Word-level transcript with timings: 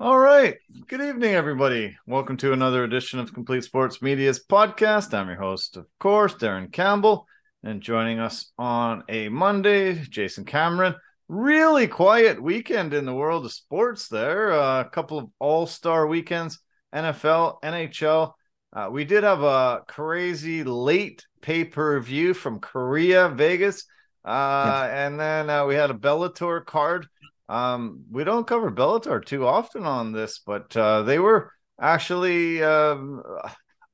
All 0.00 0.18
right. 0.18 0.56
Good 0.86 1.02
evening, 1.02 1.34
everybody. 1.34 1.94
Welcome 2.06 2.38
to 2.38 2.54
another 2.54 2.84
edition 2.84 3.18
of 3.18 3.34
Complete 3.34 3.64
Sports 3.64 4.00
Media's 4.00 4.42
podcast. 4.42 5.12
I'm 5.12 5.28
your 5.28 5.36
host, 5.36 5.76
of 5.76 5.84
course, 5.98 6.32
Darren 6.36 6.72
Campbell, 6.72 7.26
and 7.62 7.82
joining 7.82 8.18
us 8.18 8.50
on 8.56 9.04
a 9.10 9.28
Monday, 9.28 10.02
Jason 10.08 10.46
Cameron. 10.46 10.94
Really 11.28 11.86
quiet 11.86 12.42
weekend 12.42 12.94
in 12.94 13.04
the 13.04 13.12
world 13.12 13.44
of 13.44 13.52
sports 13.52 14.08
there. 14.08 14.52
Uh, 14.52 14.80
a 14.80 14.88
couple 14.88 15.18
of 15.18 15.28
all 15.38 15.66
star 15.66 16.06
weekends, 16.06 16.60
NFL, 16.94 17.60
NHL. 17.62 18.32
Uh, 18.72 18.88
we 18.90 19.04
did 19.04 19.22
have 19.22 19.42
a 19.42 19.82
crazy 19.86 20.64
late 20.64 21.26
pay 21.42 21.62
per 21.62 22.00
view 22.00 22.32
from 22.32 22.60
Korea, 22.60 23.28
Vegas. 23.28 23.84
Uh, 24.24 24.88
and 24.90 25.20
then 25.20 25.50
uh, 25.50 25.66
we 25.66 25.74
had 25.74 25.90
a 25.90 25.94
Bellator 25.94 26.64
card 26.64 27.06
um, 27.50 28.04
we 28.12 28.22
don't 28.22 28.46
cover 28.46 28.70
Bellator 28.70 29.24
too 29.24 29.44
often 29.44 29.84
on 29.84 30.12
this, 30.12 30.38
but 30.38 30.76
uh, 30.76 31.02
they 31.02 31.18
were 31.18 31.50
actually 31.80 32.62
um, 32.62 33.24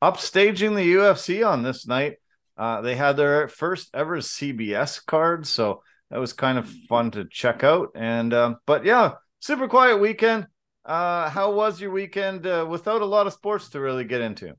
upstaging 0.03 0.77
the 0.77 0.95
UFC 0.95 1.47
on 1.47 1.63
this 1.63 1.87
night. 1.87 2.17
Uh, 2.59 2.83
they 2.83 2.95
had 2.95 3.17
their 3.17 3.49
first 3.49 3.89
ever 3.95 4.19
CBS 4.19 5.05
card, 5.05 5.47
so 5.47 5.83
that 6.11 6.21
was 6.21 6.35
kind 6.35 6.59
of 6.59 6.69
fun 6.69 7.11
to 7.13 7.25
check 7.31 7.65
out. 7.65 7.93
And 7.95 8.35
um, 8.35 8.57
but 8.67 8.85
yeah, 8.85 9.15
super 9.41 9.69
quiet 9.69 10.01
weekend. 10.01 10.47
Uh, 10.85 11.31
how 11.31 11.53
was 11.53 11.81
your 11.81 11.93
weekend 11.93 12.47
uh, 12.47 12.67
without 12.69 13.01
a 13.01 13.07
lot 13.07 13.27
of 13.27 13.33
sports 13.33 13.71
to 13.71 13.81
really 13.81 14.05
get 14.05 14.21
into? 14.21 14.53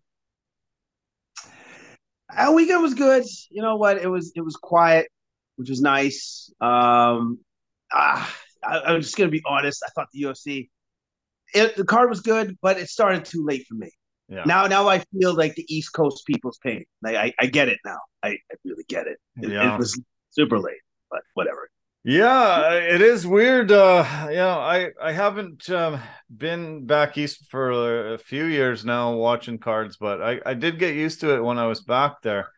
Our 2.35 2.53
weekend 2.53 2.81
was 2.81 2.95
good. 2.95 3.23
You 3.52 3.61
know 3.61 3.75
what? 3.75 3.99
It 3.99 4.07
was 4.07 4.31
it 4.35 4.41
was 4.41 4.55
quiet, 4.55 5.07
which 5.55 5.69
was 5.69 5.81
nice. 5.81 6.52
Um, 6.59 7.38
ah, 7.93 8.35
I, 8.67 8.94
am 8.94 9.02
just 9.02 9.16
gonna 9.17 9.30
be 9.30 9.41
honest. 9.45 9.84
I 9.85 9.89
thought 9.91 10.07
the 10.13 10.23
UFC, 10.23 10.70
it, 11.53 11.75
the 11.75 11.85
card 11.85 12.09
was 12.09 12.21
good, 12.21 12.58
but 12.62 12.77
it 12.77 12.89
started 12.89 13.25
too 13.25 13.45
late 13.45 13.66
for 13.67 13.75
me. 13.75 13.91
Yeah. 14.30 14.44
Now, 14.45 14.67
now 14.67 14.88
I 14.89 15.00
feel 15.17 15.33
like 15.33 15.55
the 15.55 15.66
East 15.73 15.94
Coast 15.94 16.25
people's 16.25 16.58
pain. 16.58 16.83
Like 17.02 17.16
I, 17.16 17.33
I 17.39 17.45
get 17.45 17.69
it 17.69 17.80
now. 17.86 17.97
I, 18.23 18.30
I 18.30 18.56
really 18.66 18.83
get 18.89 19.08
it. 19.08 19.17
It, 19.41 19.52
yeah. 19.52 19.73
it 19.73 19.78
was 19.78 20.00
super 20.31 20.59
late, 20.59 20.81
but 21.09 21.22
whatever. 21.33 21.69
Yeah, 22.03 22.72
it 22.72 23.02
is 23.02 23.28
weird. 23.28 23.72
Uh, 23.72 24.28
you 24.30 24.38
know, 24.38 24.59
I 24.59 24.91
I 25.02 25.11
haven't 25.11 25.69
um, 25.69 26.00
been 26.36 26.86
back 26.86 27.17
east 27.17 27.47
for 27.50 28.13
a 28.13 28.17
few 28.17 28.45
years 28.45 28.86
now 28.86 29.13
watching 29.13 29.58
cards, 29.58 29.97
but 29.97 30.22
I 30.22 30.39
I 30.45 30.53
did 30.53 30.80
get 30.80 30.95
used 30.95 31.19
to 31.22 31.36
it 31.36 31.44
when 31.44 31.58
I 31.58 31.67
was 31.67 31.81
back 31.81 32.22
there. 32.22 32.50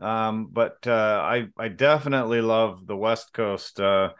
Um, 0.00 0.48
but 0.50 0.78
uh, 0.86 1.20
I 1.22 1.46
I 1.56 1.68
definitely 1.68 2.40
love 2.40 2.86
the 2.86 2.96
West 2.96 3.32
Coast. 3.32 3.78
Uh, 3.78 4.10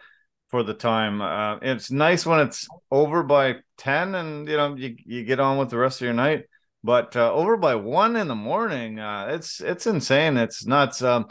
for 0.49 0.63
the 0.63 0.75
time. 0.75 1.21
Uh, 1.21 1.57
it's 1.63 1.91
nice 1.91 2.25
when 2.25 2.41
it's 2.41 2.69
over 2.91 3.23
by 3.23 3.57
10 3.79 4.15
and 4.15 4.49
you 4.49 4.57
know 4.57 4.75
you, 4.75 4.97
you 5.05 5.25
get 5.25 5.41
on 5.41 5.59
with 5.59 5.71
the 5.71 5.79
rest 5.79 6.01
of 6.01 6.05
your 6.05 6.15
night. 6.15 6.45
But 6.85 7.17
uh, 7.17 7.33
over 7.33 7.57
by 7.57 7.75
one 7.75 8.15
in 8.17 8.29
the 8.29 8.35
morning, 8.35 9.01
uh, 9.01 9.29
it's 9.31 9.61
it's 9.61 9.87
insane. 9.87 10.37
It's 10.37 10.65
nuts. 10.67 11.03
Um, 11.03 11.27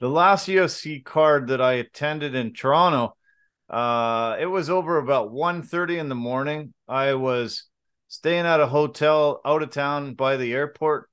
the 0.00 0.08
last 0.08 0.48
UFC 0.48 1.04
card 1.04 1.48
that 1.48 1.60
I 1.60 1.74
attended 1.74 2.34
in 2.34 2.52
Toronto, 2.52 3.16
uh, 3.70 4.36
it 4.38 4.46
was 4.46 4.70
over 4.70 4.98
about 4.98 5.32
1.30 5.32 5.98
in 5.98 6.08
the 6.08 6.14
morning. 6.14 6.72
I 6.86 7.14
was 7.14 7.64
staying 8.08 8.46
at 8.46 8.60
a 8.60 8.66
hotel 8.66 9.40
out 9.44 9.62
of 9.62 9.70
town 9.70 10.14
by 10.14 10.36
the 10.36 10.52
airport 10.52 11.08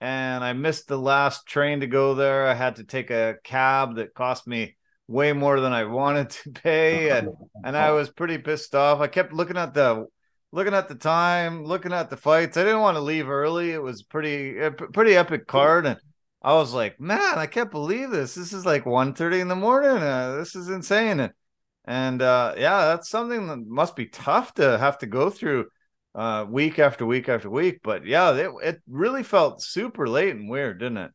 and 0.00 0.44
I 0.44 0.52
missed 0.52 0.86
the 0.86 0.98
last 0.98 1.46
train 1.46 1.80
to 1.80 1.86
go 1.86 2.14
there. 2.14 2.46
I 2.46 2.54
had 2.54 2.76
to 2.76 2.84
take 2.84 3.10
a 3.10 3.36
cab 3.42 3.96
that 3.96 4.14
cost 4.14 4.46
me 4.46 4.76
way 5.08 5.32
more 5.32 5.58
than 5.60 5.72
I 5.72 5.84
wanted 5.84 6.30
to 6.30 6.50
pay, 6.62 7.10
and 7.18 7.30
and 7.64 7.76
I 7.76 7.90
was 7.90 8.10
pretty 8.10 8.38
pissed 8.38 8.74
off. 8.74 9.00
I 9.00 9.08
kept 9.08 9.32
looking 9.32 9.56
at 9.56 9.74
the 9.74 10.06
looking 10.52 10.74
at 10.74 10.88
the 10.88 10.94
time, 10.94 11.64
looking 11.64 11.92
at 11.92 12.10
the 12.10 12.16
fights. 12.16 12.56
I 12.56 12.62
didn't 12.62 12.80
want 12.80 12.96
to 12.96 13.02
leave 13.02 13.28
early. 13.28 13.72
It 13.72 13.82
was 13.82 14.02
pretty 14.02 14.56
pretty 14.92 15.16
epic 15.16 15.46
card, 15.46 15.86
and 15.86 15.98
I 16.42 16.54
was 16.54 16.72
like, 16.72 17.00
man, 17.00 17.38
I 17.38 17.46
can't 17.46 17.70
believe 17.70 18.10
this. 18.10 18.34
This 18.34 18.52
is 18.52 18.64
like 18.64 18.84
1.30 18.84 19.40
in 19.40 19.48
the 19.48 19.56
morning. 19.56 20.02
Uh, 20.02 20.36
this 20.36 20.54
is 20.54 20.68
insane. 20.68 21.20
And 21.20 21.32
and 21.84 22.22
uh, 22.22 22.54
yeah, 22.56 22.86
that's 22.86 23.08
something 23.08 23.46
that 23.48 23.66
must 23.66 23.96
be 23.96 24.06
tough 24.06 24.54
to 24.54 24.78
have 24.78 24.98
to 24.98 25.06
go 25.06 25.30
through 25.30 25.66
uh, 26.14 26.44
week 26.48 26.78
after 26.78 27.06
week 27.06 27.28
after 27.28 27.50
week. 27.50 27.80
But 27.82 28.06
yeah, 28.06 28.34
it, 28.34 28.50
it 28.62 28.82
really 28.88 29.22
felt 29.22 29.62
super 29.62 30.06
late 30.06 30.34
and 30.34 30.48
weird, 30.50 30.80
didn't 30.80 30.98
it? 30.98 31.10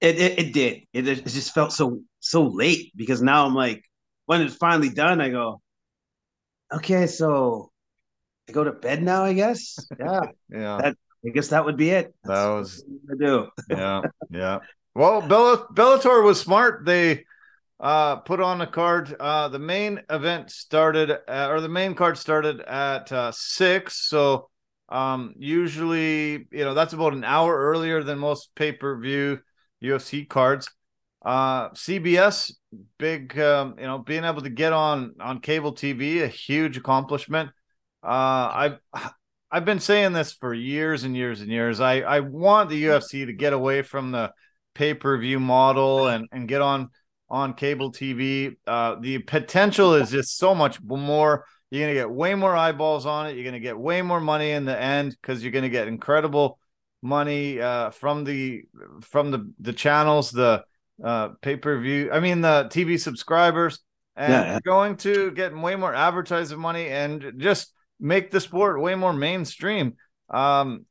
It, 0.00 0.18
it, 0.20 0.38
it 0.38 0.52
did. 0.52 0.82
It, 0.92 1.08
it 1.08 1.26
just 1.26 1.54
felt 1.54 1.72
so 1.72 2.02
so 2.28 2.44
late 2.46 2.92
because 2.94 3.22
now 3.22 3.46
I'm 3.46 3.54
like, 3.54 3.82
when 4.26 4.42
it's 4.42 4.54
finally 4.56 4.90
done, 4.90 5.20
I 5.20 5.30
go, 5.30 5.60
okay, 6.72 7.06
so 7.06 7.70
I 8.48 8.52
go 8.52 8.64
to 8.64 8.72
bed 8.72 9.02
now. 9.02 9.24
I 9.24 9.32
guess. 9.32 9.78
Yeah. 9.98 10.20
yeah. 10.50 10.78
That, 10.82 10.96
I 11.26 11.30
guess 11.30 11.48
that 11.48 11.64
would 11.64 11.76
be 11.76 11.90
it. 11.90 12.14
That's 12.24 12.40
that 12.40 12.48
was 12.48 12.84
I 13.10 13.14
do. 13.18 13.48
yeah. 13.70 14.02
Yeah. 14.30 14.58
Well, 14.94 15.20
Bell- 15.22 15.68
Bellator 15.72 16.22
was 16.22 16.40
smart. 16.40 16.84
They 16.84 17.24
uh 17.80 18.16
put 18.16 18.40
on 18.40 18.60
a 18.60 18.66
card 18.66 19.14
uh 19.20 19.46
the 19.48 19.58
main 19.58 20.00
event 20.10 20.50
started 20.50 21.12
uh, 21.12 21.46
or 21.48 21.60
the 21.60 21.68
main 21.68 21.94
card 21.94 22.18
started 22.18 22.60
at 22.62 23.12
uh 23.12 23.30
six 23.30 24.08
so 24.08 24.50
um 24.88 25.32
usually 25.38 26.48
you 26.50 26.64
know 26.64 26.74
that's 26.74 26.92
about 26.92 27.12
an 27.12 27.22
hour 27.22 27.56
earlier 27.56 28.02
than 28.02 28.18
most 28.18 28.52
pay-per-view 28.56 29.38
UFC 29.82 30.28
cards. 30.28 30.68
Uh, 31.24 31.70
CBS, 31.70 32.52
big, 32.98 33.38
um, 33.38 33.74
you 33.78 33.86
know, 33.86 33.98
being 33.98 34.24
able 34.24 34.42
to 34.42 34.50
get 34.50 34.72
on 34.72 35.14
on 35.20 35.40
cable 35.40 35.74
TV, 35.74 36.22
a 36.22 36.28
huge 36.28 36.76
accomplishment. 36.76 37.50
Uh, 38.02 38.50
I've 38.52 38.78
I've 39.50 39.64
been 39.64 39.80
saying 39.80 40.12
this 40.12 40.32
for 40.32 40.52
years 40.54 41.04
and 41.04 41.16
years 41.16 41.40
and 41.40 41.50
years. 41.50 41.80
I 41.80 42.00
I 42.00 42.20
want 42.20 42.70
the 42.70 42.84
UFC 42.84 43.26
to 43.26 43.32
get 43.32 43.52
away 43.52 43.82
from 43.82 44.12
the 44.12 44.32
pay 44.74 44.94
per 44.94 45.18
view 45.18 45.40
model 45.40 46.08
and 46.08 46.28
and 46.32 46.46
get 46.46 46.60
on 46.60 46.90
on 47.28 47.54
cable 47.54 47.92
TV. 47.92 48.56
Uh, 48.66 48.96
the 49.00 49.18
potential 49.18 49.94
is 49.94 50.10
just 50.10 50.38
so 50.38 50.54
much 50.54 50.80
more. 50.82 51.44
You're 51.70 51.82
gonna 51.82 51.94
get 51.94 52.10
way 52.10 52.34
more 52.34 52.56
eyeballs 52.56 53.06
on 53.06 53.26
it. 53.26 53.34
You're 53.36 53.44
gonna 53.44 53.60
get 53.60 53.78
way 53.78 54.02
more 54.02 54.20
money 54.20 54.52
in 54.52 54.64
the 54.64 54.78
end 54.78 55.16
because 55.20 55.42
you're 55.42 55.52
gonna 55.52 55.68
get 55.68 55.88
incredible 55.88 56.58
money 57.02 57.60
uh, 57.60 57.90
from 57.90 58.24
the 58.24 58.62
from 59.02 59.30
the 59.30 59.52
the 59.60 59.72
channels, 59.72 60.30
the 60.30 60.64
uh, 61.02 61.30
pay 61.40 61.56
per 61.56 61.78
view. 61.80 62.10
I 62.12 62.20
mean 62.20 62.40
the 62.40 62.68
TV 62.72 62.98
subscribers, 63.00 63.80
and 64.16 64.32
yeah, 64.32 64.44
yeah. 64.44 64.58
going 64.64 64.96
to 64.98 65.30
get 65.32 65.56
way 65.56 65.76
more 65.76 65.94
advertising 65.94 66.58
money 66.58 66.88
and 66.88 67.34
just 67.38 67.72
make 68.00 68.30
the 68.30 68.40
sport 68.40 68.80
way 68.80 68.94
more 68.94 69.12
mainstream. 69.12 69.94
Um, 70.30 70.86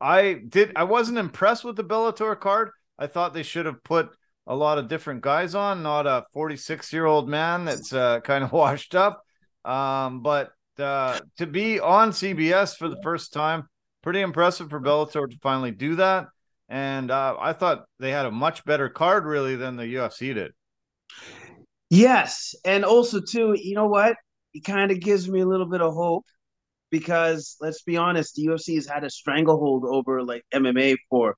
I 0.00 0.40
did. 0.48 0.72
I 0.76 0.84
wasn't 0.84 1.18
impressed 1.18 1.64
with 1.64 1.76
the 1.76 1.84
Bellator 1.84 2.38
card. 2.38 2.70
I 2.98 3.06
thought 3.06 3.34
they 3.34 3.42
should 3.42 3.66
have 3.66 3.82
put 3.82 4.10
a 4.46 4.54
lot 4.54 4.78
of 4.78 4.88
different 4.88 5.20
guys 5.20 5.54
on, 5.54 5.82
not 5.82 6.06
a 6.06 6.24
46 6.32 6.92
year 6.92 7.06
old 7.06 7.28
man 7.28 7.64
that's 7.64 7.92
uh, 7.92 8.20
kind 8.20 8.44
of 8.44 8.52
washed 8.52 8.94
up. 8.94 9.22
Um, 9.64 10.22
but 10.22 10.50
uh, 10.78 11.20
to 11.38 11.46
be 11.46 11.80
on 11.80 12.10
CBS 12.10 12.76
for 12.76 12.88
the 12.88 13.00
first 13.02 13.32
time 13.32 13.68
pretty 14.02 14.20
impressive 14.20 14.70
for 14.70 14.80
Bellator 14.80 15.30
to 15.30 15.38
finally 15.42 15.70
do 15.70 15.96
that. 15.96 16.26
And 16.70 17.10
uh, 17.10 17.36
I 17.38 17.52
thought 17.52 17.84
they 17.98 18.12
had 18.12 18.26
a 18.26 18.30
much 18.30 18.64
better 18.64 18.88
card, 18.88 19.26
really, 19.26 19.56
than 19.56 19.76
the 19.76 19.94
UFC 19.94 20.32
did. 20.32 20.52
Yes, 21.90 22.54
and 22.64 22.84
also 22.84 23.20
too, 23.20 23.56
you 23.60 23.74
know 23.74 23.88
what? 23.88 24.14
It 24.54 24.64
kind 24.64 24.92
of 24.92 25.00
gives 25.00 25.28
me 25.28 25.40
a 25.40 25.46
little 25.46 25.68
bit 25.68 25.82
of 25.82 25.92
hope 25.92 26.24
because 26.90 27.56
let's 27.60 27.82
be 27.82 27.96
honest, 27.96 28.36
the 28.36 28.46
UFC 28.46 28.76
has 28.76 28.86
had 28.86 29.02
a 29.02 29.10
stranglehold 29.10 29.84
over 29.84 30.22
like 30.22 30.44
MMA 30.54 30.96
for 31.08 31.36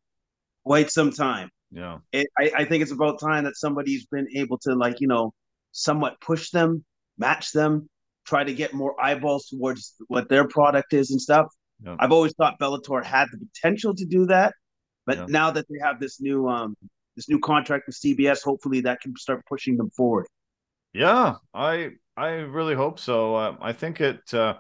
quite 0.65 0.91
some 0.91 1.11
time. 1.11 1.49
Yeah, 1.71 1.99
it, 2.13 2.29
I, 2.39 2.53
I 2.59 2.65
think 2.67 2.83
it's 2.83 2.93
about 2.93 3.19
time 3.19 3.45
that 3.45 3.57
somebody's 3.57 4.05
been 4.07 4.29
able 4.37 4.59
to 4.59 4.75
like 4.75 5.01
you 5.01 5.09
know 5.09 5.33
somewhat 5.73 6.21
push 6.21 6.51
them, 6.51 6.85
match 7.17 7.53
them, 7.53 7.89
try 8.27 8.45
to 8.45 8.53
get 8.53 8.75
more 8.75 8.95
eyeballs 9.03 9.47
towards 9.47 9.95
what 10.09 10.29
their 10.29 10.47
product 10.47 10.93
is 10.93 11.11
and 11.11 11.21
stuff. 11.21 11.47
Yeah. 11.83 11.97
I've 11.99 12.13
always 12.13 12.35
thought 12.35 12.61
Bellator 12.61 13.03
had 13.03 13.29
the 13.33 13.39
potential 13.39 13.95
to 13.95 14.05
do 14.05 14.27
that, 14.27 14.53
but 15.07 15.19
yeah. 15.19 15.27
now 15.29 15.51
that 15.51 15.67
they 15.69 15.79
have 15.81 16.01
this 16.01 16.21
new 16.21 16.49
um 16.49 16.77
this 17.17 17.29
new 17.29 17.39
contract 17.39 17.87
with 17.87 17.97
CBS, 17.97 18.43
hopefully 18.43 18.81
that 18.83 19.01
can 19.01 19.15
start 19.17 19.45
pushing 19.47 19.77
them 19.77 19.91
forward. 19.91 20.27
Yeah, 20.93 21.37
I 21.55 21.91
I 22.17 22.29
really 22.29 22.75
hope 22.75 22.99
so. 22.99 23.35
Uh, 23.35 23.57
I 23.61 23.73
think 23.73 24.01
it 24.01 24.33
uh, 24.35 24.55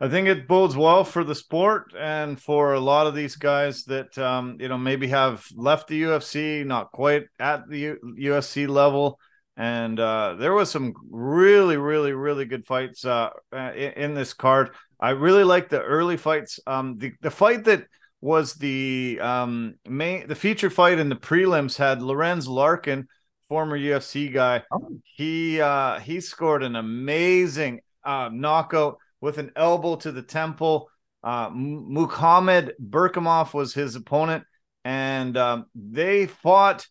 I 0.00 0.08
think 0.08 0.26
it 0.26 0.48
bodes 0.48 0.76
well 0.76 1.04
for 1.04 1.22
the 1.22 1.34
sport 1.34 1.94
and 1.98 2.40
for 2.40 2.72
a 2.74 2.80
lot 2.80 3.06
of 3.06 3.14
these 3.14 3.36
guys 3.36 3.84
that 3.84 4.16
um, 4.18 4.56
you 4.58 4.68
know 4.68 4.78
maybe 4.78 5.08
have 5.08 5.46
left 5.54 5.88
the 5.88 6.02
UFC, 6.02 6.66
not 6.66 6.90
quite 6.92 7.26
at 7.38 7.68
the 7.68 7.78
U- 7.78 8.14
UFC 8.18 8.68
level. 8.68 9.18
And 9.54 10.00
uh, 10.00 10.36
there 10.38 10.54
was 10.54 10.70
some 10.70 10.94
really, 11.10 11.76
really, 11.76 12.12
really 12.12 12.46
good 12.46 12.66
fights 12.66 13.04
uh, 13.04 13.28
in, 13.52 13.92
in 13.92 14.14
this 14.14 14.32
card. 14.32 14.70
I 14.98 15.10
really 15.10 15.44
like 15.44 15.68
the 15.68 15.82
early 15.82 16.16
fights. 16.16 16.58
Um, 16.66 16.96
the 16.96 17.12
the 17.20 17.30
fight 17.30 17.64
that 17.64 17.86
was 18.22 18.54
the 18.54 19.18
um 19.20 19.74
main 19.86 20.26
the 20.26 20.34
feature 20.34 20.70
fight 20.70 20.98
in 20.98 21.10
the 21.10 21.16
prelims 21.16 21.76
had 21.76 22.00
Lorenz 22.00 22.48
Larkin, 22.48 23.06
former 23.48 23.78
UFC 23.78 24.32
guy. 24.32 24.62
Oh. 24.72 24.88
He 25.04 25.60
uh 25.60 25.98
he 26.00 26.22
scored 26.22 26.62
an 26.62 26.76
amazing 26.76 27.80
uh 28.02 28.30
knockout 28.32 28.96
with 29.20 29.36
an 29.36 29.52
elbow 29.56 29.96
to 29.96 30.12
the 30.12 30.22
temple. 30.22 30.88
Uh, 31.22 31.48
Muhammad 31.52 32.74
Berkhamov 32.82 33.54
was 33.54 33.72
his 33.72 33.94
opponent, 33.94 34.44
and 34.84 35.36
um, 35.36 35.66
they 35.74 36.26
fought 36.26 36.86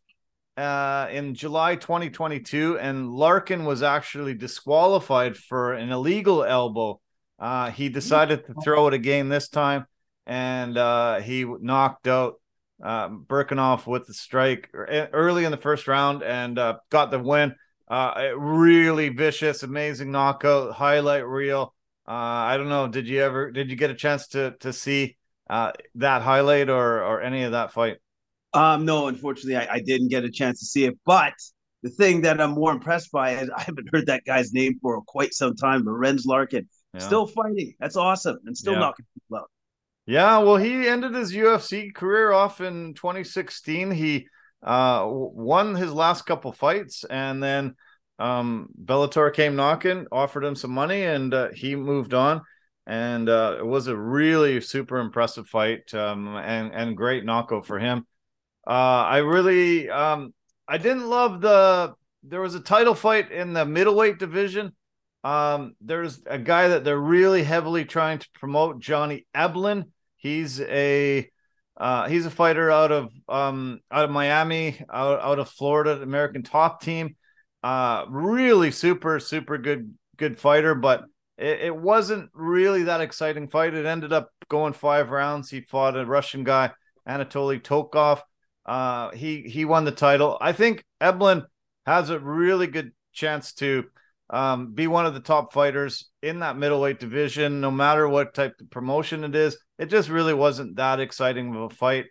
uh, 0.57 1.07
in 1.12 1.36
July 1.36 1.75
2022, 1.75 2.80
and 2.80 3.12
Larkin 3.12 3.66
was 3.66 3.84
actually 3.84 4.34
disqualified 4.34 5.38
for 5.38 5.74
an 5.74 5.92
illegal 5.92 6.44
elbow. 6.44 7.01
Uh, 7.38 7.72
he 7.72 7.89
decided 7.89 8.45
to 8.45 8.54
throw 8.63 8.88
it 8.88 8.94
again 8.94 9.27
this 9.27 9.50
time, 9.50 9.86
and 10.26 10.78
uh, 10.78 11.20
he 11.20 11.44
knocked 11.44 12.08
out 12.08 12.36
uh, 12.84 13.10
Berkhamov 13.10 13.86
with 13.88 14.08
the 14.08 14.14
strike 14.14 14.70
early 14.74 15.46
in 15.46 15.52
the 15.52 15.58
first 15.58 15.88
round 15.88 16.24
and 16.24 16.58
uh, 16.58 16.78
got 16.90 17.12
the 17.12 17.20
win. 17.20 17.56
Uh, 17.88 18.32
really 18.38 19.10
vicious, 19.10 19.64
amazing 19.64 20.12
knockout, 20.12 20.74
highlight 20.74 21.28
reel. 21.28 21.74
Uh, 22.08 22.12
I 22.14 22.58
don't 22.58 22.70
know. 22.70 22.88
Did 22.88 23.08
you 23.08 23.22
ever? 23.22 23.52
Did 23.52 23.70
you 23.70 23.76
get 23.76 23.92
a 23.92 23.96
chance 23.96 24.28
to 24.30 24.56
to 24.62 24.72
see 24.72 25.18
uh, 25.50 25.74
that 25.96 26.22
highlight 26.22 26.70
or 26.70 27.04
or 27.04 27.22
any 27.22 27.44
of 27.44 27.52
that 27.52 27.74
fight? 27.74 27.98
Um, 28.54 28.86
no, 28.86 29.08
unfortunately, 29.08 29.58
I, 29.58 29.76
I 29.76 29.80
didn't 29.80 30.08
get 30.08 30.24
a 30.24 30.32
chance 30.32 30.60
to 30.60 30.66
see 30.66 30.86
it. 30.86 30.98
But 31.06 31.34
the 31.84 31.90
thing 31.90 32.22
that 32.22 32.40
I'm 32.40 32.52
more 32.52 32.72
impressed 32.72 33.12
by 33.12 33.32
is 33.36 33.50
I 33.50 33.62
haven't 33.62 33.90
heard 33.94 34.08
that 34.08 34.24
guy's 34.26 34.54
name 34.54 34.80
for 34.82 35.02
quite 35.02 35.34
some 35.34 35.56
time. 35.56 35.84
Lorenz 35.84 36.26
Larkin 36.26 36.68
yeah. 36.94 37.00
still 37.02 37.28
fighting. 37.28 37.74
That's 37.80 37.98
awesome, 37.98 38.40
and 38.46 38.58
still 38.58 38.74
yeah. 38.74 38.80
knocking 38.80 39.06
people 39.14 39.38
out. 39.38 39.52
Yeah, 40.06 40.39
well, 40.39 40.57
he 40.57 40.88
ended 40.88 41.13
his 41.13 41.31
UFC 41.31 41.92
career 41.94 42.31
off 42.31 42.59
in 42.59 42.94
2016. 42.95 43.92
He 43.92 44.27
uh, 44.63 45.06
won 45.07 45.75
his 45.75 45.94
last 45.94 46.24
couple 46.24 46.51
fights, 46.51 47.03
and 47.03 47.42
then 47.42 47.75
um, 48.19 48.69
Bellator 48.83 49.33
came 49.33 49.56
knocking, 49.56 50.07
offered 50.12 50.44
him 50.44 50.56
some 50.56 50.71
money, 50.71 51.03
and 51.03 51.33
uh, 51.33 51.50
he 51.53 51.75
moved 51.75 52.13
on. 52.13 52.42
And 52.88 53.30
uh, 53.30 53.57
it 53.59 53.65
was 53.65 53.88
a 53.88 53.95
really 53.95 54.59
super 54.59 54.98
impressive 54.98 55.48
fight, 55.48 55.94
um, 55.94 56.36
and 56.36 56.74
and 56.74 56.98
great 56.98 57.24
knockout 57.24 57.68
for 57.68 57.77
him. 57.77 58.07
Uh, 58.68 59.06
I 59.06 59.18
really, 59.19 59.89
um, 59.89 60.33
I 60.68 60.77
didn't 60.77 61.07
love 61.07 61.42
the. 61.42 61.94
There 62.24 62.42
was 62.42 62.56
a 62.56 62.59
title 62.59 62.95
fight 62.95 63.31
in 63.31 63.53
the 63.53 63.65
middleweight 63.65 64.18
division. 64.18 64.74
Um, 65.24 65.76
there's 65.82 66.22
a 66.26 66.40
guy 66.40 66.70
that 66.70 66.84
they're 66.84 66.98
really 67.00 67.44
heavily 67.44 67.86
trying 67.86 68.20
to 68.20 68.28
promote, 68.36 68.80
Johnny 68.80 69.26
Eblin. 69.36 69.86
He's 70.18 70.60
a 70.62 71.30
uh, 71.78 72.08
he's 72.08 72.26
a 72.26 72.32
fighter 72.32 72.70
out 72.70 72.92
of 72.92 73.12
um, 73.30 73.80
out 73.92 74.06
of 74.06 74.12
Miami, 74.12 74.80
out, 74.92 75.20
out 75.20 75.40
of 75.40 75.50
Florida, 75.50 76.02
American 76.02 76.44
top 76.44 76.82
team. 76.82 77.16
Uh, 77.64 78.06
really 78.10 78.72
super 78.72 79.20
super 79.20 79.58
good 79.58 79.94
good 80.18 80.38
fighter, 80.38 80.76
but 80.76 81.04
it, 81.38 81.62
it 81.62 81.76
wasn't 81.76 82.30
really 82.34 82.84
that 82.84 83.02
exciting 83.02 83.48
fight. 83.48 83.74
It 83.74 83.86
ended 83.86 84.14
up 84.14 84.30
going 84.50 84.74
five 84.74 85.10
rounds. 85.10 85.50
He 85.50 85.62
fought 85.62 85.98
a 85.98 86.06
Russian 86.06 86.44
guy, 86.44 86.72
Anatoly 87.08 87.62
Tokov. 87.62 88.22
Uh, 88.66 89.12
he 89.12 89.42
he 89.42 89.66
won 89.66 89.86
the 89.86 89.92
title. 89.92 90.38
I 90.40 90.54
think 90.54 90.84
Eblin 91.02 91.46
has 91.86 92.10
a 92.10 92.20
really 92.20 92.68
good 92.68 92.92
chance 93.14 93.54
to 93.54 93.86
um, 94.31 94.72
be 94.74 94.88
one 94.88 95.06
of 95.06 95.13
the 95.13 95.19
top 95.19 95.51
fighters 95.51 96.10
in 96.24 96.39
that 96.39 96.57
middleweight 96.57 97.00
division, 97.00 97.60
no 97.60 97.69
matter 97.69 98.07
what 98.07 98.33
type 98.33 98.54
of 98.62 98.69
promotion 98.69 99.25
it 99.25 99.36
is. 99.36 99.57
It 99.78 99.88
just 99.88 100.10
really 100.10 100.33
wasn't 100.33 100.78
that 100.78 101.01
exciting 101.01 101.54
of 101.54 101.72
a 101.72 101.75
fight. 101.75 102.06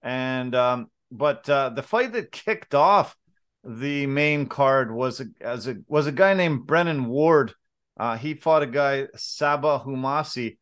And 0.00 0.54
um, 0.54 0.86
but 1.10 1.48
uh, 1.50 1.70
the 1.70 1.82
fight 1.82 2.12
that 2.12 2.30
kicked 2.30 2.74
off 2.74 3.16
the 3.64 4.06
main 4.06 4.46
card 4.46 4.94
was 4.94 5.20
a, 5.20 5.26
as 5.40 5.66
a 5.66 5.76
was 5.88 6.06
a 6.06 6.12
guy 6.12 6.34
named 6.34 6.66
Brennan 6.66 7.06
Ward. 7.06 7.52
Uh, 7.98 8.16
he 8.16 8.34
fought 8.34 8.62
a 8.62 8.66
guy 8.66 9.08
Sabah 9.16 9.84
Homasi. 9.84 10.58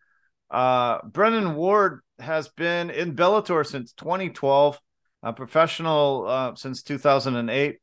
Uh, 0.50 1.00
Brennan 1.06 1.54
Ward 1.54 2.00
has 2.18 2.48
been 2.48 2.88
in 2.90 3.14
Bellator 3.14 3.66
since 3.66 3.92
2012, 3.92 4.80
a 5.22 5.32
professional 5.34 6.24
uh, 6.26 6.54
since 6.54 6.82
2008. 6.82 7.78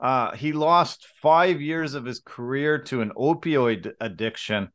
Uh, 0.00 0.34
he 0.36 0.52
lost 0.52 1.06
five 1.20 1.60
years 1.60 1.94
of 1.94 2.04
his 2.04 2.20
career 2.20 2.78
to 2.78 3.00
an 3.00 3.10
opioid 3.16 3.92
addiction, 4.00 4.68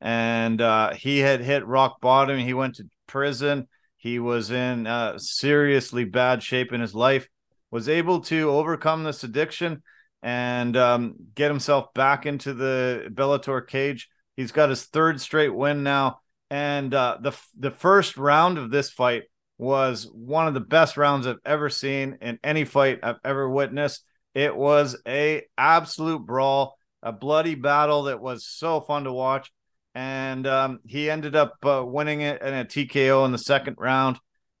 and 0.00 0.60
uh, 0.60 0.94
he 0.94 1.18
had 1.18 1.40
hit 1.40 1.66
rock 1.66 2.00
bottom. 2.00 2.38
He 2.38 2.54
went 2.54 2.76
to 2.76 2.88
prison. 3.06 3.68
He 3.98 4.18
was 4.18 4.50
in 4.50 4.86
uh, 4.86 5.18
seriously 5.18 6.04
bad 6.04 6.42
shape 6.42 6.72
in 6.72 6.80
his 6.80 6.94
life. 6.94 7.28
Was 7.70 7.88
able 7.88 8.20
to 8.22 8.50
overcome 8.50 9.04
this 9.04 9.22
addiction 9.22 9.82
and 10.22 10.76
um, 10.76 11.14
get 11.34 11.50
himself 11.50 11.92
back 11.94 12.26
into 12.26 12.52
the 12.54 13.08
Bellator 13.12 13.66
cage. 13.66 14.08
He's 14.36 14.52
got 14.52 14.70
his 14.70 14.84
third 14.84 15.20
straight 15.20 15.54
win 15.54 15.82
now, 15.82 16.20
and 16.50 16.92
uh, 16.94 17.18
the 17.20 17.32
the 17.58 17.70
first 17.70 18.16
round 18.16 18.58
of 18.58 18.70
this 18.70 18.90
fight 18.90 19.24
was 19.58 20.10
one 20.12 20.48
of 20.48 20.54
the 20.54 20.60
best 20.60 20.96
rounds 20.96 21.26
I've 21.26 21.36
ever 21.44 21.68
seen 21.68 22.16
in 22.22 22.38
any 22.42 22.64
fight 22.64 23.00
I've 23.02 23.20
ever 23.24 23.48
witnessed. 23.48 24.04
It 24.34 24.54
was 24.54 24.96
a 25.06 25.42
absolute 25.58 26.24
brawl, 26.24 26.76
a 27.02 27.12
bloody 27.12 27.54
battle 27.54 28.04
that 28.04 28.20
was 28.20 28.46
so 28.46 28.80
fun 28.80 29.04
to 29.04 29.12
watch. 29.12 29.50
And 29.94 30.46
um, 30.46 30.80
he 30.86 31.10
ended 31.10 31.34
up 31.34 31.56
uh, 31.64 31.82
winning 31.84 32.20
it 32.20 32.40
in 32.40 32.54
a 32.54 32.64
TKO 32.64 33.24
in 33.26 33.32
the 33.32 33.38
second 33.38 33.76
round. 33.78 34.18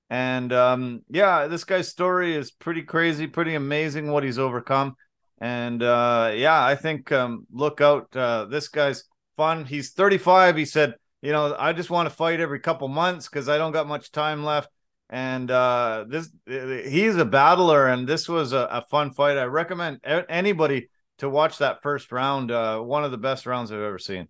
And 0.08 0.52
um, 0.52 1.02
yeah, 1.08 1.46
this 1.46 1.62
guy's 1.62 1.88
story 1.88 2.34
is 2.34 2.50
pretty 2.50 2.82
crazy, 2.82 3.28
pretty 3.28 3.54
amazing 3.54 4.10
what 4.10 4.24
he's 4.24 4.40
overcome. 4.40 4.96
And 5.40 5.82
uh, 5.82 6.32
yeah, 6.34 6.64
I 6.64 6.74
think 6.74 7.12
um, 7.12 7.46
look 7.52 7.80
out. 7.80 8.14
Uh, 8.14 8.46
this 8.46 8.68
guy's 8.68 9.04
fun. 9.36 9.64
He's 9.64 9.92
35. 9.92 10.56
He 10.56 10.64
said, 10.64 10.94
you 11.22 11.32
know, 11.32 11.54
I 11.56 11.72
just 11.72 11.90
want 11.90 12.08
to 12.08 12.14
fight 12.14 12.40
every 12.40 12.58
couple 12.58 12.88
months 12.88 13.28
because 13.28 13.48
I 13.48 13.56
don't 13.56 13.72
got 13.72 13.86
much 13.86 14.10
time 14.10 14.44
left 14.44 14.68
and 15.10 15.50
uh, 15.50 16.04
this 16.08 16.30
he's 16.46 17.16
a 17.16 17.24
battler, 17.24 17.88
and 17.88 18.08
this 18.08 18.28
was 18.28 18.52
a, 18.52 18.68
a, 18.70 18.82
fun 18.90 19.10
fight. 19.10 19.36
I 19.36 19.44
recommend 19.44 20.00
anybody 20.04 20.88
to 21.18 21.28
watch 21.28 21.58
that 21.58 21.82
first 21.82 22.12
round. 22.12 22.52
Uh, 22.52 22.78
one 22.78 23.02
of 23.04 23.10
the 23.10 23.18
best 23.18 23.44
rounds 23.44 23.72
I've 23.72 23.80
ever 23.80 23.98
seen. 23.98 24.28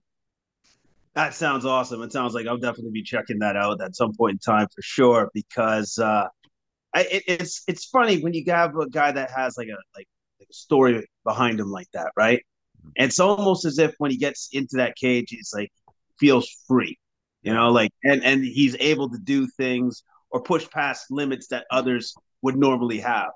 That 1.15 1.35
sounds 1.35 1.67
awesome. 1.67 2.01
It 2.03 2.13
sounds 2.13 2.33
like 2.33 2.47
I'll 2.47 2.57
definitely 2.57 2.93
be 2.93 3.03
checking 3.03 3.39
that 3.41 3.57
out 3.57 3.83
at 3.83 3.95
some 3.95 4.15
point 4.15 4.33
in 4.35 4.39
time 4.39 4.69
for 4.75 4.81
sure. 4.81 5.29
Because 5.35 5.99
uh, 5.99 6.27
I, 6.95 7.03
it, 7.03 7.25
it's 7.27 7.63
it's 7.69 7.85
funny 7.85 8.23
when 8.23 8.33
you 8.33 8.43
have 8.47 8.75
a 8.77 8.89
guy 8.89 9.13
that 9.13 9.31
has 9.37 9.59
like 9.59 9.69
a 9.69 9.77
like, 9.95 10.09
like 10.39 10.49
a 10.51 10.55
story 10.55 11.07
behind 11.25 11.61
him 11.61 11.71
like 11.71 11.89
that, 11.93 12.11
right? 12.17 12.43
And 12.97 13.09
it's 13.09 13.21
almost 13.21 13.67
as 13.67 13.79
if 13.79 13.95
when 13.99 14.11
he 14.11 14.17
gets 14.17 14.49
into 14.53 14.77
that 14.79 14.97
cage, 14.97 15.29
he's 15.29 15.53
like 15.55 15.71
feels 16.19 16.49
free, 16.67 16.99
you 17.43 17.53
know, 17.53 17.71
like 17.71 17.91
and 18.03 18.25
and 18.25 18.43
he's 18.43 18.77
able 18.81 19.11
to 19.11 19.19
do 19.19 19.47
things 19.47 20.05
or 20.31 20.43
push 20.43 20.69
past 20.71 21.11
limits 21.11 21.49
that 21.49 21.67
others 21.71 22.15
would 22.43 22.57
normally 22.57 23.01
have. 23.01 23.31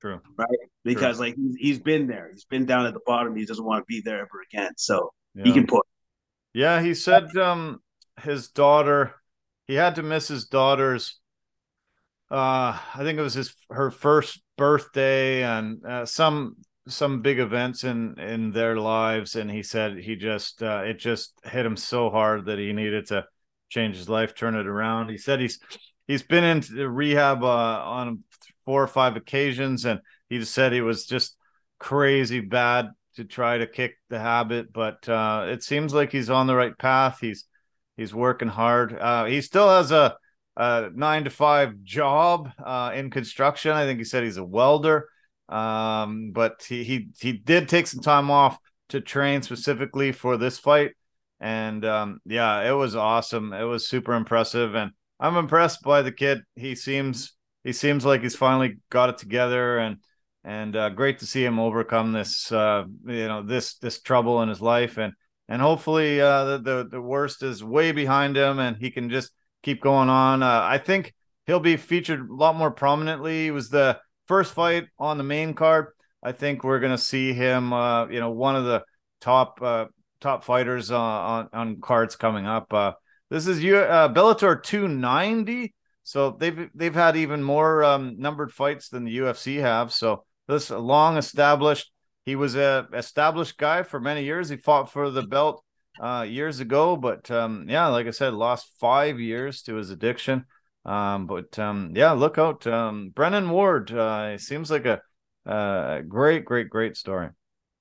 True. 0.00 0.20
Right? 0.36 0.48
Because 0.84 1.16
True. 1.16 1.26
like 1.26 1.34
he's, 1.36 1.56
he's 1.58 1.78
been 1.78 2.06
there. 2.06 2.30
He's 2.32 2.44
been 2.44 2.66
down 2.66 2.86
at 2.86 2.94
the 2.94 3.00
bottom. 3.04 3.34
He 3.36 3.44
doesn't 3.44 3.64
want 3.64 3.82
to 3.82 3.86
be 3.86 4.00
there 4.00 4.20
ever 4.20 4.42
again. 4.52 4.72
So 4.76 5.12
yeah. 5.34 5.44
he 5.44 5.52
can 5.52 5.66
push. 5.66 5.86
Yeah, 6.54 6.80
he 6.80 6.94
said 6.94 7.36
um 7.36 7.80
his 8.22 8.48
daughter 8.48 9.14
he 9.66 9.74
had 9.74 9.94
to 9.96 10.02
miss 10.02 10.28
his 10.28 10.46
daughter's 10.46 11.20
uh 12.30 12.78
I 12.94 12.98
think 12.98 13.18
it 13.18 13.22
was 13.22 13.34
his 13.34 13.54
her 13.70 13.90
first 13.90 14.40
birthday 14.56 15.42
and 15.42 15.84
uh, 15.84 16.06
some 16.06 16.56
some 16.88 17.22
big 17.22 17.38
events 17.38 17.84
in 17.84 18.18
in 18.18 18.52
their 18.52 18.76
lives 18.76 19.36
and 19.36 19.50
he 19.50 19.62
said 19.62 19.98
he 19.98 20.16
just 20.16 20.62
uh, 20.62 20.82
it 20.84 20.98
just 20.98 21.34
hit 21.44 21.66
him 21.66 21.76
so 21.76 22.10
hard 22.10 22.46
that 22.46 22.58
he 22.58 22.72
needed 22.72 23.06
to 23.06 23.24
change 23.68 23.96
his 23.96 24.08
life 24.08 24.34
turn 24.34 24.54
it 24.54 24.66
around 24.66 25.10
he 25.10 25.18
said 25.18 25.38
he's 25.38 25.60
he's 26.08 26.24
been 26.24 26.42
in 26.42 26.92
rehab 26.92 27.44
uh, 27.44 27.46
on 27.46 28.24
four 28.64 28.82
or 28.82 28.88
five 28.88 29.16
occasions, 29.16 29.84
and 29.84 30.00
he 30.28 30.40
just 30.40 30.52
said 30.52 30.72
he 30.72 30.80
was 30.80 31.06
just 31.06 31.36
crazy 31.78 32.40
bad 32.40 32.88
to 33.14 33.24
try 33.24 33.58
to 33.58 33.66
kick 33.66 33.96
the 34.08 34.18
habit. 34.18 34.72
But 34.72 35.08
uh, 35.08 35.46
it 35.48 35.62
seems 35.62 35.94
like 35.94 36.10
he's 36.10 36.30
on 36.30 36.48
the 36.48 36.56
right 36.56 36.76
path. 36.76 37.18
He's 37.20 37.44
he's 37.96 38.12
working 38.12 38.48
hard. 38.48 38.98
Uh, 38.98 39.26
he 39.26 39.40
still 39.40 39.68
has 39.68 39.92
a, 39.92 40.16
a, 40.56 40.90
nine 40.92 41.24
to 41.24 41.30
five 41.30 41.82
job 41.84 42.50
uh, 42.64 42.92
in 42.94 43.10
construction. 43.10 43.70
I 43.70 43.84
think 43.84 43.98
he 43.98 44.04
said 44.04 44.24
he's 44.24 44.38
a 44.38 44.44
welder. 44.44 45.08
Um, 45.48 46.32
but 46.32 46.64
he, 46.68 46.84
he 46.84 47.08
he 47.20 47.32
did 47.32 47.68
take 47.68 47.86
some 47.86 48.02
time 48.02 48.30
off 48.30 48.58
to 48.90 49.00
train 49.00 49.42
specifically 49.42 50.12
for 50.12 50.36
this 50.36 50.58
fight. 50.58 50.92
And 51.40 51.84
um, 51.84 52.20
yeah, 52.26 52.68
it 52.68 52.72
was 52.72 52.96
awesome. 52.96 53.52
It 53.52 53.62
was 53.62 53.88
super 53.88 54.14
impressive. 54.14 54.74
And 54.74 54.92
I'm 55.20 55.36
impressed 55.36 55.82
by 55.82 56.02
the 56.02 56.12
kid. 56.12 56.42
He 56.54 56.74
seems 56.74 57.34
he 57.64 57.72
seems 57.72 58.04
like 58.04 58.22
he's 58.22 58.36
finally 58.36 58.78
got 58.90 59.10
it 59.10 59.18
together, 59.18 59.78
and 59.78 59.98
and 60.44 60.76
uh, 60.76 60.90
great 60.90 61.18
to 61.18 61.26
see 61.26 61.44
him 61.44 61.58
overcome 61.58 62.12
this 62.12 62.50
uh, 62.52 62.84
you 63.06 63.28
know 63.28 63.42
this 63.42 63.76
this 63.78 64.00
trouble 64.00 64.42
in 64.42 64.48
his 64.48 64.60
life, 64.60 64.96
and 64.96 65.12
and 65.48 65.60
hopefully 65.60 66.20
uh, 66.20 66.44
the, 66.44 66.58
the 66.58 66.88
the 66.92 67.00
worst 67.00 67.42
is 67.42 67.64
way 67.64 67.92
behind 67.92 68.36
him, 68.36 68.58
and 68.58 68.76
he 68.76 68.90
can 68.90 69.10
just 69.10 69.32
keep 69.62 69.82
going 69.82 70.08
on. 70.08 70.42
Uh, 70.42 70.60
I 70.62 70.78
think 70.78 71.14
he'll 71.46 71.60
be 71.60 71.76
featured 71.76 72.28
a 72.28 72.34
lot 72.34 72.54
more 72.54 72.70
prominently. 72.70 73.44
He 73.44 73.50
was 73.50 73.70
the 73.70 73.98
first 74.26 74.54
fight 74.54 74.86
on 74.98 75.18
the 75.18 75.24
main 75.24 75.54
card. 75.54 75.88
I 76.22 76.32
think 76.32 76.62
we're 76.62 76.80
gonna 76.80 76.98
see 76.98 77.32
him, 77.32 77.72
uh, 77.72 78.06
you 78.06 78.20
know, 78.20 78.30
one 78.30 78.54
of 78.54 78.64
the 78.64 78.84
top 79.20 79.58
uh, 79.60 79.86
top 80.20 80.44
fighters 80.44 80.92
on 80.92 81.48
on 81.52 81.80
cards 81.80 82.14
coming 82.14 82.46
up. 82.46 82.72
Uh, 83.30 83.34
this 83.34 83.46
is 83.46 83.62
you 83.62 83.76
uh, 83.76 84.12
Bellator 84.12 84.62
290. 84.62 85.74
So 86.02 86.30
they've 86.30 86.70
they've 86.74 86.94
had 86.94 87.16
even 87.16 87.42
more 87.42 87.84
um, 87.84 88.16
numbered 88.18 88.52
fights 88.52 88.88
than 88.88 89.04
the 89.04 89.18
UFC 89.18 89.60
have. 89.60 89.92
So 89.92 90.24
this 90.46 90.70
long 90.70 91.16
established. 91.16 91.92
He 92.24 92.36
was 92.36 92.56
a 92.56 92.86
established 92.92 93.56
guy 93.56 93.82
for 93.82 94.00
many 94.00 94.24
years. 94.24 94.48
He 94.48 94.56
fought 94.56 94.92
for 94.92 95.10
the 95.10 95.22
belt 95.22 95.64
uh, 96.00 96.26
years 96.28 96.60
ago, 96.60 96.96
but 96.96 97.30
um, 97.30 97.66
yeah, 97.68 97.86
like 97.88 98.06
I 98.06 98.10
said, 98.10 98.34
lost 98.34 98.70
five 98.78 99.18
years 99.18 99.62
to 99.62 99.76
his 99.76 99.90
addiction. 99.90 100.44
Um, 100.84 101.26
but 101.26 101.58
um, 101.58 101.92
yeah, 101.94 102.12
look 102.12 102.38
out, 102.38 102.66
um, 102.66 103.10
Brennan 103.14 103.50
Ward. 103.50 103.90
Uh, 103.90 104.38
seems 104.38 104.70
like 104.70 104.86
a, 104.86 105.00
a 105.46 106.02
great, 106.06 106.44
great, 106.44 106.68
great 106.70 106.96
story. 106.96 107.30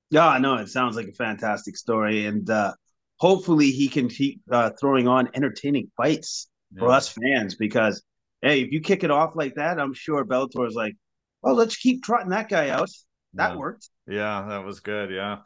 Yeah, 0.09 0.27
I 0.27 0.39
know 0.39 0.55
it 0.55 0.69
sounds 0.69 0.95
like 0.95 1.07
a 1.07 1.13
fantastic 1.13 1.75
story, 1.75 2.25
and 2.25 2.49
uh, 2.49 2.73
hopefully 3.17 3.71
he 3.71 3.87
can 3.87 4.09
keep 4.09 4.41
uh, 4.51 4.71
throwing 4.79 5.07
on 5.07 5.29
entertaining 5.33 5.91
fights 5.97 6.49
yeah. 6.73 6.79
for 6.79 6.91
us 6.91 7.09
fans. 7.09 7.55
Because 7.55 8.03
hey, 8.41 8.61
if 8.61 8.71
you 8.71 8.81
kick 8.81 9.03
it 9.03 9.11
off 9.11 9.33
like 9.35 9.55
that, 9.55 9.79
I'm 9.79 9.93
sure 9.93 10.25
Bellator 10.25 10.67
is 10.67 10.75
like, 10.75 10.95
well, 11.41 11.55
let's 11.55 11.77
keep 11.77 12.03
trotting 12.03 12.29
that 12.29 12.49
guy 12.49 12.69
out. 12.69 12.89
That 13.33 13.51
yeah. 13.51 13.57
worked. 13.57 13.89
Yeah, 14.07 14.45
that 14.49 14.65
was 14.65 14.79
good. 14.79 15.11
Yeah. 15.11 15.39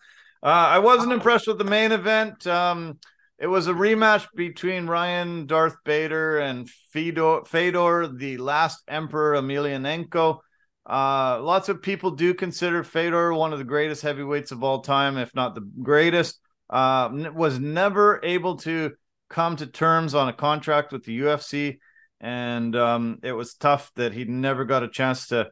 Uh, 0.44 0.48
I 0.48 0.80
wasn't 0.80 1.14
impressed 1.14 1.48
with 1.48 1.58
the 1.58 1.64
main 1.64 1.92
event. 1.92 2.48
Um, 2.48 2.98
it 3.38 3.48
was 3.48 3.68
a 3.68 3.74
rematch 3.74 4.28
between 4.36 4.88
Ryan 4.88 5.48
Darth 5.48 5.78
Bader 5.84 6.40
and 6.40 6.70
Fedor, 6.94 7.46
Fedor 7.46 8.08
the 8.08 8.38
last 8.38 8.84
Emperor 8.88 9.36
Emelianenko. 9.36 10.40
Uh, 10.88 11.42
lots 11.42 11.70
of 11.70 11.82
people 11.82 12.12
do 12.12 12.34
consider 12.34 12.84
Fedor 12.84 13.34
one 13.34 13.54
of 13.54 13.60
the 13.60 13.66
greatest 13.66 14.02
heavyweights 14.02 14.52
of 14.52 14.64
all 14.64 14.82
time, 14.82 15.18
if 15.18 15.34
not 15.34 15.56
the 15.56 15.68
greatest. 15.82 16.40
Uh, 16.72 17.10
was 17.34 17.60
never 17.60 18.22
able 18.24 18.56
to 18.56 18.94
come 19.30 19.56
to 19.58 19.68
terms 19.68 20.16
on 20.16 20.30
a 20.30 20.34
contract 20.34 20.92
with 20.92 21.04
the 21.04 21.20
UFC, 21.20 21.80
and 22.20 22.76
um, 22.76 23.20
it 23.24 23.34
was 23.34 23.56
tough 23.56 23.92
that 23.96 24.14
he 24.14 24.24
never 24.24 24.64
got 24.66 24.84
a 24.84 24.90
chance 24.90 25.28
to 25.28 25.50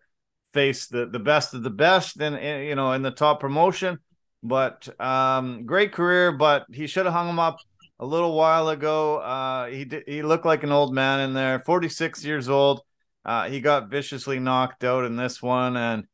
face 0.53 0.87
the 0.87 1.05
the 1.05 1.19
best 1.19 1.53
of 1.53 1.63
the 1.63 1.69
best, 1.69 2.21
and 2.21 2.65
you 2.65 2.75
know, 2.75 2.93
in 2.93 3.01
the 3.01 3.11
top 3.11 3.39
promotion. 3.39 3.99
But 4.41 4.87
um, 5.01 5.65
great 5.65 5.91
career, 5.91 6.31
but 6.31 6.65
he 6.71 6.87
should 6.87 7.05
have 7.05 7.13
hung 7.13 7.27
him 7.27 7.39
up 7.39 7.57
a 7.99 8.05
little 8.05 8.33
while 8.33 8.69
ago. 8.69 9.17
Uh, 9.17 9.67
he 9.67 9.85
did, 9.85 10.03
he 10.07 10.21
looked 10.21 10.45
like 10.45 10.63
an 10.63 10.71
old 10.71 10.93
man 10.93 11.19
in 11.19 11.33
there, 11.33 11.59
46 11.59 12.23
years 12.23 12.47
old. 12.47 12.81
Uh, 13.25 13.49
he 13.49 13.59
got 13.59 13.89
viciously 13.89 14.39
knocked 14.39 14.83
out 14.83 15.03
in 15.03 15.17
this 15.17 15.41
one, 15.41 15.75
and 15.75 16.05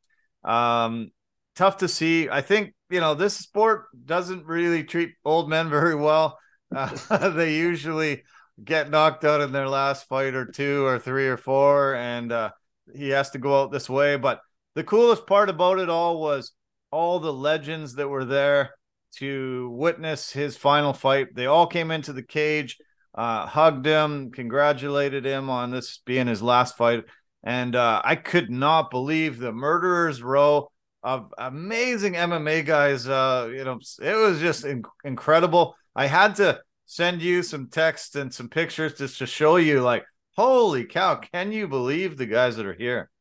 um, 0.44 1.12
tough 1.56 1.78
to 1.78 1.88
see. 1.88 2.30
I 2.30 2.42
think 2.42 2.74
you 2.90 3.00
know 3.00 3.16
this 3.16 3.38
sport 3.38 3.86
doesn't 4.06 4.46
really 4.46 4.84
treat 4.84 5.14
old 5.24 5.50
men 5.50 5.70
very 5.70 5.96
well. 5.96 6.38
Uh, 6.76 7.30
they 7.30 7.56
usually 7.56 8.24
get 8.62 8.90
knocked 8.90 9.24
out 9.24 9.40
in 9.40 9.52
their 9.52 9.70
last 9.70 10.08
fight 10.10 10.34
or 10.34 10.46
two 10.46 10.84
or 10.86 11.00
three 11.00 11.28
or 11.28 11.38
four, 11.38 11.96
and 11.96 12.32
uh, 12.32 12.50
he 12.94 13.10
has 13.10 13.30
to 13.30 13.38
go 13.38 13.62
out 13.62 13.72
this 13.72 13.90
way. 13.90 14.18
But 14.18 14.42
the 14.74 14.84
coolest 14.84 15.28
part 15.28 15.50
about 15.50 15.80
it 15.80 15.90
all 15.90 16.20
was 16.20 16.52
all 16.92 17.20
the 17.20 17.32
legends 17.32 17.96
that 17.96 18.10
were 18.10 18.26
there 18.26 18.72
to 19.18 19.70
witness 19.70 20.32
his 20.32 20.58
final 20.58 20.92
fight. 20.92 21.34
They 21.34 21.46
all 21.46 21.68
came 21.68 21.92
into 21.92 22.14
the 22.14 22.24
cage, 22.24 22.78
uh, 23.14 23.46
hugged 23.46 23.86
him, 23.86 24.32
congratulated 24.32 25.26
him 25.26 25.50
on 25.50 25.72
this 25.72 26.00
being 26.06 26.28
his 26.28 26.42
last 26.42 26.76
fight. 26.76 27.04
And 27.44 27.76
uh, 27.76 28.02
I 28.04 28.16
could 28.16 28.50
not 28.50 28.92
believe 28.92 29.38
the 29.38 29.54
murderers 29.54 30.22
row 30.22 30.72
of 31.06 31.32
amazing 31.38 32.14
MMA 32.16 32.66
guys. 32.66 33.08
Uh, 33.08 33.50
you 33.54 33.64
know, 33.64 33.80
it 34.02 34.16
was 34.16 34.40
just 34.40 34.66
in- 34.66 34.84
incredible. 35.04 35.76
I 35.96 36.08
had 36.08 36.36
to 36.38 36.60
send 36.88 37.22
you 37.22 37.44
some 37.44 37.70
text 37.70 38.16
and 38.16 38.34
some 38.34 38.50
pictures 38.50 38.96
just 38.96 39.20
to 39.20 39.28
show 39.28 39.58
you, 39.58 39.82
like, 39.82 40.04
holy 40.36 40.84
cow, 40.84 41.16
can 41.16 41.52
you 41.52 41.68
believe 41.68 42.18
the 42.18 42.26
guys 42.26 42.58
that 42.58 42.66
are 42.66 42.74
here? 42.74 43.12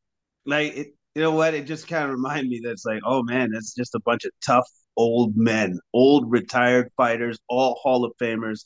Like, 0.45 0.75
it, 0.75 0.87
you 1.13 1.21
know 1.21 1.31
what? 1.31 1.53
It 1.53 1.67
just 1.67 1.87
kind 1.87 2.05
of 2.05 2.09
reminded 2.09 2.49
me 2.49 2.59
that 2.63 2.71
it's 2.71 2.85
like, 2.85 3.01
oh 3.05 3.21
man, 3.23 3.51
that's 3.51 3.75
just 3.75 3.93
a 3.93 3.99
bunch 3.99 4.25
of 4.25 4.31
tough 4.43 4.67
old 4.97 5.37
men, 5.37 5.79
old 5.93 6.29
retired 6.31 6.91
fighters, 6.97 7.37
all 7.47 7.75
Hall 7.75 8.03
of 8.03 8.13
Famers, 8.19 8.65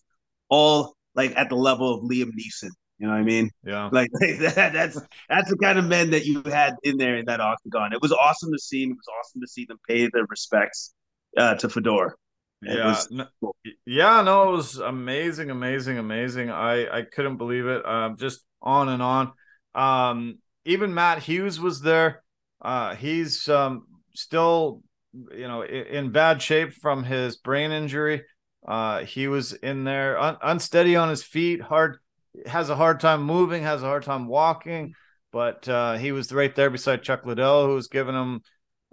all 0.50 0.96
like 1.14 1.36
at 1.36 1.50
the 1.50 1.56
level 1.56 1.94
of 1.94 2.04
Liam 2.04 2.32
Neeson. 2.32 2.70
You 3.00 3.08
know 3.08 3.14
what 3.14 3.22
I 3.22 3.24
mean? 3.24 3.50
Yeah. 3.66 3.90
Like, 3.92 4.10
like 4.22 4.40
that, 4.40 4.74
that's 4.74 5.00
that's 5.30 5.50
the 5.50 5.58
kind 5.58 5.80
of 5.80 5.86
men 5.86 6.12
that 6.12 6.26
you 6.26 6.44
had 6.46 6.76
in 6.84 6.98
there 6.98 7.18
in 7.18 7.26
that 7.26 7.40
octagon. 7.40 7.94
It 7.94 8.02
was 8.02 8.12
awesome 8.12 8.52
to 8.52 8.60
see. 8.60 8.84
It 8.84 8.90
was 8.90 9.08
awesome 9.20 9.42
to 9.42 9.48
see 9.48 9.66
them 9.66 9.80
pay 9.88 10.10
their 10.12 10.26
respects 10.30 10.94
uh, 11.38 11.56
to 11.56 11.70
Fedor. 11.70 12.18
It 12.62 12.78
yeah, 12.78 13.02
no, 13.10 13.26
cool. 13.40 13.56
yeah, 13.86 14.22
no, 14.22 14.50
it 14.50 14.58
was 14.58 14.78
amazing, 14.80 15.50
amazing, 15.50 15.98
amazing. 15.98 16.50
I 16.50 17.00
I 17.00 17.02
couldn't 17.04 17.38
believe 17.38 17.66
it. 17.68 17.86
Um, 17.86 18.18
just 18.18 18.44
on 18.62 18.90
and 18.90 19.02
on. 19.02 19.32
Um, 19.74 20.40
even 20.66 20.94
Matt 20.94 21.20
Hughes 21.24 21.60
was 21.60 21.80
there. 21.80 22.22
Uh, 22.62 22.96
he's 22.96 23.48
um, 23.48 23.86
still, 24.14 24.84
you 25.14 25.48
know, 25.48 25.62
in, 25.62 25.86
in, 25.86 26.12
bad 26.12 26.42
shape 26.42 26.74
from 26.74 27.06
his 27.06 27.38
brain 27.38 27.72
injury. 27.72 28.24
Uh, 28.68 29.06
he 29.06 29.30
was 29.30 29.54
in 29.54 29.86
there 29.86 30.20
un- 30.20 30.38
unsteady 30.42 30.98
on 30.98 31.08
his 31.08 31.24
feet, 31.24 31.62
hard, 31.62 32.00
has 32.46 32.70
a 32.70 32.76
hard 32.76 33.00
time 33.00 33.24
moving, 33.24 33.64
has 33.64 33.84
a 33.84 33.88
hard 33.88 34.04
time 34.04 34.28
walking, 34.28 34.94
but 35.32 35.68
uh, 35.68 35.98
he 35.98 36.12
was 36.12 36.32
right 36.32 36.56
there 36.56 36.70
beside 36.70 37.04
Chuck 37.04 37.26
Liddell, 37.26 37.66
who 37.68 37.76
was 37.76 37.88
giving 37.88 38.16
him 38.16 38.42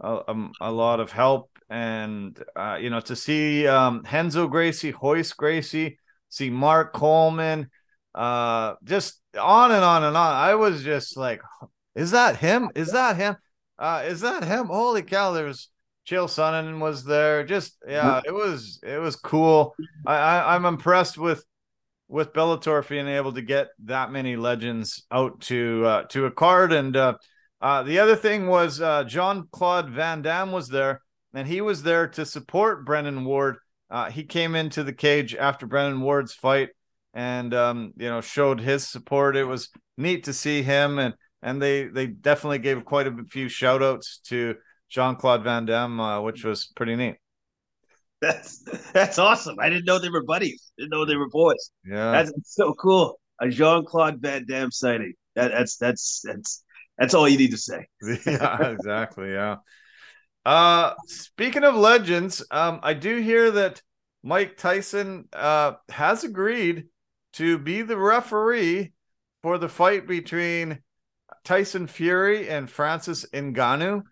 a, 0.00 0.14
a, 0.28 0.49
a 0.62 0.73
lot 0.73 1.00
of 1.00 1.12
help. 1.12 1.50
And, 1.69 2.40
uh, 2.55 2.78
you 2.81 2.90
know, 2.90 3.00
to 3.00 3.16
see 3.16 3.66
um, 3.66 4.05
Renzo 4.11 4.47
Gracie, 4.47 4.95
Royce 5.02 5.33
Gracie, 5.33 5.99
see 6.28 6.50
Mark 6.50 6.93
Coleman, 6.93 7.71
uh, 8.14 8.75
just 8.85 9.21
on 9.38 9.73
and 9.73 9.85
on 9.85 10.05
and 10.05 10.16
on. 10.16 10.33
I 10.35 10.55
was 10.55 10.83
just 10.83 11.16
like, 11.16 11.43
is 11.95 12.12
that 12.12 12.37
him? 12.37 12.71
Is 12.75 12.93
that 12.93 13.16
him? 13.16 13.37
Uh, 13.78 14.05
is 14.07 14.21
that 14.21 14.45
him? 14.45 14.66
Holy 14.66 15.02
cow! 15.02 15.33
There's 15.33 15.69
Chael 16.09 16.28
Sonnen 16.28 16.78
was 16.78 17.05
there. 17.05 17.45
Just 17.45 17.76
yeah, 17.87 18.21
it 18.25 18.33
was 18.33 18.81
it 18.83 18.99
was 18.99 19.16
cool. 19.16 19.75
I, 20.07 20.16
I 20.16 20.55
I'm 20.55 20.64
impressed 20.64 21.19
with 21.19 21.45
with 22.08 22.32
Bellator 22.32 22.86
being 22.88 23.08
able 23.08 23.32
to 23.32 23.42
get 23.42 23.68
that 23.84 24.12
many 24.12 24.36
legends 24.36 25.04
out 25.10 25.40
to 25.42 25.84
uh, 25.84 26.02
to 26.04 26.26
a 26.26 26.30
card. 26.30 26.72
And 26.72 26.96
uh, 26.96 27.14
uh, 27.60 27.82
the 27.82 27.98
other 27.98 28.16
thing 28.16 28.46
was 28.46 28.80
uh, 28.80 29.04
Jean 29.04 29.48
Claude 29.50 29.90
Van 29.90 30.22
Damme 30.22 30.52
was 30.52 30.68
there, 30.68 31.02
and 31.34 31.46
he 31.46 31.60
was 31.60 31.82
there 31.82 32.08
to 32.08 32.25
support 32.25 32.84
Brennan 32.84 33.25
Ward. 33.25 33.56
Uh, 33.90 34.10
he 34.10 34.25
came 34.25 34.54
into 34.54 34.82
the 34.82 34.92
cage 34.92 35.34
after 35.34 35.66
Brennan 35.66 36.00
Ward's 36.00 36.34
fight, 36.34 36.70
and 37.14 37.52
um, 37.54 37.92
you 37.96 38.08
know 38.08 38.20
showed 38.20 38.60
his 38.60 38.88
support. 38.88 39.36
It 39.36 39.44
was 39.44 39.70
neat 39.96 40.25
to 40.25 40.32
see 40.32 40.62
him 40.62 40.98
and 40.98 41.14
and 41.42 41.62
they 41.62 41.84
they 41.84 42.06
definitely 42.06 42.58
gave 42.58 42.84
quite 42.84 43.06
a 43.06 43.25
few 43.30 43.48
shout 43.48 43.82
outs 43.82 44.18
to 44.25 44.56
Jean 44.88 45.16
Claude 45.16 45.44
Van 45.44 45.64
Damme, 45.64 46.00
uh, 46.00 46.20
which 46.20 46.44
was 46.44 46.66
pretty 46.75 46.96
neat. 46.96 47.16
That's 48.26 48.64
that's 48.92 49.18
awesome. 49.18 49.56
I 49.61 49.68
didn't 49.68 49.85
know 49.85 49.99
they 49.99 50.09
were 50.09 50.25
buddies. 50.25 50.73
Didn't 50.76 50.90
know 50.90 51.04
they 51.04 51.16
were 51.16 51.28
boys. 51.28 51.71
Yeah, 51.85 52.12
that's 52.12 52.33
so 52.45 52.75
cool. 52.75 53.21
A 53.40 53.49
Jean 53.49 53.85
Claude 53.85 54.21
Van 54.21 54.45
Damme 54.49 54.71
sighting. 54.71 55.14
That, 55.35 55.52
that's 55.52 55.76
that's 55.76 56.23
that's 56.25 56.64
that's 56.99 57.14
all 57.14 57.28
you 57.28 57.38
need 57.38 57.52
to 57.52 57.59
say. 57.59 57.87
yeah, 58.26 58.71
exactly. 58.71 59.33
Yeah. 59.33 59.56
Uh, 60.45 60.95
speaking 61.06 61.64
of 61.64 61.75
legends, 61.75 62.45
um, 62.50 62.80
I 62.83 62.95
do 62.95 63.21
hear 63.21 63.50
that 63.52 63.83
Mike 64.23 64.56
Tyson 64.56 65.28
uh 65.33 65.73
has 65.88 66.25
agreed 66.25 66.87
to 67.35 67.59
be 67.59 67.83
the 67.83 67.97
referee 67.97 68.92
for 69.42 69.59
the 69.59 69.68
fight 69.68 70.09
between 70.09 70.83
Tyson 71.45 71.87
Fury 71.87 72.49
and 72.49 72.68
Francis 72.68 73.26
Ngannou. 73.33 74.02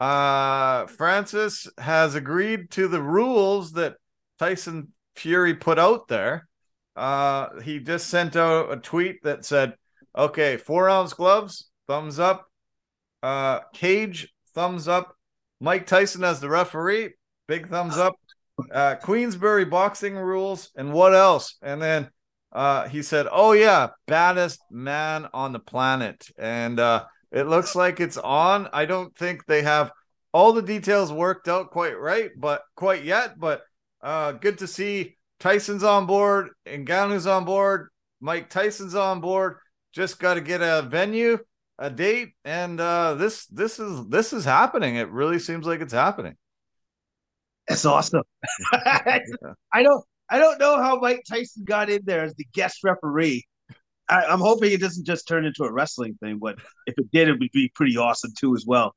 Uh, 0.00 0.86
Francis 0.86 1.68
has 1.78 2.14
agreed 2.14 2.70
to 2.72 2.88
the 2.88 3.02
rules 3.02 3.72
that 3.72 3.96
Tyson 4.38 4.92
Fury 5.16 5.54
put 5.54 5.78
out 5.78 6.08
there. 6.08 6.48
Uh, 6.94 7.60
he 7.60 7.80
just 7.80 8.08
sent 8.08 8.36
out 8.36 8.72
a 8.72 8.76
tweet 8.76 9.22
that 9.22 9.44
said, 9.44 9.74
okay, 10.16 10.56
four 10.56 10.88
ounce 10.88 11.12
gloves, 11.12 11.70
thumbs 11.86 12.18
up. 12.18 12.46
Uh, 13.22 13.60
cage, 13.72 14.32
thumbs 14.54 14.88
up. 14.88 15.16
Mike 15.60 15.86
Tyson 15.86 16.22
as 16.22 16.40
the 16.40 16.48
referee, 16.48 17.14
big 17.48 17.68
thumbs 17.68 17.96
up. 17.96 18.14
Uh, 18.72 18.96
Queensberry 18.96 19.64
boxing 19.64 20.14
rules, 20.16 20.70
and 20.76 20.92
what 20.92 21.14
else? 21.14 21.56
And 21.62 21.80
then 21.80 22.10
uh, 22.52 22.88
he 22.88 23.02
said, 23.02 23.26
"Oh 23.30 23.52
yeah, 23.52 23.88
baddest 24.06 24.60
man 24.70 25.28
on 25.32 25.52
the 25.52 25.58
planet," 25.58 26.28
and 26.38 26.80
uh, 26.80 27.04
it 27.30 27.44
looks 27.44 27.74
like 27.74 28.00
it's 28.00 28.16
on. 28.16 28.68
I 28.72 28.84
don't 28.84 29.14
think 29.16 29.46
they 29.46 29.62
have 29.62 29.92
all 30.32 30.52
the 30.52 30.62
details 30.62 31.12
worked 31.12 31.48
out 31.48 31.70
quite 31.70 31.98
right, 31.98 32.30
but 32.36 32.62
quite 32.74 33.04
yet. 33.04 33.38
But 33.38 33.62
uh, 34.02 34.32
good 34.32 34.58
to 34.58 34.66
see 34.66 35.16
Tyson's 35.40 35.84
on 35.84 36.06
board, 36.06 36.50
and 36.66 36.86
Ngannou's 36.86 37.26
on 37.26 37.44
board, 37.44 37.88
Mike 38.20 38.50
Tyson's 38.50 38.94
on 38.94 39.20
board. 39.20 39.56
Just 39.92 40.18
got 40.18 40.34
to 40.34 40.40
get 40.40 40.60
a 40.60 40.82
venue, 40.82 41.38
a 41.78 41.90
date, 41.90 42.34
and 42.44 42.80
uh, 42.80 43.14
this 43.14 43.46
this 43.46 43.78
is 43.78 44.06
this 44.08 44.32
is 44.32 44.44
happening. 44.44 44.96
It 44.96 45.10
really 45.10 45.38
seems 45.38 45.66
like 45.66 45.80
it's 45.80 45.92
happening. 45.92 46.36
That's 47.68 47.84
awesome. 47.84 48.22
I 48.72 49.82
don't 49.82 50.04
I 50.30 50.38
don't 50.38 50.58
know 50.58 50.78
how 50.78 50.98
Mike 51.00 51.22
Tyson 51.28 51.64
got 51.64 51.90
in 51.90 52.02
there 52.04 52.24
as 52.24 52.34
the 52.34 52.46
guest 52.52 52.84
referee. 52.84 53.46
I, 54.08 54.32
am 54.32 54.40
hoping 54.40 54.72
it 54.72 54.80
doesn't 54.80 55.06
just 55.06 55.28
turn 55.28 55.44
into 55.44 55.64
a 55.64 55.72
wrestling 55.72 56.16
thing, 56.22 56.38
but 56.38 56.58
if 56.86 56.94
it 56.98 57.10
did, 57.12 57.28
it 57.28 57.38
would 57.38 57.50
be 57.52 57.70
pretty 57.74 57.96
awesome 57.96 58.32
too 58.38 58.54
as 58.54 58.64
well. 58.66 58.94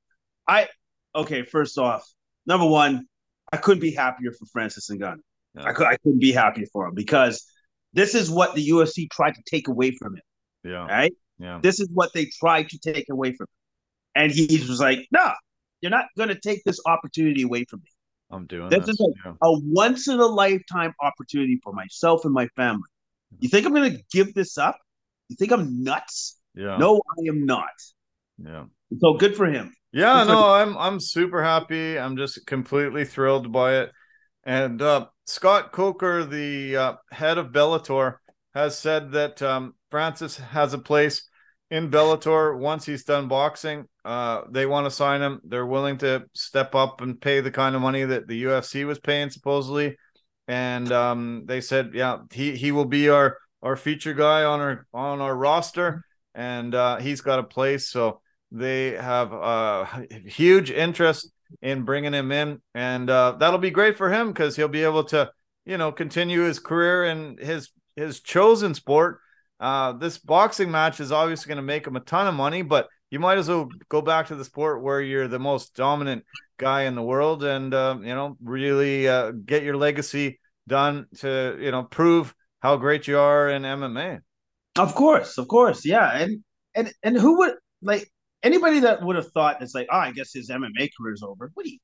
I 0.48 0.68
okay, 1.16 1.44
first 1.44 1.78
off, 1.78 2.08
number 2.46 2.66
one, 2.66 3.06
I 3.52 3.58
couldn't 3.58 3.82
be 3.82 3.92
happier 3.92 4.32
for 4.32 4.46
Francis 4.48 4.90
Ngannou. 4.90 5.20
No. 5.54 5.64
I, 5.64 5.74
could, 5.74 5.88
I 5.88 5.98
couldn't 5.98 6.20
be 6.20 6.32
happier 6.32 6.66
for 6.72 6.88
him 6.88 6.96
because 6.96 7.46
this 7.94 8.16
is 8.16 8.32
what 8.32 8.56
the 8.56 8.70
UFC 8.70 9.10
tried 9.10 9.36
to 9.36 9.42
take 9.46 9.68
away 9.68 9.92
from 9.92 10.16
him. 10.16 10.22
Yeah. 10.64 10.88
Right? 10.88 11.14
Yeah. 11.40 11.60
This 11.62 11.80
is 11.80 11.90
what 11.94 12.14
they 12.14 12.26
tried 12.40 12.70
to 12.70 12.80
take 12.80 13.10
away 13.10 13.34
from 13.34 13.46
him. 13.46 14.24
And 14.24 14.32
he 14.32 14.64
was 14.68 14.80
like, 14.80 15.08
nah, 15.12 15.34
you're 15.82 15.92
not 15.92 16.06
going 16.18 16.30
to 16.30 16.40
take 16.40 16.64
this 16.64 16.80
opportunity 16.86 17.44
away 17.44 17.66
from 17.70 17.80
me. 17.80 17.90
I'm 18.30 18.46
doing 18.46 18.70
this. 18.70 18.86
This 18.86 18.90
is 18.90 19.02
a, 19.02 19.08
yeah. 19.26 19.34
a 19.42 19.60
once 19.60 20.08
in 20.08 20.20
a 20.20 20.26
lifetime 20.26 20.94
opportunity 21.02 21.60
for 21.64 21.74
myself 21.74 22.24
and 22.24 22.34
my 22.34 22.48
family. 22.56 22.88
You 23.40 23.50
think 23.50 23.66
I'm 23.66 23.74
going 23.74 23.92
to 23.92 24.04
give 24.12 24.34
this 24.34 24.58
up? 24.58 24.78
You 25.32 25.38
think 25.38 25.54
I'm 25.54 25.82
nuts? 25.82 26.38
Yeah. 26.54 26.76
No, 26.76 27.02
I 27.18 27.30
am 27.30 27.46
not. 27.46 27.70
Yeah. 28.38 28.66
So 29.00 29.14
good 29.14 29.38
for 29.38 29.46
him. 29.46 29.74
Yeah, 29.94 30.26
no, 30.26 30.54
I'm 30.54 30.78
I'm 30.78 31.00
super 31.00 31.42
happy. 31.42 31.98
I'm 31.98 32.18
just 32.18 32.46
completely 32.46 33.06
thrilled 33.06 33.50
by 33.50 33.78
it. 33.78 33.92
And 34.44 34.82
uh, 34.82 35.06
Scott 35.26 35.72
Coker, 35.72 36.26
the 36.26 36.76
uh, 36.76 36.94
head 37.12 37.38
of 37.38 37.54
Bellator, 37.54 38.16
has 38.54 38.78
said 38.78 39.12
that 39.14 39.42
um, 39.42 39.74
Francis 39.90 40.36
has 40.36 40.74
a 40.74 40.78
place 40.78 41.30
in 41.70 41.90
Bellator 41.90 42.58
once 42.58 42.86
he's 42.86 43.06
done 43.06 43.30
boxing. 43.30 43.86
Uh, 44.04 44.42
they 44.50 44.66
want 44.66 44.86
to 44.86 44.92
sign 44.92 45.22
him. 45.22 45.40
They're 45.46 45.66
willing 45.66 45.98
to 46.00 46.26
step 46.34 46.76
up 46.76 47.00
and 47.00 47.22
pay 47.22 47.40
the 47.40 47.52
kind 47.52 47.74
of 47.76 47.82
money 47.82 48.04
that 48.04 48.28
the 48.28 48.44
UFC 48.44 48.86
was 48.86 49.00
paying 49.00 49.30
supposedly. 49.30 49.96
And 50.50 50.92
um, 50.92 51.44
they 51.46 51.62
said, 51.62 51.92
yeah, 51.94 52.18
he 52.34 52.58
he 52.58 52.74
will 52.74 52.86
be 52.86 53.08
our 53.08 53.38
our 53.62 53.76
feature 53.76 54.14
guy 54.14 54.44
on 54.44 54.60
our 54.60 54.88
on 54.94 55.22
our 55.22 55.36
roster, 55.36 56.04
and 56.34 56.74
uh, 56.74 56.98
he's 56.98 57.22
got 57.22 57.40
a 57.40 57.44
place. 57.44 57.90
So 57.90 58.22
they 58.52 58.92
have 58.92 59.32
a 59.34 60.08
huge 60.26 60.72
interest 60.72 61.32
in 61.62 61.84
bringing 61.84 62.14
him 62.14 62.32
in, 62.32 62.62
and 62.74 63.10
uh, 63.10 63.36
that'll 63.40 63.60
be 63.60 63.72
great 63.72 63.98
for 63.98 64.12
him 64.12 64.30
because 64.30 64.56
he'll 64.56 64.68
be 64.68 64.84
able 64.84 65.04
to, 65.06 65.32
you 65.66 65.78
know, 65.78 65.92
continue 65.92 66.42
his 66.42 66.60
career 66.60 67.06
in 67.06 67.38
his 67.38 67.70
his 67.96 68.22
chosen 68.22 68.74
sport. 68.74 69.20
Uh, 69.60 69.94
this 69.94 70.18
boxing 70.18 70.72
match 70.72 71.00
is 71.00 71.12
obviously 71.12 71.48
going 71.48 71.58
to 71.58 71.62
make 71.62 71.86
him 71.86 71.96
a 71.96 72.00
ton 72.00 72.28
of 72.28 72.34
money, 72.34 72.64
but 72.64 72.88
you 73.12 73.20
might 73.20 73.38
as 73.38 73.48
well 73.48 73.70
go 73.90 74.02
back 74.02 74.28
to 74.28 74.36
the 74.36 74.46
sport 74.46 74.82
where 74.82 75.02
you're 75.02 75.28
the 75.28 75.38
most 75.38 75.76
dominant 75.76 76.24
guy 76.58 76.84
in 76.84 76.96
the 76.96 77.04
world, 77.04 77.44
and 77.44 77.74
uh, 77.74 77.96
you 78.00 78.16
know, 78.16 78.38
really 78.44 79.08
uh, 79.08 79.32
get 79.32 79.64
your 79.64 79.78
legacy 79.78 80.40
done 80.68 81.06
to 81.18 81.58
you 81.60 81.72
know 81.72 81.84
prove 81.84 82.34
how 82.62 82.78
great 82.78 83.08
you 83.08 83.20
are 83.20 83.50
in 83.50 83.64
MMA. 83.64 84.20
Of 84.78 84.96
course, 84.96 85.38
of 85.38 85.48
course, 85.48 85.86
yeah, 85.86 86.18
and 86.18 86.44
and 86.76 86.94
and 87.04 87.18
who 87.18 87.40
would 87.40 87.56
like 87.82 88.10
anybody 88.44 88.80
that 88.80 89.04
would 89.04 89.16
have 89.16 89.32
thought 89.32 89.62
it's 89.62 89.76
like, 89.76 89.88
oh, 89.92 89.98
I 89.98 90.12
guess 90.12 90.32
his 90.34 90.50
MMA 90.50 90.90
career 90.98 91.14
is 91.14 91.24
over. 91.24 91.52
What 91.54 91.66
are 91.66 91.70
you, 91.70 91.80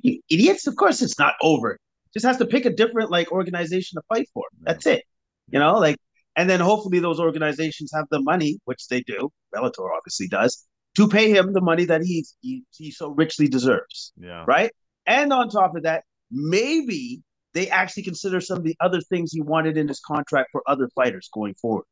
you 0.00 0.20
idiots? 0.30 0.66
Of 0.66 0.76
course, 0.76 1.02
it's 1.02 1.18
not 1.18 1.34
over. 1.42 1.78
Just 2.14 2.26
has 2.26 2.38
to 2.38 2.46
pick 2.46 2.64
a 2.64 2.70
different 2.70 3.10
like 3.10 3.30
organization 3.30 3.96
to 3.96 4.02
fight 4.08 4.28
for. 4.32 4.44
That's 4.60 4.86
it. 4.86 5.04
You 5.50 5.58
know, 5.58 5.78
like, 5.78 5.96
and 6.36 6.48
then 6.48 6.60
hopefully 6.60 7.00
those 7.00 7.20
organizations 7.20 7.90
have 7.94 8.06
the 8.10 8.20
money, 8.20 8.58
which 8.64 8.88
they 8.88 9.02
do. 9.02 9.30
Bellator 9.54 9.88
obviously 9.94 10.28
does, 10.28 10.66
to 10.96 11.08
pay 11.08 11.30
him 11.30 11.52
the 11.52 11.60
money 11.60 11.84
that 11.86 12.02
he 12.02 12.24
he, 12.40 12.62
he 12.70 12.90
so 12.90 13.10
richly 13.10 13.48
deserves. 13.48 14.12
Yeah. 14.16 14.44
Right. 14.46 14.70
And 15.06 15.32
on 15.32 15.48
top 15.48 15.76
of 15.76 15.82
that, 15.82 16.04
maybe 16.30 17.22
they 17.54 17.68
actually 17.68 18.02
consider 18.02 18.40
some 18.40 18.58
of 18.58 18.64
the 18.64 18.76
other 18.80 19.00
things 19.00 19.32
he 19.32 19.40
wanted 19.40 19.76
in 19.76 19.88
his 19.88 20.00
contract 20.00 20.50
for 20.52 20.62
other 20.66 20.88
fighters 20.94 21.28
going 21.32 21.54
forward. 21.54 21.84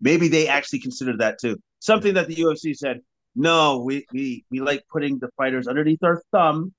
Maybe 0.00 0.28
they 0.28 0.48
actually 0.48 0.80
consider 0.80 1.16
that 1.18 1.38
too. 1.40 1.56
Something 1.78 2.14
that 2.14 2.28
the 2.28 2.36
UFC 2.36 2.76
said, 2.76 3.00
no, 3.34 3.78
we 3.78 4.06
we 4.12 4.44
we 4.50 4.60
like 4.60 4.84
putting 4.90 5.18
the 5.18 5.28
fighters 5.36 5.66
underneath 5.66 6.02
our 6.02 6.22
thumb 6.32 6.72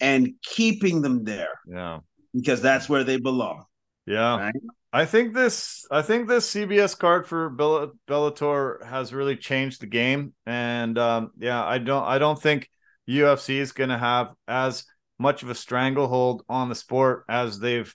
and 0.00 0.34
keeping 0.42 1.02
them 1.02 1.24
there. 1.24 1.60
Yeah. 1.66 2.00
Because 2.34 2.60
that's 2.60 2.88
where 2.88 3.04
they 3.04 3.18
belong. 3.18 3.64
Yeah. 4.06 4.38
Right? 4.38 4.54
I 4.92 5.04
think 5.04 5.34
this 5.34 5.86
I 5.90 6.02
think 6.02 6.28
this 6.28 6.50
CBS 6.50 6.98
card 6.98 7.26
for 7.26 7.50
Bellator 7.50 8.84
has 8.84 9.12
really 9.12 9.36
changed 9.36 9.80
the 9.80 9.86
game 9.86 10.34
and 10.46 10.96
um, 10.98 11.32
yeah, 11.38 11.64
I 11.64 11.78
don't 11.78 12.04
I 12.04 12.18
don't 12.18 12.40
think 12.40 12.70
UFC 13.08 13.56
is 13.56 13.72
going 13.72 13.90
to 13.90 13.98
have 13.98 14.32
as 14.48 14.84
much 15.18 15.42
of 15.42 15.50
a 15.50 15.54
stranglehold 15.54 16.42
on 16.48 16.68
the 16.68 16.74
sport 16.74 17.24
as 17.28 17.58
they've 17.58 17.92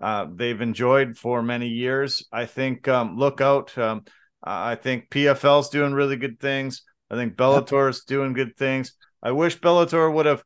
uh, 0.00 0.26
they've 0.34 0.60
enjoyed 0.60 1.16
for 1.16 1.42
many 1.42 1.68
years. 1.68 2.26
I 2.32 2.46
think 2.46 2.88
um, 2.88 3.16
look 3.16 3.40
out. 3.40 3.76
Um, 3.78 4.04
I 4.42 4.74
think 4.74 5.10
PFL's 5.10 5.68
doing 5.68 5.92
really 5.92 6.16
good 6.16 6.40
things. 6.40 6.82
I 7.08 7.14
think 7.14 7.36
Bellator's 7.36 8.04
doing 8.04 8.32
good 8.32 8.56
things. 8.56 8.94
I 9.22 9.30
wish 9.30 9.60
Bellator 9.60 10.12
would 10.12 10.26
have 10.26 10.42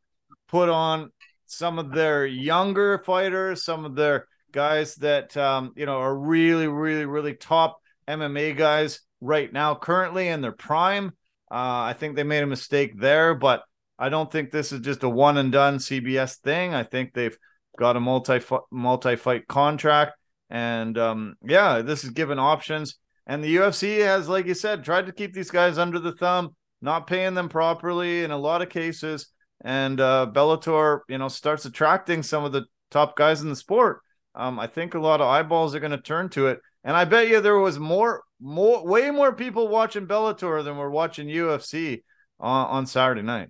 put 0.48 0.68
on 0.68 1.10
some 1.46 1.78
of 1.78 1.92
their 1.92 2.26
younger 2.26 2.98
fighters, 2.98 3.64
some 3.64 3.84
of 3.84 3.94
their 3.94 4.26
guys 4.52 4.96
that 4.96 5.36
um, 5.36 5.72
you 5.76 5.86
know 5.86 5.98
are 5.98 6.16
really, 6.16 6.66
really, 6.66 7.06
really 7.06 7.34
top 7.34 7.78
MMA 8.08 8.56
guys 8.56 9.00
right 9.20 9.50
now, 9.50 9.74
currently 9.74 10.28
in 10.28 10.40
their 10.40 10.52
prime. 10.52 11.12
Uh, 11.50 11.88
I 11.88 11.94
think 11.96 12.16
they 12.16 12.24
made 12.24 12.42
a 12.42 12.46
mistake 12.46 12.98
there, 12.98 13.34
but 13.34 13.62
I 13.98 14.08
don't 14.08 14.30
think 14.30 14.50
this 14.50 14.72
is 14.72 14.80
just 14.80 15.02
a 15.02 15.08
one 15.08 15.38
and 15.38 15.50
done 15.50 15.78
CBS 15.78 16.38
thing. 16.38 16.74
I 16.74 16.82
think 16.82 17.12
they've 17.12 17.36
got 17.78 17.96
a 17.96 18.00
multi 18.00 18.40
multi 18.70 19.16
fight 19.16 19.46
contract, 19.46 20.12
and 20.50 20.96
um, 20.98 21.34
yeah, 21.42 21.82
this 21.82 22.04
is 22.04 22.10
given 22.10 22.38
options. 22.38 22.98
And 23.26 23.42
the 23.42 23.56
UFC 23.56 23.98
has, 24.04 24.28
like 24.28 24.46
you 24.46 24.54
said, 24.54 24.84
tried 24.84 25.06
to 25.06 25.12
keep 25.12 25.32
these 25.32 25.50
guys 25.50 25.78
under 25.78 25.98
the 25.98 26.12
thumb, 26.12 26.54
not 26.80 27.08
paying 27.08 27.34
them 27.34 27.48
properly 27.48 28.22
in 28.22 28.30
a 28.30 28.38
lot 28.38 28.62
of 28.62 28.68
cases. 28.68 29.28
And 29.64 30.00
uh, 30.00 30.30
Bellator, 30.32 31.00
you 31.08 31.18
know, 31.18 31.28
starts 31.28 31.64
attracting 31.64 32.22
some 32.22 32.44
of 32.44 32.52
the 32.52 32.66
top 32.90 33.16
guys 33.16 33.42
in 33.42 33.48
the 33.48 33.56
sport. 33.56 34.00
Um, 34.34 34.60
I 34.60 34.66
think 34.68 34.94
a 34.94 35.00
lot 35.00 35.20
of 35.20 35.26
eyeballs 35.26 35.74
are 35.74 35.80
going 35.80 35.90
to 35.90 35.98
turn 35.98 36.28
to 36.30 36.48
it. 36.48 36.60
And 36.84 36.96
I 36.96 37.04
bet 37.04 37.28
you 37.28 37.40
there 37.40 37.58
was 37.58 37.80
more, 37.80 38.22
more, 38.40 38.86
way 38.86 39.10
more 39.10 39.32
people 39.32 39.66
watching 39.66 40.06
Bellator 40.06 40.62
than 40.62 40.76
were 40.76 40.90
watching 40.90 41.26
UFC 41.26 42.02
on, 42.38 42.66
on 42.66 42.86
Saturday 42.86 43.22
night. 43.22 43.48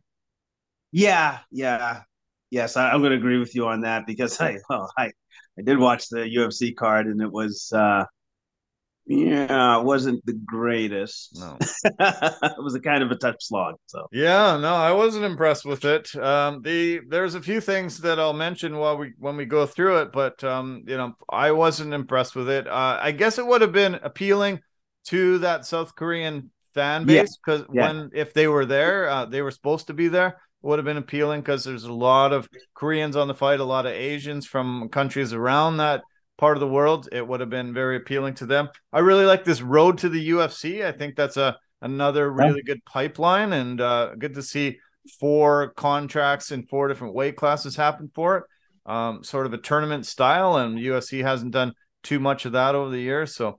Yeah, 0.96 1.40
yeah, 1.50 2.04
yes, 2.48 2.78
I, 2.78 2.94
am 2.94 3.00
going 3.00 3.11
to 3.11 3.18
agree 3.18 3.38
with 3.38 3.54
you 3.54 3.66
on 3.66 3.82
that 3.82 4.06
because 4.06 4.40
I, 4.40 4.56
well, 4.70 4.90
I, 4.96 5.12
I 5.59 5.62
did 5.62 5.78
watch 5.78 6.09
the 6.09 6.20
UFC 6.20 6.74
card 6.74 7.06
and 7.06 7.20
it 7.20 7.30
was, 7.30 7.70
uh, 7.70 8.06
yeah, 9.04 9.78
it 9.78 9.85
wasn't 9.85 10.24
the 10.24 10.32
greatest. 10.32 11.38
No, 11.38 11.59
it 11.85 12.64
was 12.64 12.74
a 12.74 12.80
kind 12.80 13.02
of 13.02 13.11
a 13.11 13.14
tough 13.14 13.37
slog. 13.40 13.74
So 13.85 14.06
yeah, 14.11 14.56
no, 14.56 14.74
I 14.74 14.90
wasn't 14.92 15.26
impressed 15.26 15.66
with 15.66 15.85
it. 15.85 16.16
Um, 16.16 16.62
the 16.62 17.02
there's 17.06 17.35
a 17.35 17.42
few 17.42 17.61
things 17.61 17.98
that 17.98 18.18
I'll 18.18 18.32
mention 18.32 18.78
while 18.78 18.96
we 18.96 19.12
when 19.18 19.37
we 19.37 19.44
go 19.44 19.64
through 19.66 19.98
it, 19.98 20.12
but 20.12 20.42
um, 20.42 20.82
you 20.88 20.96
know, 20.96 21.14
I 21.30 21.52
wasn't 21.52 21.92
impressed 21.92 22.35
with 22.35 22.48
it. 22.48 22.66
Uh, 22.66 22.98
I 23.00 23.12
guess 23.12 23.38
it 23.38 23.46
would 23.46 23.61
have 23.61 23.70
been 23.70 23.94
appealing 23.94 24.61
to 25.09 25.38
that 25.38 25.66
South 25.66 25.94
Korean 25.94 26.50
fan 26.74 27.04
base 27.04 27.37
because 27.37 27.61
yeah. 27.72 27.82
yeah. 27.82 27.87
when 27.87 28.11
if 28.12 28.35
they 28.35 28.48
were 28.48 28.66
there, 28.66 29.09
uh, 29.09 29.26
they 29.26 29.42
were 29.42 29.52
supposed 29.52 29.87
to 29.87 29.94
be 29.94 30.09
there 30.09 30.40
would 30.66 30.79
have 30.79 30.85
been 30.85 30.96
appealing 30.96 31.40
because 31.40 31.64
there's 31.64 31.85
a 31.85 31.92
lot 31.92 32.33
of 32.33 32.48
Koreans 32.74 33.16
on 33.16 33.29
the 33.29 33.35
fight, 33.35 33.61
a 33.61 33.64
lot 33.64 33.87
of 33.87 33.92
Asians 33.92 34.46
from 34.46 34.88
countries 34.88 35.33
around 35.33 35.76
that 35.76 36.02
part 36.38 36.57
of 36.57 36.61
the 36.61 36.68
world. 36.68 37.09
It 37.12 37.26
would 37.26 37.40
have 37.40 37.50
been 37.50 37.72
very 37.72 37.96
appealing 37.96 38.35
to 38.35 38.46
them. 38.46 38.68
I 38.92 38.98
really 38.98 39.24
like 39.24 39.44
this 39.44 39.62
road 39.62 39.98
to 39.98 40.09
the 40.09 40.31
UFC. 40.31 40.85
I 40.85 40.92
think 40.92 41.16
that's 41.16 41.37
a 41.37 41.57
another 41.83 42.31
really 42.31 42.62
good 42.62 42.85
pipeline 42.85 43.52
and 43.52 43.81
uh, 43.81 44.14
good 44.16 44.35
to 44.35 44.42
see 44.42 44.79
four 45.20 45.72
contracts 45.76 46.50
in 46.50 46.64
four 46.64 46.88
different 46.88 47.14
weight 47.14 47.37
classes 47.37 47.76
happen 47.76 48.11
for 48.14 48.38
it. 48.38 48.44
Um, 48.90 49.24
sort 49.24 49.46
of 49.46 49.52
a 49.52 49.59
tournament 49.59 50.07
style, 50.07 50.57
and 50.57 50.79
UFC 50.79 51.22
hasn't 51.22 51.52
done 51.52 51.72
too 52.02 52.20
much 52.20 52.44
of 52.44 52.52
that 52.52 52.74
over 52.74 52.90
the 52.90 53.00
years, 53.00 53.35
so 53.35 53.59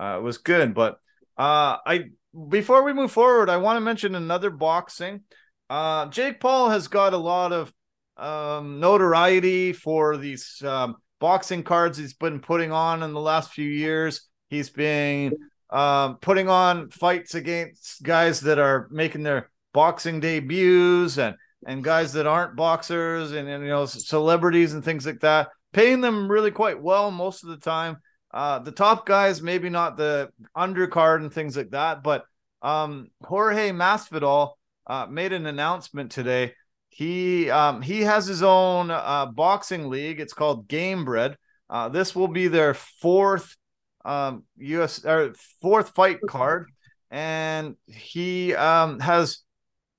uh, 0.00 0.16
it 0.18 0.22
was 0.22 0.38
good. 0.38 0.72
But 0.72 0.94
uh, 1.36 1.78
I 1.84 2.04
before 2.48 2.84
we 2.84 2.92
move 2.92 3.10
forward, 3.10 3.50
I 3.50 3.56
want 3.56 3.76
to 3.76 3.80
mention 3.80 4.14
another 4.14 4.50
boxing. 4.50 5.22
Uh, 5.70 6.06
Jake 6.06 6.40
Paul 6.40 6.70
has 6.70 6.88
got 6.88 7.12
a 7.12 7.18
lot 7.18 7.52
of 7.52 7.72
um, 8.16 8.80
notoriety 8.80 9.72
for 9.72 10.16
these 10.16 10.62
um, 10.64 10.96
boxing 11.20 11.62
cards 11.62 11.98
he's 11.98 12.14
been 12.14 12.40
putting 12.40 12.72
on 12.72 13.02
in 13.02 13.12
the 13.12 13.20
last 13.20 13.52
few 13.52 13.68
years. 13.68 14.28
He's 14.48 14.70
been 14.70 15.32
um, 15.70 16.16
putting 16.16 16.48
on 16.48 16.90
fights 16.90 17.34
against 17.34 18.02
guys 18.02 18.40
that 18.40 18.58
are 18.58 18.88
making 18.90 19.22
their 19.22 19.50
boxing 19.74 20.20
debuts 20.20 21.18
and 21.18 21.36
and 21.66 21.82
guys 21.82 22.12
that 22.12 22.26
aren't 22.26 22.56
boxers 22.56 23.32
and, 23.32 23.48
and 23.48 23.64
you 23.64 23.70
know 23.70 23.84
celebrities 23.84 24.74
and 24.74 24.84
things 24.84 25.04
like 25.04 25.20
that, 25.20 25.48
paying 25.72 26.00
them 26.00 26.30
really 26.30 26.50
quite 26.50 26.80
well 26.80 27.10
most 27.10 27.42
of 27.42 27.50
the 27.50 27.56
time. 27.58 27.98
Uh, 28.32 28.58
the 28.58 28.72
top 28.72 29.06
guys, 29.06 29.42
maybe 29.42 29.68
not 29.68 29.96
the 29.96 30.30
undercard 30.56 31.16
and 31.16 31.32
things 31.32 31.56
like 31.56 31.70
that, 31.70 32.02
but 32.02 32.24
um, 32.62 33.08
Jorge 33.22 33.70
Masvidal 33.70 34.52
uh, 34.88 35.06
made 35.08 35.32
an 35.32 35.46
announcement 35.46 36.10
today 36.10 36.52
he 36.98 37.48
um, 37.48 37.80
he 37.80 38.00
has 38.02 38.26
his 38.26 38.42
own 38.42 38.90
uh, 38.90 39.26
boxing 39.26 39.88
league. 39.88 40.18
It's 40.18 40.32
called 40.32 40.68
Gamebred. 40.68 41.36
Uh, 41.70 41.88
this 41.88 42.12
will 42.12 42.28
be 42.28 42.48
their 42.48 42.74
fourth 42.74 43.56
um, 44.04 44.42
US 44.56 45.04
or 45.04 45.32
fourth 45.60 45.90
fight 45.90 46.18
card, 46.28 46.70
and 47.10 47.76
he 47.86 48.52
um, 48.54 49.00
has 49.00 49.44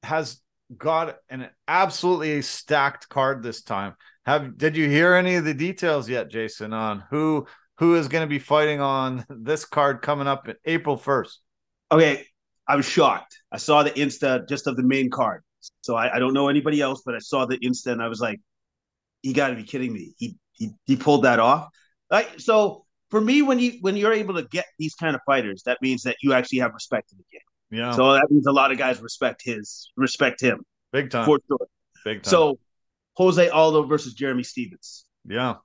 has 0.04 0.42
got 0.78 1.16
an 1.30 1.50
absolutely 1.70 2.42
stacked 2.42 3.08
card 3.08 3.44
this 3.44 3.62
time. 3.62 3.96
Have 4.26 4.58
did 4.58 4.76
you 4.76 4.90
hear 4.90 5.14
any 5.14 5.36
of 5.36 5.46
the 5.46 5.54
details 5.54 6.10
yet, 6.10 6.30
Jason, 6.30 6.74
on 6.74 7.04
who 7.12 7.48
who 7.78 7.96
is 7.96 8.10
going 8.10 8.26
to 8.26 8.30
be 8.30 8.40
fighting 8.40 8.82
on 8.82 9.26
this 9.30 9.64
card 9.64 10.02
coming 10.02 10.28
up 10.28 10.50
April 10.66 10.98
first? 10.98 11.40
Okay, 11.92 12.26
I 12.70 12.76
was 12.76 12.86
shocked. 12.86 13.36
I 13.52 13.58
saw 13.58 13.82
the 13.82 13.90
Insta 13.92 14.48
just 14.48 14.68
of 14.68 14.78
the 14.78 14.84
main 14.84 15.10
card. 15.10 15.42
So 15.82 15.96
I, 15.96 16.16
I 16.16 16.20
don't 16.20 16.34
know 16.34 16.48
anybody 16.48 16.80
else, 16.80 17.02
but 17.04 17.16
I 17.16 17.20
saw 17.20 17.46
the 17.46 17.58
Insta 17.58 17.92
and 17.92 18.02
I 18.02 18.08
was 18.08 18.22
like, 18.22 18.40
"You 19.24 19.34
got 19.34 19.50
to 19.50 19.56
be 19.56 19.64
kidding 19.64 19.92
me!" 19.92 20.14
He 20.18 20.38
he 20.54 20.70
he 20.86 20.96
pulled 20.96 21.24
that 21.24 21.40
off. 21.40 21.68
Like 22.12 22.40
so, 22.40 22.86
for 23.10 23.20
me, 23.20 23.42
when 23.42 23.58
you 23.58 23.74
when 23.82 23.98
you're 23.98 24.14
able 24.14 24.36
to 24.36 24.44
get 24.44 24.66
these 24.78 24.94
kind 24.94 25.16
of 25.16 25.22
fighters, 25.26 25.64
that 25.66 25.80
means 25.82 26.04
that 26.04 26.18
you 26.22 26.34
actually 26.34 26.60
have 26.60 26.74
respect 26.74 27.12
in 27.12 27.18
the 27.18 27.26
game. 27.32 27.82
Yeah. 27.82 27.92
So 27.96 28.14
that 28.14 28.28
means 28.30 28.46
a 28.46 28.52
lot 28.52 28.72
of 28.72 28.78
guys 28.78 29.02
respect 29.02 29.42
his 29.44 29.92
respect 29.98 30.40
him 30.40 30.64
big 30.92 31.10
time 31.10 31.26
for 31.26 31.40
sure. 31.48 31.68
Big 32.06 32.24
time. 32.24 32.30
So 32.30 32.60
Jose 33.16 33.50
Aldo 33.50 33.84
versus 33.84 34.14
Jeremy 34.14 34.44
Stephens. 34.44 35.06
yeah, 35.28 35.56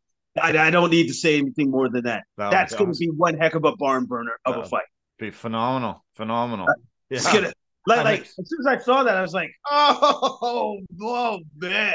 I, 0.40 0.56
I 0.58 0.70
don't 0.70 0.90
need 0.90 1.08
to 1.08 1.14
say 1.14 1.38
anything 1.38 1.70
more 1.70 1.88
than 1.88 2.04
that. 2.04 2.24
That 2.36 2.50
That's 2.50 2.74
going 2.74 2.92
to 2.92 2.98
be 2.98 3.08
one 3.08 3.34
heck 3.34 3.54
of 3.54 3.64
a 3.64 3.76
barn 3.76 4.06
burner 4.06 4.38
of 4.44 4.56
a 4.56 4.64
fight. 4.64 4.86
be 5.18 5.30
phenomenal, 5.30 6.04
phenomenal. 6.14 6.66
Uh, 6.68 6.74
Yeah. 7.10 7.18
It's 7.18 7.32
gonna 7.32 7.52
like, 7.86 8.04
like 8.04 8.20
as 8.22 8.48
soon 8.48 8.60
as 8.60 8.66
I 8.66 8.78
saw 8.78 9.04
that, 9.04 9.16
I 9.16 9.22
was 9.22 9.32
like, 9.32 9.50
oh, 9.70 10.80
oh 11.02 11.38
man. 11.56 11.94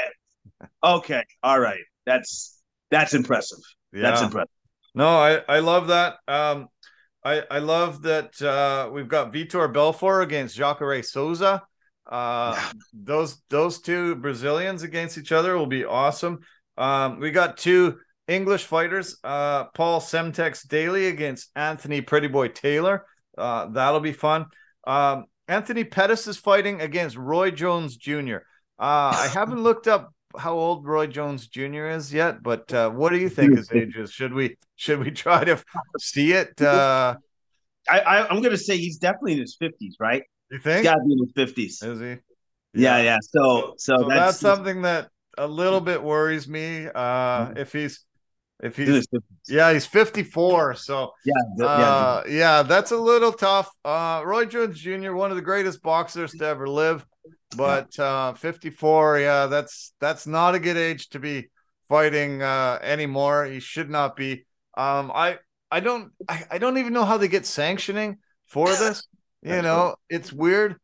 Okay, 0.82 1.24
all 1.42 1.58
right. 1.58 1.80
That's 2.06 2.60
that's 2.90 3.14
impressive. 3.14 3.58
That's 3.92 4.22
impressive. 4.22 4.50
No, 4.94 5.08
I 5.08 5.40
I 5.48 5.58
love 5.60 5.88
that. 5.88 6.16
Um, 6.28 6.68
I 7.24 7.42
I 7.50 7.58
love 7.58 8.02
that 8.02 8.40
uh, 8.40 8.90
we've 8.92 9.08
got 9.08 9.32
Vitor 9.32 9.72
Belfort 9.72 10.22
against 10.22 10.56
Jacare 10.56 11.02
Souza. 11.02 11.62
Uh, 12.06 12.70
those 12.92 13.40
those 13.50 13.80
two 13.80 14.16
Brazilians 14.16 14.82
against 14.82 15.18
each 15.18 15.32
other 15.32 15.56
will 15.56 15.66
be 15.66 15.84
awesome. 15.84 16.40
Um, 16.76 17.20
we 17.20 17.30
got 17.30 17.56
two 17.56 17.98
English 18.26 18.64
fighters, 18.64 19.18
uh, 19.24 19.64
Paul 19.74 20.00
Semtex 20.00 20.66
Daley 20.66 21.06
against 21.08 21.50
Anthony 21.56 22.00
Pretty 22.00 22.28
Boy 22.28 22.48
Taylor. 22.48 23.04
Uh, 23.36 23.66
that'll 23.66 24.00
be 24.00 24.12
fun. 24.12 24.46
Um, 24.84 25.24
Anthony 25.48 25.84
Pettis 25.84 26.26
is 26.26 26.36
fighting 26.36 26.80
against 26.80 27.16
Roy 27.16 27.50
Jones 27.50 27.96
Jr. 27.96 28.36
Uh, 28.78 29.12
I 29.16 29.30
haven't 29.32 29.62
looked 29.68 29.88
up 29.88 30.12
how 30.38 30.54
old 30.54 30.86
Roy 30.86 31.06
Jones 31.06 31.48
Jr. 31.48 31.86
is 31.86 32.12
yet, 32.14 32.42
but 32.42 32.72
uh, 32.72 32.90
what 32.90 33.10
do 33.10 33.18
you 33.18 33.28
think 33.28 33.56
his 33.56 33.70
age 33.72 33.96
is? 33.96 34.12
Should 34.12 34.32
we 34.32 34.56
should 34.76 35.00
we 35.00 35.10
try 35.10 35.44
to 35.44 35.62
see 35.98 36.32
it? 36.32 36.52
Uh, 36.60 37.16
I, 37.88 38.00
I 38.00 38.28
I'm 38.28 38.42
gonna 38.42 38.56
say 38.58 38.76
he's 38.76 38.98
definitely 38.98 39.32
in 39.32 39.38
his 39.40 39.56
fifties, 39.58 39.96
right? 39.98 40.22
you 40.50 40.58
He's 40.58 40.64
think? 40.64 40.84
got 40.84 40.96
to 40.96 41.00
be 41.04 41.12
in 41.14 41.18
his 41.20 41.32
fifties. 41.34 41.82
Is 41.82 41.98
he? 41.98 42.16
Yeah, 42.74 43.00
yeah. 43.02 43.16
So, 43.22 43.74
so, 43.78 43.96
So 43.96 44.08
that's, 44.08 44.20
that's, 44.20 44.38
something 44.38 44.82
that 44.82 45.08
a 45.38 45.46
little 45.46 45.80
bit 45.80 46.02
worries 46.02 46.46
me. 46.46 46.88
Uh, 46.94 47.52
if 47.56 47.72
he's 47.72 48.04
if 48.62 48.76
he's 48.76 49.06
yeah, 49.48 49.72
he's 49.72 49.86
54. 49.86 50.74
So 50.74 51.12
yeah, 51.24 51.32
th- 51.56 51.60
yeah. 51.60 51.66
uh, 51.66 52.22
yeah, 52.28 52.62
that's 52.62 52.90
a 52.90 52.96
little 52.96 53.32
tough. 53.32 53.70
Uh, 53.84 54.22
Roy 54.24 54.44
Jones 54.44 54.78
Jr., 54.78 55.12
one 55.12 55.30
of 55.30 55.36
the 55.36 55.42
greatest 55.42 55.82
boxers 55.82 56.32
to 56.32 56.46
ever 56.46 56.68
live, 56.68 57.04
but 57.56 57.98
uh, 57.98 58.34
54, 58.34 59.20
yeah, 59.20 59.46
that's 59.46 59.92
that's 60.00 60.26
not 60.26 60.54
a 60.54 60.58
good 60.58 60.76
age 60.76 61.08
to 61.10 61.18
be 61.18 61.48
fighting 61.88 62.42
uh, 62.42 62.78
anymore. 62.82 63.46
He 63.46 63.60
should 63.60 63.90
not 63.90 64.16
be. 64.16 64.44
Um, 64.76 65.10
I 65.14 65.38
I 65.70 65.80
don't 65.80 66.12
I, 66.28 66.44
I 66.52 66.58
don't 66.58 66.78
even 66.78 66.92
know 66.92 67.04
how 67.04 67.16
they 67.16 67.28
get 67.28 67.46
sanctioning 67.46 68.18
for 68.46 68.68
this. 68.76 69.06
You 69.42 69.62
know, 69.62 69.96
it's 70.10 70.32
weird. 70.32 70.76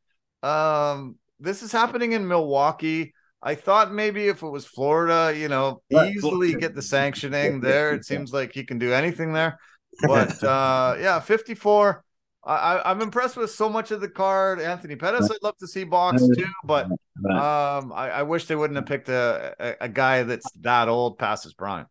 Um, 0.42 1.16
this 1.38 1.62
is 1.62 1.72
happening 1.72 2.12
in 2.12 2.26
Milwaukee. 2.26 3.12
I 3.42 3.54
thought 3.54 3.92
maybe 3.92 4.28
if 4.28 4.42
it 4.42 4.48
was 4.48 4.66
Florida, 4.66 5.36
you 5.36 5.48
know, 5.48 5.82
easily 5.92 6.54
get 6.54 6.74
the 6.74 6.82
sanctioning 6.82 7.60
there. 7.68 7.92
It 7.94 8.04
seems 8.04 8.32
like 8.32 8.52
he 8.52 8.64
can 8.64 8.78
do 8.78 8.92
anything 8.92 9.32
there. 9.32 9.58
But 10.06 10.42
uh 10.44 10.96
yeah, 11.00 11.20
54. 11.20 12.04
I, 12.44 12.54
I- 12.54 12.90
I'm 12.90 13.00
impressed 13.00 13.36
with 13.36 13.50
so 13.50 13.68
much 13.70 13.90
of 13.92 14.00
the 14.02 14.08
card. 14.08 14.60
Anthony 14.60 14.94
Pettis, 14.94 15.30
I'd 15.30 15.42
love 15.42 15.56
to 15.58 15.66
see 15.66 15.84
box 15.84 16.22
too, 16.36 16.46
but 16.64 16.86
um 17.30 17.92
I, 17.92 18.10
I 18.12 18.22
wish 18.24 18.46
they 18.46 18.56
wouldn't 18.56 18.76
have 18.76 18.86
picked 18.86 19.08
a, 19.08 19.54
a, 19.58 19.74
a 19.86 19.88
guy 19.88 20.22
that's 20.24 20.50
that 20.60 20.88
old 20.88 21.18
past 21.18 21.44
his 21.44 21.54
prime. 21.54 21.86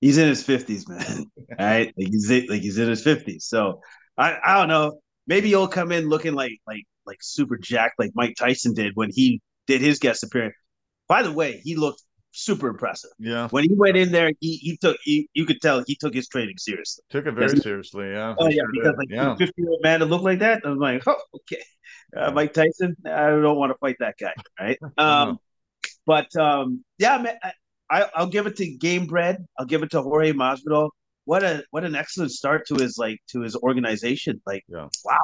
he's 0.00 0.18
in 0.18 0.28
his 0.28 0.42
fifties, 0.42 0.88
man. 0.88 1.30
All 1.38 1.46
right, 1.66 1.92
like 1.96 2.08
he's 2.08 2.28
in- 2.30 2.46
like 2.48 2.62
he's 2.62 2.78
in 2.78 2.88
his 2.88 3.02
fifties. 3.04 3.44
So 3.46 3.80
I 4.18 4.36
I 4.44 4.54
don't 4.58 4.68
know. 4.68 5.00
Maybe 5.28 5.48
he'll 5.48 5.68
come 5.68 5.92
in 5.92 6.08
looking 6.08 6.34
like 6.34 6.58
like 6.66 6.82
like 7.06 7.18
super 7.22 7.56
jacked, 7.56 7.98
like 8.00 8.10
Mike 8.16 8.34
Tyson 8.36 8.74
did 8.74 8.92
when 8.96 9.10
he 9.12 9.40
did 9.66 9.80
his 9.80 9.98
guest 9.98 10.22
appearance. 10.24 10.54
By 11.08 11.22
the 11.22 11.32
way, 11.32 11.60
he 11.64 11.76
looked 11.76 12.02
super 12.32 12.68
impressive 12.68 13.10
Yeah. 13.18 13.48
when 13.48 13.64
he 13.64 13.74
went 13.74 13.96
in 13.96 14.10
there. 14.12 14.32
He 14.40 14.56
he 14.56 14.76
took 14.78 14.96
he, 15.04 15.28
you 15.34 15.44
could 15.44 15.60
tell 15.60 15.84
he 15.86 15.96
took 15.96 16.14
his 16.14 16.28
training 16.28 16.56
seriously. 16.58 17.04
Took 17.10 17.26
it 17.26 17.32
very 17.34 17.56
seriously. 17.58 18.10
Yeah. 18.10 18.34
Oh 18.38 18.48
yeah, 18.48 18.62
sure 18.62 18.66
because 18.74 18.94
like 18.98 19.08
yeah. 19.10 19.36
fifty 19.36 19.62
year 19.62 19.70
old 19.70 19.82
man 19.82 20.00
to 20.00 20.06
look 20.06 20.22
like 20.22 20.38
that, 20.40 20.62
I'm 20.64 20.78
like, 20.78 21.02
oh 21.06 21.16
okay, 21.36 21.62
uh, 22.16 22.30
Mike 22.30 22.52
Tyson. 22.54 22.96
I 23.06 23.30
don't 23.30 23.56
want 23.56 23.72
to 23.72 23.78
fight 23.78 23.96
that 24.00 24.16
guy, 24.18 24.34
right? 24.58 24.78
Um, 24.98 25.38
but 26.06 26.34
um, 26.36 26.84
yeah, 26.98 27.18
man, 27.18 27.36
I, 27.42 27.52
I 27.90 28.08
I'll 28.14 28.26
give 28.28 28.46
it 28.46 28.56
to 28.56 28.78
Gamebred. 28.78 29.36
I'll 29.58 29.66
give 29.66 29.82
it 29.82 29.90
to 29.92 30.02
Jorge 30.02 30.32
Masvidal. 30.32 30.90
What 31.24 31.42
a 31.44 31.62
what 31.70 31.84
an 31.84 31.94
excellent 31.94 32.32
start 32.32 32.66
to 32.68 32.74
his 32.74 32.96
like 32.98 33.18
to 33.32 33.40
his 33.42 33.54
organization. 33.56 34.40
Like, 34.46 34.64
Yeah. 34.68 34.88
wow. 35.04 35.18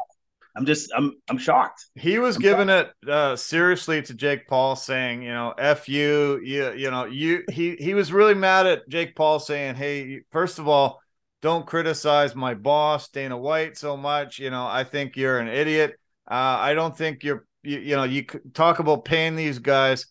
I'm 0.56 0.66
just 0.66 0.90
I'm 0.96 1.12
I'm 1.30 1.38
shocked. 1.38 1.86
he 1.94 2.18
was 2.18 2.36
giving 2.36 2.68
it 2.68 2.90
uh, 3.08 3.36
seriously 3.36 4.02
to 4.02 4.14
Jake 4.14 4.48
Paul, 4.48 4.74
saying, 4.76 5.22
you 5.22 5.30
know, 5.30 5.54
"F 5.56 5.88
you," 5.88 6.40
you, 6.42 6.72
you 6.72 6.90
know, 6.90 7.04
you. 7.04 7.44
He 7.50 7.76
he 7.76 7.94
was 7.94 8.12
really 8.12 8.34
mad 8.34 8.66
at 8.66 8.88
Jake 8.88 9.14
Paul, 9.14 9.38
saying, 9.38 9.76
"Hey, 9.76 10.22
first 10.32 10.58
of 10.58 10.66
all, 10.66 11.00
don't 11.42 11.66
criticize 11.66 12.34
my 12.34 12.54
boss 12.54 13.08
Dana 13.08 13.36
White 13.36 13.76
so 13.76 13.96
much. 13.96 14.38
You 14.38 14.50
know, 14.50 14.66
I 14.66 14.84
think 14.84 15.16
you're 15.16 15.38
an 15.38 15.48
idiot. 15.48 15.92
Uh, 16.28 16.58
I 16.58 16.74
don't 16.74 16.96
think 16.96 17.22
you're, 17.22 17.46
you, 17.62 17.78
you 17.78 17.96
know, 17.96 18.04
you 18.04 18.24
talk 18.52 18.80
about 18.80 19.04
paying 19.04 19.36
these 19.36 19.60
guys 19.60 20.06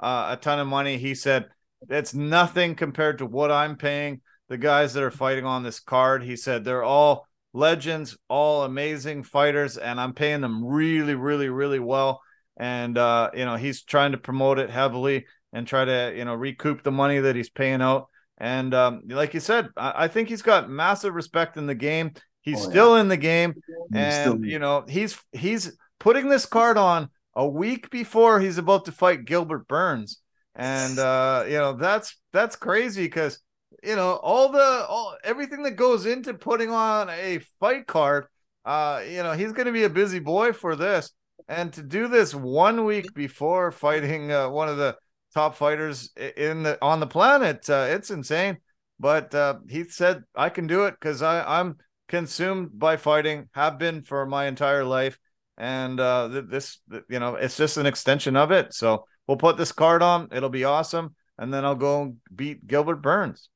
uh, 0.00 0.28
a 0.30 0.36
ton 0.36 0.58
of 0.58 0.66
money. 0.66 0.98
He 0.98 1.14
said 1.14 1.46
it's 1.88 2.12
nothing 2.14 2.74
compared 2.74 3.18
to 3.18 3.26
what 3.26 3.52
I'm 3.52 3.76
paying 3.76 4.20
the 4.48 4.58
guys 4.58 4.94
that 4.94 5.02
are 5.02 5.10
fighting 5.10 5.46
on 5.46 5.62
this 5.62 5.78
card. 5.78 6.24
He 6.24 6.34
said 6.34 6.64
they're 6.64 6.82
all." 6.82 7.28
Legends, 7.52 8.16
all 8.28 8.64
amazing 8.64 9.24
fighters, 9.24 9.76
and 9.78 10.00
I'm 10.00 10.14
paying 10.14 10.40
them 10.40 10.64
really, 10.64 11.14
really, 11.14 11.48
really 11.48 11.78
well. 11.80 12.20
And 12.56 12.96
uh, 12.98 13.30
you 13.34 13.44
know, 13.44 13.56
he's 13.56 13.82
trying 13.82 14.12
to 14.12 14.18
promote 14.18 14.58
it 14.58 14.70
heavily 14.70 15.26
and 15.52 15.66
try 15.66 15.84
to, 15.84 16.12
you 16.16 16.24
know, 16.24 16.34
recoup 16.34 16.82
the 16.82 16.92
money 16.92 17.18
that 17.20 17.36
he's 17.36 17.50
paying 17.50 17.82
out. 17.82 18.08
And 18.38 18.74
um, 18.74 19.02
like 19.06 19.34
you 19.34 19.40
said, 19.40 19.68
I, 19.76 20.04
I 20.04 20.08
think 20.08 20.28
he's 20.28 20.42
got 20.42 20.68
massive 20.70 21.14
respect 21.14 21.56
in 21.56 21.66
the 21.66 21.74
game. 21.74 22.12
He's 22.40 22.58
Oh, 22.58 22.70
yeah. 22.70 22.70
still 22.70 22.96
in 22.96 23.08
the 23.08 23.16
game, 23.16 23.54
He's 23.92 24.18
and 24.18 24.44
you 24.44 24.58
know, 24.58 24.84
he's 24.88 25.18
he's 25.32 25.76
putting 26.00 26.28
this 26.28 26.46
card 26.46 26.76
on 26.76 27.08
a 27.34 27.46
week 27.46 27.90
before 27.90 28.40
he's 28.40 28.58
about 28.58 28.84
to 28.86 28.92
fight 28.92 29.24
Gilbert 29.24 29.68
Burns. 29.68 30.18
And 30.54 30.98
uh, 30.98 31.44
you 31.46 31.54
know, 31.58 31.74
that's 31.74 32.16
that's 32.32 32.56
crazy 32.56 33.04
because 33.04 33.38
you 33.82 33.96
know 33.96 34.12
all 34.22 34.48
the 34.50 34.86
all 34.88 35.16
everything 35.24 35.62
that 35.64 35.72
goes 35.72 36.06
into 36.06 36.34
putting 36.34 36.70
on 36.70 37.10
a 37.10 37.40
fight 37.58 37.86
card 37.86 38.26
uh 38.64 39.02
you 39.08 39.22
know 39.22 39.32
he's 39.32 39.52
going 39.52 39.66
to 39.66 39.72
be 39.72 39.84
a 39.84 39.90
busy 39.90 40.20
boy 40.20 40.52
for 40.52 40.76
this. 40.76 41.12
And 41.48 41.72
to 41.72 41.82
do 41.82 42.06
this 42.06 42.34
one 42.34 42.84
week 42.84 43.12
before 43.14 43.72
fighting 43.72 44.30
uh, 44.30 44.48
one 44.48 44.68
of 44.68 44.76
the 44.76 44.96
top 45.34 45.56
fighters 45.56 46.10
in 46.36 46.62
the 46.62 46.78
on 46.80 47.00
the 47.00 47.06
planet 47.06 47.68
uh, 47.68 47.86
it's 47.90 48.10
insane. 48.10 48.58
But 49.00 49.34
uh 49.34 49.56
he 49.68 49.84
said 49.84 50.22
i 50.36 50.48
can 50.48 50.66
do 50.66 50.84
it 50.84 50.94
because 51.00 51.22
i 51.22 51.60
i'm 51.60 51.78
consumed 52.08 52.78
by 52.78 52.96
fighting 52.96 53.48
have 53.54 53.78
been 53.78 54.02
for 54.02 54.24
my 54.26 54.46
entire 54.46 54.84
life. 54.84 55.18
And 55.58 55.98
uh 55.98 56.28
th- 56.28 56.44
this 56.48 56.78
th- 56.90 57.04
you 57.08 57.18
know 57.18 57.34
it's 57.34 57.56
just 57.56 57.76
an 57.76 57.86
extension 57.86 58.36
of 58.36 58.52
it. 58.52 58.72
So 58.74 59.06
we'll 59.26 59.38
put 59.38 59.56
this 59.56 59.72
card 59.72 60.02
on. 60.02 60.28
It'll 60.30 60.48
be 60.48 60.64
awesome. 60.64 61.16
And 61.36 61.52
then 61.52 61.64
i'll 61.64 61.74
go 61.74 62.14
beat 62.32 62.68
gilbert 62.68 63.02
burns 63.02 63.48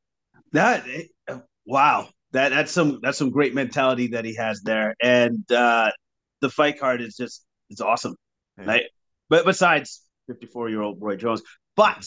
That 0.52 0.84
wow. 1.66 2.08
That 2.32 2.50
that's 2.50 2.72
some 2.72 3.00
that's 3.02 3.18
some 3.18 3.30
great 3.30 3.54
mentality 3.54 4.08
that 4.08 4.24
he 4.24 4.34
has 4.34 4.62
there. 4.62 4.94
And 5.02 5.50
uh 5.50 5.90
the 6.40 6.50
fight 6.50 6.78
card 6.78 7.00
is 7.00 7.16
just 7.16 7.44
it's 7.70 7.80
awesome. 7.80 8.16
Yeah. 8.58 8.66
Right? 8.66 8.84
But 9.28 9.44
besides 9.44 10.02
54 10.28 10.70
year 10.70 10.82
old 10.82 10.98
Roy 11.00 11.16
Jones, 11.16 11.42
but 11.76 12.06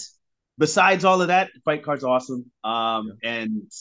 besides 0.57 1.05
all 1.05 1.21
of 1.21 1.29
that, 1.29 1.49
fight 1.65 1.83
card's 1.83 2.03
awesome. 2.03 2.51
Um 2.63 3.13
and 3.23 3.71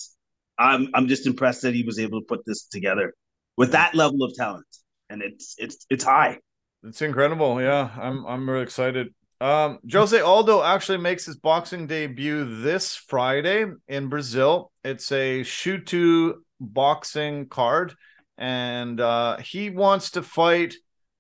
I'm 0.59 0.89
I'm 0.95 1.09
just 1.09 1.27
impressed 1.27 1.63
that 1.63 1.75
he 1.75 1.83
was 1.83 1.99
able 1.99 2.21
to 2.21 2.27
put 2.27 2.45
this 2.47 2.65
together 2.65 3.15
with 3.57 3.73
that 3.73 3.95
level 3.95 4.23
of 4.23 4.35
talent. 4.35 4.67
And 5.11 5.23
it's 5.23 5.55
it's 5.59 5.87
it's 5.91 6.05
high. 6.05 6.39
It's 6.85 7.03
incredible. 7.03 7.61
Yeah, 7.61 7.91
I'm 8.01 8.25
I'm 8.27 8.49
really 8.49 8.63
excited 8.63 9.09
Um, 9.41 9.79
Jose 9.91 10.19
Aldo 10.19 10.63
actually 10.63 10.99
makes 10.99 11.25
his 11.25 11.37
boxing 11.37 11.87
debut 11.87 12.63
this 12.63 12.97
Friday 12.97 13.67
in 13.87 14.09
Brazil. 14.09 14.73
It's 14.83 15.13
a 15.13 15.43
Shooto 15.43 16.35
boxing 16.61 17.49
card, 17.49 17.95
and 18.37 19.01
uh, 19.01 19.37
he 19.39 19.71
wants 19.71 20.13
to 20.13 20.23
fight. 20.23 20.75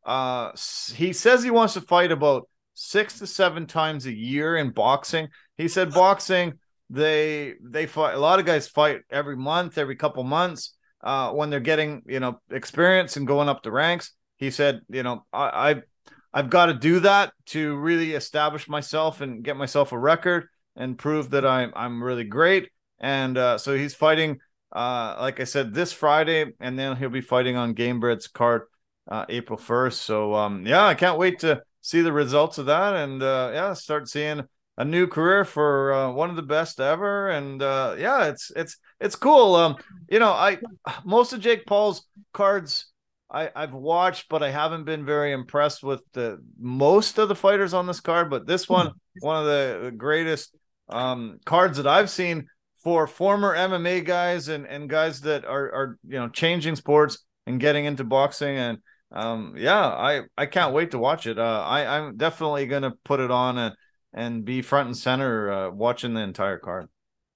Uh, 0.04 0.50
he 0.94 1.12
says 1.12 1.42
he 1.42 1.50
wants 1.50 1.74
to 1.74 1.80
fight 1.80 2.10
about 2.10 2.48
six 2.74 3.18
to 3.20 3.26
seven 3.26 3.66
times 3.66 4.06
a 4.06 4.12
year 4.12 4.56
in 4.56 4.70
boxing. 4.70 5.28
He 5.56 5.68
said 5.68 5.92
boxing 5.92 6.54
they 6.90 7.54
they 7.62 7.86
fight 7.86 8.14
a 8.14 8.18
lot 8.18 8.38
of 8.38 8.46
guys 8.46 8.68
fight 8.68 9.00
every 9.10 9.36
month, 9.36 9.78
every 9.78 9.96
couple 9.96 10.24
months 10.24 10.74
uh, 11.02 11.30
when 11.32 11.50
they're 11.50 11.60
getting 11.60 12.02
you 12.06 12.20
know 12.20 12.40
experience 12.50 13.16
and 13.16 13.26
going 13.26 13.48
up 13.48 13.62
the 13.62 13.70
ranks. 13.70 14.12
He 14.36 14.50
said, 14.50 14.80
you 14.88 15.02
know, 15.02 15.24
I, 15.32 15.70
I've 15.70 15.82
I've 16.32 16.50
got 16.50 16.66
to 16.66 16.74
do 16.74 17.00
that 17.00 17.32
to 17.46 17.76
really 17.76 18.12
establish 18.12 18.68
myself 18.68 19.20
and 19.20 19.42
get 19.42 19.56
myself 19.56 19.92
a 19.92 19.98
record 19.98 20.48
and 20.76 20.98
prove 20.98 21.30
that 21.30 21.46
I'm 21.46 21.72
I'm 21.74 22.02
really 22.02 22.24
great. 22.24 22.70
And 23.00 23.38
uh, 23.38 23.58
so 23.58 23.76
he's 23.76 23.94
fighting, 23.94 24.40
uh, 24.72 25.16
like 25.20 25.40
I 25.40 25.44
said, 25.44 25.72
this 25.72 25.92
Friday, 25.92 26.52
and 26.60 26.78
then 26.78 26.96
he'll 26.96 27.08
be 27.08 27.20
fighting 27.20 27.56
on 27.56 27.74
Gamebred's 27.74 28.28
card 28.28 28.62
uh, 29.08 29.24
April 29.28 29.58
first. 29.58 30.02
So 30.02 30.34
um, 30.34 30.66
yeah, 30.66 30.86
I 30.86 30.94
can't 30.94 31.18
wait 31.18 31.40
to 31.40 31.62
see 31.80 32.00
the 32.02 32.12
results 32.12 32.58
of 32.58 32.66
that 32.66 32.94
and 32.94 33.22
uh, 33.22 33.50
yeah, 33.52 33.72
start 33.72 34.08
seeing 34.08 34.42
a 34.76 34.84
new 34.84 35.06
career 35.06 35.44
for 35.44 35.92
uh, 35.92 36.10
one 36.12 36.30
of 36.30 36.36
the 36.36 36.42
best 36.42 36.80
ever. 36.80 37.30
And 37.30 37.62
uh, 37.62 37.96
yeah, 37.98 38.26
it's 38.26 38.52
it's 38.54 38.76
it's 39.00 39.16
cool. 39.16 39.54
Um, 39.56 39.76
you 40.08 40.18
know, 40.18 40.32
I 40.32 40.58
most 41.04 41.32
of 41.32 41.40
Jake 41.40 41.66
Paul's 41.66 42.06
cards 42.32 42.86
I, 43.30 43.50
I've 43.54 43.74
watched, 43.74 44.28
but 44.28 44.42
I 44.42 44.50
haven't 44.50 44.84
been 44.84 45.04
very 45.04 45.32
impressed 45.32 45.82
with 45.82 46.02
the 46.12 46.42
most 46.58 47.18
of 47.18 47.28
the 47.28 47.34
fighters 47.34 47.74
on 47.74 47.86
this 47.86 48.00
card. 48.00 48.30
But 48.30 48.46
this 48.46 48.68
one, 48.68 48.92
one 49.20 49.36
of 49.36 49.44
the 49.44 49.92
greatest 49.96 50.56
um, 50.88 51.38
cards 51.44 51.76
that 51.76 51.86
I've 51.86 52.10
seen 52.10 52.46
for 52.82 53.06
former 53.06 53.54
MMA 53.54 54.04
guys 54.04 54.48
and, 54.48 54.66
and 54.66 54.88
guys 54.88 55.20
that 55.22 55.44
are, 55.44 55.72
are 55.72 55.98
you 56.06 56.18
know 56.18 56.28
changing 56.28 56.76
sports 56.76 57.18
and 57.46 57.60
getting 57.60 57.84
into 57.84 58.04
boxing. 58.04 58.56
And 58.56 58.78
um, 59.12 59.54
yeah, 59.58 59.86
I, 59.86 60.22
I 60.36 60.46
can't 60.46 60.74
wait 60.74 60.92
to 60.92 60.98
watch 60.98 61.26
it. 61.26 61.38
Uh, 61.38 61.64
I, 61.66 61.98
I'm 61.98 62.16
definitely 62.16 62.66
gonna 62.66 62.92
put 63.04 63.20
it 63.20 63.30
on 63.30 63.58
and 63.58 63.74
and 64.14 64.44
be 64.44 64.62
front 64.62 64.86
and 64.86 64.96
center 64.96 65.52
uh, 65.52 65.70
watching 65.70 66.14
the 66.14 66.20
entire 66.20 66.58
card. 66.58 66.88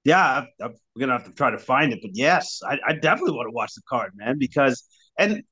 Yeah, 0.05 0.45
I'm 0.61 0.75
gonna 0.99 1.13
have 1.13 1.25
to 1.25 1.33
try 1.33 1.51
to 1.51 1.59
find 1.59 1.93
it, 1.93 2.01
but 2.01 2.13
yes, 2.15 2.61
I, 2.67 2.79
I 2.87 2.93
definitely 2.95 3.37
want 3.37 3.49
to 3.49 3.53
watch 3.53 3.75
the 3.75 3.83
card, 3.89 4.13
man, 4.17 4.39
because 4.39 4.85
and 5.19 5.43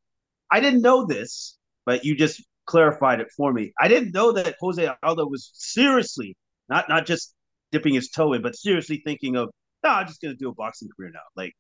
I 0.51 0.61
didn't 0.61 0.83
know 0.83 1.07
this, 1.07 1.57
but 1.87 2.05
you 2.05 2.17
just 2.17 2.43
clarified 2.67 3.21
it 3.21 3.29
for 3.37 3.53
me. 3.53 3.73
I 3.81 3.89
didn't 3.89 4.13
know 4.13 4.33
that 4.33 4.57
Jose 4.61 4.89
Aldo 5.03 5.27
was 5.27 5.51
seriously 5.55 6.37
not 6.71 6.89
not 6.89 7.05
just 7.05 7.35
dipping 7.73 7.95
his 7.95 8.09
toe 8.09 8.33
in, 8.33 8.43
but 8.43 8.57
seriously 8.57 9.03
thinking 9.05 9.37
of, 9.37 9.51
no, 9.85 9.91
I'm 9.91 10.07
just 10.07 10.23
gonna 10.23 10.35
do 10.35 10.49
a 10.49 10.55
boxing 10.55 10.89
career 10.97 11.11
now. 11.13 11.21
Like, 11.37 11.53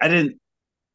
I 0.00 0.08
didn't. 0.08 0.38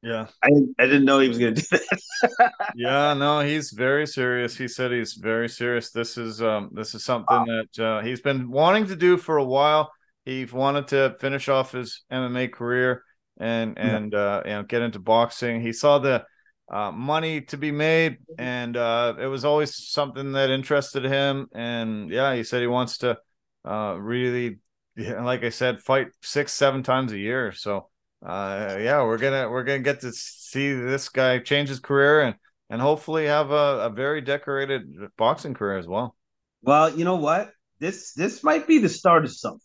Yeah, 0.01 0.27
I 0.43 0.49
didn't, 0.49 0.75
I 0.77 0.85
didn't 0.85 1.05
know 1.05 1.19
he 1.19 1.29
was 1.29 1.39
gonna 1.39 1.53
do 1.53 1.61
that. 1.71 2.51
yeah, 2.75 3.13
no, 3.13 3.39
he's 3.39 3.71
very 3.71 4.05
serious. 4.05 4.57
He 4.57 4.67
said 4.67 4.91
he's 4.91 5.13
very 5.13 5.47
serious. 5.47 5.91
This 5.91 6.17
is 6.17 6.41
um 6.41 6.69
this 6.73 6.93
is 6.93 7.05
something 7.05 7.37
wow. 7.37 7.45
that 7.45 7.83
uh, 7.83 8.01
he's 8.01 8.19
been 8.19 8.51
wanting 8.51 8.87
to 8.87 8.97
do 8.97 9.15
for 9.17 9.37
a 9.37 9.45
while. 9.45 9.91
He 10.25 10.43
wanted 10.45 10.89
to 10.89 11.15
finish 11.21 11.47
off 11.47 11.71
his 11.71 12.03
MMA 12.11 12.51
career 12.51 13.03
and 13.39 13.77
and 13.79 14.11
yeah. 14.11 14.19
uh, 14.19 14.41
you 14.45 14.51
know 14.51 14.63
get 14.63 14.81
into 14.81 14.99
boxing. 14.99 15.61
He 15.61 15.71
saw 15.71 15.99
the 15.99 16.25
uh, 16.71 16.91
money 16.91 17.41
to 17.41 17.57
be 17.57 17.71
made, 17.71 18.17
and 18.37 18.75
uh, 18.77 19.15
it 19.19 19.27
was 19.27 19.45
always 19.45 19.75
something 19.75 20.31
that 20.33 20.49
interested 20.49 21.03
him. 21.03 21.47
And 21.53 22.09
yeah, 22.09 22.35
he 22.35 22.43
said 22.43 22.61
he 22.61 22.67
wants 22.67 22.99
to 22.99 23.17
uh, 23.65 23.95
really, 23.99 24.59
like 24.97 25.43
I 25.43 25.49
said, 25.49 25.81
fight 25.81 26.07
six, 26.21 26.53
seven 26.53 26.83
times 26.83 27.11
a 27.11 27.17
year. 27.17 27.51
So 27.51 27.89
uh, 28.25 28.77
yeah, 28.79 29.03
we're 29.03 29.17
gonna 29.17 29.49
we're 29.49 29.63
gonna 29.63 29.79
get 29.79 30.01
to 30.01 30.11
see 30.13 30.73
this 30.73 31.09
guy 31.09 31.39
change 31.39 31.69
his 31.69 31.79
career 31.79 32.21
and 32.21 32.35
and 32.69 32.81
hopefully 32.81 33.25
have 33.25 33.51
a, 33.51 33.85
a 33.85 33.89
very 33.89 34.21
decorated 34.21 34.83
boxing 35.17 35.53
career 35.53 35.77
as 35.77 35.87
well. 35.87 36.15
Well, 36.61 36.97
you 36.97 37.03
know 37.03 37.17
what? 37.17 37.51
This 37.79 38.13
this 38.13 38.43
might 38.43 38.65
be 38.65 38.79
the 38.79 38.89
start 38.89 39.25
of 39.25 39.31
something. 39.35 39.59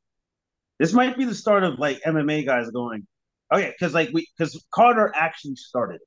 This 0.79 0.93
might 0.93 1.17
be 1.17 1.25
the 1.25 1.35
start 1.35 1.63
of 1.63 1.79
like 1.79 2.01
MMA 2.05 2.45
guys 2.45 2.71
going, 2.71 3.07
okay, 3.53 3.73
because 3.79 3.95
like 3.95 4.11
we 4.13 4.27
because 4.37 4.63
Carter 4.73 5.13
actually 5.15 5.57
started. 5.57 6.01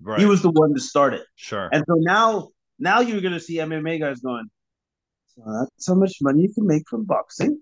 Right. 0.00 0.20
He 0.20 0.26
was 0.26 0.42
the 0.42 0.50
one 0.50 0.74
to 0.74 0.80
start 0.80 1.14
it. 1.14 1.24
Sure. 1.36 1.68
And 1.72 1.84
so 1.86 1.94
now, 1.98 2.48
now 2.78 3.00
you're 3.00 3.20
going 3.20 3.34
to 3.34 3.40
see 3.40 3.56
MMA 3.56 4.00
guys 4.00 4.20
going, 4.20 4.48
so 5.28 5.42
that's 5.46 5.86
how 5.86 5.94
much 5.94 6.18
money 6.20 6.42
you 6.42 6.52
can 6.52 6.66
make 6.66 6.82
from 6.88 7.04
boxing. 7.04 7.60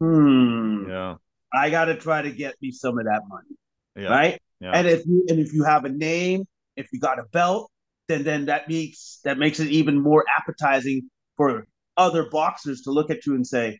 Hmm. 0.00 0.88
Yeah. 0.88 1.16
I 1.52 1.70
got 1.70 1.86
to 1.86 1.96
try 1.96 2.22
to 2.22 2.30
get 2.30 2.54
me 2.60 2.72
some 2.72 2.98
of 2.98 3.04
that 3.04 3.22
money. 3.28 3.56
Yeah. 3.96 4.08
Right. 4.08 4.42
Yeah. 4.60 4.72
And 4.74 4.88
if 4.88 5.06
you 5.06 5.24
and 5.28 5.38
if 5.38 5.52
you 5.52 5.64
have 5.64 5.84
a 5.84 5.88
name, 5.88 6.46
if 6.76 6.88
you 6.92 6.98
got 6.98 7.18
a 7.18 7.24
belt, 7.24 7.70
then 8.08 8.24
then 8.24 8.46
that 8.46 8.68
makes 8.68 9.20
that 9.24 9.38
makes 9.38 9.60
it 9.60 9.68
even 9.68 10.00
more 10.00 10.24
appetizing 10.36 11.08
for 11.36 11.66
other 11.96 12.28
boxers 12.28 12.82
to 12.82 12.90
look 12.90 13.10
at 13.10 13.24
you 13.24 13.34
and 13.34 13.46
say, 13.46 13.78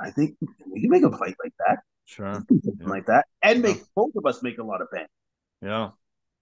I 0.00 0.10
think 0.10 0.36
we 0.66 0.80
can 0.80 0.90
make 0.90 1.04
a 1.04 1.10
fight 1.10 1.36
like 1.42 1.52
that. 1.66 1.78
Sure. 2.06 2.42
Yeah. 2.50 2.86
Like 2.86 3.06
that. 3.06 3.26
And 3.42 3.62
make 3.62 3.82
both 3.94 4.10
of 4.16 4.26
us 4.26 4.42
make 4.42 4.58
a 4.58 4.64
lot 4.64 4.82
of 4.82 4.90
bank. 4.90 5.08
Yeah. 5.62 5.90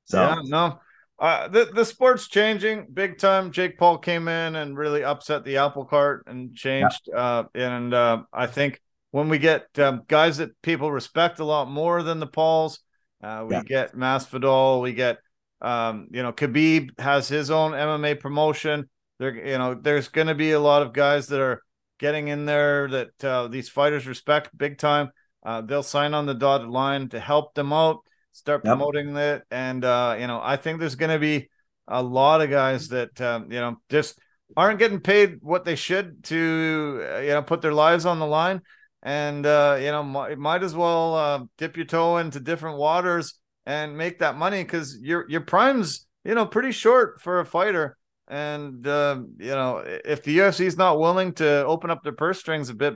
So 0.08 0.20
yeah, 0.20 0.40
no. 0.44 0.80
Uh, 1.18 1.48
the 1.48 1.68
the 1.74 1.84
sport's 1.84 2.28
changing 2.28 2.86
big 2.92 3.18
time. 3.18 3.50
Jake 3.50 3.76
Paul 3.76 3.98
came 3.98 4.28
in 4.28 4.56
and 4.56 4.78
really 4.78 5.02
upset 5.02 5.44
the 5.44 5.56
apple 5.56 5.84
cart 5.84 6.24
and 6.26 6.54
changed. 6.54 7.08
Yeah. 7.08 7.16
Uh, 7.16 7.44
and 7.54 7.92
uh, 7.92 8.22
I 8.32 8.46
think 8.46 8.80
when 9.10 9.28
we 9.28 9.38
get 9.38 9.66
um, 9.78 10.02
guys 10.06 10.36
that 10.36 10.60
people 10.62 10.92
respect 10.92 11.40
a 11.40 11.44
lot 11.44 11.68
more 11.68 12.02
than 12.02 12.20
the 12.20 12.26
Pauls, 12.26 12.80
uh, 13.22 13.44
we 13.48 13.54
yeah. 13.56 13.62
get 13.64 13.96
Masvidal, 13.96 14.80
we 14.80 14.92
get 14.92 15.18
um, 15.60 16.06
you 16.12 16.22
know 16.22 16.32
Khabib 16.32 16.98
has 17.00 17.28
his 17.28 17.50
own 17.50 17.72
MMA 17.72 18.20
promotion. 18.20 18.88
There, 19.18 19.34
you 19.34 19.58
know, 19.58 19.74
there's 19.74 20.08
going 20.08 20.28
to 20.28 20.36
be 20.36 20.52
a 20.52 20.60
lot 20.60 20.82
of 20.82 20.92
guys 20.92 21.26
that 21.28 21.40
are 21.40 21.62
getting 21.98 22.28
in 22.28 22.46
there 22.46 22.88
that 22.88 23.24
uh, 23.24 23.48
these 23.48 23.68
fighters 23.68 24.06
respect 24.06 24.56
big 24.56 24.78
time. 24.78 25.10
Uh, 25.44 25.62
they'll 25.62 25.82
sign 25.82 26.14
on 26.14 26.26
the 26.26 26.34
dotted 26.34 26.68
line 26.68 27.08
to 27.08 27.18
help 27.18 27.54
them 27.54 27.72
out 27.72 28.04
start 28.38 28.62
yep. 28.64 28.72
promoting 28.72 29.16
it. 29.16 29.42
And 29.50 29.84
uh, 29.84 30.16
you 30.18 30.26
know, 30.26 30.40
I 30.42 30.56
think 30.56 30.78
there's 30.78 30.94
going 30.94 31.10
to 31.10 31.18
be 31.18 31.48
a 31.86 32.02
lot 32.02 32.40
of 32.40 32.50
guys 32.50 32.88
that 32.88 33.20
um, 33.20 33.50
you 33.50 33.58
know 33.60 33.76
just 33.88 34.18
aren't 34.56 34.78
getting 34.78 35.00
paid 35.00 35.38
what 35.42 35.64
they 35.64 35.74
should 35.74 36.24
to 36.24 37.06
uh, 37.10 37.18
you 37.18 37.30
know 37.30 37.42
put 37.42 37.60
their 37.62 37.72
lives 37.72 38.06
on 38.06 38.18
the 38.18 38.26
line, 38.26 38.62
and 39.02 39.44
uh, 39.44 39.76
you 39.80 39.90
know 39.90 40.02
might, 40.02 40.38
might 40.38 40.62
as 40.62 40.74
well 40.74 41.14
uh, 41.14 41.44
dip 41.56 41.76
your 41.76 41.86
toe 41.86 42.18
into 42.18 42.40
different 42.40 42.78
waters 42.78 43.34
and 43.66 43.96
make 43.96 44.20
that 44.20 44.36
money 44.36 44.62
because 44.62 44.98
your 45.00 45.28
your 45.28 45.42
prime's 45.42 46.06
you 46.24 46.34
know 46.34 46.46
pretty 46.46 46.72
short 46.72 47.20
for 47.20 47.40
a 47.40 47.46
fighter. 47.46 47.96
And 48.30 48.86
uh, 48.86 49.22
you 49.38 49.50
know, 49.50 49.82
if 50.04 50.22
the 50.22 50.38
UFC 50.38 50.66
is 50.66 50.76
not 50.76 51.00
willing 51.00 51.32
to 51.34 51.64
open 51.64 51.90
up 51.90 52.02
their 52.02 52.12
purse 52.12 52.38
strings 52.38 52.68
a 52.68 52.74
bit, 52.74 52.94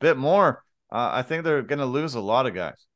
bit 0.00 0.16
more, 0.16 0.62
uh, 0.92 1.10
I 1.12 1.22
think 1.22 1.42
they're 1.42 1.62
going 1.62 1.80
to 1.80 1.86
lose 1.86 2.14
a 2.14 2.20
lot 2.20 2.46
of 2.46 2.54
guys. 2.54 2.86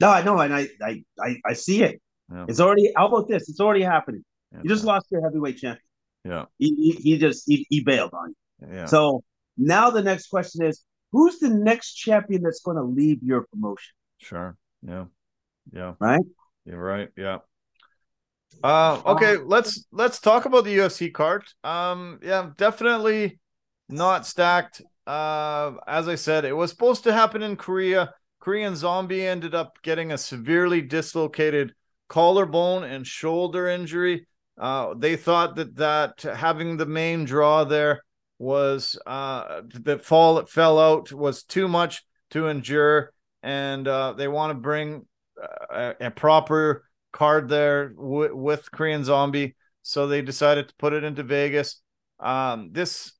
No, 0.00 0.10
I 0.10 0.22
know, 0.22 0.38
and 0.38 0.54
I 0.54 0.68
I 0.82 1.04
I, 1.20 1.36
I 1.44 1.52
see 1.52 1.82
it. 1.82 2.00
Yeah. 2.32 2.46
It's 2.48 2.60
already. 2.60 2.92
How 2.96 3.08
about 3.08 3.28
this? 3.28 3.48
It's 3.48 3.60
already 3.60 3.82
happening. 3.82 4.24
Yeah, 4.52 4.60
you 4.62 4.68
just 4.68 4.84
lost 4.84 5.06
your 5.10 5.22
heavyweight 5.22 5.58
champion. 5.58 5.82
Yeah. 6.24 6.44
He, 6.58 6.74
he, 6.74 6.90
he 7.10 7.18
just 7.18 7.44
he, 7.46 7.66
he 7.70 7.80
bailed 7.80 8.12
on 8.12 8.34
you. 8.60 8.74
Yeah. 8.74 8.86
So 8.86 9.22
now 9.56 9.90
the 9.90 10.02
next 10.02 10.28
question 10.28 10.64
is, 10.64 10.84
who's 11.12 11.38
the 11.38 11.48
next 11.48 11.94
champion 11.94 12.42
that's 12.42 12.60
going 12.60 12.76
to 12.76 12.82
leave 12.82 13.22
your 13.22 13.46
promotion? 13.52 13.92
Sure. 14.18 14.56
Yeah. 14.86 15.06
Yeah. 15.72 15.94
Right. 15.98 16.24
You're 16.64 16.82
right. 16.82 17.08
Yeah. 17.16 17.38
Uh, 18.62 19.00
okay, 19.06 19.36
let's 19.36 19.86
let's 19.92 20.20
talk 20.20 20.44
about 20.44 20.64
the 20.64 20.76
UFC 20.76 21.12
card. 21.12 21.44
Um, 21.64 22.18
yeah, 22.22 22.50
definitely 22.56 23.38
not 23.88 24.26
stacked. 24.26 24.82
Uh, 25.06 25.72
as 25.86 26.08
I 26.08 26.16
said, 26.16 26.44
it 26.44 26.52
was 26.52 26.70
supposed 26.70 27.04
to 27.04 27.12
happen 27.12 27.42
in 27.42 27.56
Korea. 27.56 28.12
Korean 28.40 28.74
Zombie 28.74 29.26
ended 29.26 29.54
up 29.54 29.80
getting 29.82 30.12
a 30.12 30.18
severely 30.18 30.80
dislocated 30.80 31.74
collarbone 32.08 32.84
and 32.84 33.06
shoulder 33.06 33.68
injury. 33.68 34.26
Uh, 34.58 34.94
they 34.96 35.16
thought 35.16 35.56
that 35.56 35.76
that 35.76 36.22
having 36.22 36.76
the 36.76 36.86
main 36.86 37.24
draw 37.24 37.64
there 37.64 38.02
was 38.38 38.98
uh, 39.06 39.60
the 39.64 39.98
fall 39.98 40.36
that 40.36 40.48
fell 40.48 40.78
out 40.78 41.12
was 41.12 41.42
too 41.42 41.68
much 41.68 42.02
to 42.30 42.48
endure, 42.48 43.12
and 43.42 43.86
uh, 43.86 44.14
they 44.14 44.28
want 44.28 44.50
to 44.50 44.54
bring 44.54 45.06
uh, 45.40 45.92
a, 46.00 46.06
a, 46.06 46.10
proper 46.10 46.84
card 47.12 47.48
there 47.48 47.90
w- 47.90 48.34
with 48.34 48.70
Korean 48.70 49.04
Zombie. 49.04 49.56
So 49.82 50.06
they 50.06 50.22
decided 50.22 50.68
to 50.68 50.74
put 50.76 50.92
it 50.92 51.04
into 51.04 51.22
Vegas. 51.22 51.80
Um, 52.18 52.70
this 52.72 53.12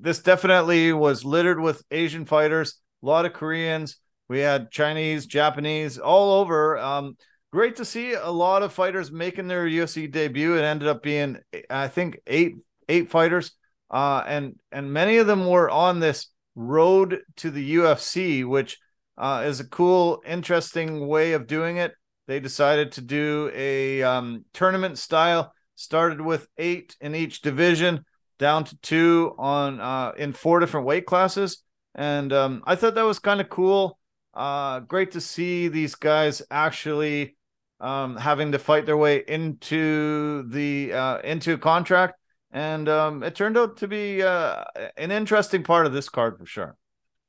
this 0.00 0.20
definitely 0.20 0.92
was 0.92 1.24
littered 1.24 1.60
with 1.60 1.82
Asian 1.90 2.24
fighters, 2.24 2.80
a 3.02 3.06
lot 3.06 3.26
of 3.26 3.32
Koreans. 3.32 3.96
We 4.30 4.38
had 4.38 4.70
Chinese, 4.70 5.26
Japanese, 5.26 5.98
all 5.98 6.40
over. 6.40 6.78
Um, 6.78 7.18
great 7.52 7.76
to 7.76 7.84
see 7.84 8.14
a 8.14 8.30
lot 8.30 8.62
of 8.62 8.72
fighters 8.72 9.12
making 9.12 9.48
their 9.48 9.66
UFC 9.66 10.10
debut. 10.10 10.56
It 10.56 10.62
ended 10.62 10.88
up 10.88 11.02
being, 11.02 11.36
I 11.68 11.88
think, 11.88 12.20
eight 12.26 12.54
eight 12.88 13.10
fighters 13.10 13.52
uh, 13.90 14.22
and 14.26 14.58
and 14.70 14.92
many 14.92 15.16
of 15.16 15.26
them 15.26 15.46
were 15.46 15.68
on 15.68 16.00
this 16.00 16.28
road 16.54 17.20
to 17.36 17.50
the 17.50 17.74
UFC, 17.76 18.44
which 18.44 18.78
uh, 19.18 19.42
is 19.46 19.60
a 19.60 19.68
cool, 19.68 20.22
interesting 20.26 21.06
way 21.06 21.32
of 21.32 21.46
doing 21.46 21.76
it. 21.78 21.92
They 22.26 22.40
decided 22.40 22.92
to 22.92 23.00
do 23.00 23.50
a 23.54 24.02
um, 24.02 24.44
tournament 24.52 24.98
style. 24.98 25.52
Started 25.74 26.20
with 26.20 26.46
eight 26.58 26.94
in 27.00 27.14
each 27.14 27.40
division, 27.40 28.04
down 28.38 28.64
to 28.64 28.76
two 28.82 29.34
on 29.38 29.80
uh, 29.80 30.12
in 30.16 30.34
four 30.34 30.60
different 30.60 30.86
weight 30.86 31.06
classes, 31.06 31.62
and 31.94 32.32
um, 32.32 32.62
I 32.66 32.76
thought 32.76 32.94
that 32.94 33.02
was 33.02 33.18
kind 33.18 33.40
of 33.40 33.48
cool. 33.48 33.98
Uh, 34.34 34.80
great 34.80 35.12
to 35.12 35.20
see 35.20 35.68
these 35.68 35.94
guys 35.94 36.42
actually 36.50 37.36
um, 37.80 38.16
having 38.16 38.52
to 38.52 38.58
fight 38.58 38.86
their 38.86 38.96
way 38.96 39.24
into 39.26 40.44
the 40.48 40.92
uh, 40.92 41.18
into 41.20 41.54
a 41.54 41.58
contract, 41.58 42.20
and 42.52 42.88
um, 42.88 43.22
it 43.22 43.34
turned 43.34 43.56
out 43.56 43.76
to 43.78 43.88
be 43.88 44.22
uh, 44.22 44.64
an 44.96 45.10
interesting 45.10 45.62
part 45.62 45.86
of 45.86 45.92
this 45.92 46.08
card 46.08 46.38
for 46.38 46.46
sure. 46.46 46.76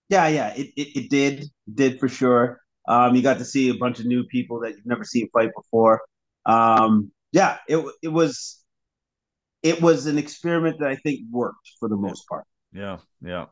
Yeah, 0.09 0.27
yeah, 0.27 0.53
it 0.55 0.67
it, 0.75 0.95
it 0.95 1.09
did 1.09 1.45
did 1.73 1.99
for 1.99 2.09
sure. 2.09 2.59
Um, 2.87 3.15
you 3.15 3.21
got 3.21 3.37
to 3.37 3.45
see 3.45 3.69
a 3.69 3.75
bunch 3.75 3.99
of 3.99 4.05
new 4.05 4.25
people 4.25 4.59
that 4.61 4.75
you've 4.75 4.85
never 4.85 5.03
seen 5.03 5.29
fight 5.31 5.51
before. 5.55 6.01
Um, 6.45 7.11
yeah, 7.31 7.57
it 7.67 7.83
it 8.03 8.09
was 8.09 8.61
it 9.63 9.81
was 9.81 10.07
an 10.07 10.17
experiment 10.17 10.79
that 10.79 10.89
I 10.89 10.95
think 10.97 11.21
worked 11.31 11.71
for 11.79 11.87
the 11.87 11.95
most 11.95 12.27
part. 12.27 12.45
Yeah, 12.73 12.97
yeah. 13.23 13.45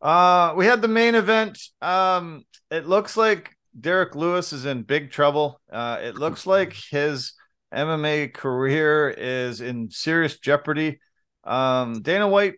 Uh, 0.00 0.54
we 0.56 0.66
had 0.66 0.82
the 0.82 0.88
main 0.88 1.14
event. 1.14 1.58
Um, 1.82 2.44
it 2.70 2.86
looks 2.86 3.16
like 3.16 3.50
Derrick 3.78 4.14
Lewis 4.14 4.52
is 4.52 4.64
in 4.64 4.82
big 4.82 5.10
trouble. 5.10 5.60
Uh, 5.70 5.98
it 6.02 6.16
looks 6.16 6.46
like 6.46 6.72
his 6.72 7.34
MMA 7.74 8.32
career 8.32 9.10
is 9.10 9.60
in 9.60 9.90
serious 9.90 10.38
jeopardy. 10.38 11.00
Um, 11.44 12.02
Dana 12.02 12.28
White, 12.28 12.54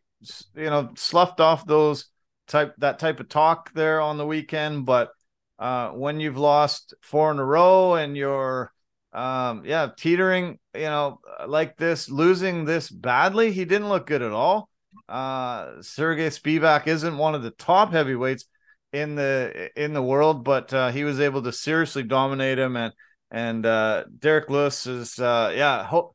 you 0.55 0.71
know, 0.71 0.91
sloughed 0.97 1.41
off 1.41 1.67
those 1.67 2.07
type 2.49 2.75
that 2.79 2.99
type 2.99 3.21
of 3.21 3.29
talk 3.29 3.73
there 3.73 4.01
on 4.01 4.19
the 4.19 4.27
weekend, 4.27 4.87
but 4.87 5.11
uh, 5.59 5.91
when 5.91 6.21
you've 6.21 6.39
lost 6.39 6.95
four 7.03 7.31
in 7.31 7.39
a 7.39 7.45
row 7.45 7.95
and 7.95 8.17
you're 8.17 8.73
um, 9.13 9.65
yeah, 9.65 9.89
teetering, 9.97 10.59
you 10.75 10.83
know, 10.83 11.21
like 11.47 11.77
this, 11.77 12.09
losing 12.09 12.65
this 12.65 12.89
badly, 12.89 13.53
he 13.53 13.65
didn't 13.65 13.89
look 13.89 14.07
good 14.07 14.23
at 14.23 14.33
all. 14.33 14.71
Uh, 15.09 15.81
Sergey 15.83 16.29
Spivac 16.29 16.87
isn't 16.87 17.19
one 17.19 17.35
of 17.35 17.43
the 17.43 17.51
top 17.51 17.93
heavyweights 17.93 18.47
in 18.93 19.15
the 19.15 19.71
in 19.77 19.93
the 19.93 20.03
world, 20.03 20.45
but 20.45 20.73
uh, 20.73 20.91
he 20.91 21.05
was 21.05 21.21
able 21.21 21.43
to 21.43 21.53
seriously 21.53 22.03
dominate 22.03 22.59
him. 22.59 22.77
And 22.77 22.93
and 23.31 23.65
uh, 23.65 24.05
Derrick 24.19 24.51
Lewis 24.51 24.87
is 24.87 25.19
uh, 25.19 25.53
yeah, 25.55 25.85
ho- 25.85 26.15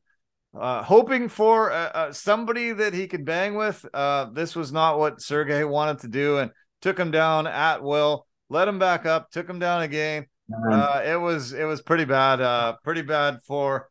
uh, 0.58 0.82
hoping 0.82 1.28
for 1.28 1.72
uh, 1.72 1.90
uh, 1.94 2.12
somebody 2.12 2.72
that 2.72 2.94
he 2.94 3.06
could 3.08 3.24
bang 3.24 3.54
with. 3.54 3.84
Uh, 3.92 4.26
this 4.32 4.54
was 4.54 4.72
not 4.72 4.98
what 4.98 5.20
Sergey 5.20 5.64
wanted 5.64 6.00
to 6.00 6.08
do, 6.08 6.38
and 6.38 6.50
took 6.80 6.98
him 6.98 7.10
down 7.10 7.46
at 7.46 7.82
will. 7.82 8.26
Let 8.48 8.68
him 8.68 8.78
back 8.78 9.04
up, 9.04 9.30
took 9.30 9.48
him 9.48 9.58
down 9.58 9.82
again. 9.82 10.26
Uh, 10.72 11.02
it 11.04 11.16
was 11.16 11.52
it 11.52 11.64
was 11.64 11.82
pretty 11.82 12.06
bad, 12.06 12.40
uh, 12.40 12.76
pretty 12.82 13.02
bad 13.02 13.40
for 13.46 13.90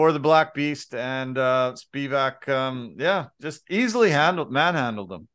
for 0.00 0.12
the 0.12 0.18
Black 0.18 0.54
Beast 0.54 0.94
and 0.94 1.36
uh, 1.36 1.74
Spivac. 1.74 2.48
Um, 2.48 2.94
yeah, 2.96 3.26
just 3.42 3.70
easily 3.70 4.08
handled, 4.08 4.50
manhandled 4.50 5.10
them. 5.10 5.28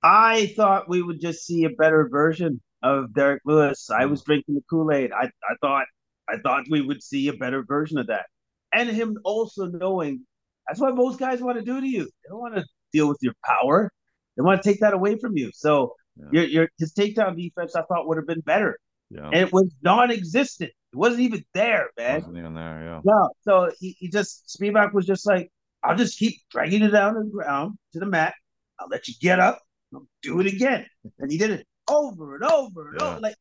I 0.00 0.54
thought 0.54 0.88
we 0.88 1.02
would 1.02 1.20
just 1.20 1.44
see 1.44 1.64
a 1.64 1.70
better 1.70 2.08
version 2.08 2.60
of 2.84 3.12
Derrick 3.12 3.42
Lewis. 3.44 3.90
I 3.90 4.04
was 4.06 4.22
drinking 4.22 4.54
the 4.54 4.62
Kool 4.70 4.92
Aid. 4.92 5.10
I, 5.10 5.24
I 5.24 5.54
thought 5.60 5.86
I 6.28 6.38
thought 6.38 6.66
we 6.70 6.82
would 6.82 7.02
see 7.02 7.26
a 7.26 7.32
better 7.32 7.64
version 7.64 7.98
of 7.98 8.06
that, 8.06 8.26
and 8.72 8.88
him 8.88 9.18
also 9.24 9.66
knowing 9.66 10.20
that's 10.68 10.78
what 10.78 10.94
most 10.94 11.18
guys 11.18 11.40
want 11.40 11.58
to 11.58 11.64
do 11.64 11.80
to 11.80 11.86
you. 11.88 12.04
They 12.04 12.28
don't 12.28 12.38
want 12.38 12.54
to 12.54 12.64
deal 12.92 13.08
with 13.08 13.18
your 13.22 13.34
power. 13.44 13.90
They 14.36 14.44
want 14.44 14.62
to 14.62 14.68
take 14.70 14.78
that 14.82 14.94
away 14.94 15.18
from 15.18 15.36
you. 15.36 15.50
So 15.52 15.96
yeah. 16.16 16.26
your 16.30 16.44
your 16.44 16.68
his 16.78 16.94
takedown 16.94 17.36
defense, 17.36 17.74
I 17.74 17.82
thought 17.82 18.06
would 18.06 18.18
have 18.18 18.26
been 18.28 18.42
better. 18.42 18.78
Yeah. 19.10 19.26
And 19.26 19.34
it 19.34 19.52
was 19.52 19.74
non-existent. 19.82 20.70
It 20.92 20.96
wasn't 20.96 21.20
even 21.20 21.44
there, 21.52 21.90
man. 21.98 22.20
Wasn't 22.20 22.38
even 22.38 22.54
there, 22.54 22.82
yeah. 22.82 23.00
No, 23.04 23.30
so 23.42 23.70
he, 23.78 23.96
he 23.98 24.08
just 24.08 24.48
Spivac 24.48 24.94
was 24.94 25.06
just 25.06 25.26
like, 25.26 25.50
I'll 25.82 25.96
just 25.96 26.18
keep 26.18 26.36
dragging 26.50 26.82
it 26.82 26.90
down 26.90 27.14
to 27.14 27.20
the 27.20 27.30
ground 27.30 27.78
to 27.92 28.00
the 28.00 28.06
mat. 28.06 28.34
I'll 28.78 28.88
let 28.88 29.06
you 29.06 29.14
get 29.20 29.38
up. 29.38 29.60
I'll 29.92 30.06
do 30.22 30.40
it 30.40 30.46
again. 30.46 30.86
And 31.18 31.30
he 31.30 31.38
did 31.38 31.50
it 31.50 31.66
over 31.88 32.36
and 32.36 32.44
over 32.44 32.90
and 32.90 33.00
yeah. 33.00 33.06
over, 33.06 33.20
like 33.20 33.34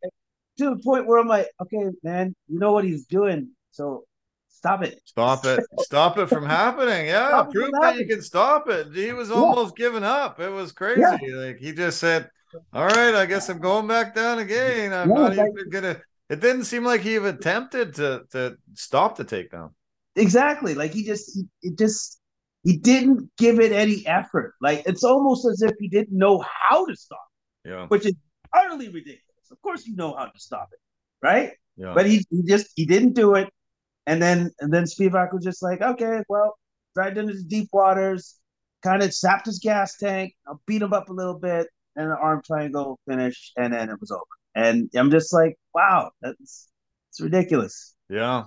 to 0.58 0.70
the 0.72 0.82
point 0.84 1.08
where 1.08 1.20
I'm 1.20 1.28
like, 1.28 1.48
okay, 1.62 1.90
man, 2.04 2.36
you 2.48 2.60
know 2.60 2.72
what 2.72 2.84
he's 2.84 3.06
doing, 3.06 3.50
so 3.72 4.04
stop 4.50 4.84
it. 4.84 5.00
Stop 5.06 5.46
it. 5.46 5.64
stop 5.80 6.18
it 6.18 6.28
from 6.28 6.46
happening. 6.46 7.08
Yeah, 7.08 7.30
stop 7.30 7.52
prove 7.52 7.72
that 7.72 7.84
happening. 7.84 8.08
you 8.08 8.16
can 8.16 8.24
stop 8.24 8.70
it. 8.70 8.94
He 8.94 9.14
was 9.14 9.32
almost 9.32 9.76
yeah. 9.78 9.86
giving 9.86 10.04
up. 10.04 10.40
It 10.40 10.50
was 10.50 10.72
crazy. 10.72 11.02
Yeah. 11.02 11.36
Like 11.36 11.58
he 11.58 11.72
just 11.74 12.00
said, 12.00 12.30
all 12.74 12.86
right, 12.86 13.16
I 13.16 13.26
guess 13.26 13.50
I'm 13.50 13.60
going 13.60 13.88
back 13.88 14.16
down 14.16 14.40
again. 14.40 14.94
I'm 14.94 15.10
not 15.10 15.36
like, 15.36 15.50
even 15.52 15.70
gonna. 15.70 16.02
It 16.30 16.42
didn't 16.42 16.66
seem 16.66 16.84
like 16.84 17.02
he 17.02 17.16
even 17.16 17.36
attempted 17.36 17.96
to 17.96 18.24
to 18.32 18.58
stop 18.74 19.16
the 19.16 19.26
takedown. 19.26 19.72
Exactly, 20.16 20.74
like 20.74 20.94
he 20.94 21.04
just 21.04 21.34
he, 21.34 21.44
it 21.62 21.78
just 21.78 22.20
he 22.64 22.78
didn't 22.78 23.30
give 23.38 23.60
it 23.60 23.72
any 23.72 24.06
effort. 24.06 24.56
Like 24.62 24.84
it's 24.86 25.04
almost 25.04 25.46
as 25.46 25.62
if 25.62 25.72
he 25.80 25.88
didn't 25.88 26.18
know 26.18 26.44
how 26.70 26.86
to 26.86 26.96
stop. 26.96 27.28
It, 27.64 27.70
yeah, 27.70 27.88
which 27.88 28.06
is 28.06 28.14
utterly 28.54 28.88
ridiculous. 28.88 29.22
Of 29.52 29.62
course, 29.62 29.86
you 29.88 29.96
know 29.96 30.16
how 30.16 30.26
to 30.26 30.40
stop 30.40 30.70
it, 30.74 30.80
right? 31.26 31.52
Yeah. 31.78 31.94
But 31.94 32.08
he, 32.08 32.26
he 32.30 32.44
just 32.44 32.68
he 32.76 32.86
didn't 32.86 33.14
do 33.14 33.36
it, 33.36 33.50
and 34.06 34.22
then 34.22 34.52
and 34.60 34.74
then 34.74 34.84
Spivac 34.84 35.34
was 35.34 35.44
just 35.44 35.64
like, 35.64 35.82
okay, 35.82 36.24
well, 36.28 36.58
dragged 36.94 37.18
into 37.18 37.34
the 37.34 37.44
deep 37.44 37.70
waters, 37.72 38.36
kind 38.84 39.02
of 39.02 39.14
sapped 39.14 39.46
his 39.46 39.60
gas 39.60 39.96
tank. 39.98 40.34
I'll 40.46 40.62
beat 40.66 40.82
him 40.82 40.92
up 40.92 41.10
a 41.10 41.14
little 41.14 41.40
bit, 41.40 41.68
and 41.96 42.08
an 42.08 42.18
arm 42.20 42.42
triangle 42.46 43.00
finish, 43.08 43.54
and 43.56 43.72
then 43.72 43.90
it 43.90 44.02
was 44.02 44.12
over. 44.12 44.24
And 44.58 44.90
I'm 44.96 45.12
just 45.12 45.32
like, 45.32 45.56
wow, 45.76 46.10
that's 46.20 46.68
it's 47.12 47.22
ridiculous. 47.22 47.94
Yeah. 48.10 48.46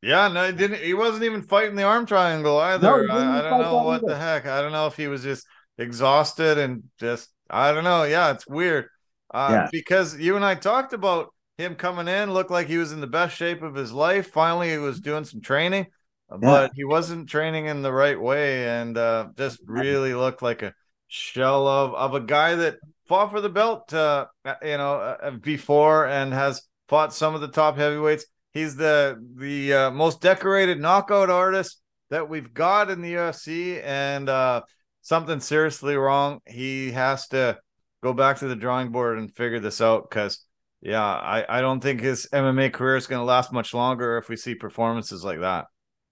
Yeah, 0.00 0.28
no, 0.28 0.46
he 0.46 0.52
didn't. 0.52 0.82
He 0.82 0.94
wasn't 0.94 1.24
even 1.24 1.42
fighting 1.42 1.74
the 1.74 1.82
arm 1.82 2.06
triangle 2.06 2.58
either. 2.58 3.06
No, 3.06 3.12
I, 3.12 3.38
I, 3.38 3.42
don't 3.42 3.60
know 3.60 3.82
what 3.82 4.04
either. 4.04 4.14
the 4.14 4.18
heck. 4.18 4.46
I 4.46 4.62
don't 4.62 4.72
know 4.72 4.86
if 4.86 4.96
he 4.96 5.08
was 5.08 5.22
just 5.22 5.44
exhausted 5.78 6.58
and 6.58 6.84
just. 6.98 7.28
I 7.50 7.72
don't 7.72 7.84
know. 7.84 8.04
Yeah, 8.04 8.30
it's 8.30 8.46
weird. 8.46 8.86
Uh, 9.32 9.48
yeah. 9.50 9.68
Because 9.72 10.16
you 10.18 10.36
and 10.36 10.44
I 10.44 10.54
talked 10.54 10.92
about 10.92 11.34
him 11.58 11.74
coming 11.74 12.08
in, 12.08 12.32
looked 12.32 12.50
like 12.50 12.68
he 12.68 12.78
was 12.78 12.92
in 12.92 13.00
the 13.00 13.06
best 13.06 13.36
shape 13.36 13.62
of 13.62 13.74
his 13.74 13.92
life. 13.92 14.30
Finally, 14.30 14.70
he 14.70 14.78
was 14.78 15.00
doing 15.00 15.24
some 15.24 15.40
training, 15.40 15.86
but 16.28 16.70
yeah. 16.70 16.74
he 16.74 16.84
wasn't 16.84 17.28
training 17.28 17.66
in 17.66 17.82
the 17.82 17.92
right 17.92 18.20
way, 18.20 18.68
and 18.68 18.96
uh, 18.96 19.28
just 19.36 19.60
really 19.66 20.14
looked 20.14 20.42
like 20.42 20.62
a 20.62 20.74
shell 21.08 21.66
of 21.66 21.94
of 21.94 22.14
a 22.14 22.20
guy 22.20 22.54
that 22.54 22.76
fought 23.06 23.30
for 23.30 23.40
the 23.40 23.48
belt, 23.48 23.92
uh, 23.92 24.26
you 24.62 24.76
know, 24.76 24.94
uh, 24.94 25.16
uh, 25.22 25.30
before 25.32 26.06
and 26.06 26.32
has 26.32 26.62
fought 26.88 27.14
some 27.14 27.34
of 27.34 27.40
the 27.40 27.48
top 27.48 27.76
heavyweights. 27.76 28.26
He's 28.52 28.76
the 28.76 29.18
the 29.36 29.74
uh, 29.74 29.90
most 29.90 30.20
decorated 30.20 30.80
knockout 30.80 31.30
artist 31.30 31.80
that 32.10 32.28
we've 32.28 32.52
got 32.52 32.90
in 32.90 33.00
the 33.00 33.14
UFC, 33.14 33.82
and 33.82 34.28
uh, 34.28 34.62
something 35.00 35.40
seriously 35.40 35.96
wrong. 35.96 36.40
He 36.46 36.90
has 36.92 37.28
to 37.28 37.58
go 38.02 38.12
back 38.12 38.38
to 38.38 38.48
the 38.48 38.56
drawing 38.56 38.90
board 38.90 39.18
and 39.18 39.34
figure 39.34 39.60
this 39.60 39.80
out 39.80 40.08
because. 40.08 40.44
Yeah, 40.84 41.00
I, 41.00 41.46
I 41.48 41.60
don't 41.60 41.78
think 41.78 42.00
his 42.00 42.26
MMA 42.32 42.72
career 42.72 42.96
is 42.96 43.06
going 43.06 43.20
to 43.20 43.24
last 43.24 43.52
much 43.52 43.72
longer 43.72 44.18
if 44.18 44.28
we 44.28 44.34
see 44.34 44.56
performances 44.56 45.22
like 45.22 45.38
that. 45.38 45.66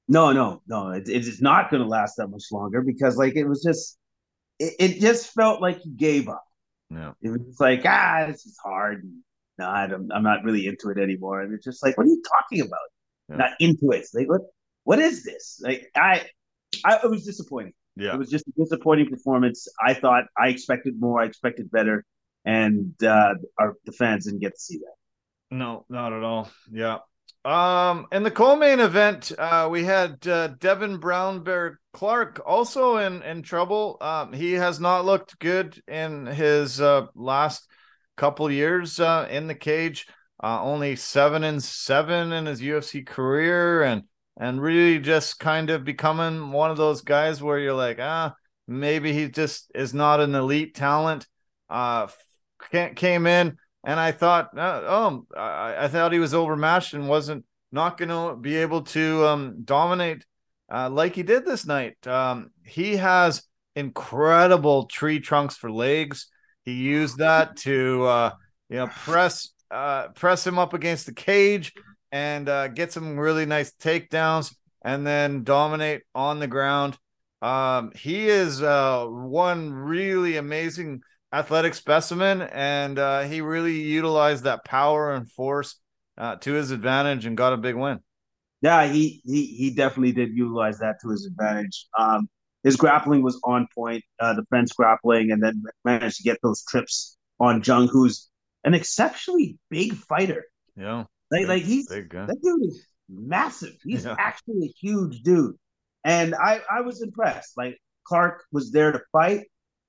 No, 0.07 0.31
no, 0.33 0.63
no. 0.69 0.91
It, 0.91 1.09
it's 1.09 1.43
not 1.43 1.73
going 1.73 1.83
to 1.83 1.89
last 1.89 2.19
that 2.19 2.29
much 2.29 2.45
longer 2.53 2.81
because, 2.81 3.17
like, 3.17 3.35
it 3.35 3.49
was 3.49 3.65
just 3.65 3.99
it, 4.61 4.75
it 4.79 5.01
just 5.01 5.33
felt 5.33 5.61
like 5.61 5.81
he 5.81 5.91
gave 5.91 6.29
up. 6.29 6.45
Yeah. 6.91 7.13
It 7.23 7.31
was 7.31 7.59
like, 7.61 7.83
ah, 7.85 8.25
this 8.27 8.47
is 8.47 8.59
hard. 8.63 9.05
And 9.05 9.23
No, 9.59 9.67
I'm, 9.67 10.09
I'm 10.13 10.23
not 10.23 10.45
really 10.45 10.67
into 10.67 10.91
it 10.91 10.99
anymore. 10.99 11.41
And 11.41 11.55
it's 11.55 11.65
just 11.65 11.85
like, 11.85 11.97
what 11.97 12.05
are 12.05 12.11
you 12.11 12.23
talking 12.41 12.61
about? 12.67 12.79
Yeah. 13.29 13.37
Not 13.37 13.51
into 13.61 13.91
it. 13.93 13.99
It's 13.99 14.15
like, 14.15 14.29
what 14.29 14.43
what 14.85 14.99
is 14.99 15.25
this? 15.25 15.61
Like 15.63 15.89
I 15.95 16.27
I 16.85 16.97
it 17.05 17.11
was 17.11 17.25
disappointing. 17.25 17.75
Yeah. 17.97 18.15
It 18.15 18.19
was 18.19 18.31
just 18.31 18.47
a 18.49 18.53
disappointing 18.57 19.09
performance. 19.09 19.69
I 19.85 19.95
thought 19.95 20.25
I 20.39 20.49
expected 20.49 20.95
more, 20.99 21.21
I 21.21 21.27
expected 21.27 21.71
better. 21.71 22.05
And 22.45 22.95
uh 23.05 23.35
our 23.59 23.77
the 23.85 23.93
fans 23.93 24.25
didn't 24.25 24.41
get 24.41 24.55
to 24.55 24.61
see 24.61 24.79
that. 24.79 24.95
No, 25.57 25.85
not 25.89 26.13
at 26.13 26.23
all. 26.23 26.51
Yeah. 26.71 26.99
Um, 27.45 28.07
in 28.13 28.23
the 28.23 28.31
co-main 28.31 28.81
event, 28.81 29.33
uh, 29.39 29.69
we 29.71 29.85
had 29.85 30.27
uh, 30.27 30.49
Devin 30.49 30.99
Brown 30.99 31.43
Bear 31.43 31.81
Clark 31.93 32.41
also 32.45 32.97
in 32.97 33.23
in 33.23 33.43
trouble. 33.43 33.97
Um, 34.01 34.33
he 34.33 34.53
has 34.53 34.79
not 34.79 35.05
looked 35.05 35.39
good 35.39 35.83
in 35.89 36.27
his 36.27 36.81
uh, 36.81 37.07
last 37.15 37.67
couple 38.17 38.51
years 38.51 39.01
uh, 39.01 39.27
in 39.31 39.47
the 39.47 39.55
cage. 39.55 40.07
Uh, 40.43 40.63
only 40.63 40.97
seven 40.97 41.45
and 41.45 41.63
seven 41.63 42.33
in 42.33 42.47
his 42.47 42.61
UFC 42.61 43.07
career, 43.07 43.83
and 43.83 44.05
and 44.39 44.61
really 44.61 44.99
just 44.99 45.39
kind 45.39 45.71
of 45.71 45.85
becoming 45.85 46.53
one 46.53 46.71
of 46.71 46.77
those 46.77 47.03
guys 47.03 47.43
where 47.43 47.59
you're 47.59 47.75
like, 47.75 47.99
ah, 48.01 48.35
maybe 48.69 49.13
he 49.13 49.29
just 49.29 49.71
is 49.75 49.95
not 49.95 50.21
an 50.21 50.35
elite 50.35 50.75
talent. 50.75 51.27
Uh, 51.69 52.09
can't 52.71 52.97
came 52.97 53.27
in 53.27 53.57
and 53.85 53.99
I 53.99 54.13
thought, 54.13 54.57
uh, 54.57 54.83
oh, 54.85 55.27
I, 55.37 55.85
I, 55.85 55.89
thought 55.89 56.13
he 56.13 56.19
was 56.19 56.35
overmatched 56.35 56.93
and 56.93 57.09
wasn't 57.09 57.45
not 57.73 57.97
going 57.97 58.11
to 58.11 58.37
be 58.37 58.57
able 58.57 58.83
to 58.83 59.27
um, 59.27 59.63
dominate 59.65 60.25
uh, 60.73 60.91
like 60.91 61.15
he 61.15 61.23
did 61.23 61.45
this 61.45 61.67
night. 61.67 62.07
Um, 62.07 62.51
he 62.65 62.97
has 62.97 63.43
incredible 63.75 64.87
tree 64.87 65.21
trunks 65.21 65.57
for 65.57 65.71
legs. 65.71 66.27
He 66.65 66.75
used 66.75 67.19
that 67.19 67.57
to 67.59 68.05
uh, 68.05 68.31
you 68.69 68.77
know 68.77 68.87
press 68.87 69.51
uh, 69.71 70.09
press 70.09 70.47
him 70.47 70.59
up 70.59 70.75
against 70.75 71.07
the 71.07 71.15
cage 71.15 71.73
and 72.13 72.49
uh, 72.49 72.69
get 72.69 72.93
some 72.93 73.19
really 73.19 73.47
nice 73.47 73.73
takedowns 73.73 74.55
and 74.85 75.07
then 75.07 75.45
dominate 75.45 76.03
on 76.15 76.39
the 76.39 76.49
ground. 76.49 76.99
Um, 77.43 77.93
he 77.95 78.29
is 78.29 78.63
uh, 78.63 79.07
one 79.07 79.73
really 79.73 80.37
amazing 80.37 81.01
athletic 81.33 81.75
specimen, 81.75 82.43
and 82.43 82.99
uh, 82.99 83.23
he 83.23 83.41
really 83.41 83.81
utilized 83.81 84.45
that 84.45 84.65
power 84.65 85.13
and 85.13 85.31
force 85.31 85.77
uh, 86.19 86.37
to 86.37 86.53
his 86.53 86.71
advantage 86.71 87.27
and 87.27 87.37
got 87.37 87.53
a 87.53 87.57
big 87.57 87.77
win. 87.77 88.01
Yeah, 88.63 88.87
he 88.87 89.23
he 89.25 89.47
he 89.47 89.71
definitely 89.71 90.13
did 90.13 90.37
utilize 90.37 90.79
that 90.81 90.97
to 91.03 91.09
his 91.11 91.27
advantage. 91.27 91.87
Um, 91.99 92.29
his 92.63 92.77
grappling 92.77 93.23
was 93.23 93.41
on 93.43 93.67
point, 93.75 94.05
uh, 94.19 94.35
the 94.35 94.45
fence 94.51 94.73
grappling, 94.73 95.31
and 95.31 95.43
then 95.43 95.63
managed 95.85 96.19
to 96.19 96.23
get 96.23 96.39
those 96.43 96.63
trips 96.65 97.17
on 97.39 97.63
Jung, 97.65 97.89
who's 97.89 98.29
an 98.65 98.75
exceptionally 98.75 99.57
big 99.71 99.95
fighter. 99.95 100.45
Yeah, 100.77 101.05
like 101.31 101.43
big, 101.43 101.49
like 101.49 101.63
he's 101.63 101.89
big, 101.89 102.11
that 102.11 102.37
dude 102.43 102.67
is 102.67 102.87
massive. 103.09 103.77
He's 103.83 104.05
yeah. 104.05 104.17
actually 104.19 104.67
a 104.67 104.73
huge 104.79 105.23
dude, 105.23 105.57
and 106.05 106.35
I 106.35 106.61
I 106.71 106.83
was 106.83 107.01
impressed. 107.01 107.57
Like 107.57 107.79
Clark 108.05 108.45
was 108.53 108.73
there 108.73 108.93
to 108.93 109.01
fight, 109.11 109.47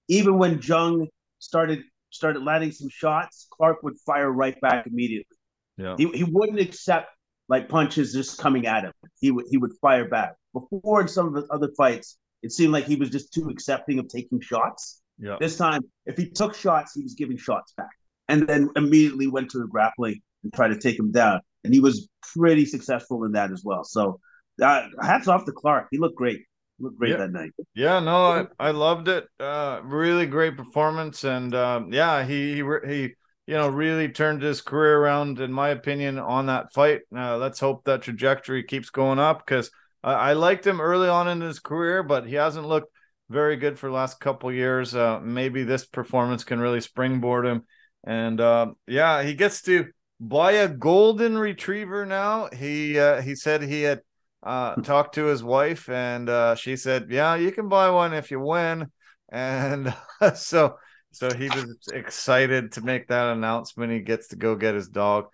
even 0.08 0.38
when 0.38 0.62
Jung 0.62 1.10
started 1.42 1.82
started 2.12 2.44
landing 2.44 2.72
some 2.72 2.90
shots. 2.90 3.48
Clark 3.52 3.84
would 3.84 3.98
fire 4.06 4.32
right 4.32 4.60
back 4.62 4.88
immediately. 4.88 5.38
Yeah, 5.78 5.96
he 5.98 6.08
he 6.14 6.24
wouldn't 6.24 6.60
accept 6.60 7.10
like 7.50 7.68
punches 7.68 8.14
just 8.14 8.38
coming 8.38 8.66
at 8.68 8.86
him. 8.86 8.94
He 9.20 9.32
would 9.32 9.46
he 9.50 9.58
would 9.58 9.74
fire 9.82 10.08
back. 10.08 10.36
Before 10.54 11.02
in 11.02 11.08
some 11.08 11.28
of 11.28 11.36
his 11.36 11.46
other 11.50 11.70
fights, 11.78 12.18
it 12.44 12.52
seemed 12.52 12.72
like 12.72 12.86
he 12.86 12.96
was 12.96 13.10
just 13.10 13.34
too 13.34 13.50
accepting 13.50 14.00
of 14.00 14.08
taking 14.08 14.40
shots. 14.40 15.02
Yeah. 15.20 15.38
This 15.40 15.58
time, 15.58 15.82
if 16.06 16.18
he 16.18 16.30
took 16.30 16.56
shots, 16.56 16.94
he 16.94 17.04
was 17.04 17.14
giving 17.14 17.38
shots 17.38 17.74
back, 17.76 17.92
and 18.28 18.48
then 18.48 18.70
immediately 18.76 19.28
went 19.28 19.50
to 19.52 19.60
the 19.60 19.68
grappling 19.68 20.22
and 20.44 20.54
tried 20.54 20.70
to 20.70 20.80
take 20.80 20.98
him 20.98 21.12
down. 21.12 21.42
And 21.64 21.74
he 21.74 21.80
was 21.80 22.10
pretty 22.34 22.66
successful 22.66 23.24
in 23.26 23.34
that 23.34 23.52
as 23.52 23.62
well. 23.64 23.84
So, 23.84 24.20
uh, 24.62 24.88
hats 25.02 25.28
off 25.28 25.46
to 25.46 25.52
Clark. 25.52 25.88
He 25.92 26.00
looked 26.00 26.16
great. 26.16 26.42
Looked 26.82 26.98
great 26.98 27.12
yeah. 27.12 27.18
that 27.18 27.32
night. 27.32 27.52
Yeah, 27.76 28.00
no, 28.00 28.48
I, 28.60 28.68
I 28.68 28.72
loved 28.72 29.08
it. 29.08 29.26
Uh, 29.40 29.82
really 29.84 30.26
great 30.26 30.58
performance, 30.58 31.24
and 31.24 31.54
um, 31.54 31.94
yeah, 31.94 32.26
he 32.26 32.56
he 32.56 32.64
he 32.88 33.02
you 33.46 33.54
know 33.54 33.70
really 33.70 34.10
turned 34.10 34.42
his 34.42 34.62
career 34.62 34.98
around, 34.98 35.40
in 35.40 35.54
my 35.54 35.70
opinion, 35.70 36.18
on 36.18 36.48
that 36.48 36.74
fight. 36.74 37.02
Uh, 37.16 37.38
let's 37.38 37.60
hope 37.60 37.84
that 37.86 38.02
trajectory 38.02 38.64
keeps 38.64 38.90
going 38.90 39.20
up 39.20 39.46
because 39.46 39.70
I, 40.04 40.14
I 40.14 40.34
liked 40.34 40.66
him 40.66 40.82
early 40.82 41.08
on 41.08 41.28
in 41.28 41.40
his 41.42 41.60
career, 41.60 42.02
but 42.02 42.26
he 42.26 42.36
hasn't 42.36 42.68
looked 42.68 42.92
very 43.30 43.56
good 43.58 43.80
for 43.80 43.88
the 43.88 43.96
last 43.96 44.20
couple 44.20 44.52
years. 44.52 44.96
Uh, 44.96 45.20
maybe 45.22 45.64
this 45.64 45.86
performance 45.86 46.44
can 46.44 46.60
really 46.60 46.82
springboard 46.82 47.46
him. 47.46 47.64
And 48.04 48.42
uh, 48.42 48.74
yeah, 48.88 49.24
he 49.24 49.36
gets 49.36 49.62
to 49.64 49.88
buy 50.20 50.54
a 50.54 50.68
golden 50.68 51.38
retriever 51.38 52.06
now. 52.06 52.50
He 52.52 53.00
uh, 53.00 53.22
he 53.22 53.36
said 53.36 53.62
he 53.62 53.84
had 53.84 54.02
uh, 54.44 54.76
talked 54.76 55.16
to 55.16 55.26
his 55.26 55.44
wife, 55.44 55.90
and 55.90 56.30
uh, 56.30 56.56
she 56.56 56.76
said, 56.76 57.08
"Yeah, 57.10 57.36
you 57.36 57.52
can 57.52 57.70
buy 57.70 57.90
one 57.90 58.14
if 58.14 58.32
you 58.32 58.40
win." 58.40 58.88
And 59.30 59.94
so 60.36 60.78
so 61.12 61.34
he 61.34 61.50
was 61.50 61.78
excited 61.94 62.74
to 62.74 62.82
make 62.82 63.08
that 63.08 63.34
announcement. 63.34 63.92
He 63.92 64.00
gets 64.00 64.30
to 64.30 64.36
go 64.36 64.56
get 64.56 64.76
his 64.76 64.88
dog. 64.88 65.26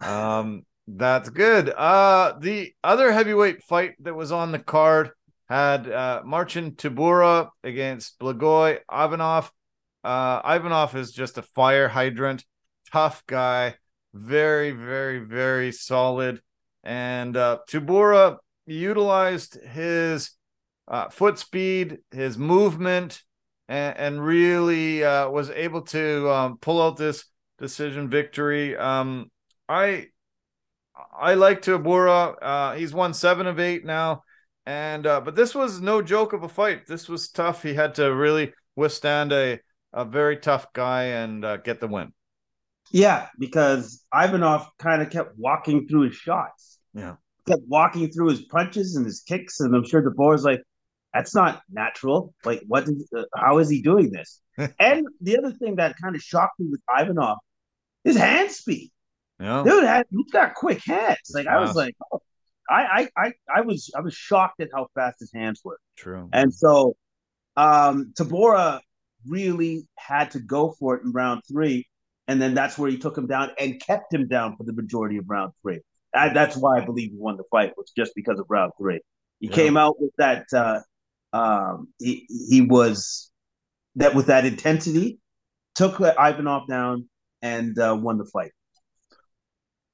Um, 0.00 0.64
that's 0.86 1.28
good. 1.28 1.68
Uh, 1.68 2.34
the 2.40 2.72
other 2.82 3.12
heavyweight 3.12 3.62
fight 3.62 3.94
that 4.00 4.14
was 4.14 4.32
on 4.32 4.50
the 4.50 4.58
card 4.58 5.10
had 5.48 5.88
uh, 5.88 6.22
Marcin 6.24 6.72
Tybura 6.72 7.50
against 7.62 8.18
Blagoy 8.18 8.78
Ivanov. 8.90 9.52
Uh, 10.02 10.40
Ivanov 10.44 10.96
is 10.96 11.12
just 11.12 11.38
a 11.38 11.42
fire 11.42 11.88
hydrant, 11.88 12.44
tough 12.90 13.24
guy, 13.26 13.74
very, 14.14 14.70
very, 14.70 15.18
very 15.18 15.70
solid. 15.70 16.40
And 16.82 17.36
uh, 17.36 17.58
Tybura 17.68 18.38
utilized 18.66 19.60
his 19.62 20.30
uh, 20.88 21.08
foot 21.08 21.38
speed, 21.38 21.98
his 22.10 22.38
movement, 22.38 23.22
and, 23.68 23.96
and 23.96 24.24
really 24.24 25.04
uh, 25.04 25.28
was 25.28 25.50
able 25.50 25.82
to 25.82 26.30
um, 26.30 26.58
pull 26.58 26.82
out 26.82 26.96
this 26.96 27.24
decision 27.58 28.08
victory. 28.08 28.76
Um, 28.76 29.30
I 29.68 30.06
I 31.16 31.34
like 31.34 31.62
Tybura. 31.62 32.34
Uh, 32.40 32.74
he's 32.74 32.92
won 32.92 33.14
seven 33.14 33.46
of 33.46 33.60
eight 33.60 33.84
now, 33.84 34.22
and 34.66 35.06
uh, 35.06 35.20
but 35.20 35.36
this 35.36 35.54
was 35.54 35.80
no 35.80 36.02
joke 36.02 36.32
of 36.32 36.42
a 36.42 36.48
fight. 36.48 36.86
This 36.86 37.08
was 37.08 37.28
tough. 37.28 37.62
He 37.62 37.74
had 37.74 37.94
to 37.96 38.14
really 38.14 38.52
withstand 38.76 39.32
a 39.32 39.60
a 39.92 40.04
very 40.04 40.36
tough 40.36 40.72
guy 40.72 41.04
and 41.04 41.44
uh, 41.44 41.56
get 41.58 41.80
the 41.80 41.88
win. 41.88 42.12
Yeah, 42.92 43.28
because 43.38 44.04
Ivanov 44.12 44.68
kind 44.78 45.02
of 45.02 45.10
kept 45.10 45.36
walking 45.36 45.86
through 45.86 46.02
his 46.02 46.14
shots. 46.14 46.69
Yeah, 46.94 47.16
kept 47.46 47.62
walking 47.68 48.10
through 48.10 48.30
his 48.30 48.42
punches 48.42 48.96
and 48.96 49.06
his 49.06 49.20
kicks, 49.20 49.60
and 49.60 49.74
I'm 49.74 49.84
sure 49.84 50.02
the 50.02 50.10
boys 50.10 50.44
like, 50.44 50.62
"That's 51.14 51.34
not 51.34 51.62
natural. 51.70 52.34
Like, 52.44 52.62
what? 52.66 52.88
Uh, 53.16 53.22
how 53.34 53.58
is 53.58 53.68
he 53.68 53.82
doing 53.82 54.10
this?" 54.10 54.40
and 54.78 55.06
the 55.20 55.38
other 55.38 55.52
thing 55.52 55.76
that 55.76 55.96
kind 56.02 56.14
of 56.14 56.22
shocked 56.22 56.58
me 56.58 56.68
with 56.70 56.80
Ivanov, 56.98 57.38
his 58.04 58.16
hand 58.16 58.50
speed. 58.50 58.90
Yeah. 59.38 59.62
Dude, 59.64 60.04
he's 60.10 60.30
got 60.32 60.54
quick 60.54 60.84
hands. 60.84 61.30
Like 61.32 61.46
I 61.46 61.60
was 61.60 61.74
like, 61.74 61.94
oh, 62.12 62.20
I, 62.68 63.08
I, 63.16 63.26
I, 63.26 63.32
I 63.56 63.60
was, 63.62 63.90
I 63.96 64.00
was 64.00 64.14
shocked 64.14 64.60
at 64.60 64.68
how 64.72 64.88
fast 64.94 65.16
his 65.20 65.32
hands 65.34 65.60
were. 65.64 65.78
True. 65.96 66.28
And 66.32 66.52
so, 66.52 66.94
um, 67.56 68.12
Tybura 68.18 68.80
really 69.26 69.88
had 69.96 70.30
to 70.32 70.40
go 70.40 70.70
for 70.78 70.96
it 70.96 71.02
in 71.04 71.12
round 71.12 71.42
three, 71.50 71.88
and 72.28 72.40
then 72.40 72.54
that's 72.54 72.78
where 72.78 72.90
he 72.90 72.98
took 72.98 73.16
him 73.16 73.26
down 73.26 73.50
and 73.58 73.80
kept 73.80 74.12
him 74.12 74.28
down 74.28 74.56
for 74.56 74.64
the 74.64 74.72
majority 74.72 75.16
of 75.16 75.24
round 75.28 75.52
three. 75.62 75.80
I, 76.14 76.32
that's 76.32 76.56
why 76.56 76.78
I 76.78 76.84
believe 76.84 77.10
he 77.10 77.16
won 77.16 77.36
the 77.36 77.44
fight 77.50 77.72
was 77.76 77.92
just 77.96 78.12
because 78.14 78.38
of 78.38 78.46
round 78.48 78.72
three. 78.78 79.00
He 79.38 79.48
yeah. 79.48 79.54
came 79.54 79.76
out 79.76 80.00
with 80.00 80.12
that. 80.18 80.46
Uh, 80.52 80.80
um, 81.32 81.88
he 81.98 82.26
he 82.28 82.60
was 82.62 83.30
that 83.96 84.14
with 84.14 84.26
that 84.26 84.44
intensity, 84.44 85.18
took 85.74 86.00
Ivanov 86.00 86.68
down 86.68 87.08
and 87.42 87.78
uh, 87.78 87.96
won 87.98 88.18
the 88.18 88.24
fight. 88.24 88.52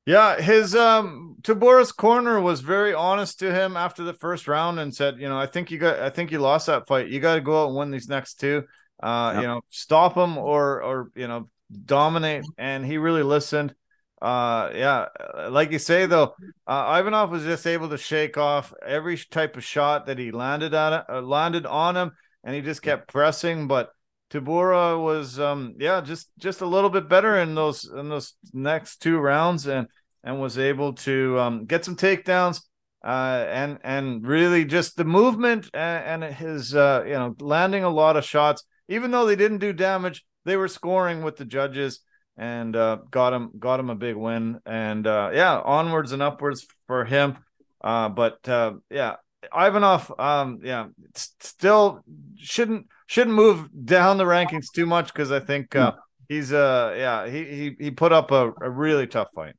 Yeah, 0.06 0.40
his 0.40 0.74
um 0.76 1.36
Tybura's 1.42 1.90
corner 1.90 2.40
was 2.40 2.60
very 2.60 2.94
honest 2.94 3.40
to 3.40 3.52
him 3.52 3.76
after 3.76 4.04
the 4.04 4.14
first 4.14 4.46
round 4.46 4.78
and 4.78 4.94
said, 4.94 5.18
you 5.18 5.28
know, 5.28 5.38
I 5.38 5.46
think 5.46 5.70
you 5.70 5.78
got 5.78 5.98
I 5.98 6.10
think 6.10 6.30
you 6.30 6.38
lost 6.38 6.68
that 6.68 6.86
fight. 6.86 7.08
You 7.08 7.18
got 7.18 7.34
to 7.34 7.40
go 7.40 7.62
out 7.62 7.68
and 7.68 7.76
win 7.76 7.90
these 7.90 8.08
next 8.08 8.38
two. 8.38 8.64
Uh, 9.02 9.32
yep. 9.34 9.42
you 9.42 9.48
know, 9.48 9.60
stop 9.68 10.16
him 10.16 10.38
or 10.38 10.80
or 10.80 11.10
you 11.16 11.26
know, 11.26 11.48
dominate 11.84 12.44
and 12.56 12.86
he 12.86 12.98
really 12.98 13.24
listened. 13.24 13.74
Uh 14.22 14.70
yeah, 14.74 15.06
like 15.50 15.70
you 15.72 15.78
say 15.78 16.06
though, 16.06 16.34
uh, 16.66 16.96
Ivanov 16.98 17.30
was 17.30 17.44
just 17.44 17.66
able 17.66 17.90
to 17.90 17.98
shake 17.98 18.38
off 18.38 18.72
every 18.84 19.18
type 19.18 19.56
of 19.56 19.64
shot 19.64 20.06
that 20.06 20.18
he 20.18 20.30
landed 20.30 20.72
it, 20.72 21.04
uh, 21.08 21.20
landed 21.20 21.66
on 21.66 21.96
him 21.96 22.12
and 22.42 22.54
he 22.54 22.62
just 22.62 22.80
kept 22.80 23.08
pressing 23.12 23.66
but 23.68 23.90
Tybura 24.30 25.02
was 25.02 25.38
um 25.38 25.74
yeah 25.78 26.00
just 26.00 26.30
just 26.38 26.62
a 26.62 26.66
little 26.66 26.88
bit 26.90 27.08
better 27.08 27.38
in 27.38 27.54
those 27.54 27.84
in 27.84 28.08
those 28.08 28.34
next 28.54 29.02
two 29.02 29.18
rounds 29.18 29.66
and 29.66 29.86
and 30.24 30.40
was 30.40 30.58
able 30.58 30.92
to 30.92 31.38
um, 31.38 31.64
get 31.66 31.84
some 31.84 31.96
takedowns 31.96 32.60
uh, 33.04 33.46
and 33.48 33.78
and 33.84 34.26
really 34.26 34.64
just 34.64 34.96
the 34.96 35.04
movement 35.04 35.70
and, 35.72 36.24
and 36.24 36.34
his 36.34 36.74
uh, 36.74 37.04
you 37.06 37.12
know 37.12 37.34
landing 37.40 37.84
a 37.84 37.88
lot 37.88 38.16
of 38.16 38.24
shots. 38.24 38.64
Even 38.88 39.10
though 39.10 39.26
they 39.26 39.36
didn't 39.36 39.58
do 39.58 39.72
damage 39.72 40.24
they 40.44 40.56
were 40.56 40.68
scoring 40.68 41.22
with 41.22 41.36
the 41.36 41.44
judges 41.44 42.00
and 42.36 42.76
uh, 42.76 42.98
got 43.10 43.32
him 43.32 43.50
got 43.58 43.80
him 43.80 43.90
a 43.90 43.94
big 43.94 44.16
win 44.16 44.60
and 44.66 45.06
uh, 45.06 45.30
yeah 45.32 45.58
onwards 45.58 46.12
and 46.12 46.22
upwards 46.22 46.66
for 46.86 47.04
him 47.04 47.36
uh, 47.82 48.08
but 48.08 48.46
uh, 48.48 48.74
yeah 48.90 49.16
Ivanov 49.54 50.12
um 50.18 50.60
yeah 50.62 50.86
still 51.14 52.02
shouldn't 52.36 52.86
shouldn't 53.06 53.36
move 53.36 53.68
down 53.84 54.18
the 54.18 54.24
rankings 54.24 54.66
too 54.74 54.86
much 54.86 55.12
because 55.12 55.30
I 55.32 55.40
think 55.40 55.74
uh, 55.76 55.92
hmm. 55.92 55.98
he's 56.28 56.52
uh 56.52 56.94
yeah 56.96 57.28
he 57.28 57.44
he 57.44 57.76
he 57.78 57.90
put 57.90 58.12
up 58.12 58.30
a, 58.30 58.52
a 58.60 58.70
really 58.70 59.06
tough 59.06 59.28
fight. 59.34 59.54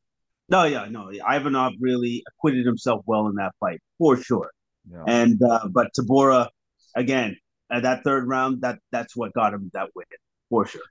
No, 0.50 0.64
yeah, 0.64 0.86
no. 0.90 1.12
Ivanov 1.12 1.74
really 1.80 2.24
acquitted 2.28 2.66
himself 2.66 3.04
well 3.06 3.28
in 3.28 3.36
that 3.36 3.52
fight 3.60 3.82
for 3.98 4.16
sure. 4.16 4.52
Yeah. 4.90 5.04
And 5.06 5.42
uh, 5.44 5.68
but 5.70 5.92
Tybura, 5.98 6.48
again 6.96 7.38
at 7.70 7.84
that 7.84 8.04
third 8.04 8.28
round 8.28 8.62
that 8.62 8.80
that's 8.92 9.16
what 9.16 9.34
got 9.34 9.54
him 9.54 9.70
that 9.74 9.90
win 9.96 10.06
for 10.50 10.66
sure. 10.66 10.82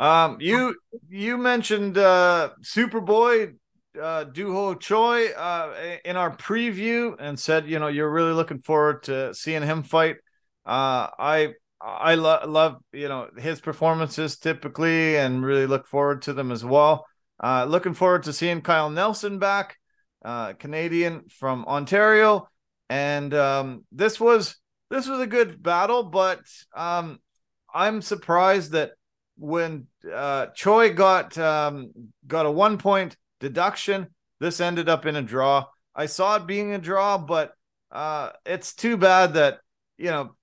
Um, 0.00 0.38
you 0.40 0.74
you 1.10 1.36
mentioned 1.36 1.98
uh, 1.98 2.50
Superboy 2.62 3.54
uh, 4.00 4.24
Doo 4.24 4.50
Ho 4.54 4.74
Choi 4.74 5.28
uh, 5.28 5.98
in 6.06 6.16
our 6.16 6.34
preview 6.34 7.14
and 7.20 7.38
said 7.38 7.68
you 7.68 7.78
know 7.78 7.88
you're 7.88 8.10
really 8.10 8.32
looking 8.32 8.60
forward 8.60 9.02
to 9.04 9.34
seeing 9.34 9.62
him 9.62 9.82
fight. 9.82 10.16
Uh, 10.64 11.08
I 11.18 11.52
I 11.82 12.14
lo- 12.14 12.40
love 12.46 12.76
you 12.94 13.08
know 13.08 13.28
his 13.36 13.60
performances 13.60 14.38
typically 14.38 15.18
and 15.18 15.44
really 15.44 15.66
look 15.66 15.86
forward 15.86 16.22
to 16.22 16.32
them 16.32 16.50
as 16.50 16.64
well. 16.64 17.06
Uh, 17.38 17.66
looking 17.66 17.92
forward 17.92 18.22
to 18.22 18.32
seeing 18.32 18.62
Kyle 18.62 18.88
Nelson 18.88 19.38
back, 19.38 19.76
uh, 20.24 20.54
Canadian 20.54 21.24
from 21.28 21.66
Ontario, 21.66 22.48
and 22.88 23.34
um, 23.34 23.84
this 23.92 24.18
was 24.18 24.56
this 24.90 25.06
was 25.06 25.20
a 25.20 25.26
good 25.26 25.62
battle, 25.62 26.04
but 26.04 26.40
um, 26.74 27.18
I'm 27.74 28.00
surprised 28.00 28.72
that 28.72 28.92
when 29.40 29.86
uh, 30.12 30.46
Choi 30.54 30.92
got 30.92 31.36
um, 31.38 31.90
got 32.26 32.46
a 32.46 32.50
one 32.50 32.78
point 32.78 33.16
deduction, 33.40 34.08
this 34.38 34.60
ended 34.60 34.88
up 34.88 35.06
in 35.06 35.16
a 35.16 35.22
draw. 35.22 35.64
I 35.94 36.06
saw 36.06 36.36
it 36.36 36.46
being 36.46 36.72
a 36.74 36.78
draw, 36.78 37.18
but 37.18 37.52
uh, 37.90 38.30
it's 38.44 38.74
too 38.74 38.96
bad 38.96 39.34
that 39.34 39.60
you 39.96 40.10
know 40.10 40.36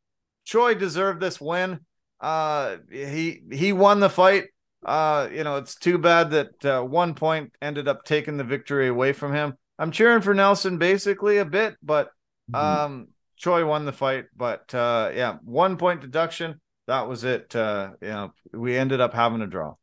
Choi 0.45 0.73
deserved 0.73 1.21
this 1.21 1.39
win. 1.39 1.79
Uh, 2.19 2.77
he 2.91 3.41
he 3.51 3.71
won 3.71 3.99
the 3.99 4.09
fight. 4.09 4.45
Uh, 4.83 5.29
you 5.31 5.43
know, 5.43 5.57
it's 5.57 5.75
too 5.75 5.97
bad 5.97 6.31
that 6.31 6.65
uh, 6.65 6.81
one 6.81 7.13
point 7.13 7.51
ended 7.61 7.87
up 7.87 8.03
taking 8.03 8.37
the 8.37 8.43
victory 8.43 8.87
away 8.87 9.13
from 9.13 9.33
him. 9.33 9.53
I'm 9.77 9.91
cheering 9.91 10.21
for 10.21 10.33
Nelson 10.33 10.77
basically 10.77 11.37
a 11.37 11.45
bit, 11.45 11.75
but 11.83 12.09
mm-hmm. 12.51 12.55
um, 12.55 13.07
Choi 13.35 13.65
won 13.65 13.85
the 13.85 13.91
fight. 13.91 14.25
But 14.35 14.73
uh, 14.73 15.11
yeah, 15.13 15.37
one 15.43 15.77
point 15.77 16.01
deduction. 16.01 16.59
That 16.87 17.07
was 17.07 17.23
it. 17.23 17.55
Uh, 17.55 17.91
you 18.01 18.07
know, 18.07 18.33
we 18.53 18.77
ended 18.77 19.01
up 19.01 19.13
having 19.13 19.41
a 19.41 19.47
draw. 19.47 19.75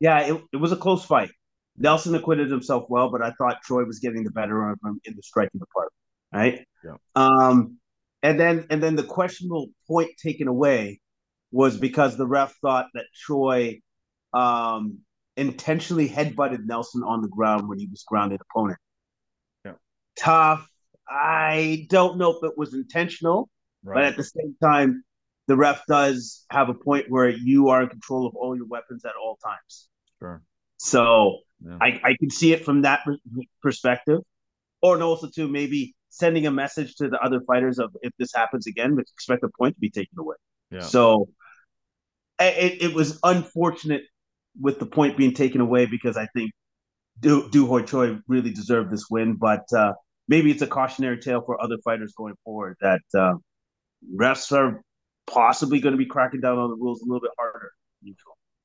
Yeah, 0.00 0.20
it, 0.20 0.42
it 0.52 0.56
was 0.56 0.72
a 0.72 0.76
close 0.76 1.04
fight. 1.04 1.30
Nelson 1.76 2.14
acquitted 2.14 2.50
himself 2.50 2.84
well, 2.88 3.10
but 3.10 3.22
I 3.22 3.32
thought 3.32 3.62
Choi 3.62 3.84
was 3.84 4.00
getting 4.00 4.24
the 4.24 4.30
better 4.30 4.70
of 4.70 4.78
him 4.84 5.00
in 5.04 5.14
the 5.14 5.22
striking 5.22 5.60
department. 5.60 5.92
Right. 6.32 6.66
Yeah. 6.84 6.96
Um, 7.14 7.78
and 8.22 8.38
then 8.38 8.66
and 8.70 8.82
then 8.82 8.96
the 8.96 9.02
questionable 9.02 9.68
point 9.88 10.10
taken 10.22 10.48
away 10.48 11.00
was 11.52 11.76
because 11.76 12.16
the 12.16 12.26
ref 12.26 12.54
thought 12.60 12.86
that 12.94 13.06
Choi 13.14 13.80
um, 14.32 14.98
intentionally 15.36 16.08
headbutted 16.08 16.66
Nelson 16.66 17.02
on 17.02 17.22
the 17.22 17.28
ground 17.28 17.68
when 17.68 17.78
he 17.78 17.86
was 17.86 18.04
grounded 18.06 18.40
opponent. 18.50 18.78
Yeah. 19.64 19.72
Tough. 20.18 20.68
I 21.08 21.86
don't 21.88 22.18
know 22.18 22.36
if 22.36 22.44
it 22.44 22.56
was 22.56 22.74
intentional, 22.74 23.48
right. 23.82 23.94
but 23.94 24.04
at 24.04 24.16
the 24.16 24.24
same 24.24 24.54
time, 24.62 25.02
the 25.50 25.56
ref 25.56 25.82
does 25.88 26.44
have 26.48 26.68
a 26.68 26.74
point 26.74 27.06
where 27.08 27.28
you 27.28 27.70
are 27.70 27.82
in 27.82 27.88
control 27.88 28.24
of 28.24 28.36
all 28.36 28.54
your 28.54 28.66
weapons 28.66 29.04
at 29.04 29.14
all 29.20 29.36
times. 29.42 29.88
Sure. 30.20 30.40
So 30.76 31.38
yeah. 31.66 31.76
I, 31.80 32.00
I 32.04 32.16
can 32.20 32.30
see 32.30 32.52
it 32.52 32.64
from 32.64 32.82
that 32.82 33.00
perspective. 33.60 34.20
Or 34.80 35.02
also 35.02 35.28
too, 35.28 35.48
maybe 35.48 35.96
sending 36.08 36.46
a 36.46 36.52
message 36.52 36.94
to 36.98 37.08
the 37.08 37.18
other 37.18 37.40
fighters 37.48 37.80
of 37.80 37.90
if 38.00 38.12
this 38.16 38.30
happens 38.32 38.68
again, 38.68 38.96
expect 39.00 39.42
a 39.42 39.48
point 39.58 39.74
to 39.74 39.80
be 39.80 39.90
taken 39.90 40.20
away. 40.20 40.36
Yeah. 40.70 40.82
So 40.82 41.28
it, 42.38 42.80
it 42.80 42.94
was 42.94 43.18
unfortunate 43.24 44.02
with 44.60 44.78
the 44.78 44.86
point 44.86 45.16
being 45.16 45.34
taken 45.34 45.60
away 45.60 45.86
because 45.86 46.16
I 46.16 46.28
think 46.28 46.52
Do 47.18 47.50
Doo 47.50 47.66
Ho 47.66 47.80
Choi 47.80 48.20
really 48.28 48.52
deserved 48.52 48.92
this 48.92 49.06
win, 49.10 49.34
but 49.34 49.64
uh, 49.76 49.94
maybe 50.28 50.52
it's 50.52 50.62
a 50.62 50.68
cautionary 50.68 51.18
tale 51.18 51.42
for 51.44 51.60
other 51.60 51.78
fighters 51.84 52.14
going 52.16 52.34
forward 52.44 52.76
that 52.80 53.02
uh, 53.18 53.34
refs 54.16 54.56
are 54.56 54.80
possibly 55.32 55.80
going 55.80 55.92
to 55.92 55.98
be 55.98 56.06
cracking 56.06 56.40
down 56.40 56.58
on 56.58 56.70
the 56.70 56.76
rules 56.76 57.00
a 57.02 57.04
little 57.04 57.20
bit 57.20 57.30
harder. 57.38 57.72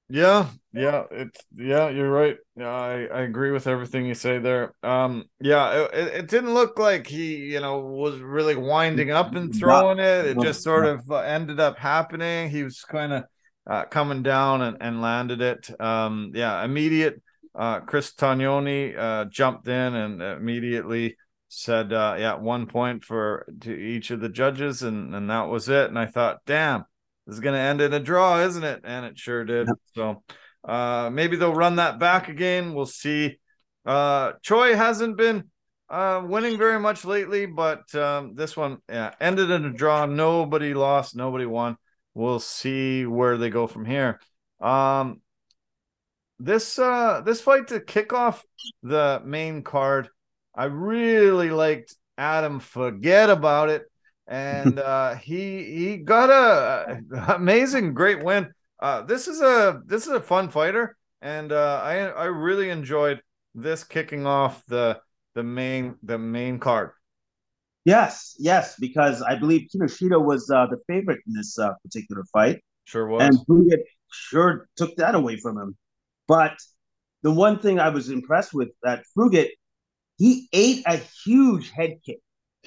Yeah, 0.07 0.49
yeah, 0.71 1.05
it's 1.09 1.41
yeah, 1.55 1.89
you're 1.89 2.11
right. 2.11 2.37
Yeah, 2.55 2.69
I, 2.69 3.05
I 3.05 3.21
agree 3.21 3.49
with 3.49 3.65
everything 3.65 4.05
you 4.05 4.13
say 4.13 4.37
there. 4.37 4.73
Um, 4.83 5.25
yeah, 5.39 5.87
it, 5.91 6.07
it 6.13 6.27
didn't 6.27 6.53
look 6.53 6.77
like 6.77 7.07
he, 7.07 7.37
you 7.37 7.59
know, 7.59 7.79
was 7.79 8.19
really 8.19 8.55
winding 8.55 9.09
up 9.09 9.33
and 9.33 9.55
throwing 9.55 9.97
it. 9.97 10.25
It 10.25 10.39
just 10.39 10.61
sort 10.61 10.85
of 10.85 11.09
uh, 11.09 11.17
ended 11.17 11.59
up 11.59 11.79
happening. 11.79 12.51
He 12.51 12.61
was 12.61 12.81
kind 12.81 13.13
of 13.13 13.23
uh, 13.65 13.85
coming 13.85 14.21
down 14.21 14.61
and, 14.61 14.77
and 14.79 15.01
landed 15.01 15.41
it. 15.41 15.81
Um, 15.81 16.33
yeah, 16.35 16.63
immediate. 16.63 17.21
Uh, 17.55 17.79
Chris 17.79 18.13
Tognoni 18.13 18.95
uh, 18.95 19.25
jumped 19.25 19.67
in 19.67 19.95
and 19.95 20.21
immediately 20.21 21.17
said, 21.55 21.93
uh, 21.93 22.15
"Yeah, 22.19 22.35
one 22.35 22.67
point 22.67 23.03
for 23.03 23.45
to 23.61 23.73
each 23.73 24.11
of 24.11 24.19
the 24.19 24.29
judges," 24.29 24.83
and 24.83 25.15
and 25.15 25.29
that 25.29 25.49
was 25.49 25.69
it. 25.69 25.89
And 25.89 25.97
I 25.97 26.05
thought, 26.05 26.39
damn 26.45 26.85
this 27.25 27.35
is 27.35 27.39
going 27.39 27.55
to 27.55 27.59
end 27.59 27.81
in 27.81 27.93
a 27.93 27.99
draw, 27.99 28.39
isn't 28.41 28.63
it? 28.63 28.81
And 28.83 29.05
it 29.05 29.17
sure 29.17 29.43
did. 29.43 29.67
Yep. 29.67 29.77
So 29.95 30.23
uh, 30.63 31.09
maybe 31.11 31.37
they'll 31.37 31.53
run 31.53 31.77
that 31.77 31.99
back 31.99 32.29
again. 32.29 32.73
We'll 32.73 32.85
see. 32.85 33.37
Uh, 33.85 34.33
Choi 34.41 34.75
hasn't 34.75 35.17
been 35.17 35.45
uh, 35.89 36.21
winning 36.25 36.57
very 36.57 36.79
much 36.79 37.05
lately, 37.05 37.45
but 37.45 37.93
um, 37.95 38.35
this 38.35 38.55
one 38.55 38.77
yeah, 38.89 39.13
ended 39.19 39.49
in 39.49 39.65
a 39.65 39.73
draw. 39.73 40.05
Nobody 40.05 40.73
lost, 40.73 41.15
nobody 41.15 41.45
won. 41.45 41.77
We'll 42.13 42.39
see 42.39 43.05
where 43.05 43.37
they 43.37 43.49
go 43.49 43.67
from 43.67 43.85
here. 43.85 44.19
Um, 44.61 45.21
this 46.39 46.77
uh, 46.79 47.21
this 47.25 47.41
fight 47.41 47.67
to 47.69 47.79
kick 47.79 48.13
off 48.13 48.43
the 48.83 49.21
main 49.25 49.63
card, 49.63 50.09
I 50.55 50.65
really 50.65 51.49
liked 51.49 51.95
Adam. 52.17 52.59
Forget 52.59 53.29
about 53.29 53.69
it 53.69 53.89
and 54.27 54.79
uh, 54.79 55.15
he 55.15 55.63
he 55.63 55.97
got 55.97 56.29
a 56.29 57.01
amazing 57.35 57.93
great 57.93 58.23
win. 58.23 58.51
Uh, 58.79 59.01
this 59.01 59.27
is 59.27 59.41
a 59.41 59.81
this 59.85 60.07
is 60.07 60.13
a 60.13 60.19
fun 60.19 60.49
fighter, 60.49 60.97
and 61.21 61.51
uh, 61.51 61.81
I 61.83 61.97
I 62.07 62.25
really 62.25 62.69
enjoyed 62.69 63.21
this 63.53 63.83
kicking 63.83 64.25
off 64.25 64.65
the 64.65 64.99
the 65.33 65.43
main 65.43 65.95
the 66.03 66.17
main 66.17 66.59
card. 66.59 66.91
Yes, 67.85 68.35
yes, 68.39 68.75
because 68.79 69.21
I 69.21 69.35
believe 69.35 69.67
Kinoshita 69.73 70.19
was 70.23 70.49
uh, 70.49 70.65
the 70.67 70.77
favorite 70.87 71.19
in 71.27 71.33
this 71.33 71.59
uh, 71.59 71.73
particular 71.83 72.23
fight. 72.33 72.63
Sure 72.85 73.07
was, 73.07 73.23
and 73.23 73.37
Fugitt 73.47 73.83
sure 74.11 74.67
took 74.75 74.95
that 74.97 75.15
away 75.15 75.37
from 75.37 75.57
him. 75.57 75.77
But 76.27 76.57
the 77.21 77.31
one 77.31 77.59
thing 77.59 77.79
I 77.79 77.89
was 77.89 78.09
impressed 78.09 78.53
with 78.53 78.69
that 78.81 79.03
Fugitt, 79.15 79.49
he 80.17 80.47
ate 80.53 80.83
a 80.85 80.97
huge 81.25 81.71
head 81.71 81.99
kick 82.05 82.19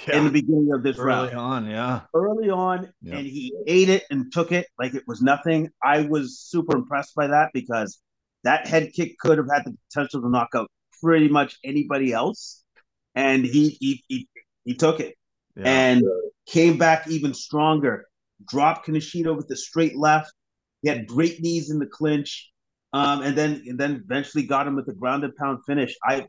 yeah. 0.07 0.19
in 0.19 0.25
the 0.25 0.31
beginning 0.31 0.71
of 0.73 0.83
this 0.83 0.99
early 0.99 1.35
round. 1.35 1.67
on, 1.67 1.71
yeah, 1.71 2.01
early 2.15 2.51
on, 2.51 2.93
yeah. 3.03 3.17
and 3.17 3.27
he 3.27 3.53
ate 3.67 3.89
it 3.89 4.05
and 4.11 4.33
took 4.33 4.53
it 4.53 4.67
like 4.79 4.95
it 4.95 5.05
was 5.07 5.23
nothing. 5.23 5.71
I 5.83 6.03
was 6.03 6.39
super 6.39 6.77
impressed 6.77 7.15
by 7.15 7.29
that 7.29 7.51
because 7.55 8.01
that 8.45 8.67
head 8.67 8.93
kick 8.95 9.19
could 9.19 9.39
have 9.39 9.49
had 9.53 9.65
the 9.65 9.77
potential 9.89 10.21
to 10.23 10.29
knock 10.29 10.51
out 10.55 10.71
pretty 11.03 11.29
much 11.29 11.57
anybody 11.65 12.13
else, 12.13 12.63
and 13.15 13.45
he 13.45 13.71
he 13.81 14.05
he, 14.09 14.29
he 14.65 14.75
took 14.75 15.01
it 15.01 15.15
yeah. 15.57 15.65
and 15.67 16.03
came 16.47 16.79
back 16.79 17.09
even 17.09 17.35
stronger. 17.35 18.07
Dropped 18.47 18.87
Kinoshita 18.87 19.37
with 19.37 19.49
the 19.49 19.57
straight 19.57 19.97
left. 19.97 20.33
He 20.83 20.89
had 20.89 21.09
great 21.09 21.41
knees 21.41 21.71
in 21.71 21.81
the 21.81 21.87
clinch, 21.87 22.53
um, 22.93 23.23
and 23.23 23.37
then 23.37 23.65
and 23.67 23.79
then 23.79 24.03
eventually 24.05 24.45
got 24.45 24.69
him 24.69 24.77
with 24.77 24.87
the 24.87 24.95
grounded 24.95 25.35
pound 25.37 25.61
finish. 25.67 25.97
I 26.05 26.27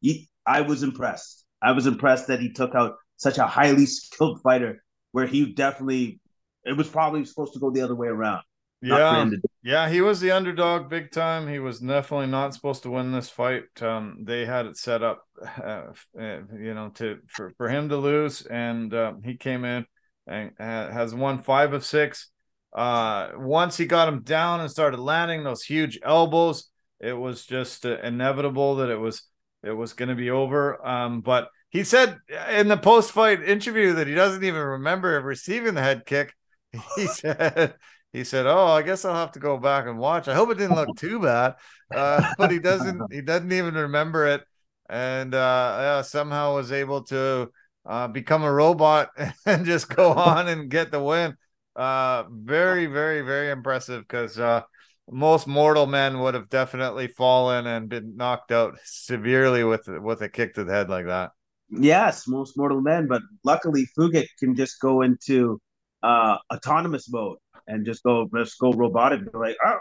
he, 0.00 0.28
I 0.46 0.62
was 0.62 0.82
impressed. 0.82 1.44
I 1.62 1.72
was 1.72 1.86
impressed 1.86 2.28
that 2.28 2.40
he 2.40 2.52
took 2.52 2.74
out 2.74 2.96
such 3.16 3.38
a 3.38 3.46
highly 3.46 3.86
skilled 3.86 4.40
fighter 4.42 4.82
where 5.12 5.26
he 5.26 5.52
definitely 5.52 6.20
it 6.64 6.76
was 6.76 6.88
probably 6.88 7.24
supposed 7.24 7.54
to 7.54 7.58
go 7.58 7.70
the 7.70 7.82
other 7.82 7.94
way 7.94 8.08
around. 8.08 8.42
Yeah, 8.82 9.28
yeah, 9.62 9.90
he 9.90 10.00
was 10.00 10.20
the 10.20 10.30
underdog 10.30 10.88
big 10.88 11.10
time. 11.10 11.46
He 11.48 11.58
was 11.58 11.80
definitely 11.80 12.28
not 12.28 12.54
supposed 12.54 12.82
to 12.84 12.90
win 12.90 13.12
this 13.12 13.28
fight. 13.28 13.64
Um, 13.82 14.24
they 14.24 14.46
had 14.46 14.64
it 14.64 14.78
set 14.78 15.02
up, 15.02 15.22
uh, 15.62 15.92
you 16.18 16.72
know, 16.72 16.90
to 16.94 17.18
for, 17.28 17.52
for 17.58 17.68
him 17.68 17.90
to 17.90 17.98
lose, 17.98 18.46
and 18.46 18.92
uh, 18.94 19.12
he 19.22 19.36
came 19.36 19.66
in 19.66 19.84
and 20.26 20.52
has 20.58 21.14
won 21.14 21.42
five 21.42 21.74
of 21.74 21.84
six. 21.84 22.30
Uh, 22.74 23.30
once 23.36 23.76
he 23.76 23.84
got 23.84 24.08
him 24.08 24.22
down 24.22 24.60
and 24.60 24.70
started 24.70 24.98
landing 24.98 25.44
those 25.44 25.62
huge 25.62 25.98
elbows, 26.02 26.70
it 27.00 27.12
was 27.12 27.44
just 27.44 27.84
uh, 27.84 27.98
inevitable 28.02 28.76
that 28.76 28.88
it 28.88 28.98
was 28.98 29.28
it 29.62 29.72
was 29.72 29.92
going 29.92 30.08
to 30.08 30.14
be 30.14 30.30
over. 30.30 30.84
Um, 30.86 31.20
but 31.20 31.48
he 31.70 31.84
said 31.84 32.18
in 32.50 32.68
the 32.68 32.76
post 32.76 33.12
fight 33.12 33.42
interview 33.42 33.94
that 33.94 34.06
he 34.06 34.14
doesn't 34.14 34.44
even 34.44 34.60
remember 34.60 35.20
receiving 35.20 35.74
the 35.74 35.82
head 35.82 36.04
kick. 36.06 36.32
He 36.96 37.06
said, 37.06 37.74
he 38.12 38.24
said, 38.24 38.46
"Oh, 38.46 38.66
I 38.68 38.82
guess 38.82 39.04
I'll 39.04 39.14
have 39.14 39.32
to 39.32 39.40
go 39.40 39.56
back 39.58 39.86
and 39.86 39.98
watch. 39.98 40.28
I 40.28 40.34
hope 40.34 40.50
it 40.50 40.58
didn't 40.58 40.76
look 40.76 40.96
too 40.96 41.20
bad." 41.20 41.54
Uh, 41.92 42.34
but 42.38 42.50
he 42.50 42.58
doesn't. 42.58 43.12
He 43.12 43.22
doesn't 43.22 43.52
even 43.52 43.74
remember 43.74 44.26
it, 44.26 44.42
and 44.88 45.34
uh, 45.34 45.76
yeah, 45.80 46.02
somehow 46.02 46.56
was 46.56 46.72
able 46.72 47.02
to 47.04 47.50
uh, 47.86 48.08
become 48.08 48.42
a 48.42 48.52
robot 48.52 49.10
and 49.46 49.64
just 49.64 49.88
go 49.94 50.12
on 50.12 50.48
and 50.48 50.70
get 50.70 50.90
the 50.90 51.02
win. 51.02 51.36
Uh, 51.76 52.24
very, 52.30 52.86
very, 52.86 53.22
very 53.22 53.50
impressive 53.50 54.02
because 54.02 54.38
uh, 54.38 54.62
most 55.10 55.46
mortal 55.46 55.86
men 55.86 56.20
would 56.20 56.34
have 56.34 56.48
definitely 56.48 57.08
fallen 57.08 57.66
and 57.66 57.88
been 57.88 58.16
knocked 58.16 58.52
out 58.52 58.78
severely 58.84 59.64
with 59.64 59.86
with 59.86 60.22
a 60.22 60.28
kick 60.28 60.54
to 60.54 60.64
the 60.64 60.72
head 60.72 60.88
like 60.88 61.06
that. 61.06 61.30
Yes, 61.68 62.26
most 62.26 62.56
mortal 62.56 62.80
men, 62.80 63.06
but 63.06 63.22
luckily 63.44 63.86
Fugitt 63.96 64.26
can 64.38 64.54
just 64.54 64.80
go 64.80 65.02
into 65.02 65.60
uh 66.02 66.36
autonomous 66.52 67.10
mode 67.10 67.38
and 67.66 67.84
just 67.84 68.02
go 68.02 68.28
just 68.36 68.58
go 68.58 68.72
robotic. 68.72 69.20
Be 69.20 69.38
Like, 69.38 69.56
oh, 69.64 69.78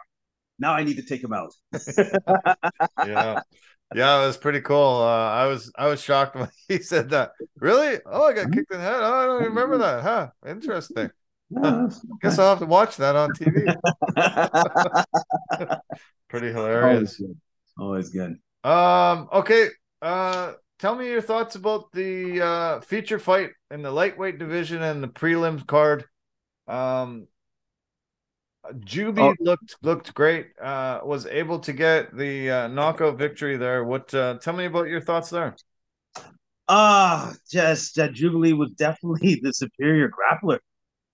now 0.59 0.73
I 0.73 0.83
need 0.83 0.97
to 0.97 1.03
take 1.03 1.23
him 1.23 1.33
out. 1.33 1.53
yeah. 3.05 3.41
Yeah, 3.95 4.21
it 4.21 4.27
was 4.27 4.37
pretty 4.37 4.61
cool. 4.61 5.01
Uh, 5.01 5.31
I 5.31 5.47
was 5.47 5.71
I 5.75 5.87
was 5.87 6.01
shocked 6.01 6.35
when 6.39 6.49
he 6.67 6.79
said 6.79 7.09
that. 7.09 7.31
Really? 7.57 7.99
Oh, 8.05 8.23
I 8.23 8.33
got 8.33 8.45
mm-hmm. 8.45 8.53
kicked 8.53 8.71
in 8.71 8.77
the 8.77 8.83
head. 8.83 9.01
Oh, 9.01 9.13
I 9.13 9.25
don't 9.25 9.43
remember 9.45 9.79
that. 9.79 10.03
Huh? 10.03 10.29
Interesting. 10.47 11.09
I 11.57 11.89
guess 12.21 12.37
I'll 12.37 12.49
have 12.49 12.59
to 12.59 12.65
watch 12.65 12.97
that 12.97 13.15
on 13.15 13.31
TV. 13.31 13.75
Pretty 16.29 16.47
hilarious. 16.47 17.19
Always 17.19 17.19
good. 17.19 17.37
Always 17.77 18.09
good. 18.09 18.39
Um. 18.63 19.29
Okay. 19.33 19.69
Uh. 20.01 20.53
tell 20.77 20.95
me 20.95 21.07
your 21.07 21.21
thoughts 21.21 21.55
about 21.55 21.91
the 21.91 22.41
uh, 22.41 22.79
feature 22.81 23.19
fight 23.19 23.51
in 23.71 23.81
the 23.81 23.91
lightweight 23.91 24.37
division 24.37 24.81
and 24.81 25.03
the 25.03 25.07
prelims 25.07 25.65
card. 25.65 26.05
Um, 26.67 27.27
Jubli 28.73 29.19
oh. 29.19 29.35
looked 29.39 29.77
looked 29.81 30.13
great. 30.13 30.47
Uh, 30.61 30.99
was 31.03 31.25
able 31.25 31.59
to 31.59 31.73
get 31.73 32.15
the 32.15 32.51
uh, 32.51 32.67
knockout 32.67 33.17
victory 33.17 33.57
there. 33.57 33.83
What? 33.83 34.13
Uh, 34.13 34.37
tell 34.37 34.53
me 34.53 34.65
about 34.65 34.87
your 34.87 35.01
thoughts 35.01 35.29
there. 35.29 35.55
Ah, 36.67 37.33
just 37.49 37.97
uh, 37.97 38.09
Jubli 38.09 38.55
was 38.55 38.71
definitely 38.71 39.39
the 39.43 39.53
superior 39.53 40.09
grappler. 40.09 40.59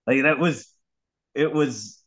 Like 0.08 0.24
that 0.24 0.40
was, 0.40 0.68
it 1.34 1.52
was. 1.54 2.02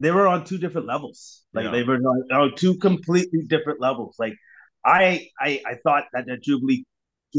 They 0.00 0.10
were 0.10 0.26
on 0.26 0.44
two 0.44 0.58
different 0.58 0.88
levels. 0.88 1.42
Like 1.54 1.66
yeah. 1.66 1.70
they 1.70 1.82
were 1.84 1.94
on, 1.94 2.32
on, 2.32 2.56
two 2.56 2.76
completely 2.78 3.44
different 3.46 3.80
levels. 3.80 4.16
Like 4.18 4.34
I, 4.84 5.28
I, 5.38 5.62
I 5.64 5.74
thought 5.84 6.04
that 6.12 6.26
the 6.26 6.38
Jubli, 6.38 6.84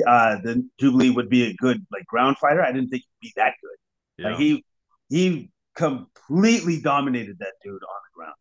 uh, 0.07 0.37
the 0.41 0.67
Jubli 0.81 1.13
would 1.13 1.29
be 1.29 1.43
a 1.47 1.53
good 1.55 1.85
like 1.91 2.05
ground 2.05 2.37
fighter. 2.37 2.63
I 2.63 2.71
didn't 2.71 2.89
think 2.89 3.03
he'd 3.19 3.27
be 3.27 3.33
that 3.35 3.53
good. 3.61 4.23
Yeah. 4.23 4.29
Like 4.29 4.39
he, 4.39 4.65
he 5.09 5.51
completely 5.75 6.79
dominated 6.79 7.37
that 7.39 7.53
dude 7.63 7.73
on 7.73 7.79
the 7.79 8.15
ground. 8.15 8.35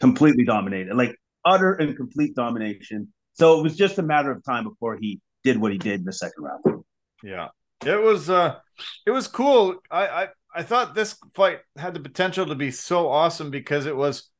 Completely 0.00 0.44
dominated, 0.44 0.94
like 0.94 1.16
utter 1.44 1.74
and 1.74 1.96
complete 1.96 2.34
domination. 2.34 3.12
So 3.34 3.58
it 3.58 3.62
was 3.62 3.76
just 3.76 3.98
a 3.98 4.02
matter 4.02 4.30
of 4.30 4.44
time 4.44 4.64
before 4.64 4.98
he 5.00 5.20
did 5.44 5.58
what 5.58 5.72
he 5.72 5.78
did 5.78 6.00
in 6.00 6.04
the 6.04 6.12
second 6.12 6.42
round. 6.42 6.84
Yeah, 7.22 7.48
it 7.84 8.02
was 8.02 8.28
uh, 8.28 8.56
it 9.06 9.10
was 9.10 9.28
cool. 9.28 9.76
I 9.90 10.06
I 10.06 10.28
I 10.54 10.62
thought 10.62 10.94
this 10.94 11.16
fight 11.34 11.60
had 11.76 11.94
the 11.94 12.00
potential 12.00 12.46
to 12.46 12.54
be 12.54 12.70
so 12.70 13.08
awesome 13.08 13.50
because 13.50 13.86
it 13.86 13.96
was 13.96 14.30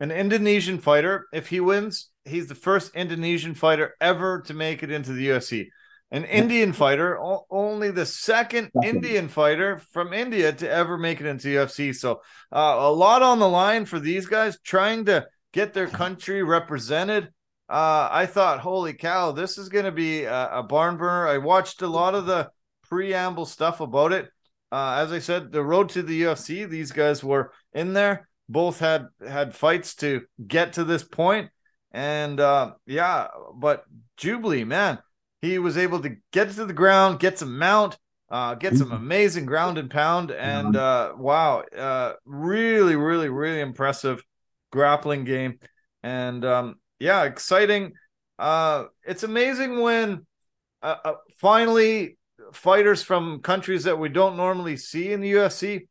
an 0.00 0.10
Indonesian 0.10 0.78
fighter. 0.78 1.26
If 1.32 1.48
he 1.48 1.60
wins, 1.60 2.10
he's 2.24 2.46
the 2.46 2.54
first 2.54 2.94
Indonesian 2.94 3.54
fighter 3.54 3.94
ever 4.00 4.42
to 4.42 4.54
make 4.54 4.82
it 4.82 4.90
into 4.90 5.12
the 5.12 5.28
UFC 5.28 5.68
an 6.10 6.24
Indian 6.24 6.72
fighter, 6.72 7.18
only 7.50 7.90
the 7.90 8.06
second 8.06 8.70
Indian 8.82 9.28
fighter 9.28 9.78
from 9.92 10.12
India 10.12 10.52
to 10.52 10.70
ever 10.70 10.96
make 10.96 11.20
it 11.20 11.26
into 11.26 11.48
UFC. 11.48 11.94
So 11.94 12.22
uh, 12.50 12.76
a 12.78 12.90
lot 12.90 13.22
on 13.22 13.38
the 13.38 13.48
line 13.48 13.84
for 13.84 14.00
these 14.00 14.26
guys 14.26 14.58
trying 14.64 15.04
to 15.06 15.26
get 15.52 15.74
their 15.74 15.86
country 15.86 16.42
represented. 16.42 17.24
Uh, 17.68 18.08
I 18.10 18.24
thought, 18.24 18.60
holy 18.60 18.94
cow, 18.94 19.32
this 19.32 19.58
is 19.58 19.68
going 19.68 19.84
to 19.84 19.92
be 19.92 20.24
a, 20.24 20.48
a, 20.50 20.62
barn 20.62 20.96
burner. 20.96 21.28
I 21.28 21.36
watched 21.36 21.82
a 21.82 21.86
lot 21.86 22.14
of 22.14 22.24
the 22.24 22.48
preamble 22.88 23.46
stuff 23.46 23.80
about 23.80 24.12
it. 24.12 24.30
Uh, 24.70 24.96
as 25.02 25.12
I 25.12 25.18
said, 25.18 25.50
the 25.50 25.64
road 25.64 25.88
to 25.90 26.02
the 26.02 26.22
UFC, 26.22 26.68
these 26.68 26.92
guys 26.92 27.24
were 27.24 27.52
in 27.72 27.94
there. 27.94 28.28
Both 28.48 28.80
had 28.80 29.08
had 29.26 29.54
fights 29.54 29.94
to 29.96 30.22
get 30.46 30.74
to 30.74 30.84
this 30.84 31.02
point, 31.02 31.50
and 31.92 32.40
uh, 32.40 32.72
yeah, 32.86 33.28
but 33.54 33.84
Jubli, 34.18 34.66
man, 34.66 34.98
he 35.42 35.58
was 35.58 35.76
able 35.76 36.00
to 36.00 36.16
get 36.32 36.50
to 36.52 36.64
the 36.64 36.72
ground, 36.72 37.20
get 37.20 37.38
some 37.38 37.58
mount, 37.58 37.98
uh, 38.30 38.54
get 38.54 38.76
some 38.76 38.92
amazing 38.92 39.46
ground 39.46 39.78
and 39.78 39.90
pound, 39.90 40.30
and 40.30 40.76
uh, 40.76 41.12
wow, 41.16 41.62
uh, 41.76 42.14
really, 42.24 42.96
really, 42.96 43.28
really 43.28 43.60
impressive 43.60 44.22
grappling 44.70 45.24
game, 45.24 45.58
and 46.02 46.44
um, 46.44 46.76
yeah, 46.98 47.24
exciting. 47.24 47.92
Uh, 48.38 48.84
it's 49.04 49.22
amazing 49.22 49.80
when 49.80 50.26
uh, 50.82 50.96
uh, 51.04 51.14
finally 51.38 52.17
fighters 52.52 53.02
from 53.02 53.40
countries 53.40 53.84
that 53.84 53.98
we 53.98 54.08
don't 54.08 54.36
normally 54.36 54.76
see 54.76 55.12
in 55.12 55.20
the 55.20 55.32
UFC 55.32 55.88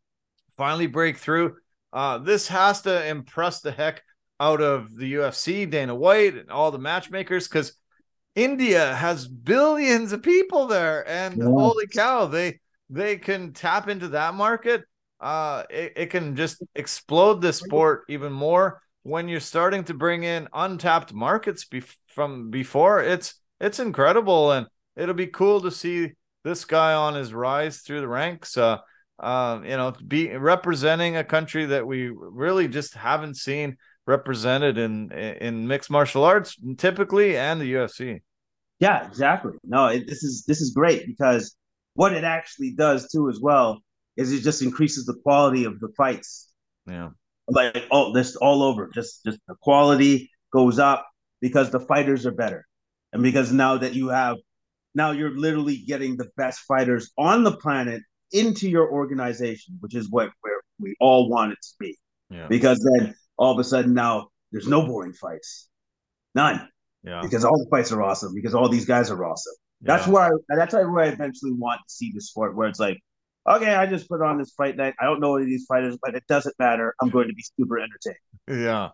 finally 0.56 0.88
break 0.88 1.18
through. 1.18 1.56
Uh, 1.94 2.18
this 2.18 2.48
has 2.48 2.82
to 2.82 3.08
impress 3.08 3.62
the 3.62 3.72
heck 3.72 4.04
out 4.40 4.62
of 4.62 4.96
the 4.96 5.14
UFC, 5.16 5.70
Dana 5.70 5.96
White, 5.96 6.36
and 6.36 6.52
all 6.52 6.72
the 6.72 6.80
matchmakers 6.80 7.48
because 7.48 7.74
India 8.36 8.94
has 8.96 9.28
billions 9.28 10.12
of 10.12 10.22
people 10.22 10.68
there, 10.68 11.08
and 11.10 11.38
yeah. 11.38 11.46
holy 11.46 11.88
cow, 11.88 12.26
they 12.26 12.60
they 12.90 13.18
can 13.18 13.52
tap 13.54 13.90
into 13.90 14.10
that 14.10 14.36
market. 14.36 14.84
Uh, 15.20 15.64
it, 15.70 15.94
it 15.96 16.06
can 16.12 16.36
just 16.36 16.64
explode 16.76 17.42
the 17.42 17.52
sport 17.52 18.04
even 18.10 18.32
more 18.32 18.82
when 19.02 19.28
you're 19.28 19.40
starting 19.40 19.84
to 19.86 19.96
bring 19.96 20.24
in 20.24 20.48
untapped 20.54 21.14
markets 21.14 21.66
be- 21.66 21.82
from 22.06 22.52
before. 22.52 23.02
It's 23.02 23.34
it's 23.60 23.80
incredible, 23.80 24.52
and 24.52 24.68
it'll 24.96 25.16
be 25.16 25.28
cool 25.28 25.62
to 25.62 25.72
see 25.72 26.12
this 26.48 26.66
guy 26.66 26.94
on 26.94 27.14
his 27.14 27.34
rise 27.34 27.80
through 27.80 28.00
the 28.00 28.08
ranks. 28.08 28.58
Uh, 28.58 28.78
uh, 29.20 29.60
you 29.64 29.76
know, 29.76 29.94
be 30.08 30.36
representing 30.36 31.18
a 31.18 31.24
country 31.24 31.66
that 31.66 31.86
we 31.86 32.10
really 32.10 32.68
just 32.68 32.94
haven't 32.94 33.36
seen 33.36 33.78
represented 34.06 34.78
in 34.78 35.12
in 35.12 35.68
mixed 35.68 35.90
martial 35.90 36.24
arts 36.24 36.56
typically 36.78 37.38
and 37.38 37.60
the 37.60 37.74
UFC. 37.74 38.22
Yeah, 38.80 39.06
exactly. 39.06 39.54
No, 39.64 39.88
it, 39.88 40.08
this 40.08 40.24
is 40.24 40.46
this 40.48 40.62
is 40.62 40.72
great 40.72 41.06
because 41.06 41.56
what 41.96 42.14
it 42.14 42.24
actually 42.24 42.72
does 42.72 43.10
too 43.12 43.30
as 43.30 43.40
well 43.42 43.80
is 44.16 44.32
it 44.32 44.42
just 44.42 44.62
increases 44.62 45.06
the 45.06 45.16
quality 45.24 45.66
of 45.66 45.80
the 45.80 45.90
fights. 45.98 46.52
Yeah. 46.88 47.10
Like 47.48 47.84
oh, 47.92 48.14
this 48.14 48.36
all 48.36 48.64
over. 48.64 48.90
Just 48.94 49.26
just 49.26 49.40
the 49.48 49.56
quality 49.62 50.30
goes 50.54 50.80
up 50.80 51.08
because 51.42 51.72
the 51.72 51.80
fighters 51.80 52.26
are 52.26 52.32
better. 52.32 52.66
And 53.14 53.24
because 53.24 53.52
now 53.52 53.78
that 53.78 53.94
you 53.94 54.10
have 54.10 54.38
now 54.98 55.12
you're 55.12 55.38
literally 55.38 55.78
getting 55.78 56.18
the 56.18 56.28
best 56.36 56.60
fighters 56.62 57.12
on 57.18 57.44
the 57.44 57.56
planet 57.56 58.02
into 58.32 58.70
your 58.70 58.92
organization, 58.92 59.78
which 59.80 59.96
is 59.96 60.10
what 60.10 60.32
where 60.42 60.60
we 60.80 60.96
all 61.00 61.30
want 61.30 61.54
it 61.54 61.60
to 61.62 61.74
be. 61.80 61.98
Yeah. 62.30 62.48
Because 62.48 62.80
then 62.80 63.16
all 63.38 63.54
of 63.54 63.60
a 63.60 63.64
sudden 63.64 63.94
now 63.94 64.28
there's 64.52 64.68
no 64.68 64.86
boring 64.86 65.14
fights. 65.14 65.70
None. 66.36 66.68
Yeah. 67.04 67.22
Because 67.22 67.46
all 67.46 67.58
the 67.58 67.70
fights 67.70 67.92
are 67.92 68.02
awesome. 68.02 68.34
Because 68.34 68.54
all 68.54 68.68
these 68.68 68.86
guys 68.86 69.10
are 69.10 69.26
awesome. 69.26 69.54
Yeah. 69.82 69.96
That's 69.96 70.08
where 70.08 70.24
I, 70.24 70.32
that's 70.50 70.74
where 70.74 71.00
I 71.00 71.08
eventually 71.08 71.54
want 71.54 71.80
to 71.88 71.94
see 71.94 72.12
the 72.14 72.20
sport, 72.20 72.56
where 72.56 72.68
it's 72.68 72.80
like, 72.80 73.00
okay, 73.48 73.76
I 73.76 73.86
just 73.86 74.10
put 74.10 74.22
on 74.22 74.40
this 74.40 74.52
fight 74.58 74.76
night. 74.76 74.96
I 75.00 75.06
don't 75.06 75.22
know 75.22 75.36
any 75.36 75.44
of 75.44 75.50
these 75.50 75.66
fighters, 75.66 75.98
but 76.02 76.16
it 76.16 76.24
doesn't 76.28 76.56
matter. 76.60 76.94
I'm 77.02 77.10
going 77.10 77.28
to 77.28 77.34
be 77.34 77.44
super 77.58 77.80
entertained. 77.80 78.18
Yeah. 78.66 78.90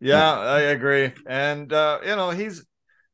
Yeah, 0.00 0.38
I 0.38 0.60
agree. 0.60 1.12
And 1.26 1.70
uh, 1.72 2.00
you 2.02 2.16
know, 2.16 2.30
he's 2.30 2.64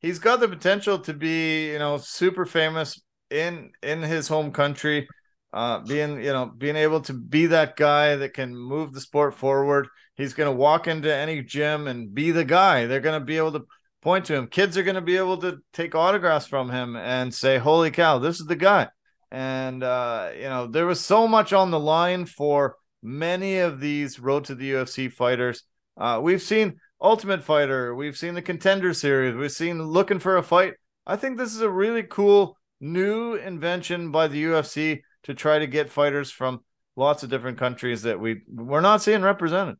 he's 0.01 0.19
got 0.19 0.41
the 0.41 0.49
potential 0.49 0.99
to 1.01 1.15
be, 1.15 1.73
you 1.73 1.79
know, 1.79 1.99
super 1.99 2.47
famous 2.47 3.01
in 3.31 3.73
in 3.83 4.03
his 4.03 4.29
home 4.29 4.53
country. 4.53 5.09
Uh, 5.53 5.79
being 5.79 6.23
you 6.23 6.33
know 6.33 6.47
being 6.47 6.77
able 6.77 7.01
to 7.01 7.15
be 7.15 7.47
that 7.47 7.77
guy 7.77 8.17
that 8.17 8.35
can 8.35 8.55
move 8.55 8.93
the 8.93 9.01
sport 9.01 9.33
forward 9.33 9.89
he's 10.17 10.35
going 10.35 10.51
to 10.51 10.57
walk 10.57 10.87
into 10.87 11.15
any 11.15 11.41
gym 11.41 11.87
and 11.87 12.13
be 12.13 12.31
the 12.31 12.45
guy 12.45 12.85
they're 12.87 13.01
going 13.01 13.19
to 13.19 13.25
be 13.25 13.39
able 13.39 13.53
to 13.53 13.65
point 14.07 14.25
to 14.25 14.35
him. 14.37 14.47
Kids 14.47 14.79
are 14.79 14.85
going 14.85 14.95
to 14.95 15.01
be 15.01 15.17
able 15.17 15.37
to 15.39 15.59
take 15.73 15.97
autographs 15.97 16.47
from 16.47 16.71
him 16.71 16.95
and 16.95 17.35
say, 17.35 17.59
"Holy 17.59 17.91
cow, 17.91 18.21
this 18.21 18.39
is 18.39 18.47
the 18.47 18.55
guy!" 18.55 18.89
And 19.33 19.83
uh, 19.83 20.31
you 20.37 20.45
know, 20.45 20.69
there 20.69 20.87
was 20.87 21.05
so 21.05 21.27
much 21.27 21.53
on 21.53 21.73
the 21.73 21.81
line 21.81 22.25
for 22.25 22.77
many 23.03 23.59
of 23.59 23.81
these 23.81 24.21
road 24.21 24.45
to 24.45 24.55
the 24.55 24.71
UFC 24.71 25.13
fighters. 25.13 25.65
Uh, 25.97 26.21
we've 26.23 26.41
seen 26.41 26.79
Ultimate 27.01 27.43
Fighter, 27.43 27.95
we've 27.95 28.17
seen 28.17 28.35
the 28.35 28.43
Contender 28.43 28.95
Series, 28.95 29.35
we've 29.35 29.53
seen 29.53 29.83
Looking 29.83 30.19
for 30.19 30.37
a 30.37 30.43
Fight. 30.43 30.75
I 31.07 31.17
think 31.17 31.37
this 31.37 31.55
is 31.55 31.61
a 31.61 31.71
really 31.71 32.03
cool 32.03 32.57
new 32.81 33.35
invention 33.35 34.11
by 34.11 34.29
the 34.29 34.43
UFC 34.45 35.03
to 35.25 35.35
try 35.35 35.59
to 35.59 35.67
get 35.67 35.91
fighters 35.91 36.31
from 36.31 36.61
lots 36.97 37.23
of 37.23 37.31
different 37.31 37.59
countries 37.59 38.03
that 38.03 38.19
we 38.19 38.43
we're 38.49 38.81
not 38.81 39.03
seeing 39.03 39.23
represented. 39.23 39.77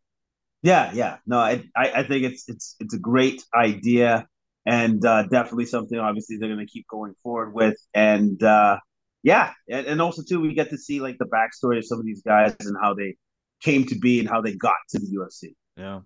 Yeah, 0.63 0.91
yeah. 0.93 1.19
No, 1.27 1.39
I, 1.39 1.63
I 1.77 2.03
think 2.03 2.25
it's 2.25 2.49
it's 2.49 2.77
it's 2.81 2.95
a 2.95 2.99
great 2.99 3.45
idea 3.55 4.27
and 4.67 5.05
uh, 5.05 5.23
definitely 5.25 5.67
something 5.67 5.99
obviously 5.99 6.37
they're 6.37 6.53
going 6.53 6.67
to 6.67 6.71
keep 6.71 6.87
going 6.89 7.15
forward 7.23 7.55
with. 7.55 7.77
And 7.95 8.43
uh, 8.43 8.79
yeah, 9.23 9.53
and, 9.71 9.87
and 9.87 10.03
also 10.03 10.23
too, 10.29 10.41
we 10.41 10.55
get 10.55 10.71
to 10.71 10.79
see 10.79 11.01
like 11.01 11.17
the 11.19 11.27
backstory 11.27 11.79
of 11.79 11.87
some 11.87 11.99
of 11.99 12.05
these 12.05 12.23
guys 12.23 12.55
and 12.61 12.77
how 12.83 12.95
they 12.95 13.17
came 13.63 13.87
to 13.87 13.99
be 13.99 14.21
and 14.21 14.29
how 14.29 14.41
they 14.41 14.55
got 14.55 14.75
to 14.91 14.99
the 14.99 15.07
UFC. 15.07 15.55
Yeah, 15.77 16.01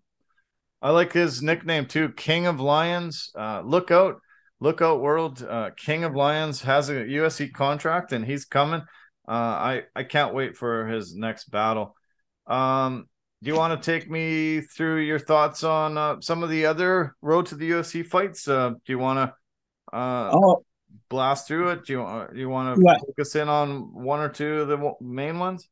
I 0.82 0.90
like 0.90 1.12
his 1.12 1.42
nickname 1.42 1.86
too, 1.86 2.10
King 2.10 2.46
of 2.46 2.60
Lions. 2.60 3.30
Uh, 3.34 3.62
look 3.64 3.90
out, 3.90 4.20
look 4.60 4.80
out, 4.80 5.00
world! 5.00 5.44
Uh, 5.46 5.70
King 5.76 6.04
of 6.04 6.14
Lions 6.14 6.62
has 6.62 6.88
a 6.88 6.94
UFC 6.94 7.52
contract 7.52 8.12
and 8.12 8.24
he's 8.24 8.44
coming. 8.44 8.80
Uh, 9.28 9.32
I 9.32 9.82
I 9.94 10.04
can't 10.04 10.34
wait 10.34 10.56
for 10.56 10.86
his 10.86 11.14
next 11.14 11.50
battle. 11.50 11.96
Um, 12.46 13.08
do 13.42 13.48
you 13.48 13.56
want 13.56 13.80
to 13.80 13.90
take 13.90 14.10
me 14.10 14.60
through 14.60 15.00
your 15.00 15.18
thoughts 15.18 15.64
on 15.64 15.96
uh, 15.96 16.20
some 16.20 16.42
of 16.42 16.50
the 16.50 16.66
other 16.66 17.16
road 17.22 17.46
to 17.46 17.54
the 17.54 17.70
UFC 17.70 18.06
fights? 18.06 18.46
Uh, 18.46 18.70
do 18.70 18.76
you 18.86 18.98
want 18.98 19.18
to 19.18 19.96
uh, 19.96 20.30
oh. 20.32 20.64
blast 21.08 21.48
through 21.48 21.70
it? 21.70 21.86
Do 21.86 21.92
you, 21.94 22.26
do 22.34 22.38
you 22.38 22.48
want 22.50 22.76
to 22.76 22.82
yeah. 22.84 22.98
focus 22.98 23.36
in 23.36 23.48
on 23.48 23.94
one 23.94 24.20
or 24.20 24.28
two 24.28 24.62
of 24.62 24.68
the 24.68 24.92
main 25.00 25.38
ones? 25.38 25.68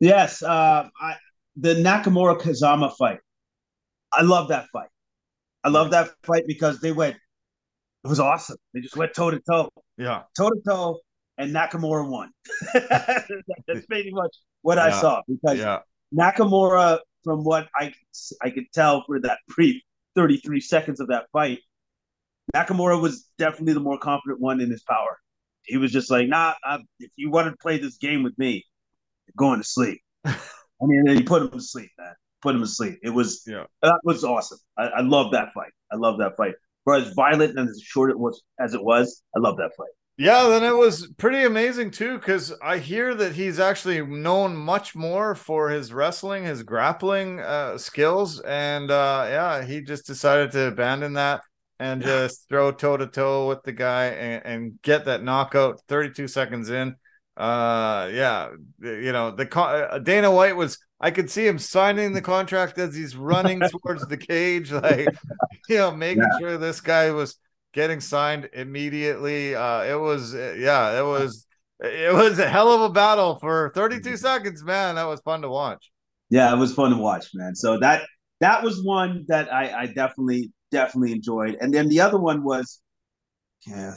Yes, 0.00 0.42
uh, 0.42 0.88
I, 1.00 1.16
the 1.56 1.74
Nakamura 1.74 2.40
Kazama 2.40 2.92
fight. 2.96 3.20
I 4.16 4.22
love 4.22 4.48
that 4.48 4.66
fight. 4.72 4.88
I 5.62 5.68
love 5.68 5.90
that 5.90 6.10
fight 6.24 6.44
because 6.46 6.80
they 6.80 6.92
went. 6.92 7.16
It 8.04 8.08
was 8.08 8.20
awesome. 8.20 8.56
They 8.74 8.80
just 8.80 8.96
went 8.96 9.14
toe 9.14 9.30
to 9.30 9.40
toe. 9.40 9.70
Yeah, 9.96 10.22
toe 10.36 10.50
to 10.50 10.60
toe, 10.66 11.00
and 11.38 11.54
Nakamura 11.54 12.08
won. 12.08 12.30
That's 12.74 13.86
pretty 13.86 14.10
much 14.12 14.36
what 14.62 14.76
yeah. 14.78 14.84
I 14.84 14.90
saw 14.90 15.22
because. 15.28 15.58
Yeah 15.58 15.80
Nakamura, 16.14 17.00
from 17.22 17.44
what 17.44 17.68
I 17.76 17.92
I 18.42 18.50
could 18.50 18.66
tell 18.72 19.04
for 19.06 19.20
that 19.20 19.38
brief 19.48 19.82
33 20.14 20.60
seconds 20.60 21.00
of 21.00 21.08
that 21.08 21.26
fight, 21.32 21.60
Nakamura 22.54 23.00
was 23.00 23.28
definitely 23.38 23.74
the 23.74 23.80
more 23.80 23.98
confident 23.98 24.40
one 24.40 24.60
in 24.60 24.70
his 24.70 24.82
power. 24.82 25.18
He 25.64 25.76
was 25.78 25.90
just 25.90 26.10
like, 26.10 26.28
nah, 26.28 26.54
I, 26.62 26.78
if 27.00 27.10
you 27.16 27.30
want 27.30 27.50
to 27.50 27.56
play 27.56 27.78
this 27.78 27.96
game 27.96 28.22
with 28.22 28.38
me, 28.38 28.64
you're 29.26 29.34
going 29.36 29.60
to 29.60 29.66
sleep. 29.66 30.02
I 30.24 30.36
mean, 30.82 31.06
he 31.08 31.22
put 31.22 31.42
him 31.42 31.50
to 31.50 31.60
sleep, 31.60 31.90
man. 31.98 32.14
Put 32.44 32.54
him 32.54 32.60
to 32.60 32.66
sleep. 32.66 32.98
It 33.02 33.10
was 33.10 33.42
yeah. 33.46 33.64
that 33.82 33.98
was 34.04 34.22
awesome. 34.22 34.58
I, 34.78 34.84
I 34.84 35.00
love 35.00 35.32
that 35.32 35.52
fight. 35.54 35.72
I 35.90 35.96
love 35.96 36.18
that 36.18 36.36
fight. 36.36 36.54
For 36.84 36.94
as 36.94 37.12
violent 37.14 37.58
and 37.58 37.68
as 37.68 37.80
short 37.82 38.10
it 38.10 38.18
was 38.18 38.42
as 38.60 38.74
it 38.74 38.84
was, 38.84 39.22
I 39.34 39.40
love 39.40 39.56
that 39.56 39.70
fight. 39.76 39.88
Yeah, 40.16 40.48
then 40.48 40.62
it 40.62 40.76
was 40.76 41.08
pretty 41.16 41.42
amazing 41.42 41.90
too, 41.90 42.18
because 42.18 42.52
I 42.62 42.78
hear 42.78 43.14
that 43.16 43.32
he's 43.32 43.58
actually 43.58 44.06
known 44.06 44.54
much 44.54 44.94
more 44.94 45.34
for 45.34 45.70
his 45.70 45.92
wrestling, 45.92 46.44
his 46.44 46.62
grappling 46.62 47.40
uh, 47.40 47.78
skills, 47.78 48.40
and 48.40 48.90
uh, 48.90 49.26
yeah, 49.26 49.64
he 49.64 49.80
just 49.80 50.06
decided 50.06 50.52
to 50.52 50.68
abandon 50.68 51.14
that 51.14 51.40
and 51.80 52.02
just 52.02 52.48
throw 52.48 52.70
toe 52.70 52.96
to 52.96 53.06
toe 53.06 53.48
with 53.48 53.62
the 53.64 53.72
guy 53.72 54.04
and, 54.04 54.46
and, 54.46 54.82
get 54.82 55.06
that 55.06 55.24
knockout 55.24 55.80
32 55.88 56.28
seconds 56.28 56.70
in. 56.70 56.94
Uh, 57.36 58.08
yeah, 58.12 58.50
you 58.80 59.12
know 59.12 59.30
the 59.30 59.48
uh, 59.58 59.98
Dana 59.98 60.30
White 60.30 60.56
was. 60.56 60.78
I 61.00 61.10
could 61.10 61.28
see 61.28 61.46
him 61.46 61.58
signing 61.58 62.14
the 62.14 62.22
contract 62.22 62.78
as 62.78 62.94
he's 62.94 63.14
running 63.14 63.60
towards 63.82 64.06
the 64.06 64.16
cage, 64.16 64.72
like 64.72 65.08
you 65.68 65.76
know, 65.76 65.90
making 65.94 66.22
yeah. 66.22 66.38
sure 66.38 66.58
this 66.58 66.80
guy 66.80 67.10
was 67.10 67.36
getting 67.74 68.00
signed 68.00 68.48
immediately. 68.52 69.54
Uh, 69.54 69.82
it 69.82 70.00
was, 70.00 70.34
uh, 70.34 70.54
yeah, 70.56 70.98
it 70.98 71.04
was, 71.04 71.46
it 71.80 72.14
was 72.14 72.38
a 72.38 72.48
hell 72.48 72.72
of 72.72 72.80
a 72.80 72.88
battle 72.88 73.38
for 73.40 73.72
32 73.74 74.00
mm-hmm. 74.00 74.16
seconds, 74.16 74.62
man. 74.62 74.94
That 74.94 75.04
was 75.04 75.20
fun 75.20 75.42
to 75.42 75.48
watch. 75.50 75.90
Yeah, 76.30 76.52
it 76.54 76.56
was 76.56 76.72
fun 76.72 76.92
to 76.92 76.96
watch, 76.96 77.26
man. 77.34 77.54
So 77.54 77.78
that 77.80 78.02
that 78.40 78.62
was 78.62 78.82
one 78.82 79.24
that 79.28 79.52
I, 79.52 79.82
I 79.82 79.86
definitely 79.86 80.52
definitely 80.70 81.12
enjoyed, 81.12 81.58
and 81.60 81.72
then 81.72 81.88
the 81.88 82.00
other 82.00 82.18
one 82.18 82.42
was, 82.42 82.80
yeah, 83.66 83.94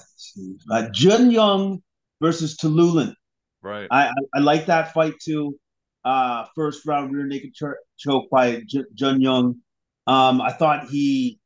uh, 0.71 0.89
Jun 0.91 1.31
Yong 1.31 1.81
versus 2.21 2.57
Tallulah. 2.57 3.13
Right. 3.61 3.87
I, 3.91 4.07
I, 4.07 4.13
I 4.35 4.39
like 4.39 4.67
that 4.67 4.93
fight 4.93 5.15
too. 5.23 5.57
Uh, 6.05 6.45
first 6.55 6.85
round 6.85 7.13
rear 7.13 7.25
naked 7.25 7.53
choke 7.97 8.29
by 8.31 8.61
J- 8.65 8.85
Jun 8.93 9.21
Yong. 9.21 9.57
Um, 10.05 10.41
I 10.41 10.51
thought 10.51 10.87
he 10.87 11.39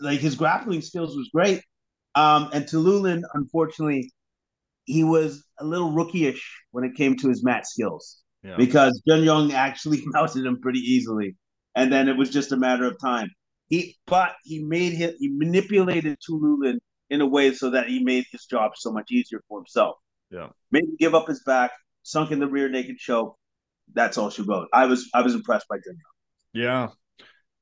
like 0.00 0.20
his 0.20 0.36
grappling 0.36 0.82
skills 0.82 1.16
was 1.16 1.28
great. 1.34 1.62
Um, 2.14 2.50
and 2.52 2.64
Tallulah, 2.64 3.22
unfortunately, 3.34 4.12
he 4.84 5.04
was 5.04 5.44
a 5.58 5.64
little 5.64 5.90
rookyish 5.90 6.40
when 6.72 6.84
it 6.84 6.94
came 6.94 7.16
to 7.16 7.28
his 7.28 7.44
mat 7.44 7.66
skills 7.66 8.22
yeah. 8.42 8.56
because 8.56 9.00
Jun 9.06 9.22
Yong 9.22 9.52
actually 9.52 10.02
mounted 10.06 10.44
him 10.44 10.60
pretty 10.60 10.80
easily, 10.80 11.36
and 11.74 11.92
then 11.92 12.08
it 12.08 12.16
was 12.16 12.30
just 12.30 12.52
a 12.52 12.56
matter 12.56 12.84
of 12.84 12.98
time. 13.00 13.28
He, 13.68 13.96
but 14.06 14.34
he 14.42 14.64
made 14.64 14.94
him, 14.94 15.14
he 15.18 15.28
manipulated 15.28 16.18
Tallulah 16.28 16.74
in 17.08 17.20
a 17.20 17.26
way 17.26 17.52
so 17.54 17.70
that 17.70 17.88
he 17.88 18.02
made 18.02 18.24
his 18.32 18.46
job 18.46 18.72
so 18.74 18.90
much 18.90 19.10
easier 19.12 19.40
for 19.48 19.60
himself. 19.60 19.96
Yeah, 20.30 20.48
made 20.70 20.84
him 20.84 20.96
give 20.98 21.14
up 21.14 21.28
his 21.28 21.42
back, 21.44 21.72
sunk 22.02 22.30
in 22.30 22.38
the 22.38 22.48
rear 22.48 22.68
naked 22.68 22.98
choke. 22.98 23.36
That's 23.92 24.18
all 24.18 24.30
she 24.30 24.42
wrote. 24.42 24.68
I 24.72 24.86
was, 24.86 25.08
I 25.12 25.22
was 25.22 25.34
impressed 25.34 25.66
by 25.68 25.76
Jun 25.76 25.98
Yeah, 26.52 26.88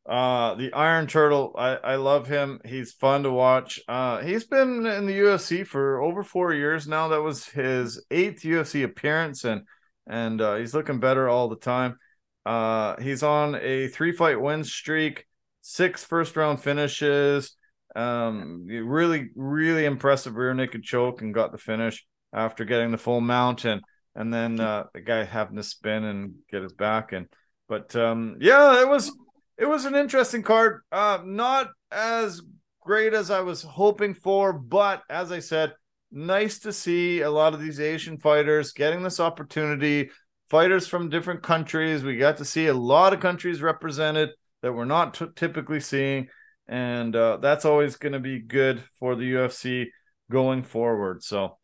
uh, 0.08 0.54
the 0.54 0.72
Iron 0.72 1.06
Turtle, 1.06 1.54
I, 1.56 1.74
I 1.76 1.96
love 1.96 2.26
him. 2.26 2.60
He's 2.64 2.92
fun 2.92 3.24
to 3.24 3.30
watch. 3.30 3.78
Uh, 3.86 4.22
he's 4.22 4.44
been 4.44 4.86
in 4.86 5.04
the 5.06 5.18
UFC 5.18 5.66
for 5.66 6.00
over 6.00 6.22
four 6.22 6.54
years 6.54 6.88
now. 6.88 7.08
That 7.08 7.20
was 7.20 7.46
his 7.46 8.02
eighth 8.10 8.42
UFC 8.42 8.84
appearance, 8.84 9.44
and 9.44 9.62
and 10.08 10.40
uh, 10.40 10.56
he's 10.56 10.72
looking 10.72 10.98
better 10.98 11.28
all 11.28 11.48
the 11.48 11.56
time. 11.56 11.98
Uh, 12.46 12.98
he's 12.98 13.22
on 13.22 13.56
a 13.56 13.88
three 13.88 14.12
fight 14.12 14.40
win 14.40 14.64
streak, 14.64 15.26
six 15.60 16.04
first 16.04 16.34
round 16.36 16.62
finishes. 16.62 17.54
Um, 17.94 18.64
really, 18.66 19.28
really 19.36 19.84
impressive 19.84 20.36
rear 20.36 20.54
naked 20.54 20.82
choke 20.82 21.20
and 21.20 21.34
got 21.34 21.52
the 21.52 21.58
finish 21.58 22.06
after 22.32 22.64
getting 22.64 22.90
the 22.90 22.98
full 22.98 23.20
mount 23.20 23.64
and 23.64 23.82
and 24.14 24.34
then 24.34 24.58
uh, 24.58 24.84
the 24.94 25.00
guy 25.00 25.22
having 25.24 25.56
to 25.56 25.62
spin 25.62 26.04
and 26.04 26.34
get 26.50 26.62
his 26.62 26.72
back 26.72 27.12
and 27.12 27.28
but 27.68 27.94
um, 27.94 28.38
yeah, 28.40 28.80
it 28.80 28.88
was 28.88 29.12
it 29.58 29.66
was 29.66 29.84
an 29.84 29.94
interesting 29.94 30.42
card. 30.42 30.80
Uh, 30.90 31.18
not 31.24 31.68
as 31.92 32.40
great 32.80 33.12
as 33.12 33.30
I 33.30 33.40
was 33.40 33.62
hoping 33.62 34.14
for, 34.14 34.52
but 34.52 35.02
as 35.10 35.30
I 35.30 35.40
said, 35.40 35.74
nice 36.10 36.58
to 36.60 36.72
see 36.72 37.20
a 37.20 37.30
lot 37.30 37.54
of 37.54 37.60
these 37.60 37.78
Asian 37.78 38.18
fighters 38.18 38.72
getting 38.72 39.02
this 39.02 39.20
opportunity. 39.20 40.10
Fighters 40.48 40.86
from 40.86 41.10
different 41.10 41.42
countries. 41.42 42.02
We 42.02 42.16
got 42.16 42.38
to 42.38 42.44
see 42.44 42.68
a 42.68 42.74
lot 42.74 43.12
of 43.12 43.20
countries 43.20 43.60
represented 43.60 44.30
that 44.62 44.72
we're 44.72 44.86
not 44.86 45.12
t- 45.12 45.26
typically 45.36 45.80
seeing. 45.80 46.28
And 46.66 47.14
uh, 47.14 47.36
that's 47.36 47.66
always 47.66 47.96
going 47.96 48.14
to 48.14 48.18
be 48.18 48.40
good 48.40 48.82
for 48.98 49.14
the 49.14 49.34
UFC 49.34 49.86
going 50.30 50.62
forward. 50.62 51.22
So, 51.22 51.58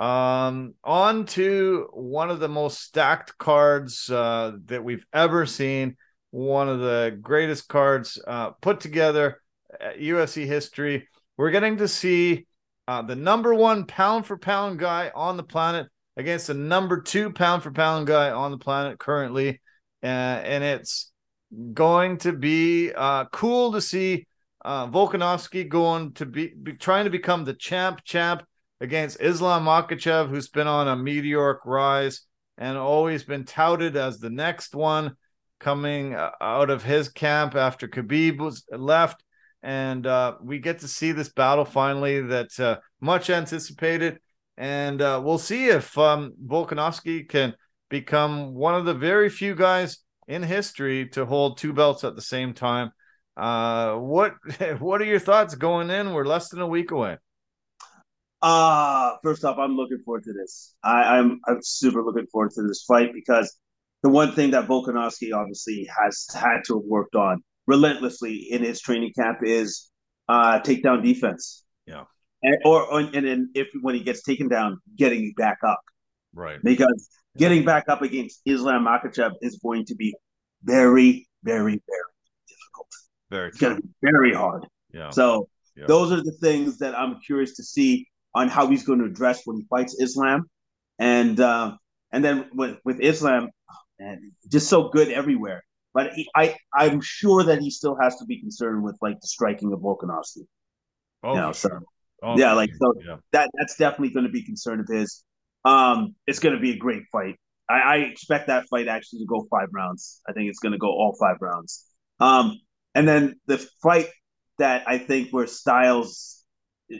um, 0.00 0.74
on 0.82 1.26
to 1.26 1.88
one 1.92 2.30
of 2.30 2.40
the 2.40 2.48
most 2.48 2.80
stacked 2.80 3.36
cards 3.36 4.08
uh, 4.10 4.52
that 4.64 4.82
we've 4.82 5.04
ever 5.12 5.44
seen 5.44 5.96
one 6.30 6.70
of 6.70 6.80
the 6.80 7.18
greatest 7.20 7.68
cards 7.68 8.18
uh, 8.26 8.50
put 8.62 8.80
together 8.80 9.42
UFC 9.98 10.46
history. 10.46 11.06
We're 11.36 11.50
getting 11.50 11.76
to 11.78 11.88
see 11.88 12.46
uh, 12.88 13.02
the 13.02 13.14
number 13.14 13.54
one 13.54 13.84
pound 13.84 14.24
for 14.24 14.38
pound 14.38 14.78
guy 14.78 15.12
on 15.14 15.36
the 15.36 15.42
planet 15.42 15.88
against 16.16 16.46
the 16.46 16.54
number 16.54 17.02
two 17.02 17.30
pound 17.30 17.62
for 17.62 17.70
pound 17.70 18.06
guy 18.06 18.30
on 18.30 18.52
the 18.52 18.58
planet 18.58 18.98
currently. 18.98 19.60
Uh, 20.02 20.06
and 20.06 20.64
it's 20.64 21.12
going 21.74 22.16
to 22.18 22.32
be 22.32 22.90
uh, 22.96 23.26
cool 23.26 23.72
to 23.72 23.82
see 23.82 24.26
uh, 24.64 24.86
Volkanovski 24.86 25.68
going 25.68 26.12
to 26.12 26.24
be, 26.26 26.48
be, 26.48 26.72
trying 26.72 27.04
to 27.04 27.10
become 27.10 27.44
the 27.44 27.54
champ 27.54 28.02
champ 28.04 28.42
against 28.80 29.20
Islam 29.20 29.64
Makhachev, 29.64 30.28
who's 30.28 30.48
been 30.48 30.66
on 30.66 30.88
a 30.88 30.96
meteoric 30.96 31.60
rise 31.64 32.22
and 32.56 32.76
always 32.76 33.24
been 33.24 33.44
touted 33.44 33.96
as 33.96 34.18
the 34.18 34.30
next 34.30 34.74
one 34.74 35.16
coming 35.58 36.14
uh, 36.14 36.30
out 36.40 36.70
of 36.70 36.82
his 36.82 37.08
camp 37.08 37.54
after 37.54 37.88
Khabib 37.88 38.38
was 38.38 38.64
left. 38.70 39.22
And 39.62 40.06
uh, 40.06 40.36
we 40.42 40.58
get 40.58 40.80
to 40.80 40.88
see 40.88 41.12
this 41.12 41.28
battle 41.28 41.66
finally 41.66 42.22
that 42.22 42.58
uh, 42.58 42.78
much 43.00 43.28
anticipated. 43.28 44.18
And 44.56 45.00
uh, 45.02 45.20
we'll 45.22 45.38
see 45.38 45.66
if 45.66 45.96
um, 45.98 46.32
Volkanovski 46.46 47.28
can 47.28 47.54
become 47.88 48.54
one 48.54 48.74
of 48.74 48.84
the 48.86 48.94
very 48.94 49.28
few 49.28 49.54
guys 49.54 49.98
in 50.28 50.42
history 50.42 51.08
to 51.10 51.26
hold 51.26 51.58
two 51.58 51.72
belts 51.72 52.04
at 52.04 52.14
the 52.14 52.22
same 52.22 52.54
time. 52.54 52.92
Uh, 53.36 53.94
what 53.94 54.34
what 54.78 55.00
are 55.00 55.06
your 55.06 55.18
thoughts 55.18 55.54
going 55.54 55.90
in? 55.90 56.12
We're 56.12 56.26
less 56.26 56.48
than 56.48 56.60
a 56.60 56.66
week 56.66 56.90
away. 56.90 57.18
Uh 58.42 59.16
first 59.22 59.44
off, 59.44 59.58
I'm 59.58 59.76
looking 59.76 59.98
forward 60.04 60.24
to 60.24 60.32
this. 60.32 60.74
I, 60.82 61.18
I'm 61.18 61.40
I'm 61.46 61.58
super 61.62 62.02
looking 62.02 62.26
forward 62.32 62.52
to 62.52 62.62
this 62.62 62.84
fight 62.86 63.12
because 63.12 63.56
the 64.02 64.08
one 64.08 64.32
thing 64.32 64.52
that 64.52 64.66
Volkanovski 64.66 65.34
obviously 65.34 65.88
has 66.00 66.26
had 66.34 66.62
to 66.66 66.74
have 66.76 66.84
worked 66.86 67.14
on 67.14 67.42
relentlessly 67.66 68.46
in 68.50 68.62
his 68.62 68.80
training 68.80 69.12
camp 69.18 69.38
is 69.42 69.90
uh, 70.28 70.60
takedown 70.60 71.02
defense. 71.02 71.64
Yeah. 71.86 72.04
And, 72.42 72.56
or, 72.64 72.82
or 72.90 73.00
and 73.00 73.12
then 73.12 73.50
if 73.54 73.68
when 73.82 73.94
he 73.94 74.02
gets 74.02 74.22
taken 74.22 74.48
down, 74.48 74.78
getting 74.96 75.34
back 75.36 75.58
up. 75.66 75.80
Right. 76.32 76.58
Because 76.62 77.08
getting 77.36 77.64
back 77.64 77.88
up 77.88 78.02
against 78.02 78.40
Islam 78.46 78.86
Makhachev 78.86 79.32
is 79.42 79.58
going 79.62 79.84
to 79.86 79.94
be 79.94 80.14
very, 80.62 81.28
very, 81.42 81.82
very 81.86 82.08
difficult. 82.48 82.88
Very. 83.30 83.48
It's 83.48 83.58
going 83.58 83.76
to 83.76 83.82
be 83.82 83.88
very 84.02 84.32
hard. 84.32 84.66
Yeah. 84.92 85.10
So 85.10 85.48
yeah. 85.76 85.84
those 85.86 86.12
are 86.12 86.22
the 86.22 86.36
things 86.40 86.78
that 86.78 86.98
I'm 86.98 87.20
curious 87.26 87.56
to 87.56 87.62
see 87.62 88.06
on 88.34 88.48
how 88.48 88.68
he's 88.68 88.84
going 88.84 89.00
to 89.00 89.06
address 89.06 89.42
when 89.44 89.56
he 89.56 89.66
fights 89.68 90.00
Islam, 90.00 90.48
and 90.98 91.38
uh, 91.40 91.76
and 92.12 92.24
then 92.24 92.46
with 92.52 92.78
with 92.84 93.00
Islam, 93.00 93.50
and 93.98 94.32
just 94.48 94.68
so 94.68 94.88
good 94.88 95.08
everywhere. 95.08 95.62
But 95.92 96.12
he, 96.12 96.28
I, 96.36 96.56
I'm 96.72 97.00
sure 97.00 97.42
that 97.44 97.60
he 97.60 97.70
still 97.70 97.96
has 98.00 98.16
to 98.18 98.24
be 98.24 98.40
concerned 98.40 98.84
with 98.84 98.96
like 99.00 99.20
the 99.20 99.26
striking 99.26 99.72
of 99.72 99.80
Volkanovski. 99.80 100.46
Oh, 101.22 101.34
you 101.34 101.40
know, 101.40 101.52
so 101.52 101.68
sure. 101.68 101.82
oh, 102.22 102.38
yeah, 102.38 102.52
like 102.52 102.70
so 102.80 102.94
yeah. 103.04 103.16
that 103.32 103.50
that's 103.58 103.76
definitely 103.76 104.10
going 104.10 104.26
to 104.26 104.32
be 104.32 104.42
concern 104.42 104.80
of 104.80 104.86
his. 104.88 105.24
Um, 105.64 106.14
it's 106.26 106.38
going 106.38 106.54
to 106.54 106.60
be 106.60 106.72
a 106.72 106.76
great 106.76 107.02
fight. 107.10 107.36
I, 107.68 107.80
I 107.80 107.96
expect 107.96 108.46
that 108.46 108.66
fight 108.68 108.88
actually 108.88 109.20
to 109.20 109.26
go 109.26 109.46
five 109.50 109.68
rounds. 109.72 110.22
I 110.28 110.32
think 110.32 110.48
it's 110.48 110.60
going 110.60 110.72
to 110.72 110.78
go 110.78 110.88
all 110.88 111.16
five 111.18 111.36
rounds. 111.40 111.84
Um, 112.18 112.58
and 112.94 113.06
then 113.06 113.36
the 113.46 113.58
fight 113.82 114.08
that 114.58 114.84
I 114.86 114.98
think 114.98 115.30
where 115.30 115.46
Styles 115.46 116.39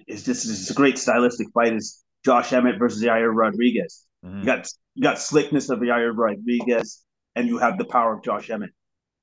is 0.07 0.23
just 0.25 0.47
is 0.47 0.71
a 0.71 0.75
great 0.75 0.99
stylistic 0.99 1.49
fight 1.53 1.75
is 1.75 2.03
Josh 2.25 2.53
Emmett 2.53 2.79
versus 2.79 3.03
Yair 3.03 3.35
Rodriguez. 3.35 4.07
Mm-hmm. 4.25 4.41
You 4.41 4.47
got 4.47 4.69
you 4.95 5.03
got 5.03 5.19
slickness 5.19 5.71
of 5.71 5.81
Yair 5.81 6.17
Rodriguez, 6.17 7.05
and 7.35 7.49
you 7.49 7.59
have 7.59 7.79
the 7.79 7.85
power 7.85 8.15
of 8.15 8.23
Josh 8.23 8.51
Emmett. 8.51 8.71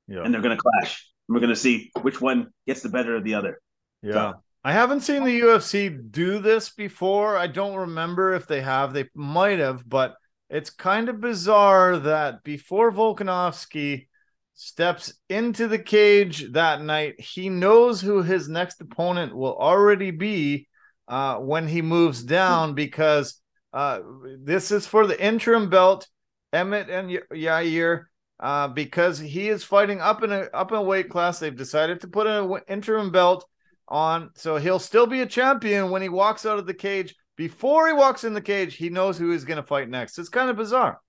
Yeah. 0.07 0.23
And 0.23 0.33
they're 0.33 0.41
gonna 0.41 0.57
clash. 0.57 1.05
And 1.27 1.35
we're 1.35 1.41
gonna 1.41 1.55
see 1.55 1.91
which 2.01 2.21
one 2.21 2.47
gets 2.65 2.81
the 2.81 2.89
better 2.89 3.15
of 3.15 3.23
the 3.23 3.35
other. 3.35 3.59
Yeah. 4.01 4.13
So, 4.13 4.33
I 4.63 4.73
haven't 4.73 5.01
seen 5.01 5.23
the 5.23 5.39
UFC 5.39 6.11
do 6.11 6.39
this 6.39 6.69
before. 6.69 7.37
I 7.37 7.47
don't 7.47 7.75
remember 7.75 8.33
if 8.33 8.47
they 8.47 8.61
have. 8.61 8.93
They 8.93 9.05
might 9.15 9.59
have, 9.59 9.87
but 9.87 10.15
it's 10.49 10.69
kind 10.69 11.09
of 11.09 11.21
bizarre 11.21 11.97
that 11.99 12.43
before 12.43 12.91
Volkanovski 12.91 14.07
steps 14.57 15.13
into 15.29 15.67
the 15.67 15.77
cage 15.79 16.51
that 16.53 16.81
night, 16.81 17.21
he 17.21 17.47
knows 17.47 18.01
who 18.01 18.23
his 18.23 18.49
next 18.49 18.81
opponent 18.81 19.35
will 19.35 19.55
already 19.55 20.09
be 20.09 20.67
uh, 21.07 21.37
when 21.37 21.67
he 21.67 21.81
moves 21.81 22.23
down 22.23 22.73
because 22.73 23.39
uh, 23.71 23.99
this 24.43 24.71
is 24.71 24.87
for 24.87 25.05
the 25.05 25.23
interim 25.23 25.69
belt. 25.69 26.07
Emmett 26.51 26.89
and 26.89 27.09
Yair, 27.31 28.05
uh, 28.39 28.67
because 28.69 29.19
he 29.19 29.47
is 29.47 29.63
fighting 29.63 30.01
up 30.01 30.23
in 30.23 30.31
a 30.31 30.47
up 30.53 30.71
in 30.71 30.77
a 30.77 30.81
weight 30.81 31.09
class. 31.09 31.37
They've 31.39 31.55
decided 31.55 32.01
to 32.01 32.07
put 32.07 32.25
an 32.25 32.61
interim 32.67 33.11
belt 33.11 33.45
on, 33.87 34.31
so 34.35 34.57
he'll 34.57 34.79
still 34.79 35.05
be 35.05 35.21
a 35.21 35.25
champion 35.27 35.91
when 35.91 36.01
he 36.01 36.09
walks 36.09 36.45
out 36.45 36.57
of 36.57 36.65
the 36.65 36.73
cage. 36.73 37.15
Before 37.35 37.85
he 37.85 37.93
walks 37.93 38.23
in 38.23 38.33
the 38.33 38.41
cage, 38.41 38.75
he 38.75 38.89
knows 38.89 39.17
who 39.19 39.29
he's 39.31 39.43
going 39.43 39.57
to 39.57 39.67
fight 39.67 39.89
next. 39.89 40.17
It's 40.17 40.29
kind 40.29 40.49
of 40.49 40.55
bizarre. 40.55 40.99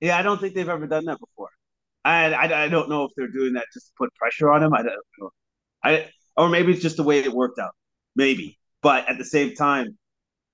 Yeah, 0.00 0.18
I 0.18 0.22
don't 0.22 0.38
think 0.38 0.54
they've 0.54 0.68
ever 0.68 0.86
done 0.86 1.06
that 1.06 1.18
before. 1.18 1.48
I, 2.06 2.32
I, 2.32 2.64
I 2.64 2.68
don't 2.68 2.88
know 2.88 3.04
if 3.04 3.10
they're 3.16 3.28
doing 3.28 3.54
that 3.54 3.66
just 3.74 3.88
to 3.88 3.92
put 3.98 4.14
pressure 4.14 4.50
on 4.50 4.62
him. 4.62 4.72
I 4.72 4.82
don't 4.82 4.96
know. 5.18 5.30
I 5.82 6.08
or 6.36 6.48
maybe 6.48 6.72
it's 6.72 6.82
just 6.82 6.96
the 6.96 7.02
way 7.02 7.18
it 7.18 7.32
worked 7.32 7.58
out. 7.58 7.72
Maybe, 8.14 8.58
but 8.82 9.08
at 9.08 9.18
the 9.18 9.24
same 9.24 9.54
time, 9.54 9.98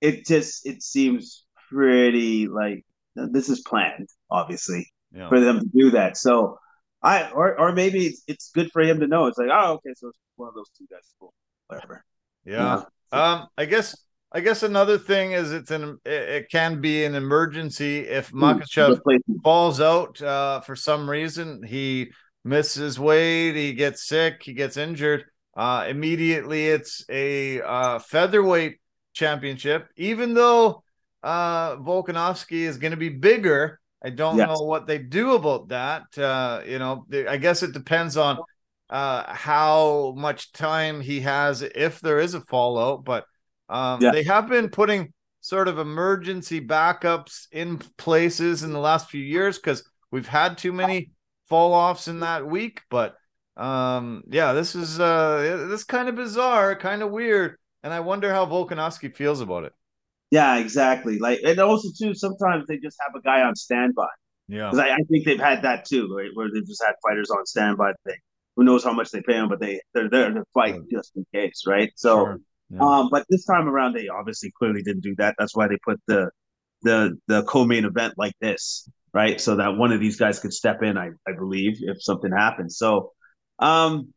it 0.00 0.24
just 0.26 0.66
it 0.66 0.82
seems 0.82 1.44
pretty 1.70 2.48
like 2.48 2.84
this 3.14 3.48
is 3.48 3.60
planned, 3.60 4.08
obviously, 4.30 4.90
yeah. 5.14 5.28
for 5.28 5.40
them 5.40 5.60
to 5.60 5.66
do 5.66 5.90
that. 5.90 6.16
So 6.16 6.58
I 7.02 7.30
or 7.30 7.58
or 7.58 7.72
maybe 7.72 8.06
it's, 8.06 8.22
it's 8.26 8.50
good 8.54 8.70
for 8.72 8.82
him 8.82 9.00
to 9.00 9.06
know. 9.06 9.26
It's 9.26 9.38
like, 9.38 9.50
oh, 9.52 9.74
okay, 9.74 9.92
so 9.96 10.08
it's 10.08 10.18
one 10.36 10.48
of 10.48 10.54
those 10.54 10.70
two 10.76 10.86
guys. 10.90 11.02
Cool, 11.20 11.34
whatever. 11.68 12.04
Yeah. 12.44 12.84
Um, 13.12 13.48
I 13.58 13.66
guess 13.66 13.96
I 14.34 14.40
guess 14.40 14.62
another 14.62 14.98
thing 14.98 15.32
is 15.32 15.52
it's 15.52 15.70
an 15.70 15.98
it, 16.06 16.50
can 16.50 16.80
be 16.80 17.04
an 17.04 17.14
emergency 17.14 18.00
if 18.00 18.28
hmm, 18.30 18.42
Makhachev 18.42 19.00
falls 19.44 19.80
out 19.80 20.20
uh, 20.22 20.60
for 20.60 20.74
some 20.74 21.08
reason. 21.08 21.62
He 21.62 22.12
misses 22.44 22.98
weight, 22.98 23.54
he 23.54 23.74
gets 23.74 24.06
sick, 24.06 24.42
he 24.42 24.54
gets 24.54 24.76
injured. 24.76 25.24
Uh, 25.54 25.86
immediately, 25.86 26.68
it's 26.68 27.04
a 27.10 27.60
uh, 27.60 27.98
featherweight 27.98 28.80
championship. 29.12 29.88
Even 29.96 30.32
though 30.32 30.82
uh, 31.22 31.76
Volkanovski 31.76 32.62
is 32.62 32.78
going 32.78 32.92
to 32.92 32.96
be 32.96 33.10
bigger, 33.10 33.80
I 34.02 34.10
don't 34.10 34.38
yes. 34.38 34.48
know 34.48 34.64
what 34.64 34.86
they 34.86 34.98
do 34.98 35.34
about 35.34 35.68
that. 35.68 36.04
Uh, 36.16 36.62
you 36.66 36.78
know, 36.78 37.04
I 37.28 37.36
guess 37.36 37.62
it 37.62 37.72
depends 37.72 38.16
on 38.16 38.38
uh, 38.88 39.32
how 39.32 40.14
much 40.16 40.52
time 40.52 41.02
he 41.02 41.20
has 41.20 41.60
if 41.60 42.00
there 42.00 42.18
is 42.18 42.32
a 42.32 42.40
fallout, 42.40 43.04
but 43.04 43.26
um, 43.68 44.02
yeah. 44.02 44.10
They 44.10 44.22
have 44.24 44.48
been 44.48 44.68
putting 44.68 45.12
sort 45.40 45.68
of 45.68 45.78
emergency 45.78 46.60
backups 46.60 47.46
in 47.52 47.78
places 47.98 48.62
in 48.62 48.72
the 48.72 48.78
last 48.78 49.10
few 49.10 49.22
years 49.22 49.58
because 49.58 49.84
we've 50.10 50.28
had 50.28 50.56
too 50.56 50.72
many 50.72 51.10
fall 51.48 51.72
offs 51.72 52.08
in 52.08 52.20
that 52.20 52.46
week. 52.46 52.82
But 52.90 53.16
um, 53.56 54.24
yeah, 54.28 54.52
this 54.52 54.74
is 54.74 54.98
uh, 55.00 55.66
this 55.68 55.84
kind 55.84 56.08
of 56.08 56.16
bizarre, 56.16 56.76
kind 56.76 57.02
of 57.02 57.10
weird, 57.10 57.58
and 57.82 57.92
I 57.92 58.00
wonder 58.00 58.32
how 58.32 58.46
Volkanovski 58.46 59.14
feels 59.14 59.40
about 59.40 59.64
it. 59.64 59.72
Yeah, 60.30 60.56
exactly. 60.56 61.18
Like, 61.18 61.40
and 61.44 61.58
also 61.58 61.88
too, 61.98 62.14
sometimes 62.14 62.66
they 62.66 62.78
just 62.78 62.96
have 63.00 63.14
a 63.14 63.20
guy 63.20 63.42
on 63.42 63.54
standby. 63.54 64.08
Yeah, 64.48 64.70
because 64.70 64.78
I, 64.78 64.94
I, 64.94 64.98
think 65.10 65.26
they've 65.26 65.38
had 65.38 65.62
that 65.62 65.84
too, 65.84 66.14
right? 66.16 66.30
Where 66.34 66.48
they've 66.52 66.66
just 66.66 66.82
had 66.84 66.94
fighters 67.06 67.30
on 67.30 67.44
standby. 67.46 67.92
They 68.06 68.14
who 68.56 68.64
knows 68.64 68.84
how 68.84 68.92
much 68.92 69.10
they 69.10 69.22
pay 69.22 69.34
them, 69.34 69.48
but 69.48 69.60
they 69.60 69.80
they're 69.94 70.10
there 70.10 70.32
to 70.32 70.44
fight 70.54 70.76
just 70.90 71.12
in 71.16 71.26
case, 71.34 71.62
right? 71.66 71.90
So. 71.96 72.24
Sure. 72.26 72.38
Yeah. 72.72 72.80
Um, 72.80 73.08
but 73.10 73.24
this 73.28 73.44
time 73.44 73.68
around, 73.68 73.94
they 73.94 74.08
obviously 74.08 74.52
clearly 74.58 74.82
didn't 74.82 75.02
do 75.02 75.14
that. 75.18 75.34
That's 75.38 75.54
why 75.54 75.68
they 75.68 75.78
put 75.84 76.00
the 76.06 76.30
the 76.82 77.18
the 77.28 77.42
co-main 77.44 77.84
event 77.84 78.14
like 78.16 78.34
this, 78.40 78.88
right? 79.12 79.40
So 79.40 79.56
that 79.56 79.76
one 79.76 79.92
of 79.92 80.00
these 80.00 80.16
guys 80.16 80.38
could 80.38 80.52
step 80.52 80.82
in. 80.82 80.96
I 80.96 81.10
I 81.28 81.32
believe 81.32 81.78
if 81.82 82.02
something 82.02 82.32
happens. 82.32 82.78
So, 82.78 83.12
um, 83.58 84.12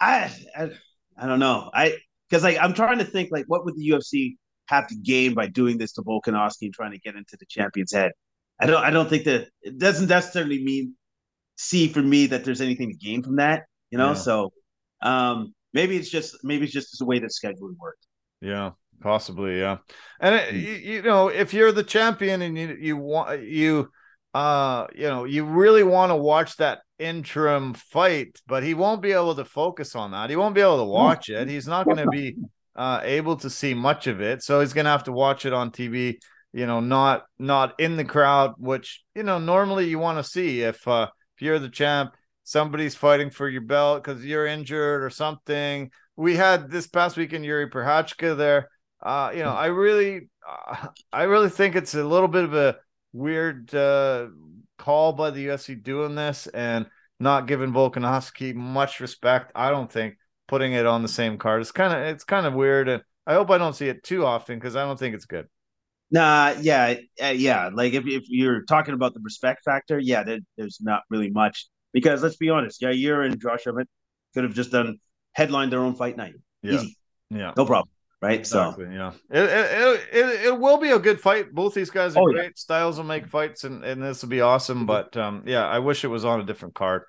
I 0.00 0.32
I, 0.56 0.70
I 1.16 1.26
don't 1.26 1.38
know. 1.38 1.70
I 1.72 1.96
because 2.28 2.42
like 2.42 2.58
I'm 2.60 2.74
trying 2.74 2.98
to 2.98 3.04
think 3.04 3.30
like 3.30 3.44
what 3.46 3.64
would 3.64 3.76
the 3.76 3.88
UFC 3.90 4.36
have 4.68 4.88
to 4.88 4.96
gain 4.96 5.34
by 5.34 5.46
doing 5.46 5.78
this 5.78 5.92
to 5.92 6.02
Volkanovski 6.02 6.62
and 6.62 6.74
trying 6.74 6.92
to 6.92 6.98
get 6.98 7.14
into 7.14 7.36
the 7.38 7.46
champion's 7.48 7.92
head? 7.92 8.12
I 8.60 8.66
don't 8.66 8.82
I 8.82 8.90
don't 8.90 9.08
think 9.08 9.24
that 9.24 9.48
it 9.62 9.78
doesn't 9.78 10.08
necessarily 10.08 10.62
mean 10.64 10.94
see 11.56 11.88
for 11.88 12.02
me 12.02 12.26
that 12.26 12.44
there's 12.44 12.60
anything 12.60 12.90
to 12.90 12.96
gain 12.96 13.22
from 13.22 13.36
that. 13.36 13.64
You 13.90 13.98
know, 13.98 14.08
yeah. 14.08 14.14
so 14.14 14.52
um 15.02 15.54
maybe 15.76 15.96
it's 15.96 16.08
just 16.08 16.38
maybe 16.42 16.64
it's 16.64 16.72
just 16.72 16.98
the 16.98 17.04
way 17.04 17.18
that 17.18 17.30
scheduling 17.30 17.76
worked. 17.78 18.06
Yeah, 18.40 18.70
possibly. 19.00 19.60
Yeah, 19.60 19.76
and 20.18 20.34
it, 20.34 20.54
mm. 20.54 20.62
you, 20.62 20.92
you, 20.92 21.02
know, 21.02 21.28
if 21.28 21.52
you're 21.52 21.70
the 21.70 21.84
champion 21.84 22.40
and 22.40 22.56
you 22.58 22.76
you 22.80 22.96
want 22.96 23.42
you 23.42 23.90
uh 24.34 24.86
you 24.94 25.06
know 25.06 25.24
you 25.24 25.44
really 25.44 25.82
want 25.82 26.10
to 26.10 26.16
watch 26.16 26.56
that 26.56 26.80
interim 26.98 27.74
fight, 27.74 28.40
but 28.46 28.62
he 28.62 28.72
won't 28.72 29.02
be 29.02 29.12
able 29.12 29.34
to 29.34 29.44
focus 29.44 29.94
on 29.94 30.12
that. 30.12 30.30
He 30.30 30.36
won't 30.36 30.54
be 30.54 30.62
able 30.62 30.78
to 30.78 30.84
watch 30.84 31.28
it. 31.28 31.48
He's 31.48 31.68
not 31.68 31.84
going 31.84 31.98
to 31.98 32.08
be 32.08 32.36
uh 32.74 33.00
able 33.04 33.36
to 33.36 33.50
see 33.50 33.74
much 33.74 34.06
of 34.06 34.20
it, 34.20 34.42
so 34.42 34.60
he's 34.60 34.72
going 34.72 34.86
to 34.86 34.90
have 34.90 35.04
to 35.04 35.12
watch 35.12 35.44
it 35.44 35.52
on 35.52 35.70
TV. 35.70 36.16
You 36.52 36.66
know, 36.66 36.80
not 36.80 37.26
not 37.38 37.78
in 37.78 37.96
the 37.96 38.04
crowd, 38.04 38.54
which 38.56 39.04
you 39.14 39.24
know 39.24 39.38
normally 39.38 39.88
you 39.88 39.98
want 39.98 40.18
to 40.18 40.24
see 40.24 40.62
if 40.62 40.88
uh 40.88 41.08
if 41.36 41.42
you're 41.42 41.58
the 41.58 41.68
champ 41.68 42.14
somebody's 42.46 42.94
fighting 42.94 43.28
for 43.28 43.48
your 43.48 43.60
belt 43.60 44.04
because 44.04 44.24
you're 44.24 44.46
injured 44.46 45.02
or 45.02 45.10
something. 45.10 45.90
We 46.14 46.36
had 46.36 46.70
this 46.70 46.86
past 46.86 47.16
weekend 47.16 47.44
Jiri 47.44 47.68
Prochazka 47.68 48.36
there. 48.36 48.70
Uh, 49.02 49.32
you 49.34 49.42
know, 49.42 49.50
I 49.50 49.66
really, 49.66 50.30
uh, 50.48 50.86
I 51.12 51.24
really 51.24 51.48
think 51.48 51.74
it's 51.74 51.94
a 51.94 52.04
little 52.04 52.28
bit 52.28 52.44
of 52.44 52.54
a 52.54 52.76
weird 53.12 53.74
uh, 53.74 54.28
call 54.78 55.12
by 55.12 55.30
the 55.30 55.48
UFC 55.48 55.82
doing 55.82 56.14
this 56.14 56.46
and 56.46 56.86
not 57.18 57.48
giving 57.48 57.72
Volkanovski 57.72 58.54
much 58.54 59.00
respect. 59.00 59.50
I 59.56 59.70
don't 59.70 59.90
think 59.90 60.14
putting 60.46 60.72
it 60.72 60.86
on 60.86 61.02
the 61.02 61.08
same 61.08 61.38
card. 61.38 61.62
It's 61.62 61.72
kind 61.72 61.92
of, 61.92 61.98
it's 62.14 62.24
kind 62.24 62.46
of 62.46 62.54
weird, 62.54 62.88
and 62.88 63.02
I 63.26 63.34
hope 63.34 63.50
I 63.50 63.58
don't 63.58 63.74
see 63.74 63.88
it 63.88 64.04
too 64.04 64.24
often 64.24 64.56
because 64.56 64.76
I 64.76 64.84
don't 64.84 64.98
think 64.98 65.16
it's 65.16 65.26
good. 65.26 65.48
Nah, 66.12 66.54
yeah, 66.60 66.94
uh, 67.20 67.26
yeah. 67.26 67.70
Like 67.74 67.92
if 67.94 68.06
if 68.06 68.26
you're 68.28 68.62
talking 68.62 68.94
about 68.94 69.14
the 69.14 69.20
respect 69.24 69.64
factor, 69.64 69.98
yeah, 69.98 70.22
there, 70.22 70.38
there's 70.56 70.78
not 70.80 71.02
really 71.10 71.30
much 71.30 71.66
because 71.96 72.22
let's 72.22 72.36
be 72.36 72.50
honest, 72.50 72.82
Yair 72.82 73.24
and 73.24 73.40
Josh 73.40 73.66
Emmett 73.66 73.88
could 74.34 74.44
have 74.44 74.52
just 74.52 74.70
done 74.70 74.98
headlined 75.32 75.72
their 75.72 75.80
own 75.80 75.94
fight 75.94 76.14
night. 76.14 76.34
Yeah. 76.60 76.74
Easy. 76.74 76.98
Yeah. 77.30 77.54
No 77.56 77.64
problem. 77.64 77.88
Right. 78.20 78.38
Exactly, 78.38 78.84
so 78.84 78.90
yeah. 78.90 79.12
It, 79.30 79.44
it, 79.44 80.00
it, 80.12 80.46
it, 80.48 80.60
will 80.60 80.76
be 80.76 80.90
a 80.90 80.98
good 80.98 81.18
fight. 81.18 81.54
Both 81.54 81.72
these 81.72 81.88
guys 81.88 82.14
are 82.14 82.22
oh, 82.22 82.26
great. 82.26 82.44
Yeah. 82.44 82.50
Styles 82.54 82.98
will 82.98 83.04
make 83.04 83.28
fights 83.28 83.64
and, 83.64 83.82
and 83.82 84.02
this 84.02 84.20
will 84.20 84.28
be 84.28 84.42
awesome. 84.42 84.80
Mm-hmm. 84.80 84.86
But 84.86 85.16
um, 85.16 85.44
yeah, 85.46 85.66
I 85.66 85.78
wish 85.78 86.04
it 86.04 86.08
was 86.08 86.26
on 86.26 86.38
a 86.38 86.44
different 86.44 86.74
card. 86.74 87.04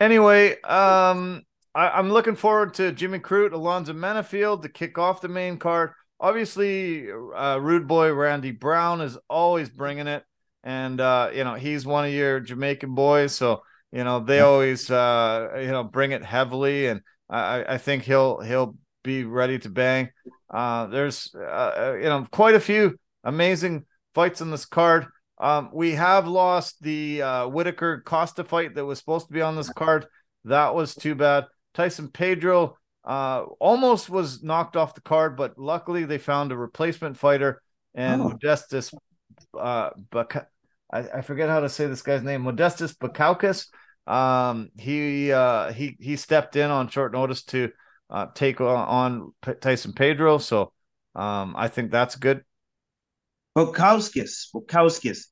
Anyway, 0.00 0.60
um, 0.62 1.42
I, 1.74 1.98
am 1.98 2.12
looking 2.12 2.36
forward 2.36 2.74
to 2.74 2.92
Jimmy 2.92 3.18
Crute, 3.18 3.52
Alonzo 3.52 3.94
Menifield 3.94 4.62
to 4.62 4.68
kick 4.68 4.96
off 4.96 5.20
the 5.20 5.28
main 5.28 5.58
card. 5.58 5.90
Obviously, 6.20 7.10
uh, 7.10 7.58
Rude 7.60 7.88
Boy 7.88 8.12
Randy 8.12 8.52
Brown 8.52 9.00
is 9.00 9.18
always 9.28 9.68
bringing 9.68 10.06
it, 10.06 10.22
and 10.62 11.00
uh, 11.00 11.30
you 11.34 11.42
know 11.42 11.54
he's 11.54 11.84
one 11.84 12.04
of 12.04 12.12
your 12.12 12.38
Jamaican 12.38 12.94
boys, 12.94 13.34
so 13.34 13.62
you 13.92 14.04
know, 14.04 14.20
they 14.20 14.40
always 14.40 14.90
uh, 14.90 15.58
you 15.60 15.68
know 15.68 15.84
bring 15.84 16.12
it 16.12 16.24
heavily, 16.24 16.86
and 16.86 17.00
I, 17.28 17.64
I 17.74 17.78
think 17.78 18.04
he'll 18.04 18.40
he'll 18.40 18.76
be 19.02 19.24
ready 19.24 19.58
to 19.60 19.68
bang. 19.68 20.10
Uh, 20.48 20.86
there's 20.86 21.30
uh, 21.34 21.40
uh, 21.40 21.96
you 21.98 22.04
know 22.04 22.26
quite 22.30 22.54
a 22.54 22.60
few 22.60 22.98
amazing 23.24 23.86
fights 24.14 24.40
in 24.40 24.50
this 24.50 24.66
card. 24.66 25.06
Um, 25.38 25.70
we 25.72 25.92
have 25.92 26.28
lost 26.28 26.82
the 26.82 27.22
uh, 27.22 27.48
Whitaker 27.48 28.02
Costa 28.04 28.44
fight 28.44 28.74
that 28.74 28.84
was 28.84 28.98
supposed 28.98 29.28
to 29.28 29.32
be 29.32 29.40
on 29.40 29.56
this 29.56 29.72
card. 29.72 30.06
That 30.44 30.74
was 30.74 30.94
too 30.94 31.14
bad. 31.14 31.46
Tyson 31.72 32.08
Pedro 32.08 32.76
uh, 33.04 33.44
almost 33.58 34.10
was 34.10 34.42
knocked 34.42 34.76
off 34.76 34.94
the 34.94 35.00
card, 35.00 35.36
but 35.36 35.58
luckily 35.58 36.04
they 36.04 36.18
found 36.18 36.52
a 36.52 36.56
replacement 36.56 37.16
fighter 37.16 37.62
and 37.94 38.20
oh. 38.20 38.28
Modestas 38.30 38.92
uh, 39.58 39.90
I, 40.92 40.98
I 40.98 41.20
forget 41.22 41.48
how 41.48 41.60
to 41.60 41.68
say 41.68 41.86
this 41.86 42.02
guy's 42.02 42.22
name, 42.22 42.42
Modestas 42.42 42.96
Bukauskas. 42.96 43.66
Um, 44.06 44.70
he 44.78 45.32
uh, 45.32 45.72
he 45.72 45.96
he 46.00 46.16
stepped 46.16 46.56
in 46.56 46.70
on 46.70 46.88
short 46.88 47.12
notice 47.12 47.42
to 47.44 47.70
uh, 48.08 48.26
take 48.34 48.60
on, 48.60 49.32
Tyson 49.60 49.92
Pedro. 49.92 50.38
So 50.38 50.72
um, 51.14 51.54
I 51.56 51.68
think 51.68 51.90
that's 51.90 52.16
good. 52.16 52.44
Bukauskas, 53.56 54.46
Bukauskas, 54.54 55.26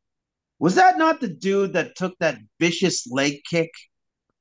was 0.59 0.75
that 0.75 0.99
not 0.99 1.21
the 1.21 1.29
dude 1.29 1.73
that 1.73 1.97
took 1.97 2.15
that 2.19 2.39
vicious 2.61 3.07
leg 3.11 3.41
kick 3.49 3.71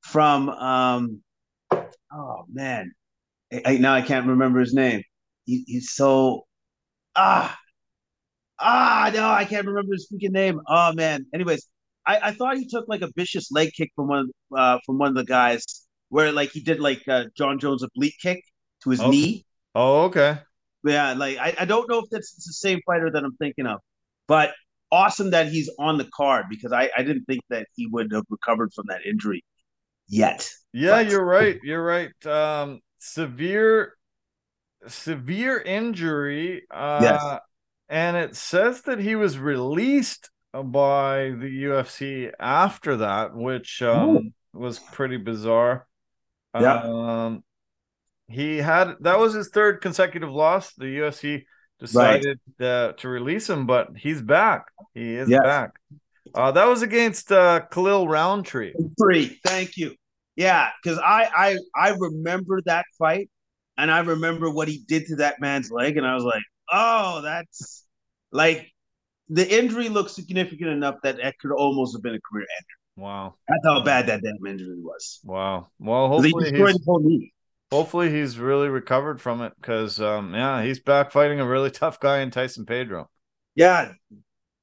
from? 0.02 0.50
Um, 0.50 1.22
oh 1.72 2.46
man, 2.52 2.92
I, 3.52 3.62
I, 3.66 3.78
now 3.78 3.94
I 3.94 4.02
can't 4.02 4.28
remember 4.28 4.60
his 4.60 4.74
name. 4.74 5.04
He, 5.46 5.64
he's 5.68 5.92
so 5.92 6.46
ah 7.16 7.58
Ah, 8.60 9.12
no, 9.14 9.30
I 9.30 9.46
can't 9.46 9.68
remember 9.68 9.94
his 9.94 10.08
freaking 10.12 10.32
name. 10.32 10.60
Oh 10.68 10.94
man. 10.94 11.26
Anyways, 11.34 11.68
I, 12.08 12.20
I 12.30 12.32
thought 12.32 12.58
he 12.58 12.68
took 12.68 12.88
like 12.88 13.02
a 13.02 13.12
vicious 13.16 13.52
leg 13.52 13.72
kick 13.76 13.92
from 13.96 14.08
one 14.08 14.30
uh 14.56 14.80
from 14.86 14.98
one 14.98 15.10
of 15.10 15.16
the 15.16 15.26
guys 15.26 15.64
where 16.10 16.32
like 16.32 16.52
he 16.52 16.62
did 16.62 16.80
like 16.80 17.04
uh, 17.08 17.26
Jon 17.38 17.60
Jones 17.60 17.84
oblique 17.84 18.16
kick 18.22 18.44
to 18.84 18.90
his 18.90 19.02
okay. 19.02 19.10
knee. 19.10 19.46
Oh, 19.76 20.04
okay. 20.06 20.40
Yeah, 20.84 21.14
like 21.14 21.38
I, 21.38 21.56
I 21.60 21.66
don't 21.66 21.90
know 21.90 22.00
if 22.00 22.06
that's 22.10 22.34
the 22.34 22.54
same 22.54 22.80
fighter 22.86 23.12
that 23.12 23.24
I'm 23.24 23.36
thinking 23.38 23.68
of, 23.68 23.80
but 24.28 24.54
awesome 24.92 25.32
that 25.32 25.50
he's 25.50 25.70
on 25.80 25.98
the 25.98 26.08
card 26.16 26.46
because 26.50 26.72
I, 26.72 26.90
I 26.98 27.04
didn't 27.04 27.26
think 27.26 27.42
that 27.50 27.68
he 27.76 27.88
would 27.88 28.12
have 28.14 28.24
recovered 28.30 28.72
from 28.74 28.86
that 28.88 29.06
injury 29.06 29.44
yet. 30.08 30.50
Yeah, 30.74 31.04
but. 31.04 31.10
you're 31.10 31.26
right. 31.26 31.60
You're 31.64 31.84
right. 31.84 32.26
Um, 32.26 32.80
severe, 33.00 33.94
severe 34.88 35.60
injury. 35.60 36.64
Uh, 36.72 37.00
yes. 37.02 37.40
And 37.90 38.18
it 38.18 38.36
says 38.36 38.82
that 38.84 39.00
he 39.00 39.16
was 39.16 39.38
released 39.38 40.30
by 40.64 41.30
the 41.30 41.64
UFC 41.64 42.32
after 42.40 42.98
that, 42.98 43.36
which 43.36 43.82
um, 43.82 44.34
was 44.54 44.80
pretty 44.80 45.18
bizarre. 45.18 45.88
Yeah. 46.60 46.82
Um, 46.84 47.44
he 48.30 48.58
had 48.58 48.96
that 49.02 49.20
was 49.20 49.34
his 49.34 49.50
third 49.50 49.82
consecutive 49.82 50.32
loss. 50.32 50.74
The 50.74 50.86
UFC 50.86 51.44
decided 51.80 52.40
right. 52.60 52.68
uh, 52.68 52.94
to 52.94 53.10
release 53.10 53.50
him, 53.50 53.66
but 53.66 53.90
he's 53.96 54.22
back. 54.22 54.66
He 54.94 55.16
is 55.16 55.30
yes. 55.30 55.44
back. 55.44 55.72
Uh, 56.34 56.52
that 56.52 56.68
was 56.68 56.82
against 56.82 57.32
uh, 57.32 57.62
Khalil 57.72 58.08
Rountree. 58.08 58.74
Three. 59.00 59.40
Thank 59.46 59.78
you. 59.78 59.96
Yeah, 60.36 60.70
because 60.84 61.00
I, 61.00 61.30
I 61.36 61.58
I 61.76 61.96
remember 61.98 62.62
that 62.66 62.86
fight, 63.00 63.30
and 63.78 63.90
I 63.90 64.00
remember 64.00 64.50
what 64.50 64.68
he 64.68 64.84
did 64.88 65.08
to 65.08 65.16
that 65.18 65.40
man's 65.40 65.72
leg, 65.72 65.98
and 65.98 66.06
I 66.06 66.14
was 66.14 66.24
like, 66.24 66.44
oh, 66.72 67.22
that's 67.22 67.86
like 68.32 68.72
the 69.30 69.58
injury 69.58 69.90
looks 69.90 70.14
significant 70.14 70.70
enough 70.70 70.96
that 71.04 71.20
it 71.20 71.36
could 71.40 71.52
almost 71.52 71.96
have 71.96 72.04
been 72.04 72.16
a 72.16 72.22
career 72.22 72.46
ender. 72.58 73.06
Wow, 73.06 73.36
that's 73.48 73.66
how 73.66 73.84
bad 73.84 74.08
that 74.08 74.22
damn 74.24 74.46
injury 74.46 74.80
was. 74.80 75.20
Wow. 75.24 75.68
Well, 75.80 76.08
hopefully 76.08 76.52
he's, 76.52 77.30
hopefully 77.72 78.10
he's 78.10 78.40
really 78.40 78.70
recovered 78.70 79.22
from 79.22 79.42
it 79.42 79.54
because, 79.62 80.02
um, 80.02 80.34
yeah, 80.34 80.64
he's 80.64 80.80
back 80.80 81.12
fighting 81.12 81.40
a 81.40 81.48
really 81.48 81.72
tough 81.72 82.00
guy 82.00 82.20
in 82.20 82.32
Tyson 82.32 82.66
Pedro. 82.66 83.10
Yeah, 83.56 83.94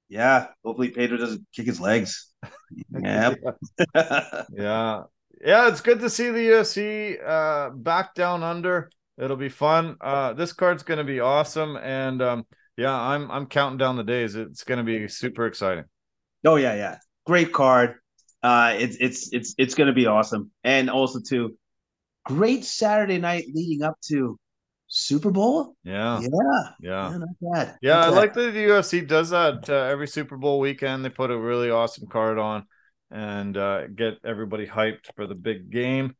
yeah. 0.09 0.49
Hopefully 0.65 0.91
Pedro 0.91 1.17
doesn't 1.17 1.47
kick 1.55 1.67
his 1.67 1.81
legs. 1.81 2.31
yeah. 2.91 3.35
yeah. 4.53 5.03
Yeah, 5.45 5.69
it's 5.69 5.83
good 5.83 6.01
to 6.01 6.09
see 6.09 6.31
the 6.31 6.39
UFC 6.39 7.19
uh, 7.23 7.71
back 7.71 8.15
down 8.15 8.43
under. 8.43 8.91
It'll 9.19 9.37
be 9.37 9.51
fun. 9.51 9.97
Uh, 10.01 10.33
this 10.33 10.53
card's 10.53 10.83
going 10.83 10.99
to 10.99 11.05
be 11.05 11.21
awesome, 11.21 11.77
and 11.77 12.23
um, 12.23 12.47
yeah, 12.77 12.95
I'm 12.95 13.31
I'm 13.31 13.47
counting 13.47 13.79
down 13.79 13.97
the 13.97 14.05
days. 14.05 14.35
It's 14.35 14.65
going 14.65 14.79
to 14.79 14.85
be 14.85 15.09
super 15.09 15.47
exciting. 15.47 15.85
Oh 16.45 16.57
yeah, 16.57 16.75
yeah, 16.75 16.99
great 17.27 17.53
card. 17.53 17.97
Uh, 18.43 18.75
it's 18.77 18.97
it's 19.01 19.33
it's 19.33 19.55
it's 19.57 19.75
going 19.75 19.87
to 19.87 19.95
be 19.95 20.07
awesome, 20.07 20.51
and 20.65 20.91
also 20.91 21.21
too, 21.21 21.57
great 22.25 22.65
Saturday 22.65 23.19
night 23.19 23.47
leading 23.55 23.83
up 23.83 23.97
to 24.09 24.39
Super 24.89 25.31
Bowl. 25.31 25.77
Yeah, 25.85 26.21
yeah, 26.21 26.29
yeah, 26.81 27.11
yeah 27.11 27.17
not 27.17 27.29
bad. 27.41 27.79
Yeah, 27.81 27.95
not 27.95 28.03
I 28.03 28.11
bad. 28.11 28.17
like 28.17 28.35
that 28.35 28.51
the 28.53 28.65
UFC 28.65 29.07
does 29.07 29.31
that 29.31 29.69
uh, 29.69 29.73
every 29.73 30.09
Super 30.09 30.37
Bowl 30.37 30.61
weekend. 30.61 31.05
They 31.05 31.11
put 31.11 31.31
a 31.31 31.39
really 31.39 31.71
awesome 31.71 32.07
card 32.09 32.39
on 32.39 32.67
and 33.11 33.57
uh, 33.57 33.87
get 33.89 34.19
everybody 34.25 34.67
hyped 34.67 35.15
for 35.17 35.27
the 35.27 35.35
big 35.35 35.71
game. 35.71 36.17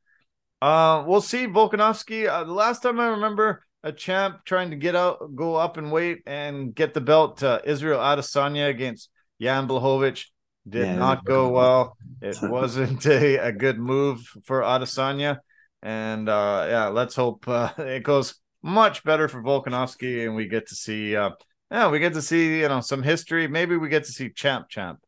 Uh, 0.63 1.05
we'll 1.07 1.21
see 1.21 1.47
Volkanovski. 1.47 2.29
Uh, 2.29 2.45
the 2.45 2.53
last 2.53 2.83
time 2.83 2.99
I 2.99 3.09
remember 3.09 3.65
a 3.85 3.93
champ 3.93 4.45
trying 4.47 4.71
to 4.71 4.77
get 4.77 4.97
out, 4.97 5.37
go 5.37 5.55
up 5.55 5.77
and 5.77 5.93
wait 5.93 6.23
and 6.27 6.75
get 6.75 6.95
the 6.95 7.01
belt. 7.03 7.43
Uh, 7.43 7.61
Israel 7.65 8.01
Adesanya 8.01 8.71
against 8.71 9.11
Jan 9.41 9.69
Blachowicz 9.69 10.25
did 10.67 10.87
yeah, 10.87 10.97
not 10.97 11.25
go 11.25 11.51
well. 11.51 11.97
It 12.23 12.39
wasn't 12.43 13.05
a, 13.07 13.37
a 13.37 13.53
good 13.53 13.79
move 13.79 14.27
for 14.45 14.63
Adesanya, 14.63 15.39
and 15.83 16.29
uh, 16.29 16.67
yeah, 16.69 16.87
let's 16.89 17.15
hope 17.15 17.47
uh, 17.47 17.73
it 17.79 18.03
goes 18.03 18.37
much 18.63 19.05
better 19.05 19.29
for 19.29 19.43
Volkanovski, 19.43 20.25
and 20.25 20.35
we 20.35 20.49
get 20.49 20.69
to 20.69 20.75
see. 20.75 21.15
Uh, 21.15 21.31
yeah, 21.71 21.91
we 21.91 21.99
get 21.99 22.15
to 22.15 22.23
see 22.23 22.61
you 22.61 22.69
know 22.69 22.81
some 22.81 23.03
history. 23.03 23.47
Maybe 23.49 23.77
we 23.77 23.91
get 23.91 24.05
to 24.05 24.13
see 24.13 24.31
champ 24.31 24.71
champ. 24.71 24.99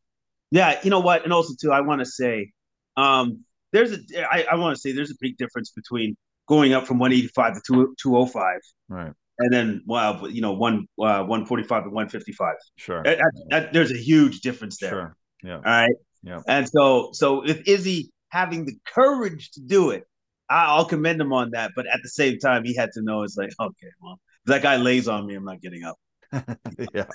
Yeah, 0.51 0.79
you 0.83 0.91
know 0.91 0.99
what, 0.99 1.23
and 1.23 1.33
also 1.33 1.55
too, 1.59 1.73
I 1.73 1.81
want 1.81 1.99
to 1.99 2.05
say, 2.05 2.51
um, 2.95 3.43
there's 3.73 3.91
a 3.91 3.97
I, 4.31 4.45
I 4.51 4.55
want 4.55 4.75
to 4.75 4.79
say 4.79 4.91
there's 4.91 5.11
a 5.11 5.17
big 5.19 5.35
difference 5.37 5.71
between 5.71 6.15
going 6.47 6.73
up 6.73 6.87
from 6.87 6.99
185 6.99 7.61
to 7.63 7.93
205. 7.97 8.59
Right. 8.89 9.13
And 9.39 9.53
then, 9.53 9.83
well, 9.85 10.27
you 10.29 10.41
know, 10.41 10.53
one 10.53 10.87
uh, 10.99 11.21
145 11.23 11.83
to 11.83 11.89
155. 11.89 12.55
Sure. 12.77 13.03
That, 13.03 13.19
that, 13.49 13.73
there's 13.73 13.91
a 13.91 13.97
huge 13.97 14.41
difference 14.41 14.77
there. 14.79 14.89
Sure. 14.89 15.15
Yeah. 15.43 15.55
All 15.57 15.61
right. 15.61 15.91
Yeah. 16.23 16.39
And 16.47 16.67
so, 16.67 17.09
so 17.13 17.45
if 17.45 17.67
Izzy 17.67 18.11
having 18.29 18.65
the 18.65 18.75
courage 18.87 19.51
to 19.51 19.61
do 19.61 19.91
it, 19.91 20.05
I'll 20.49 20.85
commend 20.85 21.21
him 21.21 21.33
on 21.33 21.51
that. 21.51 21.71
But 21.75 21.85
at 21.87 21.99
the 22.01 22.09
same 22.09 22.39
time, 22.39 22.63
he 22.63 22.73
had 22.73 22.89
to 22.93 23.01
know 23.03 23.23
it's 23.23 23.37
like, 23.37 23.51
okay, 23.59 23.87
well, 24.01 24.19
that 24.45 24.63
guy 24.63 24.77
lays 24.77 25.07
on 25.07 25.27
me, 25.27 25.35
I'm 25.35 25.43
not 25.43 25.61
getting 25.61 25.83
up. 25.83 25.97
yeah. 26.93 27.05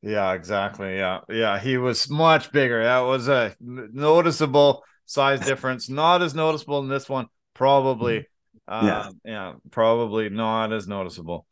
Yeah, 0.00 0.32
exactly. 0.34 0.96
Yeah. 0.96 1.20
Yeah. 1.28 1.58
He 1.58 1.76
was 1.76 2.08
much 2.08 2.52
bigger. 2.52 2.84
That 2.84 3.00
was 3.00 3.26
a 3.26 3.56
noticeable 3.60 4.84
size 5.06 5.40
difference. 5.40 5.88
Not 5.88 6.22
as 6.22 6.34
noticeable 6.34 6.78
in 6.80 6.88
this 6.88 7.08
one, 7.08 7.26
probably 7.54 8.28
yeah. 8.68 9.00
Um, 9.00 9.20
yeah, 9.24 9.52
probably 9.70 10.28
not 10.28 10.72
as 10.72 10.86
noticeable. 10.86 11.46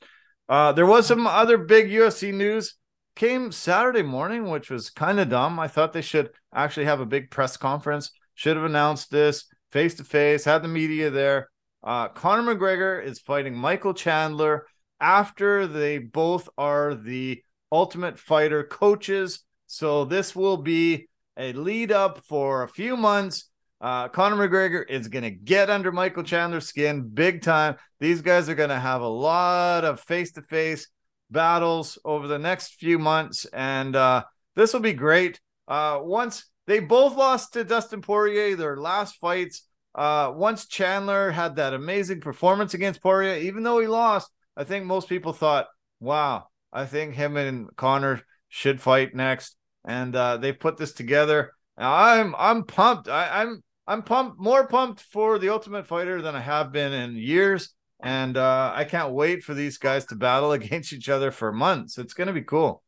Uh, 0.49 0.73
there 0.73 0.87
was 0.87 1.07
some 1.07 1.27
other 1.27 1.59
big 1.59 1.89
UFC 1.91 2.33
news 2.33 2.77
came 3.17 3.51
Saturday 3.51 4.03
morning, 4.03 4.51
which 4.51 4.71
was 4.71 4.91
kind 4.91 5.19
of 5.19 5.31
dumb. 5.31 5.59
I 5.59 5.69
thought 5.69 5.93
they 5.93 6.03
should 6.03 6.31
actually 6.55 6.87
have 6.87 7.01
a 7.01 7.07
big 7.07 7.31
press 7.31 7.57
conference. 7.57 8.11
Should 8.35 8.57
have 8.57 8.67
announced 8.67 9.11
this 9.11 9.47
face 9.73 9.95
to 9.95 10.05
face. 10.05 10.45
Had 10.45 10.63
the 10.63 10.69
media 10.69 11.11
there. 11.11 11.49
Uh, 11.83 12.09
Conor 12.09 12.55
McGregor 12.55 13.03
is 13.03 13.19
fighting 13.19 13.57
Michael 13.57 13.95
Chandler 13.95 14.67
after 15.01 15.67
they 15.67 15.99
both 15.99 16.49
are 16.59 16.95
the 16.95 17.43
Ultimate 17.73 18.19
Fighter 18.19 18.63
coaches. 18.63 19.41
So 19.67 20.05
this 20.05 20.37
will 20.37 20.57
be 20.57 21.09
a 21.37 21.53
lead 21.53 21.93
up 21.93 22.19
for 22.25 22.63
a 22.63 22.69
few 22.69 22.97
months 22.97 23.49
uh, 23.81 24.09
Conor 24.09 24.49
McGregor 24.49 24.89
is 24.89 25.09
going 25.09 25.25
to 25.25 25.31
get 25.31 25.69
under 25.71 25.93
Michael 25.93 26.23
Chandler's 26.23 26.67
skin 26.67 27.09
big 27.09 27.43
time. 27.43 27.77
These 28.01 28.23
guys 28.23 28.49
are 28.49 28.55
going 28.55 28.71
to 28.71 28.81
have 28.81 29.03
a 29.03 29.09
lot 29.09 29.85
of 29.85 30.01
face 30.01 30.33
to 30.33 30.43
face 30.43 30.89
battles 31.31 31.99
over 32.05 32.27
the 32.27 32.39
next 32.39 32.75
few 32.75 32.99
months, 32.99 33.45
and 33.47 33.95
uh, 33.95 34.25
this 34.55 34.73
will 34.73 34.81
be 34.81 34.95
great. 34.95 35.41
Uh, 35.69 35.99
once 36.03 36.47
they 36.67 36.81
both 36.81 37.17
lost 37.17 37.53
to 37.53 37.65
Dustin 37.65 38.03
Poirier, 38.03 38.57
their 38.57 38.77
last 38.77 39.17
fights. 39.17 39.63
Uh, 39.95 40.31
once 40.35 40.67
Chandler 40.67 41.31
had 41.31 41.57
that 41.57 41.73
amazing 41.73 42.21
performance 42.21 42.75
against 42.75 43.03
Poirier, 43.03 43.37
even 43.37 43.63
though 43.63 43.79
he 43.79 43.87
lost, 43.87 44.31
I 44.57 44.65
think 44.65 44.85
most 44.85 45.09
people 45.09 45.33
thought, 45.33 45.69
"Wow, 46.01 46.49
I 46.73 46.85
think 46.85 47.15
him 47.15 47.37
and 47.37 47.75
Conor 47.77 48.23
should 48.49 48.81
fight 48.81 49.15
next." 49.15 49.57
And 49.87 50.15
uh, 50.15 50.37
they 50.37 50.53
put 50.53 50.77
this 50.77 50.93
together. 50.93 51.53
I'm 51.79 52.35
I'm 52.37 52.65
pumped. 52.65 53.09
I, 53.09 53.43
I'm 53.43 53.63
I'm 53.87 54.03
pumped, 54.03 54.39
more 54.39 54.67
pumped 54.67 55.01
for 55.01 55.39
the 55.39 55.51
Ultimate 55.51 55.87
Fighter 55.87 56.21
than 56.21 56.35
I 56.35 56.41
have 56.41 56.73
been 56.73 56.93
in 56.93 57.17
years, 57.17 57.71
and 58.03 58.37
uh, 58.37 58.73
I 58.75 58.85
can't 58.85 59.13
wait 59.13 59.45
for 59.45 59.55
these 59.55 59.79
guys 59.79 60.05
to 60.07 60.17
battle 60.17 60.53
against 60.59 60.93
each 60.93 61.09
other 61.09 61.31
for 61.31 61.53
months. 61.53 61.99
It's 61.99 62.15
going 62.15 62.27
to 62.27 62.33
be 62.33 62.43
cool. 62.43 62.83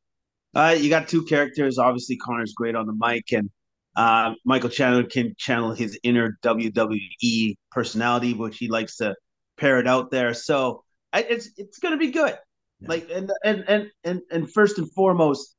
Uh, 0.54 0.76
you 0.78 0.88
got 0.88 1.08
two 1.08 1.24
characters. 1.24 1.78
Obviously, 1.78 2.16
Conor's 2.16 2.54
great 2.54 2.74
on 2.74 2.86
the 2.86 2.96
mic, 2.98 3.32
and 3.32 3.48
uh, 3.96 4.34
Michael 4.44 4.70
Chandler 4.70 5.04
can 5.04 5.34
channel 5.38 5.72
his 5.72 5.98
inner 6.02 6.38
WWE 6.42 7.56
personality, 7.70 8.34
which 8.34 8.58
he 8.58 8.68
likes 8.68 8.96
to 8.96 9.14
pair 9.56 9.78
it 9.78 9.86
out 9.86 10.10
there. 10.10 10.34
So 10.34 10.82
I, 11.12 11.22
it's 11.22 11.50
it's 11.56 11.78
going 11.78 11.92
to 11.92 11.98
be 11.98 12.10
good. 12.10 12.36
Yeah. 12.80 12.88
Like 12.88 13.08
and, 13.12 13.30
and 13.44 13.64
and 13.68 13.90
and 14.04 14.20
and 14.32 14.52
first 14.52 14.78
and 14.78 14.90
foremost, 14.92 15.54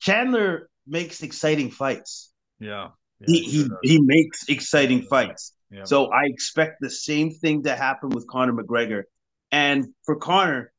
Chandler 0.00 0.68
makes 0.86 1.22
exciting 1.22 1.70
fights. 1.70 2.32
Yeah 2.60 2.88
he 3.26 3.40
he, 3.40 3.68
he 3.82 4.00
makes 4.00 4.48
exciting 4.48 5.02
fights. 5.02 5.54
Yeah. 5.70 5.84
So 5.84 6.12
I 6.12 6.24
expect 6.26 6.76
the 6.80 6.90
same 6.90 7.30
thing 7.30 7.62
to 7.64 7.74
happen 7.74 8.10
with 8.10 8.26
Conor 8.28 8.52
McGregor. 8.52 9.02
And 9.50 9.86
for 10.04 10.16
Conor, 10.16 10.72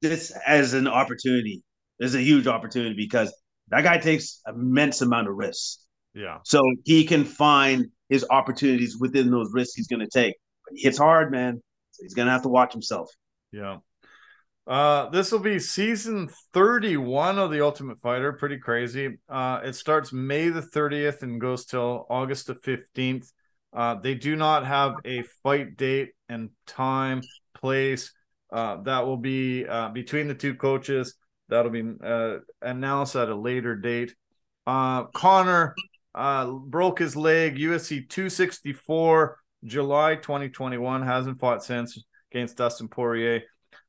this 0.00 0.32
as 0.46 0.74
an 0.74 0.88
opportunity 0.88 1.62
is 1.98 2.14
a 2.14 2.20
huge 2.20 2.46
opportunity 2.46 2.94
because 2.96 3.34
that 3.68 3.82
guy 3.82 3.98
takes 3.98 4.40
immense 4.46 5.02
amount 5.02 5.28
of 5.28 5.34
risks. 5.34 5.84
Yeah. 6.14 6.38
So 6.44 6.62
he 6.84 7.04
can 7.04 7.24
find 7.24 7.86
his 8.08 8.24
opportunities 8.30 8.96
within 8.98 9.30
those 9.30 9.50
risks 9.52 9.74
he's 9.74 9.88
going 9.88 10.00
to 10.00 10.08
take. 10.08 10.34
But 10.64 10.76
he 10.76 10.82
hits 10.82 10.98
hard, 10.98 11.30
man. 11.30 11.60
So 11.92 12.04
he's 12.04 12.14
going 12.14 12.26
to 12.26 12.32
have 12.32 12.42
to 12.42 12.48
watch 12.48 12.72
himself. 12.72 13.10
Yeah. 13.52 13.78
Uh, 14.68 15.08
this 15.08 15.32
will 15.32 15.38
be 15.38 15.58
season 15.58 16.28
31 16.52 17.38
of 17.38 17.50
The 17.50 17.64
Ultimate 17.64 17.98
Fighter. 18.02 18.34
Pretty 18.34 18.58
crazy. 18.58 19.16
Uh, 19.26 19.60
it 19.64 19.72
starts 19.72 20.12
May 20.12 20.50
the 20.50 20.60
30th 20.60 21.22
and 21.22 21.40
goes 21.40 21.64
till 21.64 22.06
August 22.10 22.48
the 22.48 22.54
15th. 22.54 23.32
Uh, 23.72 23.94
they 23.94 24.14
do 24.14 24.36
not 24.36 24.66
have 24.66 24.96
a 25.06 25.22
fight 25.42 25.78
date 25.78 26.10
and 26.28 26.50
time, 26.66 27.22
place. 27.54 28.12
Uh, 28.52 28.82
that 28.82 29.06
will 29.06 29.16
be 29.16 29.66
uh, 29.66 29.88
between 29.88 30.28
the 30.28 30.34
two 30.34 30.54
coaches. 30.54 31.14
That'll 31.48 31.70
be 31.70 31.90
uh, 32.04 32.38
announced 32.60 33.16
at 33.16 33.30
a 33.30 33.34
later 33.34 33.74
date. 33.74 34.14
Uh, 34.66 35.04
broke 36.66 36.98
his 36.98 37.16
leg, 37.16 37.56
UFC 37.56 38.06
264, 38.06 39.38
July 39.64 40.16
2021. 40.16 41.02
Hasn't 41.02 41.40
fought 41.40 41.64
since 41.64 41.98
against 42.30 42.58
Dustin 42.58 42.88
Poirier. 42.88 43.44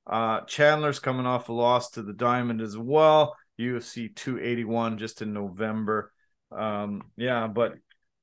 Uh, 0.08 0.42
Chandler's 0.42 1.00
coming 1.00 1.26
off 1.26 1.50
a 1.50 1.54
loss 1.54 1.92
to 1.92 2.02
the 2.02 2.14
Diamond 2.14 2.62
as 2.62 2.78
well. 2.78 3.36
UFC 3.60 4.14
281 4.16 4.98
just 4.98 5.22
in 5.22 5.34
November. 5.34 6.12
Um, 6.52 7.04
yeah, 7.18 7.48
but 7.48 7.74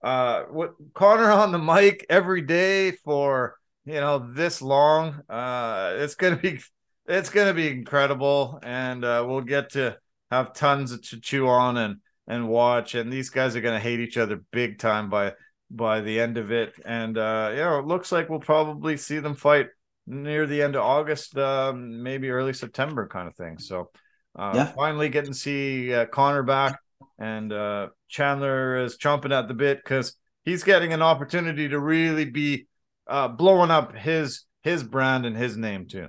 uh, 0.03 0.45
what 0.45 0.75
Conor 0.95 1.31
on 1.31 1.53
the 1.53 1.59
mic 1.59 2.07
every 2.09 2.43
day 2.43 2.93
for 2.93 3.57
you 3.85 3.95
know 3.95 4.19
this 4.19 4.63
long, 4.63 5.21
uh, 5.29 5.95
it's 5.97 6.15
gonna 6.15 6.37
be 6.37 6.61
it's 7.07 7.31
gonna 7.31 7.55
be 7.55 7.69
incredible, 7.69 8.59
and 8.63 9.05
uh, 9.05 9.25
we'll 9.27 9.43
get 9.43 9.71
to 9.71 9.97
have 10.31 10.55
tons 10.55 10.99
to 10.99 11.21
chew 11.21 11.47
on 11.49 11.77
and 11.77 11.97
and 12.27 12.49
watch. 12.49 12.95
And 12.95 13.13
these 13.13 13.31
guys 13.31 13.55
are 13.55 13.61
gonna 13.61 13.79
hate 13.79 14.01
each 14.01 14.17
other 14.17 14.43
big 14.51 14.79
time 14.79 15.11
by 15.11 15.35
by 15.71 16.01
the 16.01 16.21
end 16.21 16.39
of 16.39 16.51
it. 16.51 16.75
And 16.85 17.17
uh, 17.17 17.51
you 17.53 17.61
know, 17.61 17.79
it 17.79 17.87
looks 17.87 18.11
like 18.11 18.29
we'll 18.29 18.41
probably 18.41 18.97
see 18.97 19.19
them 19.19 19.35
fight 19.35 19.69
near 20.07 20.47
the 20.47 20.63
end 20.63 20.77
of 20.77 20.83
August, 20.83 21.37
um, 21.37 22.03
maybe 22.03 22.31
early 22.31 22.53
September, 22.53 23.09
kind 23.09 23.29
of 23.29 23.35
thing. 23.35 23.59
So, 23.59 23.91
uh, 24.39 24.53
yeah. 24.55 24.67
finally 24.67 25.09
getting 25.09 25.33
to 25.33 25.39
see 25.39 25.93
uh, 25.93 26.07
Conor 26.07 26.43
back, 26.43 26.79
and 27.19 27.53
uh, 27.53 27.89
Chandler 28.09 28.85
is 28.85 28.99
chomping 28.99 29.33
at 29.33 29.49
the 29.49 29.55
bit 29.55 29.79
because 29.83 30.15
he's 30.45 30.63
getting 30.63 30.93
an 30.93 31.03
opportunity 31.03 31.69
to 31.69 31.79
really 31.79 32.25
be 32.25 32.67
uh, 33.07 33.29
blowing 33.29 33.71
up 33.71 33.95
his 33.95 34.45
his 34.63 34.83
brand 34.83 35.27
and 35.27 35.37
his 35.37 35.57
name 35.57 35.87
too. 35.87 36.09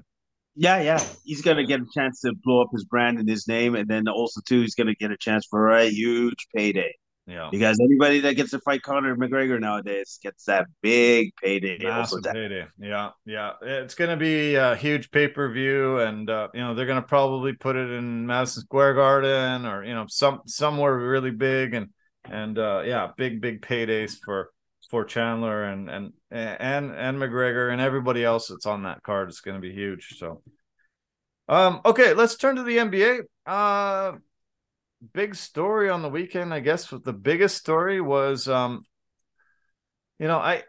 Yeah, 0.56 0.82
yeah, 0.82 1.04
he's 1.24 1.42
gonna 1.42 1.66
get 1.66 1.82
a 1.82 1.86
chance 1.94 2.22
to 2.22 2.34
blow 2.44 2.62
up 2.62 2.70
his 2.72 2.86
brand 2.86 3.20
and 3.20 3.30
his 3.30 3.48
name, 3.48 3.76
and 3.76 3.88
then 3.88 4.08
also 4.08 4.42
too, 4.48 4.62
he's 4.62 4.76
gonna 4.76 4.96
get 4.96 5.12
a 5.12 5.18
chance 5.18 5.46
for 5.50 5.70
a 5.70 5.86
huge 5.86 6.48
payday. 6.56 6.94
Yeah. 7.28 7.50
Because 7.52 7.78
anybody 7.82 8.22
that 8.22 8.36
gets 8.36 8.52
to 8.52 8.60
fight 8.60 8.82
Conor 8.82 9.16
McGregor 9.18 9.60
nowadays 9.60 10.18
gets 10.24 10.46
that 10.46 10.68
big 10.82 11.36
payday. 11.36 11.78
Massive 11.84 12.24
payday. 12.24 12.68
Yeah. 12.80 13.10
Yeah. 13.26 13.52
It's 13.62 13.96
going 13.96 14.12
to 14.12 14.18
be 14.18 14.56
a 14.56 14.78
huge 14.78 15.12
pay 15.12 15.28
per 15.28 15.52
view. 15.52 16.00
And, 16.00 16.30
uh, 16.30 16.48
you 16.54 16.62
know, 16.62 16.74
they're 16.74 16.86
going 16.86 17.02
to 17.02 17.08
probably 17.08 17.52
put 17.52 17.76
it 17.76 17.92
in 17.92 18.26
Madison 18.26 18.64
Square 18.64 18.94
Garden 18.94 19.66
or, 19.66 19.84
you 19.84 19.94
know, 19.94 20.06
some 20.08 20.42
somewhere 20.48 20.98
really 20.98 21.32
big. 21.32 21.74
And, 21.74 21.90
and, 22.24 22.58
uh, 22.58 22.84
yeah, 22.86 23.10
big, 23.18 23.42
big 23.42 23.62
paydays 23.62 24.18
for, 24.24 24.52
for 24.90 25.04
Chandler 25.04 25.66
and, 25.66 25.90
and, 25.90 26.14
and, 26.32 26.92
and 26.92 27.18
McGregor 27.18 27.74
and 27.74 27.82
everybody 27.82 28.24
else 28.24 28.48
that's 28.48 28.66
on 28.66 28.84
that 28.84 29.04
card. 29.04 29.28
It's 29.28 29.42
going 29.42 29.56
to 29.56 29.62
be 29.62 29.74
huge. 29.74 30.16
So, 30.18 30.42
um, 31.50 31.82
okay, 31.84 32.14
let's 32.14 32.38
turn 32.38 32.56
to 32.56 32.64
the 32.64 32.78
NBA. 32.78 33.20
Uh, 33.46 34.14
big 35.14 35.36
story 35.36 35.90
on 35.90 36.02
the 36.02 36.10
weekend, 36.10 36.54
I 36.54 36.60
guess 36.60 36.90
the 36.90 37.14
biggest 37.14 37.58
story 37.58 38.02
was 38.02 38.48
um 38.48 38.84
you 40.20 40.28
know, 40.28 40.38
I 40.38 40.64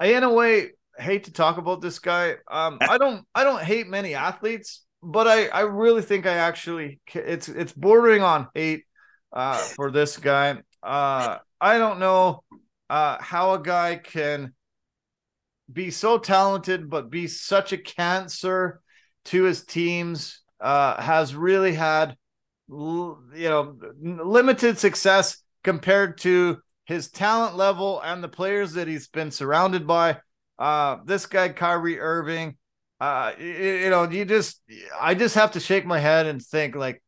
I 0.00 0.06
in 0.14 0.24
a 0.24 0.32
way 0.32 0.72
hate 0.98 1.24
to 1.24 1.32
talk 1.32 1.58
about 1.58 1.80
this 1.80 1.98
guy. 1.98 2.36
Um 2.50 2.80
I 2.86 2.98
don't 2.98 3.26
I 3.34 3.44
don't 3.44 3.62
hate 3.62 3.86
many 3.86 4.14
athletes, 4.14 4.84
but 5.02 5.28
I 5.28 5.48
I 5.48 5.60
really 5.60 6.02
think 6.02 6.26
I 6.26 6.34
actually 6.34 7.00
it's 7.14 7.48
it's 7.48 7.72
bordering 7.72 8.22
on 8.22 8.48
hate 8.54 8.84
uh 9.32 9.68
for 9.76 9.90
this 9.90 10.16
guy. 10.16 10.58
Uh 10.82 11.38
I 11.60 11.78
don't 11.78 11.98
know 11.98 12.42
uh 12.88 13.18
how 13.20 13.54
a 13.54 13.62
guy 13.62 13.96
can 13.96 14.54
be 15.70 15.90
so 15.90 16.18
talented 16.18 16.88
but 16.88 17.10
be 17.10 17.26
such 17.26 17.72
a 17.74 17.78
cancer 17.78 18.80
to 19.26 19.42
his 19.42 19.64
teams 19.66 20.40
uh 20.60 21.00
has 21.00 21.34
really 21.34 21.74
had 21.74 22.16
you 22.68 23.18
know 23.34 23.76
limited 24.00 24.78
success 24.78 25.38
compared 25.64 26.18
to 26.18 26.58
his 26.84 27.10
talent 27.10 27.56
level 27.56 28.00
and 28.00 28.22
the 28.22 28.28
players 28.28 28.72
that 28.74 28.88
he's 28.88 29.08
been 29.08 29.30
surrounded 29.30 29.86
by. 29.86 30.18
Uh, 30.58 30.96
this 31.04 31.26
guy 31.26 31.48
Kyrie 31.50 32.00
Irving, 32.00 32.56
uh, 33.00 33.32
you, 33.38 33.46
you 33.46 33.90
know, 33.90 34.08
you 34.08 34.24
just 34.24 34.60
I 35.00 35.14
just 35.14 35.34
have 35.34 35.52
to 35.52 35.60
shake 35.60 35.86
my 35.86 35.98
head 35.98 36.26
and 36.26 36.42
think 36.42 36.74
like, 36.74 37.02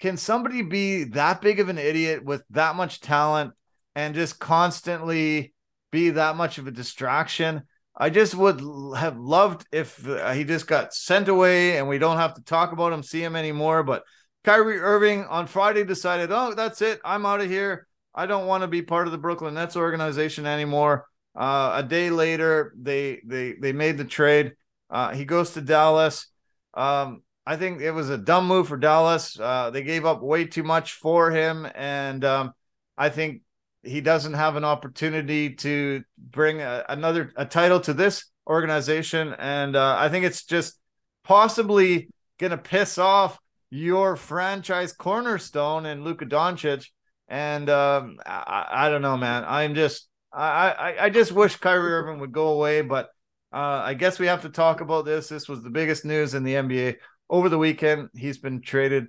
can 0.00 0.16
somebody 0.16 0.62
be 0.62 1.04
that 1.04 1.40
big 1.40 1.60
of 1.60 1.68
an 1.68 1.78
idiot 1.78 2.24
with 2.24 2.42
that 2.50 2.76
much 2.76 3.00
talent 3.00 3.52
and 3.94 4.14
just 4.14 4.38
constantly 4.38 5.52
be 5.90 6.10
that 6.10 6.36
much 6.36 6.58
of 6.58 6.66
a 6.66 6.72
distraction? 6.72 7.62
I 7.96 8.10
just 8.10 8.34
would 8.34 8.60
have 8.96 9.18
loved 9.18 9.66
if 9.70 10.06
uh, 10.08 10.32
he 10.32 10.44
just 10.44 10.66
got 10.66 10.92
sent 10.92 11.28
away 11.28 11.78
and 11.78 11.88
we 11.88 11.98
don't 11.98 12.16
have 12.16 12.34
to 12.34 12.42
talk 12.42 12.72
about 12.72 12.92
him, 12.92 13.02
see 13.04 13.22
him 13.22 13.36
anymore. 13.36 13.84
But 13.84 14.02
Kyrie 14.44 14.78
Irving 14.78 15.24
on 15.24 15.46
Friday 15.46 15.84
decided, 15.84 16.30
oh, 16.30 16.54
that's 16.54 16.82
it. 16.82 17.00
I'm 17.04 17.24
out 17.26 17.40
of 17.40 17.48
here. 17.48 17.86
I 18.14 18.26
don't 18.26 18.46
want 18.46 18.62
to 18.62 18.68
be 18.68 18.82
part 18.82 19.06
of 19.06 19.12
the 19.12 19.18
Brooklyn 19.18 19.54
Nets 19.54 19.76
organization 19.76 20.46
anymore. 20.46 21.06
Uh, 21.34 21.72
a 21.76 21.82
day 21.82 22.10
later, 22.10 22.72
they 22.80 23.20
they 23.24 23.54
they 23.54 23.72
made 23.72 23.98
the 23.98 24.04
trade. 24.04 24.52
Uh, 24.88 25.12
he 25.12 25.24
goes 25.24 25.50
to 25.52 25.60
Dallas. 25.60 26.28
Um, 26.74 27.22
I 27.46 27.56
think 27.56 27.80
it 27.80 27.90
was 27.90 28.10
a 28.10 28.18
dumb 28.18 28.46
move 28.46 28.68
for 28.68 28.76
Dallas. 28.76 29.38
Uh, 29.38 29.70
they 29.70 29.82
gave 29.82 30.04
up 30.04 30.22
way 30.22 30.44
too 30.44 30.62
much 30.62 30.92
for 30.92 31.30
him, 31.30 31.66
and 31.74 32.24
um, 32.24 32.52
I 32.96 33.08
think 33.08 33.42
he 33.82 34.00
doesn't 34.00 34.34
have 34.34 34.54
an 34.56 34.64
opportunity 34.64 35.54
to 35.56 36.04
bring 36.16 36.60
a, 36.60 36.84
another 36.88 37.32
a 37.36 37.44
title 37.44 37.80
to 37.80 37.92
this 37.92 38.26
organization. 38.46 39.34
And 39.38 39.74
uh, 39.74 39.96
I 39.98 40.08
think 40.08 40.24
it's 40.24 40.44
just 40.44 40.78
possibly 41.24 42.08
going 42.38 42.52
to 42.52 42.58
piss 42.58 42.96
off 42.98 43.38
your 43.74 44.14
franchise 44.14 44.92
cornerstone 44.92 45.84
in 45.84 46.04
Luka 46.04 46.24
Doncic. 46.24 46.86
And 47.26 47.68
um, 47.68 48.18
I, 48.24 48.66
I, 48.70 48.88
don't 48.88 49.02
know, 49.02 49.16
man. 49.16 49.44
I'm 49.44 49.74
just 49.74 50.08
I, 50.32 50.70
I, 50.70 51.04
I 51.06 51.10
just 51.10 51.32
wish 51.32 51.56
Kyrie 51.56 51.92
Irving 51.92 52.20
would 52.20 52.30
go 52.30 52.48
away, 52.48 52.82
but 52.82 53.06
uh, 53.52 53.82
I 53.84 53.94
guess 53.94 54.20
we 54.20 54.28
have 54.28 54.42
to 54.42 54.48
talk 54.48 54.80
about 54.80 55.04
this. 55.04 55.28
This 55.28 55.48
was 55.48 55.64
the 55.64 55.70
biggest 55.70 56.04
news 56.04 56.34
in 56.34 56.44
the 56.44 56.54
NBA 56.54 56.96
over 57.28 57.48
the 57.48 57.58
weekend. 57.58 58.10
He's 58.14 58.38
been 58.38 58.60
traded 58.60 59.08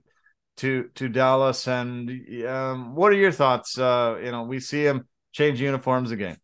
to 0.57 0.89
to 0.95 1.09
Dallas, 1.09 1.68
and 1.68 2.09
um, 2.47 2.95
what 2.95 3.11
are 3.11 3.18
your 3.18 3.32
thoughts? 3.32 3.78
Uh, 3.78 4.18
you 4.24 4.32
know, 4.32 4.43
we 4.43 4.59
see 4.59 4.84
him 4.84 5.07
change 5.32 5.61
uniforms 5.61 6.09
again. 6.09 6.38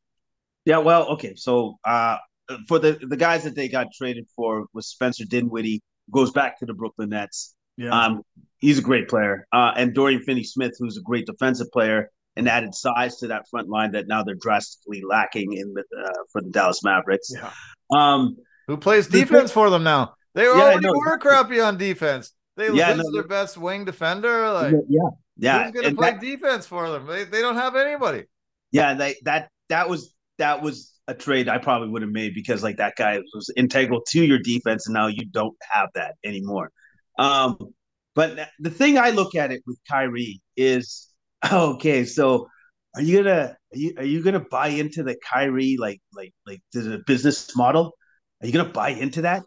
Yeah, 0.65 0.79
well, 0.79 1.07
okay. 1.13 1.33
So 1.35 1.79
uh, 1.85 2.17
for 2.67 2.77
the 2.77 2.99
the 3.01 3.17
guys 3.17 3.45
that 3.45 3.55
they 3.55 3.67
got 3.67 3.87
traded 3.97 4.27
for 4.35 4.65
was 4.73 4.87
Spencer 4.87 5.25
Dinwiddie, 5.25 5.81
goes 6.11 6.31
back 6.31 6.59
to 6.59 6.67
the 6.67 6.73
Brooklyn 6.73 7.09
Nets. 7.09 7.55
Yeah. 7.77 7.89
Um, 7.89 8.21
he's 8.59 8.79
a 8.79 8.81
great 8.81 9.07
player. 9.07 9.47
Uh, 9.51 9.71
and 9.75 9.93
Dorian 9.93 10.21
Finney 10.23 10.43
Smith, 10.43 10.73
who's 10.79 10.97
a 10.97 11.01
great 11.01 11.25
defensive 11.25 11.71
player 11.71 12.09
and 12.35 12.47
added 12.47 12.73
size 12.73 13.17
to 13.17 13.27
that 13.27 13.43
front 13.49 13.69
line 13.69 13.91
that 13.91 14.07
now 14.07 14.23
they're 14.23 14.35
drastically 14.35 15.01
lacking 15.07 15.53
in 15.53 15.73
the, 15.73 15.83
uh, 15.99 16.23
for 16.31 16.41
the 16.41 16.49
Dallas 16.49 16.83
Mavericks. 16.83 17.31
Yeah. 17.33 17.51
Um, 17.93 18.37
Who 18.67 18.77
plays 18.77 19.07
defense 19.07 19.51
for 19.51 19.69
them 19.69 19.83
now? 19.83 20.13
They 20.33 20.43
yeah, 20.43 20.51
already 20.51 20.87
were 20.87 21.17
crappy 21.17 21.59
on 21.59 21.77
defense. 21.77 22.31
They 22.55 22.71
yeah, 22.71 22.93
no, 22.93 23.03
their 23.11 23.27
best 23.27 23.57
wing 23.57 23.85
defender. 23.85 24.49
Like, 24.51 24.73
yeah, 24.87 24.99
yeah. 25.37 25.63
Who's 25.63 25.71
going 25.73 25.89
to 25.89 25.95
play 25.95 26.11
that, 26.11 26.21
defense 26.21 26.65
for 26.65 26.89
them? 26.89 27.05
They, 27.05 27.23
they 27.25 27.41
don't 27.41 27.55
have 27.55 27.75
anybody. 27.75 28.25
Yeah, 28.71 28.93
they 28.93 29.15
that 29.23 29.49
that 29.69 29.89
was 29.89 30.13
that 30.37 30.61
was 30.61 30.93
a 31.07 31.13
trade 31.13 31.49
I 31.49 31.57
probably 31.57 31.89
would 31.89 32.01
have 32.01 32.11
made 32.11 32.33
because 32.33 32.63
like 32.63 32.77
that 32.77 32.93
guy 32.97 33.19
was 33.33 33.49
integral 33.57 34.01
to 34.09 34.23
your 34.23 34.39
defense, 34.39 34.87
and 34.87 34.93
now 34.93 35.07
you 35.07 35.25
don't 35.25 35.55
have 35.69 35.89
that 35.95 36.15
anymore. 36.23 36.71
Um, 37.17 37.57
but 38.15 38.49
the 38.59 38.69
thing 38.69 38.97
I 38.97 39.11
look 39.11 39.35
at 39.35 39.51
it 39.51 39.61
with 39.65 39.79
Kyrie 39.89 40.41
is 40.57 41.07
okay. 41.51 42.05
So 42.05 42.47
are 42.95 43.01
you 43.01 43.23
gonna 43.23 43.55
are 43.73 43.77
you 43.77 43.93
are 43.97 44.03
you 44.03 44.23
gonna 44.23 44.45
buy 44.51 44.67
into 44.67 45.03
the 45.03 45.15
Kyrie 45.15 45.77
like 45.79 46.01
like 46.13 46.33
like 46.45 46.61
the 46.73 47.01
business 47.05 47.55
model? 47.55 47.93
Are 48.41 48.47
you 48.47 48.53
gonna 48.53 48.69
buy 48.69 48.89
into 48.89 49.21
that? 49.23 49.43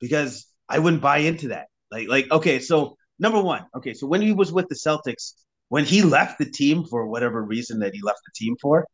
Because 0.00 0.46
I 0.68 0.78
wouldn't 0.78 1.02
buy 1.02 1.18
into 1.18 1.48
that. 1.48 1.68
Like 1.90 2.08
like 2.08 2.30
okay, 2.30 2.58
so 2.58 2.96
number 3.18 3.40
one, 3.40 3.64
okay, 3.76 3.94
so 3.94 4.06
when 4.06 4.20
he 4.20 4.32
was 4.32 4.52
with 4.52 4.68
the 4.68 4.74
Celtics, 4.74 5.32
when 5.68 5.84
he 5.84 6.02
left 6.02 6.38
the 6.38 6.50
team 6.50 6.84
for 6.84 7.06
whatever 7.06 7.42
reason 7.42 7.78
that 7.80 7.94
he 7.94 8.02
left 8.02 8.20
the 8.26 8.32
team 8.44 8.56
for, 8.60 8.86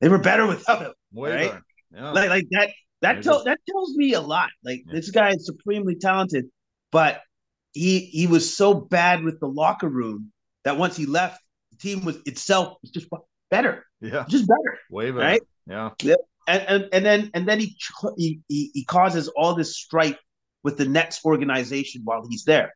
they 0.00 0.08
were 0.08 0.18
better 0.18 0.46
without 0.46 0.82
him. 0.82 0.92
Way 1.12 1.34
right? 1.34 1.60
Yeah. 1.94 2.10
Like 2.12 2.28
like 2.28 2.46
that 2.50 2.70
that 3.00 3.22
tells 3.22 3.44
that 3.44 3.58
tells 3.68 3.94
me 3.96 4.12
a 4.12 4.20
lot. 4.20 4.50
Like 4.62 4.82
yeah. 4.86 4.92
this 4.92 5.10
guy 5.10 5.30
is 5.30 5.46
supremely 5.46 5.96
talented, 5.96 6.46
but 6.92 7.20
he 7.76 8.00
he 8.00 8.26
was 8.26 8.56
so 8.56 8.74
bad 8.74 9.22
with 9.22 9.38
the 9.38 9.46
locker 9.46 9.88
room 9.88 10.32
that 10.64 10.78
once 10.78 10.96
he 10.96 11.04
left, 11.06 11.40
the 11.72 11.76
team 11.76 12.04
was 12.04 12.18
itself 12.24 12.78
was 12.80 12.90
just 12.90 13.08
better. 13.50 13.84
Yeah, 14.00 14.24
just 14.28 14.48
better. 14.48 14.78
Way 14.90 15.10
better. 15.10 15.24
Right? 15.24 15.42
Yeah. 15.66 15.90
yeah. 16.02 16.14
And, 16.48 16.62
and 16.68 16.88
and 16.92 17.04
then 17.04 17.30
and 17.34 17.46
then 17.46 17.60
he, 17.60 17.76
he 18.16 18.40
he 18.48 18.84
causes 18.84 19.28
all 19.28 19.54
this 19.54 19.76
strife 19.76 20.18
with 20.62 20.78
the 20.78 20.86
Nets 20.86 21.20
organization 21.24 22.02
while 22.04 22.26
he's 22.28 22.44
there, 22.44 22.72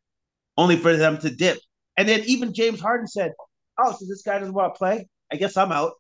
only 0.57 0.77
for 0.77 0.97
them 0.97 1.19
to 1.19 1.31
dip. 1.31 1.59
And 1.97 2.09
then 2.09 2.21
even 2.27 2.53
James 2.53 2.81
Harden 2.81 3.07
said, 3.07 3.33
"Oh, 3.79 3.93
so 3.93 4.07
this 4.07 4.23
guy 4.23 4.39
doesn't 4.39 4.55
want 4.55 4.75
to 4.75 4.79
play? 4.79 5.09
I 5.33 5.37
guess 5.37 5.57
I'm 5.57 5.73
out 5.73 5.93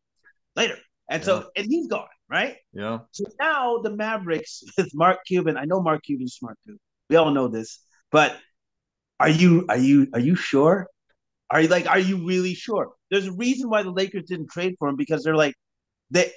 later." 0.56 0.77
And 1.09 1.22
yeah. 1.22 1.27
so 1.27 1.51
and 1.56 1.66
he's 1.66 1.86
gone, 1.86 2.09
right? 2.28 2.56
Yeah. 2.72 2.98
So 3.12 3.24
now 3.40 3.78
the 3.78 3.97
Mavericks 3.97 4.62
with 4.77 4.90
Mark 4.94 5.20
Cuban. 5.27 5.56
I 5.56 5.64
know 5.64 5.81
Mark 5.81 6.02
Cuban's 6.02 6.35
smart 6.35 6.59
too. 6.66 6.77
We 7.09 7.16
all 7.16 7.31
know 7.31 7.48
this, 7.48 7.81
but 8.10 8.36
are 9.20 9.28
you 9.28 9.66
are 9.68 9.76
you 9.76 10.09
are 10.14 10.20
you 10.20 10.34
sure? 10.34 10.88
Are 11.51 11.60
you 11.60 11.68
like 11.68 11.86
are 11.86 11.98
you 11.98 12.26
really 12.26 12.55
sure? 12.55 12.88
There's 13.10 13.26
a 13.26 13.32
reason 13.32 13.68
why 13.68 13.82
the 13.82 13.90
Lakers 13.90 14.24
didn't 14.24 14.51
trade 14.51 14.76
for 14.78 14.88
him 14.88 14.97
because 14.97 15.22
they're 15.22 15.36
like 15.36 15.55
they 16.10 16.32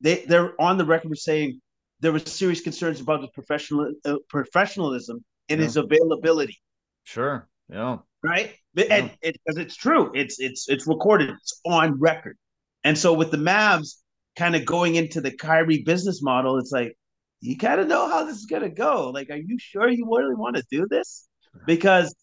they 0.00 0.24
they're 0.26 0.60
on 0.60 0.76
the 0.76 0.84
record 0.84 1.08
for 1.08 1.14
saying 1.14 1.60
there 2.00 2.12
was 2.12 2.24
serious 2.24 2.60
concerns 2.60 3.00
about 3.00 3.20
his 3.20 3.30
professional 3.30 3.92
uh, 4.04 4.16
professionalism 4.28 5.24
and 5.48 5.60
yeah. 5.60 5.66
his 5.66 5.76
availability. 5.76 6.58
Sure. 7.04 7.48
Yeah. 7.70 7.98
Right. 8.24 8.54
and 8.76 9.10
because 9.22 9.56
it's 9.56 9.76
true, 9.76 10.10
it's 10.14 10.40
it's 10.40 10.68
it's 10.68 10.86
recorded, 10.88 11.30
it's 11.30 11.60
on 11.64 12.00
record. 12.00 12.36
And 12.82 12.98
so 12.98 13.12
with 13.12 13.30
the 13.30 13.36
Mavs 13.36 13.98
kind 14.36 14.56
of 14.56 14.64
going 14.64 14.96
into 14.96 15.20
the 15.20 15.30
Kyrie 15.30 15.82
business 15.84 16.22
model, 16.22 16.58
it's 16.58 16.72
like 16.72 16.96
you 17.40 17.56
kind 17.56 17.80
of 17.80 17.86
know 17.86 18.08
how 18.08 18.24
this 18.24 18.36
is 18.36 18.46
gonna 18.46 18.68
go. 18.68 19.10
Like, 19.10 19.30
are 19.30 19.36
you 19.36 19.58
sure 19.60 19.88
you 19.88 20.08
really 20.10 20.34
want 20.34 20.56
to 20.56 20.64
do 20.70 20.88
this? 20.90 21.28
Because 21.66 22.14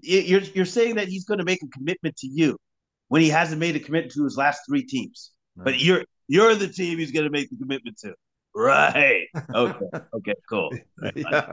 you're 0.00 0.40
you're 0.40 0.64
saying 0.64 0.96
that 0.96 1.08
he's 1.08 1.24
going 1.24 1.38
to 1.38 1.44
make 1.44 1.62
a 1.62 1.68
commitment 1.68 2.16
to 2.18 2.26
you 2.26 2.56
when 3.08 3.22
he 3.22 3.28
hasn't 3.28 3.60
made 3.60 3.76
a 3.76 3.80
commitment 3.80 4.12
to 4.12 4.24
his 4.24 4.36
last 4.36 4.60
three 4.68 4.84
teams. 4.84 5.32
Right. 5.56 5.64
But 5.64 5.80
you're 5.80 6.04
you're 6.28 6.54
the 6.54 6.68
team 6.68 6.98
he's 6.98 7.12
going 7.12 7.24
to 7.24 7.30
make 7.30 7.50
the 7.50 7.56
commitment 7.56 7.98
to. 7.98 8.14
Right. 8.54 9.26
Okay. 9.54 9.86
okay. 10.14 10.34
Cool. 10.48 10.70
Right. 11.00 11.12
yeah. 11.16 11.52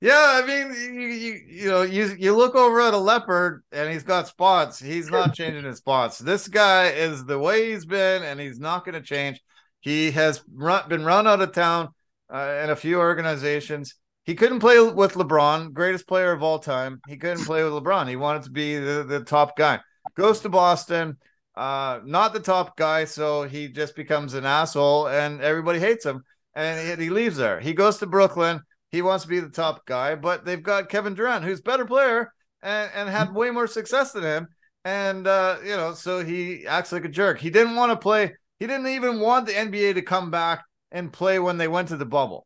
Yeah, 0.00 0.40
I 0.42 0.46
mean, 0.46 0.94
you, 0.94 1.08
you 1.08 1.40
you 1.48 1.68
know, 1.68 1.82
you 1.82 2.14
you 2.16 2.36
look 2.36 2.54
over 2.54 2.80
at 2.80 2.94
a 2.94 2.98
leopard 2.98 3.64
and 3.72 3.92
he's 3.92 4.04
got 4.04 4.28
spots. 4.28 4.78
He's 4.78 5.10
not 5.10 5.34
changing 5.34 5.64
his 5.64 5.78
spots. 5.78 6.18
This 6.18 6.46
guy 6.46 6.90
is 6.90 7.24
the 7.24 7.38
way 7.38 7.72
he's 7.72 7.84
been, 7.84 8.22
and 8.22 8.38
he's 8.38 8.60
not 8.60 8.84
going 8.84 8.94
to 8.94 9.00
change. 9.00 9.40
He 9.80 10.12
has 10.12 10.40
run, 10.52 10.88
been 10.88 11.04
run 11.04 11.26
out 11.26 11.40
of 11.40 11.50
town 11.50 11.88
uh, 12.32 12.60
in 12.62 12.70
a 12.70 12.76
few 12.76 12.98
organizations. 12.98 13.96
He 14.28 14.34
couldn't 14.34 14.60
play 14.60 14.78
with 14.78 15.14
LeBron, 15.14 15.72
greatest 15.72 16.06
player 16.06 16.32
of 16.32 16.42
all 16.42 16.58
time. 16.58 17.00
He 17.08 17.16
couldn't 17.16 17.46
play 17.46 17.64
with 17.64 17.72
LeBron. 17.72 18.10
He 18.10 18.16
wanted 18.16 18.42
to 18.42 18.50
be 18.50 18.76
the, 18.76 19.02
the 19.02 19.24
top 19.24 19.56
guy. 19.56 19.80
Goes 20.16 20.40
to 20.40 20.50
Boston, 20.50 21.16
uh, 21.56 22.00
not 22.04 22.34
the 22.34 22.40
top 22.40 22.76
guy, 22.76 23.06
so 23.06 23.44
he 23.44 23.68
just 23.68 23.96
becomes 23.96 24.34
an 24.34 24.44
asshole, 24.44 25.08
and 25.08 25.40
everybody 25.40 25.78
hates 25.78 26.04
him. 26.04 26.24
And 26.54 27.00
he 27.00 27.08
leaves 27.08 27.38
there. 27.38 27.58
He 27.58 27.72
goes 27.72 27.96
to 28.00 28.06
Brooklyn. 28.06 28.60
He 28.90 29.00
wants 29.00 29.24
to 29.24 29.30
be 29.30 29.40
the 29.40 29.48
top 29.48 29.86
guy, 29.86 30.14
but 30.14 30.44
they've 30.44 30.62
got 30.62 30.90
Kevin 30.90 31.14
Durant, 31.14 31.46
who's 31.46 31.62
better 31.62 31.86
player 31.86 32.30
and, 32.62 32.90
and 32.94 33.08
had 33.08 33.32
way 33.32 33.50
more 33.50 33.66
success 33.66 34.12
than 34.12 34.24
him. 34.24 34.48
And 34.84 35.26
uh, 35.26 35.56
you 35.64 35.74
know, 35.74 35.94
so 35.94 36.22
he 36.22 36.66
acts 36.66 36.92
like 36.92 37.06
a 37.06 37.08
jerk. 37.08 37.40
He 37.40 37.48
didn't 37.48 37.76
want 37.76 37.92
to 37.92 37.96
play. 37.96 38.34
He 38.58 38.66
didn't 38.66 38.88
even 38.88 39.20
want 39.20 39.46
the 39.46 39.54
NBA 39.54 39.94
to 39.94 40.02
come 40.02 40.30
back 40.30 40.64
and 40.92 41.10
play 41.10 41.38
when 41.38 41.56
they 41.56 41.66
went 41.66 41.88
to 41.88 41.96
the 41.96 42.04
bubble. 42.04 42.44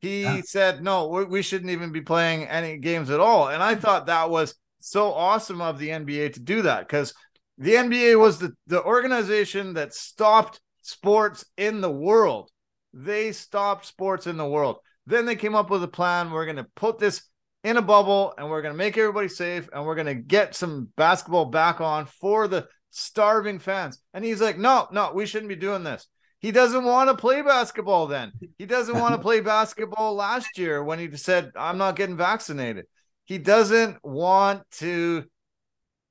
He 0.00 0.22
yeah. 0.22 0.40
said, 0.44 0.82
no, 0.82 1.08
we 1.08 1.42
shouldn't 1.42 1.70
even 1.70 1.90
be 1.90 2.02
playing 2.02 2.44
any 2.44 2.78
games 2.78 3.10
at 3.10 3.20
all. 3.20 3.48
And 3.48 3.62
I 3.62 3.74
thought 3.74 4.06
that 4.06 4.30
was 4.30 4.54
so 4.78 5.12
awesome 5.12 5.60
of 5.60 5.78
the 5.78 5.88
NBA 5.88 6.34
to 6.34 6.40
do 6.40 6.62
that 6.62 6.86
because 6.86 7.14
the 7.58 7.74
NBA 7.74 8.20
was 8.20 8.38
the, 8.38 8.52
the 8.66 8.82
organization 8.82 9.74
that 9.74 9.94
stopped 9.94 10.60
sports 10.82 11.44
in 11.56 11.80
the 11.80 11.90
world. 11.90 12.50
They 12.92 13.32
stopped 13.32 13.86
sports 13.86 14.26
in 14.26 14.36
the 14.36 14.46
world. 14.46 14.78
Then 15.06 15.24
they 15.24 15.36
came 15.36 15.54
up 15.54 15.70
with 15.70 15.82
a 15.82 15.88
plan. 15.88 16.30
We're 16.30 16.44
going 16.44 16.56
to 16.56 16.66
put 16.74 16.98
this 16.98 17.22
in 17.64 17.76
a 17.76 17.82
bubble 17.82 18.34
and 18.38 18.48
we're 18.48 18.62
going 18.62 18.74
to 18.74 18.78
make 18.78 18.96
everybody 18.96 19.28
safe 19.28 19.68
and 19.72 19.84
we're 19.84 19.94
going 19.94 20.06
to 20.06 20.14
get 20.14 20.54
some 20.54 20.88
basketball 20.96 21.46
back 21.46 21.80
on 21.80 22.06
for 22.06 22.46
the 22.46 22.68
starving 22.90 23.58
fans. 23.58 23.98
And 24.14 24.24
he's 24.24 24.40
like, 24.40 24.58
no, 24.58 24.86
no, 24.92 25.12
we 25.14 25.26
shouldn't 25.26 25.48
be 25.48 25.56
doing 25.56 25.82
this. 25.82 26.06
He 26.38 26.52
doesn't 26.52 26.84
want 26.84 27.10
to 27.10 27.16
play 27.16 27.42
basketball 27.42 28.06
then. 28.06 28.32
He 28.58 28.66
doesn't 28.66 28.98
want 28.98 29.14
to 29.14 29.20
play 29.22 29.40
basketball 29.40 30.14
last 30.14 30.58
year 30.58 30.82
when 30.82 30.98
he 30.98 31.16
said, 31.16 31.52
I'm 31.56 31.78
not 31.78 31.96
getting 31.96 32.16
vaccinated. 32.16 32.86
He 33.24 33.38
doesn't 33.38 34.04
want 34.04 34.62
to, 34.72 35.24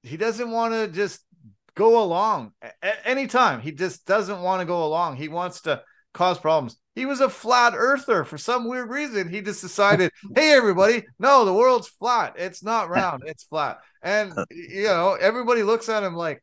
he 0.03 0.18
doesn't 0.18 0.52
want 0.52 0.73
to 0.73 0.88
just 0.88 1.22
go 1.76 2.03
along 2.03 2.53
at 2.61 2.97
any 3.06 3.27
time. 3.27 3.61
He 3.61 3.72
just 3.72 4.06
doesn't 4.06 4.41
want 4.41 4.61
to 4.61 4.65
go 4.65 4.85
along. 4.85 5.18
He 5.18 5.27
wants 5.27 5.61
to 5.61 5.81
cause 6.14 6.39
problems. 6.39 6.77
He 6.95 7.06
was 7.06 7.19
a 7.19 7.30
flat 7.30 7.73
earther 7.76 8.23
for 8.23 8.38
some 8.38 8.68
weird 8.68 8.89
reason. 8.89 9.30
He 9.30 9.41
just 9.41 9.61
decided, 9.61 10.11
hey, 10.35 10.53
everybody, 10.53 11.03
no, 11.19 11.45
the 11.45 11.53
world's 11.53 11.89
flat. 11.89 12.35
It's 12.38 12.64
not 12.64 12.89
round, 12.89 13.23
it's 13.26 13.43
flat. 13.43 13.80
And, 14.02 14.34
you 14.49 14.85
know, 14.85 15.18
everybody 15.19 15.64
looks 15.64 15.89
at 15.89 16.03
him 16.03 16.15
like, 16.15 16.41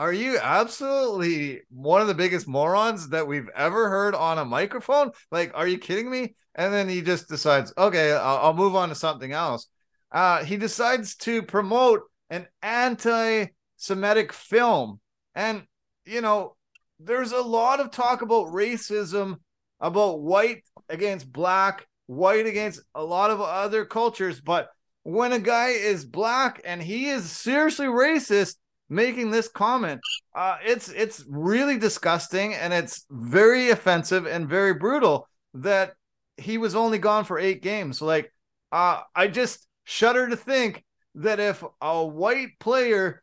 are 0.00 0.14
you 0.14 0.38
absolutely 0.38 1.60
one 1.68 2.00
of 2.00 2.06
the 2.06 2.14
biggest 2.14 2.48
morons 2.48 3.10
that 3.10 3.26
we've 3.26 3.50
ever 3.54 3.90
heard 3.90 4.14
on 4.14 4.38
a 4.38 4.46
microphone? 4.46 5.10
Like, 5.30 5.52
are 5.54 5.68
you 5.68 5.76
kidding 5.76 6.10
me? 6.10 6.36
And 6.54 6.72
then 6.72 6.88
he 6.88 7.02
just 7.02 7.28
decides, 7.28 7.70
okay, 7.76 8.12
I'll, 8.12 8.38
I'll 8.38 8.54
move 8.54 8.74
on 8.74 8.88
to 8.88 8.94
something 8.94 9.32
else. 9.32 9.68
Uh, 10.10 10.42
he 10.42 10.56
decides 10.56 11.16
to 11.16 11.42
promote 11.42 12.00
an 12.30 12.46
anti 12.62 13.48
Semitic 13.76 14.32
film. 14.32 15.00
And, 15.34 15.64
you 16.06 16.22
know, 16.22 16.56
there's 16.98 17.32
a 17.32 17.42
lot 17.42 17.80
of 17.80 17.90
talk 17.90 18.22
about 18.22 18.46
racism, 18.46 19.36
about 19.80 20.22
white 20.22 20.62
against 20.88 21.30
black, 21.30 21.86
white 22.06 22.46
against 22.46 22.80
a 22.94 23.04
lot 23.04 23.30
of 23.30 23.42
other 23.42 23.84
cultures. 23.84 24.40
But 24.40 24.70
when 25.02 25.32
a 25.32 25.38
guy 25.38 25.68
is 25.68 26.06
black 26.06 26.62
and 26.64 26.82
he 26.82 27.10
is 27.10 27.30
seriously 27.30 27.86
racist, 27.86 28.56
making 28.90 29.30
this 29.30 29.48
comment. 29.48 30.00
Uh, 30.34 30.58
it's 30.62 30.90
it's 30.90 31.24
really 31.28 31.78
disgusting 31.78 32.54
and 32.54 32.72
it's 32.72 33.06
very 33.08 33.70
offensive 33.70 34.26
and 34.26 34.48
very 34.48 34.74
brutal 34.74 35.28
that 35.54 35.94
he 36.36 36.58
was 36.58 36.74
only 36.74 36.98
gone 36.98 37.24
for 37.24 37.38
eight 37.38 37.62
games. 37.62 38.02
Like, 38.02 38.32
uh, 38.72 39.00
I 39.14 39.28
just 39.28 39.66
shudder 39.84 40.28
to 40.28 40.36
think 40.36 40.84
that 41.14 41.40
if 41.40 41.64
a 41.80 42.04
white 42.04 42.58
player 42.58 43.22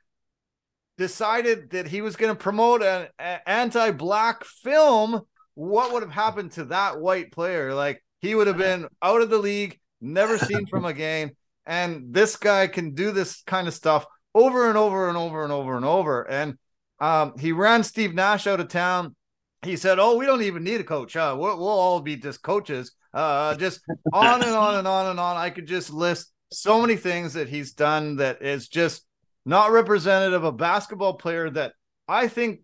decided 0.98 1.72
that 1.72 1.88
he 1.88 2.02
was 2.02 2.16
going 2.16 2.34
to 2.34 2.44
promote 2.44 2.82
an, 2.82 3.08
an 3.20 3.40
anti-black 3.46 4.44
film, 4.46 5.22
what 5.54 5.94
would 5.94 6.04
have 6.04 6.12
happened 6.12 6.52
to 6.54 6.66
that 6.66 7.00
white 7.00 7.32
player? 7.32 7.74
Like, 7.74 8.04
he 8.20 8.36
would 8.36 8.48
have 8.48 8.58
been 8.58 8.88
out 9.02 9.22
of 9.22 9.30
the 9.30 9.38
league, 9.38 9.80
never 10.02 10.38
seen 10.38 10.66
from 10.66 10.86
a 10.86 10.94
game. 10.94 11.32
And 11.66 12.14
this 12.14 12.36
guy 12.36 12.68
can 12.68 12.94
do 12.94 13.12
this 13.12 13.44
kind 13.44 13.68
of 13.68 13.74
stuff 13.74 14.06
over 14.38 14.70
and 14.70 14.78
over 14.78 15.08
and 15.08 15.18
over 15.18 15.44
and 15.44 15.52
over 15.52 15.76
and 15.76 15.86
over. 15.86 16.22
And 16.30 16.58
um, 17.00 17.34
he 17.40 17.52
ran 17.52 17.84
Steve 17.84 18.14
Nash 18.14 18.46
out 18.46 18.60
of 18.60 18.68
town. 18.68 19.16
He 19.64 19.76
said, 19.76 19.98
"Oh, 20.00 20.16
we 20.16 20.26
don't 20.26 20.44
even 20.44 20.64
need 20.64 20.80
a 20.80 20.84
coach. 20.84 21.16
Uh, 21.16 21.36
we'll, 21.38 21.58
we'll 21.58 21.68
all 21.68 22.00
be 22.00 22.16
just 22.16 22.44
coaches. 22.44 22.92
Uh, 23.14 23.56
just 23.56 23.82
on 24.14 24.44
and 24.44 24.56
on 24.56 24.76
and 24.76 24.88
on 24.88 25.08
and 25.08 25.20
on. 25.20 25.38
I 25.38 25.50
could 25.50 25.66
just 25.66 25.92
list 25.92 26.32
so 26.52 26.80
many 26.80 26.96
things 26.96 27.34
that 27.34 27.50
he's 27.50 27.74
done 27.74 28.18
that 28.18 28.42
is 28.42 28.68
just 28.68 29.04
not 29.46 29.72
representative 29.72 30.44
of 30.44 30.54
a 30.54 30.58
basketball 30.58 31.16
player 31.16 31.50
that 31.50 31.74
I 32.08 32.28
think 32.28 32.62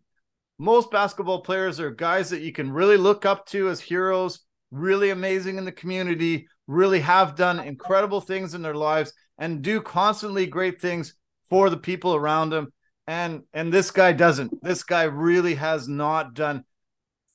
most 0.59 0.91
basketball 0.91 1.41
players 1.41 1.79
are 1.79 1.89
guys 1.89 2.29
that 2.29 2.41
you 2.41 2.51
can 2.51 2.71
really 2.71 2.97
look 2.97 3.25
up 3.25 3.47
to 3.47 3.69
as 3.69 3.81
heroes, 3.81 4.41
really 4.71 5.09
amazing 5.09 5.57
in 5.57 5.65
the 5.65 5.71
community, 5.71 6.47
really 6.67 6.99
have 6.99 7.35
done 7.35 7.59
incredible 7.59 8.21
things 8.21 8.53
in 8.53 8.61
their 8.61 8.75
lives, 8.75 9.13
and 9.39 9.63
do 9.63 9.81
constantly 9.81 10.45
great 10.45 10.79
things 10.79 11.15
for 11.49 11.69
the 11.69 11.77
people 11.77 12.15
around 12.15 12.53
him. 12.53 12.71
And 13.05 13.43
and 13.53 13.71
this 13.71 13.91
guy 13.91 14.13
doesn't. 14.13 14.63
This 14.63 14.83
guy 14.83 15.03
really 15.03 15.55
has 15.55 15.87
not 15.87 16.33
done 16.33 16.63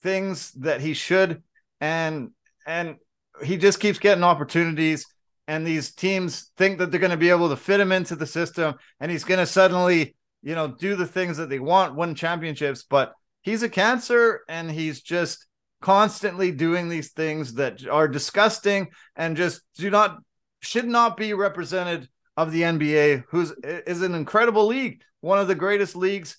things 0.03 0.53
that 0.53 0.81
he 0.81 0.95
should. 0.95 1.43
And 1.81 2.31
and 2.67 2.97
he 3.43 3.57
just 3.57 3.81
keeps 3.81 3.99
getting 3.99 4.25
opportunities. 4.25 5.07
And 5.47 5.67
these 5.67 5.95
teams 5.95 6.51
think 6.57 6.79
that 6.79 6.91
they're 6.91 7.01
going 7.01 7.11
to 7.11 7.17
be 7.17 7.31
able 7.31 7.49
to 7.49 7.57
fit 7.57 7.81
him 7.81 7.91
into 7.91 8.15
the 8.15 8.27
system, 8.27 8.75
and 9.01 9.11
he's 9.11 9.25
going 9.25 9.41
to 9.41 9.47
suddenly, 9.47 10.15
you 10.43 10.55
know, 10.55 10.69
do 10.69 10.95
the 10.95 11.07
things 11.07 11.39
that 11.39 11.49
they 11.49 11.59
want, 11.59 11.97
win 11.97 12.15
championships. 12.15 12.83
But 12.83 13.15
he's 13.41 13.63
a 13.63 13.69
cancer, 13.71 14.43
and 14.47 14.71
he's 14.71 15.01
just 15.01 15.47
constantly 15.81 16.51
doing 16.51 16.89
these 16.89 17.13
things 17.13 17.55
that 17.55 17.87
are 17.87 18.09
disgusting 18.09 18.89
and 19.17 19.37
just 19.37 19.63
do 19.77 19.91
not 19.91 20.19
should 20.61 20.87
not 20.87 21.17
be 21.17 21.35
represented 21.35 22.09
of 22.39 22.53
the 22.53 22.63
NBA, 22.63 23.25
who's 23.31 23.51
is 23.65 24.01
an 24.03 24.15
incredible 24.15 24.69
league, 24.69 25.03
one 25.23 25.41
of 25.41 25.49
the 25.49 25.57
greatest 25.57 25.97
leagues 25.97 26.37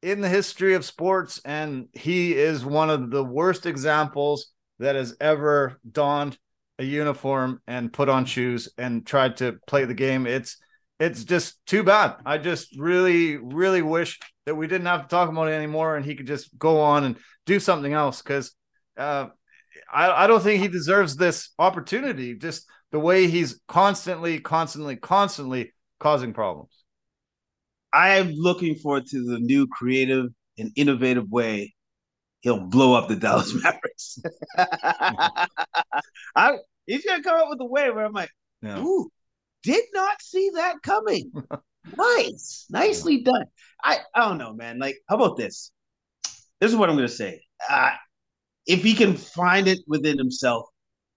in 0.00 0.20
the 0.20 0.28
history 0.28 0.74
of 0.74 0.84
sports, 0.84 1.40
and 1.44 1.88
he 1.92 2.34
is 2.34 2.64
one 2.64 2.88
of 2.88 3.10
the 3.10 3.24
worst 3.24 3.66
examples 3.66 4.52
that 4.78 4.94
has 4.94 5.16
ever 5.20 5.80
donned 5.90 6.38
a 6.78 6.84
uniform 6.84 7.60
and 7.66 7.92
put 7.92 8.08
on 8.08 8.26
shoes 8.26 8.68
and 8.78 9.04
tried 9.04 9.38
to 9.38 9.58
play 9.66 9.84
the 9.84 9.92
game. 9.92 10.24
It's 10.24 10.56
it's 11.00 11.24
just 11.24 11.58
too 11.66 11.82
bad. 11.82 12.14
I 12.24 12.38
just 12.38 12.78
really, 12.78 13.36
really 13.36 13.82
wish 13.82 14.20
that 14.46 14.54
we 14.54 14.68
didn't 14.68 14.86
have 14.86 15.02
to 15.02 15.08
talk 15.08 15.30
about 15.30 15.48
it 15.48 15.54
anymore, 15.54 15.96
and 15.96 16.04
he 16.04 16.14
could 16.14 16.28
just 16.28 16.56
go 16.56 16.80
on 16.80 17.02
and 17.02 17.16
do 17.44 17.58
something 17.58 17.92
else 17.92 18.22
because 18.22 18.52
uh, 18.96 19.26
I, 19.92 20.24
I 20.24 20.26
don't 20.28 20.42
think 20.42 20.62
he 20.62 20.68
deserves 20.68 21.16
this 21.16 21.50
opportunity. 21.58 22.36
Just 22.36 22.68
the 22.92 23.00
way 23.00 23.28
he's 23.28 23.60
constantly, 23.68 24.40
constantly, 24.40 24.96
constantly 24.96 25.72
causing 25.98 26.32
problems. 26.32 26.72
I'm 27.92 28.32
looking 28.32 28.76
forward 28.76 29.06
to 29.06 29.24
the 29.24 29.38
new 29.38 29.66
creative 29.66 30.26
and 30.58 30.70
innovative 30.76 31.28
way 31.30 31.74
he'll 32.40 32.60
blow 32.60 32.94
up 32.94 33.08
the 33.08 33.16
Dallas 33.16 33.54
Mavericks. 33.62 34.18
I 36.36 36.58
he's 36.86 37.04
gonna 37.04 37.22
come 37.22 37.40
up 37.40 37.48
with 37.48 37.60
a 37.60 37.66
way 37.66 37.90
where 37.90 38.04
I'm 38.04 38.12
like, 38.12 38.30
yeah. 38.62 38.80
ooh, 38.80 39.10
did 39.62 39.84
not 39.92 40.20
see 40.22 40.50
that 40.54 40.82
coming. 40.82 41.30
nice, 41.96 42.66
nicely 42.70 43.18
yeah. 43.18 43.32
done. 43.32 43.44
I 43.82 43.98
I 44.14 44.28
don't 44.28 44.38
know, 44.38 44.52
man. 44.52 44.78
Like, 44.78 44.98
how 45.08 45.16
about 45.16 45.36
this? 45.36 45.70
This 46.60 46.70
is 46.70 46.76
what 46.76 46.90
I'm 46.90 46.96
gonna 46.96 47.08
say. 47.08 47.42
Uh, 47.68 47.92
if 48.66 48.82
he 48.82 48.94
can 48.94 49.16
find 49.16 49.68
it 49.68 49.80
within 49.86 50.18
himself 50.18 50.66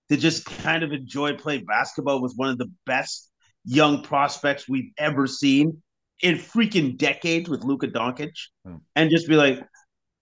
to 0.09 0.17
just 0.17 0.45
kind 0.45 0.83
of 0.83 0.91
enjoy 0.91 1.35
playing 1.37 1.65
basketball 1.65 2.21
with 2.21 2.33
one 2.35 2.49
of 2.49 2.57
the 2.57 2.71
best 2.85 3.29
young 3.65 4.03
prospects 4.03 4.67
we've 4.67 4.91
ever 4.97 5.25
seen 5.27 5.81
in 6.21 6.35
freaking 6.35 6.97
decades 6.97 7.49
with 7.49 7.63
Luka 7.63 7.87
Doncic, 7.87 8.31
Hmm. 8.65 8.77
and 8.95 9.09
just 9.09 9.27
be 9.27 9.35
like, 9.35 9.61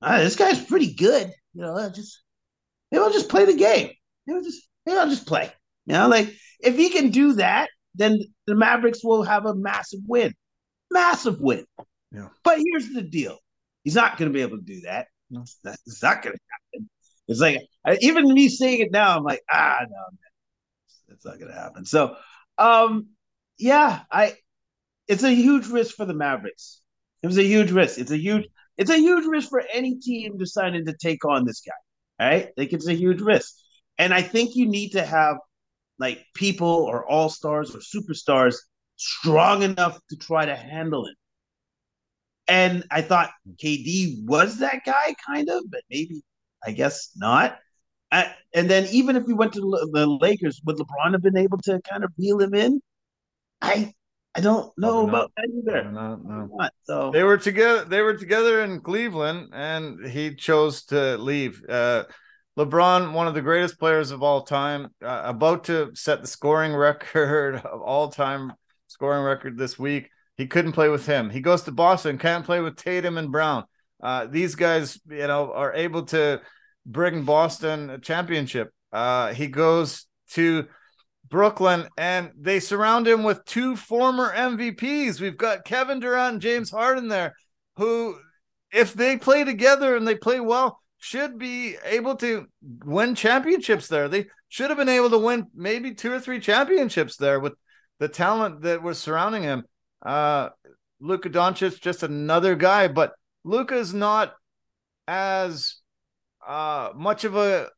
ah, 0.02 0.18
this 0.18 0.36
guy's 0.36 0.64
pretty 0.64 0.94
good. 0.94 1.32
You 1.54 1.62
know, 1.62 1.90
just 1.94 2.22
maybe 2.92 3.04
I'll 3.04 3.12
just 3.12 3.30
play 3.30 3.46
the 3.46 3.56
game. 3.56 3.92
Maybe 4.26 4.38
I'll 4.38 4.44
just 4.44 4.68
maybe 4.86 4.98
I'll 4.98 5.10
just 5.10 5.28
play. 5.28 5.52
You 5.86 5.94
know, 5.94 6.08
like 6.08 6.34
if 6.60 6.76
he 6.76 6.90
can 6.90 7.10
do 7.10 7.34
that, 7.34 7.70
then 7.96 8.20
the 8.48 8.56
Mavericks 8.56 9.04
will 9.04 9.24
have 9.24 9.46
a 9.46 9.56
massive 9.56 10.00
win, 10.08 10.34
massive 10.92 11.42
win. 11.42 11.66
Yeah. 12.12 12.30
But 12.44 12.60
here's 12.64 12.90
the 12.90 13.02
deal: 13.02 13.38
he's 13.84 13.96
not 13.96 14.18
going 14.18 14.32
to 14.32 14.34
be 14.34 14.42
able 14.42 14.58
to 14.58 14.64
do 14.64 14.82
that. 14.82 15.08
No. 15.30 15.44
That's 15.64 16.02
not 16.04 16.22
going 16.22 16.36
to 16.36 16.40
happen. 16.50 16.61
It's 17.32 17.40
like 17.40 17.62
even 18.02 18.34
me 18.34 18.50
saying 18.50 18.82
it 18.82 18.92
now, 18.92 19.18
I'm 19.18 19.24
like, 19.24 19.42
ah, 19.52 19.80
no, 19.82 19.88
man, 19.88 20.18
that's 21.08 21.26
not 21.26 21.40
to 21.40 21.54
happen. 21.54 21.86
So, 21.86 22.16
um, 22.58 23.08
yeah, 23.58 24.02
I, 24.12 24.36
it's 25.08 25.24
a 25.24 25.32
huge 25.34 25.68
risk 25.68 25.96
for 25.96 26.06
the 26.06 26.14
Mavericks. 26.14 26.82
It 27.24 27.28
was 27.28 27.38
a 27.38 27.44
huge 27.44 27.72
risk. 27.72 28.00
It's 28.00 28.12
a 28.12 28.18
huge, 28.18 28.48
it's 28.78 28.90
a 28.90 28.98
huge 28.98 29.26
risk 29.26 29.50
for 29.50 29.64
any 29.74 29.96
team 29.96 30.38
deciding 30.38 30.86
to 30.86 30.94
take 30.94 31.26
on 31.26 31.46
this 31.46 31.62
guy. 31.62 32.26
Right? 32.26 32.50
Like 32.58 32.74
it's 32.74 32.88
a 32.88 32.94
huge 32.94 33.22
risk, 33.22 33.56
and 33.98 34.14
I 34.14 34.22
think 34.22 34.56
you 34.56 34.68
need 34.68 34.90
to 34.92 35.04
have 35.04 35.38
like 35.98 36.24
people 36.36 36.68
or 36.68 37.10
all 37.10 37.30
stars 37.30 37.76
or 37.76 37.80
superstars 37.80 38.58
strong 38.98 39.64
enough 39.64 40.00
to 40.10 40.16
try 40.18 40.46
to 40.46 40.56
handle 40.56 41.06
it. 41.08 41.16
And 42.48 42.84
I 42.92 43.02
thought 43.02 43.32
KD 43.64 44.26
was 44.26 44.60
that 44.60 44.82
guy, 44.86 45.16
kind 45.26 45.50
of, 45.50 45.64
but 45.72 45.82
maybe 45.90 46.22
I 46.66 46.72
guess 46.72 47.12
not. 47.16 47.60
I, 48.12 48.34
and 48.54 48.70
then 48.70 48.88
even 48.92 49.16
if 49.16 49.26
we 49.26 49.34
went 49.34 49.54
to 49.54 49.62
the 49.62 50.06
Lakers, 50.06 50.62
would 50.66 50.78
LeBron 50.78 51.14
have 51.14 51.22
been 51.22 51.38
able 51.38 51.58
to 51.60 51.80
kind 51.90 52.04
of 52.04 52.12
reel 52.18 52.42
him 52.42 52.54
in? 52.54 52.82
I 53.62 53.94
I 54.34 54.40
don't 54.40 54.72
know 54.78 55.06
Probably 55.06 55.10
about 55.10 55.32
that 55.36 55.50
either. 55.58 55.92
No, 55.92 56.16
no. 56.16 56.50
Not, 56.54 56.74
so 56.84 57.12
They 57.12 57.24
were 57.24 57.38
together. 57.38 57.84
They 57.86 58.02
were 58.02 58.16
together 58.16 58.64
in 58.64 58.82
Cleveland, 58.82 59.50
and 59.54 60.06
he 60.06 60.36
chose 60.36 60.86
to 60.86 61.18
leave. 61.18 61.62
Uh, 61.68 62.06
LeBron, 62.58 63.14
one 63.14 63.28
of 63.28 63.34
the 63.34 63.42
greatest 63.42 63.80
players 63.80 64.12
of 64.12 64.24
all 64.24 64.44
time, 64.44 64.90
uh, 65.04 65.22
about 65.26 65.66
to 65.66 65.92
set 65.96 66.22
the 66.22 66.28
scoring 66.28 66.74
record 66.76 67.56
of 67.56 67.82
all 67.82 68.10
time 68.10 68.54
scoring 68.88 69.24
record 69.24 69.58
this 69.58 69.78
week. 69.78 70.10
He 70.38 70.48
couldn't 70.48 70.74
play 70.74 70.90
with 70.90 71.06
him. 71.06 71.30
He 71.30 71.42
goes 71.42 71.64
to 71.64 71.72
Boston, 71.72 72.18
can't 72.18 72.46
play 72.46 72.62
with 72.62 72.78
Tatum 72.78 73.18
and 73.18 73.32
Brown. 73.32 73.66
Uh, 74.02 74.26
these 74.26 74.56
guys, 74.56 75.00
you 75.10 75.28
know, 75.28 75.52
are 75.54 75.74
able 75.74 76.04
to 76.04 76.42
bring 76.86 77.24
Boston 77.24 77.90
a 77.90 78.00
championship. 78.00 78.74
Uh, 78.92 79.34
he 79.34 79.48
goes 79.48 80.08
to 80.32 80.68
Brooklyn 81.30 81.88
and 81.98 82.32
they 82.38 82.60
surround 82.60 83.08
him 83.08 83.24
with 83.24 83.46
two 83.46 83.76
former 83.76 84.34
MVPs. 84.34 85.22
We've 85.22 85.38
got 85.38 85.66
Kevin 85.66 86.00
Durant 86.00 86.34
and 86.34 86.42
James 86.42 86.72
Harden 86.72 87.08
there, 87.08 87.34
who, 87.78 88.18
if 88.72 88.94
they 88.94 89.18
play 89.18 89.44
together 89.44 89.96
and 89.96 90.08
they 90.08 90.16
play 90.16 90.40
well, 90.40 90.80
should 90.98 91.40
be 91.40 91.78
able 91.84 92.16
to 92.18 92.46
win 92.84 93.16
championships 93.16 93.88
there. 93.88 94.08
They 94.08 94.28
should 94.50 94.70
have 94.70 94.78
been 94.78 94.90
able 94.90 95.10
to 95.10 95.18
win 95.18 95.48
maybe 95.56 95.94
two 95.94 96.12
or 96.12 96.20
three 96.20 96.40
championships 96.40 97.18
there 97.18 97.40
with 97.40 97.54
the 98.00 98.08
talent 98.08 98.62
that 98.62 98.84
was 98.84 99.00
surrounding 99.00 99.44
him. 99.44 99.64
Uh, 100.06 100.50
Luka 101.00 101.30
Doncic, 101.30 101.82
just 101.82 102.04
another 102.04 102.56
guy, 102.56 102.88
but 102.88 103.14
Luka 103.44 103.76
is 103.76 103.94
not 103.94 104.36
as 105.08 105.76
uh 106.46 106.92
much 106.96 107.24
of 107.24 107.36
a 107.36 107.70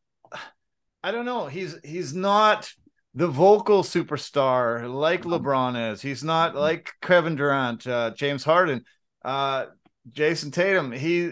I 1.03 1.11
don't 1.11 1.25
know. 1.25 1.47
He's 1.47 1.75
he's 1.83 2.13
not 2.13 2.71
the 3.13 3.27
vocal 3.27 3.83
superstar 3.83 4.91
like 4.91 5.23
LeBron 5.23 5.91
is. 5.91 6.01
He's 6.01 6.23
not 6.23 6.55
like 6.55 6.91
Kevin 7.01 7.35
Durant, 7.35 7.85
uh, 7.85 8.11
James 8.11 8.43
Harden, 8.43 8.85
uh, 9.23 9.65
Jayson 10.11 10.51
Tatum. 10.51 10.91
He 10.91 11.25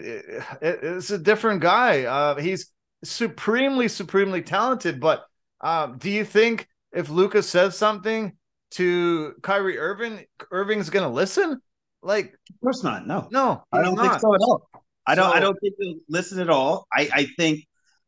it's 0.60 1.10
a 1.10 1.18
different 1.18 1.62
guy. 1.62 2.04
Uh, 2.04 2.36
he's 2.38 2.70
supremely, 3.02 3.88
supremely 3.88 4.42
talented. 4.42 5.00
But 5.00 5.24
uh, 5.60 5.88
do 5.88 6.10
you 6.10 6.24
think 6.24 6.68
if 6.92 7.08
Lucas 7.08 7.48
says 7.48 7.76
something 7.76 8.32
to 8.72 9.34
Kyrie 9.42 9.78
Irving, 9.78 10.24
Irving's 10.50 10.90
gonna 10.90 11.10
listen? 11.10 11.60
Like, 12.02 12.26
of 12.26 12.60
course 12.60 12.82
not. 12.82 13.06
No, 13.06 13.28
no, 13.30 13.62
I 13.72 13.82
don't 13.82 13.94
not. 13.94 14.10
think 14.10 14.20
so 14.20 14.34
at 14.34 14.40
all. 14.40 14.68
I 15.06 15.14
don't. 15.14 15.30
So- 15.30 15.36
I 15.36 15.40
don't 15.40 15.58
think 15.60 15.74
they'll 15.78 15.94
listen 16.08 16.40
at 16.40 16.50
all. 16.50 16.86
I, 16.92 17.08
I 17.12 17.26
think, 17.38 17.64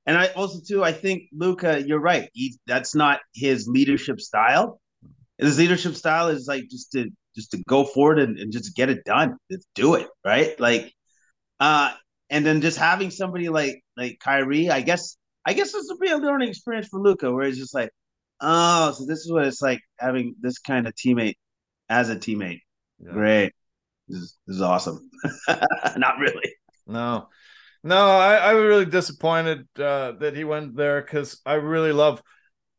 and 0.07 0.17
I 0.19 0.29
also 0.29 0.61
too. 0.67 0.83
I 0.83 0.93
think 0.93 1.25
Luka. 1.33 1.83
You're 1.87 2.01
right. 2.01 2.29
He 2.33 2.57
that's 2.67 2.95
not 2.95 3.21
his 3.35 3.69
leadership 3.69 4.21
style. 4.21 4.81
His 5.39 5.59
leadership 5.59 5.95
style 5.95 6.29
is 6.29 6.47
like 6.47 6.69
just 6.71 6.93
to 6.93 7.11
just 7.35 7.51
to 7.53 7.63
go 7.69 7.85
forward 7.85 8.19
and, 8.19 8.39
and 8.39 8.53
just 8.53 8.77
get 8.77 8.91
it 8.91 9.05
done. 9.05 9.37
Just 9.51 9.67
do 9.75 9.95
it 9.95 10.09
right. 10.25 10.59
Like, 10.61 10.93
uh, 11.61 11.93
and 12.31 12.45
then 12.47 12.61
just 12.61 12.79
having 12.79 13.11
somebody 13.11 13.49
like 13.49 13.83
like 13.97 14.19
Kyrie. 14.21 14.71
I 14.71 14.81
guess 14.81 15.17
I 15.45 15.53
guess 15.53 15.73
this 15.73 15.87
will 15.89 15.99
be 15.99 16.11
a 16.11 16.17
learning 16.17 16.49
experience 16.49 16.89
for 16.89 17.01
Luka, 17.01 17.33
where 17.33 17.47
it's 17.47 17.59
just 17.59 17.75
like, 17.75 17.91
oh, 18.41 18.93
so 18.93 19.05
this 19.07 19.21
is 19.21 19.33
what 19.33 19.47
it's 19.47 19.63
like 19.63 19.81
having 19.99 20.35
this 20.41 20.59
kind 20.59 20.87
of 20.87 20.95
teammate 20.95 21.35
as 21.89 22.11
a 22.11 22.17
teammate. 22.17 22.61
Yeah. 22.99 23.13
Great. 23.13 23.53
This 24.09 24.37
is, 24.47 24.61
awesome. 24.61 25.09
Not 25.97 26.19
really. 26.19 26.55
No, 26.87 27.29
no, 27.83 27.97
I, 27.97 28.37
I 28.37 28.55
was 28.55 28.65
really 28.65 28.85
disappointed 28.85 29.67
uh, 29.79 30.13
that 30.13 30.37
he 30.37 30.45
went 30.45 30.77
there 30.77 31.01
because 31.01 31.41
I 31.47 31.55
really 31.55 31.93
love 31.93 32.23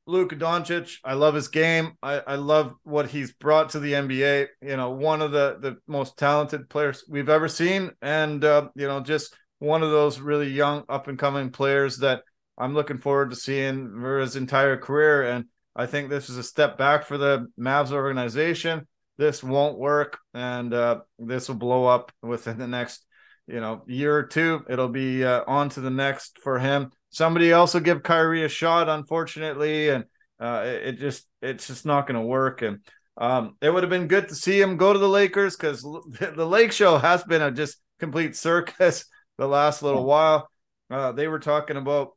Luka 0.08 0.36
Doncic. 0.36 0.98
I 1.04 1.14
love 1.14 1.34
his 1.34 1.48
game. 1.48 1.94
I, 2.04 2.20
I 2.20 2.36
love 2.36 2.76
what 2.84 3.10
he's 3.10 3.34
brought 3.34 3.72
to 3.72 3.80
the 3.80 3.94
NBA. 3.94 4.48
You 4.62 4.78
know, 4.78 4.92
one 4.92 5.22
of 5.22 5.32
the 5.32 5.58
the 5.60 5.78
most 5.88 6.18
talented 6.18 6.70
players 6.70 7.04
we've 7.10 7.30
ever 7.30 7.48
seen, 7.48 7.92
and 8.02 8.44
uh, 8.44 8.70
you 8.76 8.88
know, 8.88 9.00
just 9.00 9.36
one 9.60 9.84
of 9.84 9.92
those 9.92 10.20
really 10.20 10.50
young 10.50 10.84
up 10.90 11.08
and 11.08 11.18
coming 11.18 11.50
players 11.50 11.98
that 11.98 12.22
I'm 12.58 12.74
looking 12.74 12.98
forward 12.98 13.32
to 13.32 13.36
seeing 13.36 13.90
for 14.00 14.20
his 14.20 14.36
entire 14.36 14.78
career. 14.78 15.24
And 15.24 15.46
I 15.76 15.88
think 15.88 16.10
this 16.10 16.30
is 16.30 16.38
a 16.38 16.44
step 16.44 16.78
back 16.78 17.06
for 17.06 17.18
the 17.18 17.48
Mavs 17.60 17.92
organization. 17.92 18.88
This 19.18 19.44
won't 19.44 19.78
work, 19.78 20.20
and 20.34 20.74
uh, 20.74 21.02
this 21.18 21.48
will 21.48 21.56
blow 21.56 21.86
up 21.86 22.12
within 22.22 22.58
the 22.58 22.68
next 22.68 23.06
you 23.48 23.60
know, 23.60 23.84
year 23.88 24.16
or 24.16 24.24
two, 24.24 24.66
it'll 24.70 24.90
be 24.90 25.24
uh, 25.24 25.44
on 25.48 25.70
to 25.70 25.82
the 25.82 25.90
next 25.90 26.40
for 26.42 26.60
him. 26.60 26.92
Somebody 27.12 27.52
else 27.52 27.74
will 27.74 27.82
give 27.82 28.04
Kyrie 28.04 28.44
a 28.44 28.50
shot, 28.50 28.90
unfortunately, 28.90 29.90
and 29.90 30.06
uh, 30.40 30.64
it, 30.66 30.88
it 30.88 31.00
just 31.00 31.28
it's 31.42 31.68
just 31.68 31.86
not 31.86 32.08
going 32.08 32.20
to 32.20 32.26
work. 32.26 32.62
And 32.62 32.80
um, 33.18 33.56
it 33.62 33.70
would 33.70 33.84
have 33.84 33.90
been 33.90 34.08
good 34.08 34.30
to 34.30 34.36
see 34.36 34.60
him 34.60 34.78
go 34.78 34.92
to 34.92 35.00
the 35.00 35.08
Lakers 35.08 35.56
because 35.56 35.82
the 36.20 36.46
Lake 36.46 36.72
Show 36.72 36.98
has 36.98 37.24
been 37.24 37.42
a 37.42 37.52
just 37.52 37.78
complete 38.00 38.36
circus 38.36 39.06
the 39.38 39.48
last 39.48 39.84
little 39.84 40.06
while. 40.06 40.50
Uh, 40.90 41.12
they 41.12 41.28
were 41.28 41.40
talking 41.40 41.78
about 41.78 42.12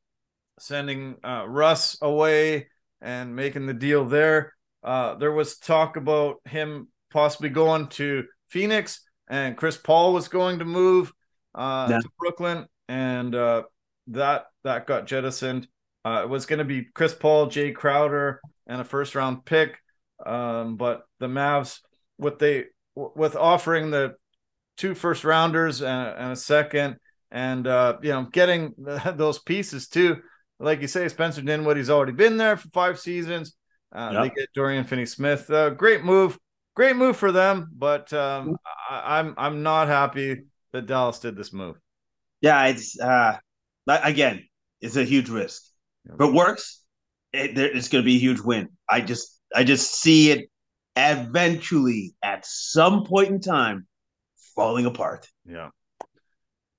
sending 0.59 1.17
uh, 1.23 1.45
Russ 1.47 1.99
away 2.01 2.69
and 3.01 3.37
making 3.37 3.67
the 3.67 3.75
deal 3.75 4.07
there. 4.07 4.55
Uh, 4.89 5.15
there 5.17 5.33
was 5.33 5.59
talk 5.59 5.97
about 5.97 6.37
him 6.47 6.89
possibly 7.11 7.51
going 7.51 7.89
to 7.89 8.25
Phoenix, 8.49 9.03
and 9.29 9.55
Chris 9.55 9.77
Paul 9.77 10.15
was 10.15 10.29
going 10.29 10.61
to 10.61 10.65
move 10.65 11.13
uh, 11.55 11.89
Yeah. 11.91 11.99
to 11.99 12.09
Brooklyn, 12.19 12.65
and 12.89 13.35
uh, 13.35 13.65
that 14.07 14.47
that 14.65 14.87
got 14.87 15.07
jettisoned. 15.07 15.69
Uh, 16.07 16.23
it 16.25 16.29
was 16.31 16.47
going 16.47 16.61
to 16.61 16.65
be 16.65 16.87
Chris 16.95 17.13
Paul, 17.15 17.49
Jae 17.49 17.75
Crowder, 17.75 18.41
and 18.67 18.81
a 18.81 18.85
first 18.85 19.15
round 19.15 19.45
pick, 19.45 19.77
um, 20.25 20.77
but 20.77 21.03
the 21.21 21.27
Mavs, 21.27 21.81
with 22.17 22.39
they 22.39 22.65
with 22.95 23.37
offering 23.37 23.91
the 23.91 24.15
two 24.79 24.95
first 24.95 25.23
rounders 25.25 25.83
and, 25.83 26.09
and 26.17 26.33
a 26.33 26.37
second, 26.37 26.97
and 27.31 27.67
uh, 27.67 27.99
you 28.03 28.11
know 28.13 28.25
getting 28.33 28.73
those 29.17 29.39
pieces 29.39 29.87
too. 29.89 30.17
Like 30.59 30.81
you 30.81 30.89
say, 30.89 31.07
Spencer 31.09 31.43
Dinwiddie's 31.43 31.91
already 31.91 32.13
been 32.13 32.39
there 32.39 32.57
for 32.57 32.69
five 32.71 32.99
seasons. 32.99 33.55
Uh, 33.95 34.11
Yep. 34.13 34.23
They 34.23 34.41
get 34.41 34.49
Dorian 34.55 34.85
Finney-Smith. 34.85 35.51
Uh, 35.51 35.71
great 35.71 36.05
move, 36.05 36.39
great 36.75 36.97
move 36.97 37.17
for 37.17 37.33
them. 37.33 37.71
But 37.75 38.13
um, 38.13 38.57
I, 38.91 39.19
I'm 39.19 39.35
I'm 39.39 39.63
not 39.63 39.89
happy 39.89 40.43
that 40.73 40.87
Dallas 40.87 41.19
did 41.19 41.37
this 41.37 41.53
move. 41.53 41.77
Yeah, 42.41 42.67
it's 42.67 43.01
uh 43.01 43.39
like, 43.87 44.01
again, 44.05 44.45
it's 44.81 44.97
a 44.97 45.05
huge 45.05 45.31
risk. 45.31 45.63
If 46.05 46.21
it 46.21 46.33
works, 46.33 46.83
it, 47.33 47.59
it's 47.59 47.89
going 47.89 48.03
to 48.03 48.07
be 48.07 48.17
a 48.17 48.21
huge 48.21 48.41
win. 48.41 48.69
I 48.89 49.01
just 49.01 49.41
I 49.55 49.65
just 49.65 49.95
see 49.95 50.31
it 50.31 50.51
eventually 50.97 52.15
at 52.23 52.45
some 52.45 53.05
point 53.05 53.29
in 53.29 53.41
time 53.41 53.87
falling 54.55 54.87
apart. 54.87 55.29
Yeah. 55.47 55.71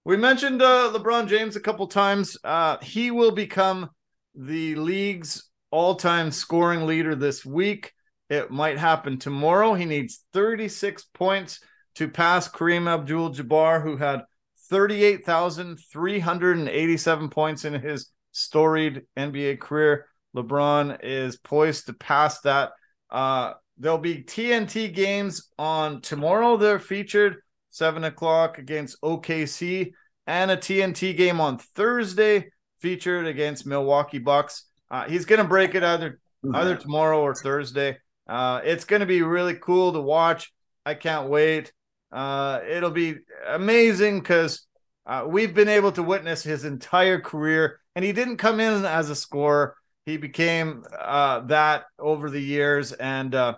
We 0.06 0.18
mentioned 0.18 0.61
uh, 0.61 0.91
LeBron 0.94 1.27
James 1.27 1.56
a 1.56 1.60
couple 1.60 1.88
times. 1.88 2.38
Uh, 2.44 2.77
he 2.81 3.11
will 3.11 3.31
become 3.31 3.90
the 4.36 4.76
league's 4.76 5.49
all-time 5.72 6.32
scoring 6.32 6.86
leader 6.86 7.16
this 7.16 7.46
week. 7.46 7.94
It 8.30 8.52
might 8.52 8.78
happen 8.78 9.18
tomorrow. 9.18 9.74
He 9.74 9.86
needs 9.86 10.24
36 10.34 11.06
points 11.14 11.62
to 11.96 12.08
pass 12.08 12.50
Kareem 12.50 12.88
Abdul-Jabbar, 12.88 13.82
who 13.82 13.98
had 13.98 14.22
38,387 14.70 17.30
points 17.30 17.66
in 17.66 17.74
his 17.74 18.12
storied 18.32 19.02
NBA 19.18 19.60
career. 19.60 20.06
LeBron 20.36 21.00
is 21.04 21.38
poised 21.38 21.88
to 21.88 21.94
pass 21.94 22.41
that. 22.41 22.72
Uh, 23.10 23.54
there'll 23.78 23.98
be 23.98 24.24
TNT 24.24 24.94
games 24.94 25.50
on 25.58 26.02
tomorrow. 26.02 26.58
They're 26.58 26.80
featured 26.80 27.38
seven 27.72 28.04
o'clock 28.04 28.58
against 28.58 29.02
OKC, 29.02 29.94
and 30.28 30.52
a 30.52 30.58
TNT 30.58 31.16
game 31.16 31.41
on 31.41 31.58
Thursday 31.58 32.50
featured 32.80 33.26
against 33.26 33.66
Milwaukee 33.66 34.20
Bucks. 34.20 34.66
Uh, 34.91 35.06
he's 35.07 35.26
going 35.26 35.41
to 35.41 35.48
break 35.48 35.76
it 35.76 35.84
either 35.84 36.20
either 36.53 36.76
tomorrow 36.76 37.22
or 37.22 37.36
Thursday. 37.36 37.98
Uh, 38.28 38.61
it's 38.64 38.86
going 38.86 39.02
to 39.02 39.06
be 39.06 39.22
really 39.22 39.56
cool 39.56 39.94
to 39.94 40.02
watch. 40.02 40.53
I 40.86 40.94
can't 40.94 41.30
wait. 41.30 41.74
Uh, 42.11 42.61
it'll 42.68 42.91
be 42.91 43.18
amazing 43.48 44.20
because 44.20 44.66
uh, 45.06 45.26
we've 45.28 45.53
been 45.53 45.68
able 45.68 45.91
to 45.91 46.03
witness 46.03 46.44
his 46.44 46.66
entire 46.66 47.20
career, 47.20 47.80
and 47.95 48.06
he 48.06 48.11
didn't 48.11 48.38
come 48.38 48.60
in 48.60 48.86
as 48.86 49.10
a 49.10 49.16
scorer. 49.16 49.76
He 50.06 50.18
became 50.18 50.84
uh, 50.99 51.41
that 51.41 51.86
over 51.98 52.30
the 52.30 52.41
years, 52.41 52.94
and 52.94 53.34
uh, 53.36 53.56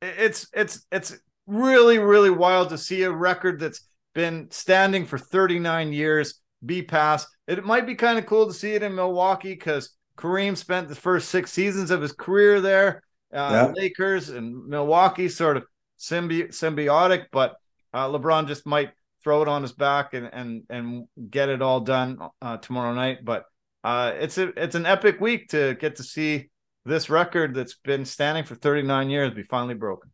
it's 0.00 0.48
it's 0.52 0.86
it's 0.90 1.16
really 1.46 1.98
really 1.98 2.30
wild 2.30 2.70
to 2.70 2.78
see 2.78 3.02
a 3.02 3.10
record 3.10 3.60
that's 3.60 3.86
been 4.14 4.48
standing 4.50 5.06
for 5.06 5.18
39 5.18 5.92
years 5.92 6.40
be 6.64 6.82
passed. 6.82 7.28
It 7.46 7.64
might 7.64 7.86
be 7.86 7.94
kind 7.94 8.18
of 8.18 8.26
cool 8.26 8.46
to 8.46 8.52
see 8.52 8.72
it 8.74 8.82
in 8.82 8.94
Milwaukee 8.94 9.54
because 9.54 9.90
Kareem 10.16 10.56
spent 10.56 10.88
the 10.88 10.94
first 10.94 11.28
six 11.28 11.52
seasons 11.52 11.90
of 11.90 12.02
his 12.02 12.12
career 12.12 12.60
there. 12.60 13.02
Uh, 13.32 13.50
yeah. 13.50 13.72
Lakers 13.74 14.28
and 14.28 14.66
Milwaukee 14.66 15.28
sort 15.28 15.56
of 15.56 15.64
symbi- 15.98 16.48
symbiotic, 16.48 17.26
but 17.32 17.56
uh, 17.94 18.08
LeBron 18.08 18.46
just 18.46 18.66
might 18.66 18.90
throw 19.24 19.42
it 19.42 19.48
on 19.48 19.62
his 19.62 19.72
back 19.72 20.14
and 20.14 20.28
and 20.32 20.62
and 20.68 21.06
get 21.30 21.48
it 21.48 21.62
all 21.62 21.80
done 21.80 22.18
uh, 22.40 22.56
tomorrow 22.58 22.92
night. 22.92 23.24
But 23.24 23.44
uh, 23.84 24.12
it's 24.16 24.38
a 24.38 24.48
it's 24.62 24.74
an 24.74 24.86
epic 24.86 25.20
week 25.20 25.48
to 25.48 25.74
get 25.74 25.96
to 25.96 26.02
see 26.02 26.50
this 26.84 27.08
record 27.08 27.54
that's 27.54 27.74
been 27.74 28.04
standing 28.04 28.44
for 28.44 28.54
39 28.54 29.08
years 29.08 29.32
be 29.32 29.44
finally 29.44 29.74
broken. 29.74 30.10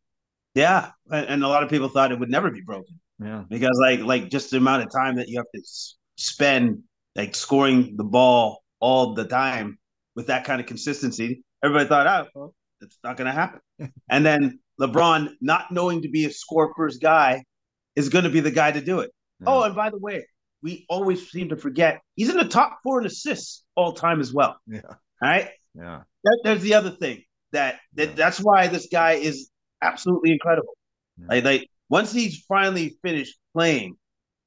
Yeah, 0.54 0.90
and 1.10 1.42
a 1.42 1.48
lot 1.48 1.62
of 1.62 1.70
people 1.70 1.88
thought 1.88 2.12
it 2.12 2.18
would 2.18 2.30
never 2.30 2.50
be 2.50 2.60
broken. 2.60 3.00
Yeah, 3.20 3.44
because 3.48 3.78
like 3.80 4.00
like 4.00 4.30
just 4.30 4.50
the 4.50 4.58
amount 4.58 4.84
of 4.84 4.92
time 4.92 5.16
that 5.16 5.28
you 5.28 5.38
have 5.38 5.50
to 5.54 5.62
spend 6.16 6.82
like 7.16 7.34
scoring 7.34 7.96
the 7.96 8.04
ball 8.04 8.62
all 8.80 9.14
the 9.14 9.24
time 9.24 9.78
with 10.18 10.26
that 10.26 10.42
kind 10.42 10.60
of 10.60 10.66
consistency, 10.66 11.44
everybody 11.62 11.88
thought, 11.88 12.08
oh, 12.08 12.26
well, 12.34 12.54
it's 12.80 12.98
not 13.04 13.16
going 13.16 13.26
to 13.26 13.32
happen. 13.32 13.60
and 14.10 14.26
then 14.26 14.58
LeBron, 14.80 15.28
not 15.40 15.70
knowing 15.70 16.02
to 16.02 16.08
be 16.08 16.24
a 16.24 16.30
score 16.32 16.74
first 16.76 17.00
guy, 17.00 17.44
is 17.94 18.08
going 18.08 18.24
to 18.24 18.30
be 18.30 18.40
the 18.40 18.50
guy 18.50 18.72
to 18.72 18.80
do 18.80 18.98
it. 18.98 19.12
Yeah. 19.38 19.46
Oh, 19.46 19.62
and 19.62 19.76
by 19.76 19.90
the 19.90 19.98
way, 19.98 20.26
we 20.60 20.86
always 20.88 21.30
seem 21.30 21.50
to 21.50 21.56
forget 21.56 22.00
he's 22.16 22.30
in 22.30 22.36
the 22.36 22.48
top 22.48 22.80
four 22.82 23.00
in 23.00 23.06
assists 23.06 23.62
all 23.76 23.92
time 23.92 24.18
as 24.20 24.34
well. 24.34 24.56
Yeah. 24.66 24.80
All 24.88 24.96
right. 25.22 25.50
Yeah. 25.76 26.00
That, 26.24 26.40
there's 26.42 26.62
the 26.62 26.74
other 26.74 26.90
thing 26.90 27.22
that, 27.52 27.78
that 27.94 28.08
yeah. 28.08 28.14
that's 28.16 28.40
why 28.40 28.66
this 28.66 28.88
guy 28.90 29.12
is 29.12 29.50
absolutely 29.82 30.32
incredible. 30.32 30.76
Yeah. 31.16 31.26
Like, 31.28 31.44
like 31.44 31.70
once 31.90 32.10
he's 32.10 32.44
finally 32.48 32.98
finished 33.04 33.38
playing, 33.54 33.94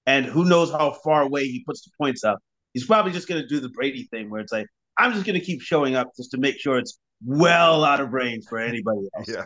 and 0.05 0.25
who 0.25 0.43
knows 0.43 0.69
how 0.69 0.97
far 1.01 1.21
away 1.21 1.45
he 1.45 1.63
puts 1.65 1.85
the 1.85 1.91
points 1.97 2.25
up, 2.25 2.39
he's 2.73 2.85
probably 2.85 3.13
just 3.13 3.29
going 3.29 3.41
to 3.41 3.47
do 3.47 3.61
the 3.61 3.69
Brady 3.69 4.09
thing 4.11 4.29
where 4.29 4.41
it's 4.41 4.51
like, 4.51 4.67
I'm 4.97 5.13
just 5.13 5.25
going 5.25 5.39
to 5.39 5.45
keep 5.45 5.61
showing 5.61 5.95
up 5.95 6.11
just 6.15 6.31
to 6.31 6.37
make 6.37 6.59
sure 6.59 6.77
it's 6.77 6.99
well 7.25 7.83
out 7.83 7.99
of 7.99 8.13
range 8.13 8.45
for 8.49 8.59
anybody 8.59 9.07
else. 9.15 9.29
Yeah. 9.29 9.45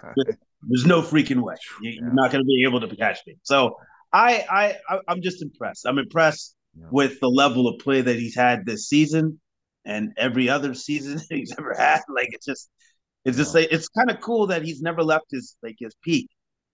There's 0.68 0.86
no 0.86 1.02
freaking 1.02 1.42
way 1.42 1.56
you, 1.82 2.02
are 2.04 2.14
not 2.14 2.32
going 2.32 2.44
to 2.44 2.46
be 2.46 2.66
able 2.68 2.82
to 2.82 2.96
catch 2.96 3.20
me. 3.28 3.36
So 3.44 3.76
I, 4.12 4.78
I, 4.90 5.00
I'm 5.08 5.22
just 5.22 5.42
impressed. 5.42 5.86
I'm 5.86 6.00
impressed 6.00 6.56
yeah. 6.78 6.88
with 6.92 7.20
the 7.20 7.30
level 7.30 7.68
of 7.68 7.80
play 7.80 8.02
that 8.02 8.16
he's 8.16 8.36
had 8.36 8.66
this 8.66 8.88
season 8.88 9.40
and 9.86 10.14
every 10.18 10.50
other 10.50 10.74
season 10.74 11.22
he's 11.30 11.54
ever 11.58 11.76
had. 11.78 12.02
Like 12.10 12.30
it's 12.32 12.46
just, 12.46 12.70
it's 13.24 13.38
just 13.38 13.56
like 13.56 13.70
it's 13.72 13.90
kind 13.90 14.10
of 14.12 14.22
cool 14.22 14.48
that 14.48 14.64
he's 14.64 14.82
never 14.82 15.04
left 15.04 15.26
his 15.32 15.58
like 15.64 15.76
his 15.80 15.96
peak. 16.04 16.30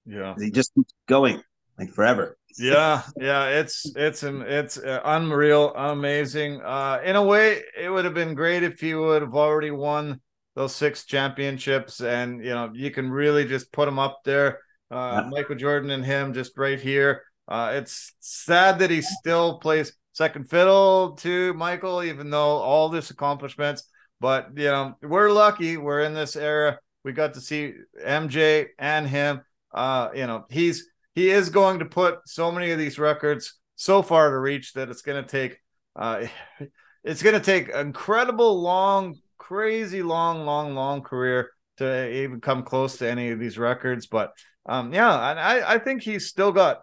Yeah, 0.06 0.35
he 0.38 0.52
just 0.52 0.73
keeps 0.73 0.93
going 1.07 1.41
like 1.77 1.91
forever. 1.91 2.38
yeah, 2.57 3.03
yeah, 3.18 3.48
it's 3.48 3.91
it's 3.95 4.23
an 4.23 4.41
it's 4.41 4.77
uh, 4.77 5.02
unreal, 5.06 5.73
amazing. 5.76 6.61
Uh, 6.61 6.99
in 7.03 7.15
a 7.15 7.23
way, 7.23 7.61
it 7.80 7.89
would 7.89 8.06
have 8.06 8.14
been 8.14 8.34
great 8.34 8.64
if 8.64 8.80
he 8.80 8.93
would 8.93 9.22
have 9.22 9.35
already 9.35 9.72
won 9.72 10.19
those 10.56 10.76
six 10.76 11.06
championships, 11.06 12.02
and 12.02 12.43
you 12.43 12.52
know 12.52 12.72
you 12.73 12.91
can 12.91 13.10
really 13.10 13.45
just 13.45 13.72
put 13.72 13.88
him 13.88 13.99
up 13.99 14.22
there. 14.26 14.60
Uh, 14.89 15.22
yeah. 15.23 15.30
Michael 15.30 15.56
Jordan 15.56 15.91
and 15.91 16.06
him 16.06 16.34
just 16.34 16.57
right 16.57 16.80
here. 16.80 17.23
Uh, 17.48 17.72
it's 17.76 18.14
sad 18.19 18.80
that 18.80 18.89
he 18.89 19.02
still 19.02 19.60
plays 19.60 19.93
second 20.14 20.49
fiddle 20.49 21.14
to 21.18 21.53
Michael, 21.53 22.03
even 22.03 22.30
though 22.30 22.57
all 22.57 22.89
this 22.89 23.10
accomplishments. 23.11 23.84
But 24.19 24.49
you 24.56 24.65
know 24.65 24.95
we're 25.02 25.31
lucky. 25.31 25.77
We're 25.77 26.02
in 26.02 26.14
this 26.14 26.35
era. 26.35 26.80
We 27.03 27.14
got 27.14 27.34
to 27.35 27.41
see 27.41 27.73
MJ 28.06 28.68
and 28.77 29.07
him. 29.07 29.41
Uh, 29.73 30.10
you 30.14 30.27
know 30.27 30.45
he's 30.49 30.91
he 31.16 31.30
is 31.30 31.50
going 31.50 31.80
to 31.80 31.86
put 31.86 32.20
so 32.26 32.52
many 32.52 32.72
of 32.72 32.80
these 32.80 33.00
records 33.00 33.60
so 33.76 34.02
far 34.02 34.30
to 34.30 34.38
reach 34.38 34.74
that 34.74 34.90
it's 34.90 35.02
going 35.02 35.24
to 35.24 35.30
take 35.30 35.60
uh, 35.96 36.26
it's 37.04 37.24
going 37.24 37.36
to 37.36 37.46
take 37.46 37.70
incredible 37.70 38.62
long 38.62 39.16
crazy 39.38 40.04
long 40.04 40.46
long 40.46 40.76
long 40.76 41.02
career 41.02 41.50
to 41.78 42.10
even 42.12 42.40
come 42.40 42.64
close 42.64 42.98
to 42.98 43.10
any 43.10 43.32
of 43.32 43.40
these 43.40 43.58
records. 43.58 44.08
But 44.08 44.32
um 44.68 44.94
yeah 44.94 45.32
and 45.32 45.40
i 45.40 45.74
i 45.74 45.80
think 45.80 46.04
he's 46.04 46.28
still 46.28 46.52
got 46.52 46.82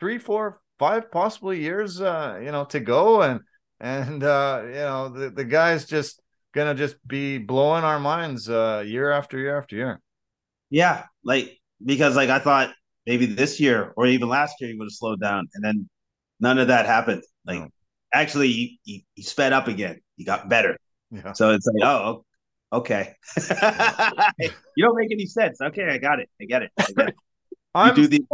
three 0.00 0.18
four 0.18 0.60
five 0.80 1.12
possibly 1.12 1.60
years 1.60 2.00
uh 2.00 2.40
you 2.42 2.50
know 2.50 2.64
to 2.64 2.80
go. 2.80 3.22
And 3.22 3.40
and 3.78 4.22
uh 4.24 4.62
you 4.66 4.72
know 4.72 5.08
the, 5.08 5.30
the 5.30 5.44
guy's 5.44 5.86
just 5.86 6.20
gonna 6.52 6.74
just 6.74 6.96
be 7.06 7.38
blowing 7.38 7.84
our 7.84 8.00
minds 8.00 8.50
uh 8.50 8.82
year 8.84 9.12
after 9.12 9.38
year 9.38 9.56
after 9.56 9.76
year. 9.76 10.00
Yeah 10.68 11.04
like 11.24 11.58
because 11.84 12.16
like 12.16 12.28
i 12.28 12.38
thought 12.38 12.74
maybe 13.06 13.26
this 13.26 13.60
year 13.60 13.92
or 13.96 14.06
even 14.06 14.28
last 14.28 14.56
year 14.60 14.70
he 14.70 14.76
would 14.76 14.86
have 14.86 14.92
slowed 14.92 15.20
down, 15.20 15.48
and 15.54 15.64
then 15.64 15.88
none 16.40 16.58
of 16.58 16.68
that 16.68 16.86
happened. 16.86 17.22
Like 17.46 17.60
no. 17.60 17.68
actually, 18.12 18.48
he, 18.48 18.80
he, 18.84 19.04
he 19.14 19.22
sped 19.22 19.52
up 19.52 19.68
again. 19.68 20.00
He 20.16 20.24
got 20.24 20.48
better. 20.48 20.76
Yeah. 21.10 21.32
So 21.32 21.50
it's 21.50 21.66
like, 21.66 21.84
oh, 21.84 22.24
okay. 22.72 23.14
you 24.76 24.84
don't 24.84 24.96
make 24.96 25.10
any 25.10 25.26
sense. 25.26 25.60
Okay, 25.60 25.88
I 25.88 25.98
got 25.98 26.20
it. 26.20 26.28
I 26.40 26.44
get 26.44 26.62
it. 26.62 26.70
I 26.78 26.86
get 26.96 27.08
it. 27.08 27.14
I'm, 27.74 27.94
do 27.94 28.06
the- 28.06 28.24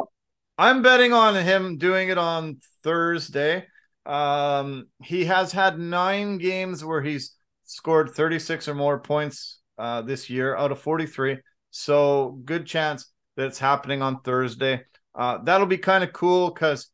I'm 0.59 0.83
betting 0.83 1.13
on 1.13 1.35
him 1.35 1.79
doing 1.79 2.09
it 2.09 2.19
on 2.19 2.61
Thursday. 2.83 3.67
Um, 4.07 4.87
he 5.03 5.25
has 5.25 5.53
had 5.53 5.79
nine 5.79 6.39
games 6.39 6.85
where 6.85 7.03
he's 7.03 7.35
scored 7.65 8.11
36 8.11 8.69
or 8.69 8.75
more 8.75 8.99
points 8.99 9.59
uh, 9.79 10.03
this 10.03 10.31
year 10.31 10.57
out 10.57 10.73
of 10.73 10.81
43. 10.81 11.39
So 11.71 12.41
good 12.45 12.67
chance 12.67 13.11
that's 13.37 13.59
happening 13.59 14.03
on 14.03 14.21
Thursday. 14.21 14.85
Uh, 15.15 15.39
that'll 15.45 15.67
be 15.67 15.79
kind 15.79 16.05
of 16.05 16.13
cool 16.13 16.51
because 16.51 16.89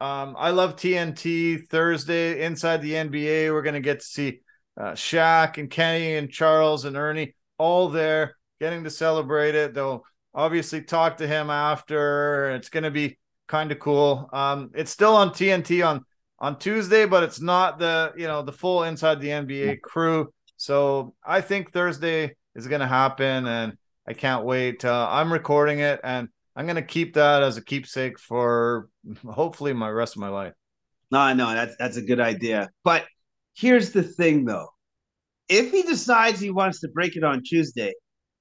um, 0.00 0.34
I 0.38 0.50
love 0.50 0.76
TNT 0.76 1.68
Thursday 1.68 2.44
inside 2.44 2.82
the 2.82 2.92
NBA. 2.92 3.52
We're 3.52 3.62
gonna 3.62 3.80
get 3.80 4.00
to 4.00 4.06
see 4.06 4.40
uh, 4.76 4.92
Shaq 4.92 5.58
and 5.58 5.70
Kenny 5.70 6.16
and 6.16 6.30
Charles 6.30 6.84
and 6.84 6.96
Ernie 6.96 7.34
all 7.58 7.88
there, 7.88 8.36
getting 8.60 8.84
to 8.84 8.90
celebrate 8.90 9.54
it. 9.54 9.74
They'll 9.74 10.04
obviously 10.34 10.82
talk 10.82 11.18
to 11.18 11.26
him 11.26 11.50
after. 11.50 12.50
It's 12.50 12.68
gonna 12.68 12.90
be 12.90 13.18
kind 13.48 13.72
of 13.72 13.78
cool. 13.78 14.28
Um, 14.32 14.70
it's 14.74 14.90
still 14.90 15.16
on 15.16 15.30
TNT 15.30 15.86
on 15.86 16.04
on 16.38 16.58
Tuesday, 16.58 17.04
but 17.06 17.22
it's 17.22 17.40
not 17.40 17.78
the 17.78 18.12
you 18.16 18.26
know 18.26 18.42
the 18.42 18.52
full 18.52 18.84
inside 18.84 19.20
the 19.20 19.28
NBA 19.28 19.80
crew. 19.80 20.32
So 20.56 21.14
I 21.24 21.40
think 21.40 21.72
Thursday 21.72 22.36
is 22.54 22.66
going 22.66 22.80
to 22.80 22.86
happen, 22.86 23.46
and 23.46 23.76
I 24.08 24.14
can't 24.14 24.44
wait. 24.44 24.86
Uh, 24.86 25.06
I'm 25.10 25.30
recording 25.30 25.80
it 25.80 26.00
and 26.02 26.28
I'm 26.56 26.64
going 26.64 26.76
to 26.76 26.82
keep 26.82 27.14
that 27.14 27.42
as 27.42 27.58
a 27.58 27.64
keepsake 27.64 28.18
for 28.18 28.88
hopefully 29.28 29.74
my 29.74 29.90
rest 29.90 30.16
of 30.16 30.20
my 30.20 30.30
life. 30.30 30.54
No, 31.10 31.32
no, 31.34 31.52
that's 31.52 31.76
that's 31.78 31.98
a 31.98 32.02
good 32.02 32.18
idea. 32.18 32.70
But 32.84 33.04
here's 33.54 33.92
the 33.92 34.02
thing 34.02 34.46
though. 34.46 34.68
If 35.48 35.70
he 35.70 35.82
decides 35.82 36.40
he 36.40 36.50
wants 36.50 36.80
to 36.80 36.88
break 36.88 37.16
it 37.16 37.24
on 37.24 37.42
Tuesday, 37.42 37.92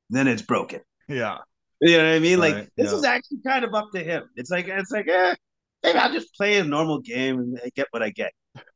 then 0.09 0.27
it's 0.27 0.41
broken. 0.41 0.79
Yeah. 1.09 1.39
You 1.81 1.97
know 1.97 2.05
what 2.05 2.15
I 2.15 2.19
mean? 2.19 2.39
Right. 2.39 2.55
Like 2.55 2.69
this 2.77 2.91
yeah. 2.91 2.97
is 2.97 3.03
actually 3.03 3.39
kind 3.45 3.65
of 3.65 3.73
up 3.73 3.91
to 3.93 3.99
him. 3.99 4.23
It's 4.37 4.49
like 4.49 4.69
it's 4.69 4.91
like, 4.91 5.07
eh, 5.09 5.35
maybe 5.83 5.99
I'll 5.99 6.11
just 6.11 6.33
play 6.33 6.57
a 6.57 6.63
normal 6.63 7.01
game 7.01 7.39
and 7.39 7.59
I 7.63 7.69
get 7.75 7.87
what 7.91 8.01
I 8.01 8.09
get. 8.09 8.31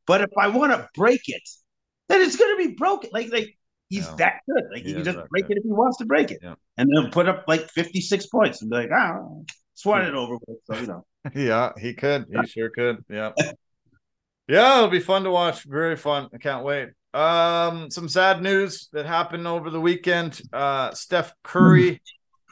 But 0.05 0.21
if 0.21 0.29
I 0.37 0.49
want 0.49 0.73
to 0.73 0.89
break 0.93 1.21
it, 1.27 1.41
then 2.09 2.21
it's 2.21 2.35
gonna 2.35 2.57
be 2.57 2.75
broken. 2.75 3.11
Like 3.13 3.31
like 3.31 3.57
he's 3.91 4.07
yeah. 4.07 4.15
that 4.17 4.33
good. 4.49 4.63
Like 4.71 4.83
he, 4.83 4.89
he 4.89 4.93
can 4.95 5.03
just 5.03 5.19
break 5.29 5.47
good. 5.47 5.57
it 5.57 5.59
if 5.59 5.63
he 5.63 5.71
wants 5.71 5.97
to 5.97 6.05
break 6.05 6.31
it, 6.31 6.39
yeah. 6.41 6.55
and 6.77 6.89
then 6.95 7.11
put 7.11 7.27
up 7.27 7.45
like 7.47 7.69
fifty 7.69 8.01
six 8.01 8.25
points 8.25 8.61
and 8.61 8.71
be 8.71 8.77
like, 8.77 8.89
ah, 8.91 9.19
swat 9.75 10.03
it 10.03 10.15
over 10.15 10.37
with. 10.47 10.57
So 10.65 10.75
you 10.79 10.87
know. 10.87 11.05
yeah, 11.35 11.71
he 11.79 11.93
could. 11.93 12.25
He 12.31 12.47
sure 12.47 12.69
could. 12.69 13.05
Yeah. 13.09 13.31
yeah, 14.47 14.77
it'll 14.77 14.89
be 14.89 14.99
fun 14.99 15.23
to 15.25 15.31
watch. 15.31 15.63
Very 15.63 15.97
fun. 15.97 16.29
I 16.33 16.37
can't 16.39 16.65
wait. 16.65 16.89
Um, 17.13 17.91
some 17.91 18.09
sad 18.09 18.41
news 18.41 18.89
that 18.93 19.05
happened 19.05 19.45
over 19.45 19.69
the 19.69 19.81
weekend. 19.81 20.41
Uh, 20.51 20.93
Steph 20.93 21.33
Curry, 21.43 22.01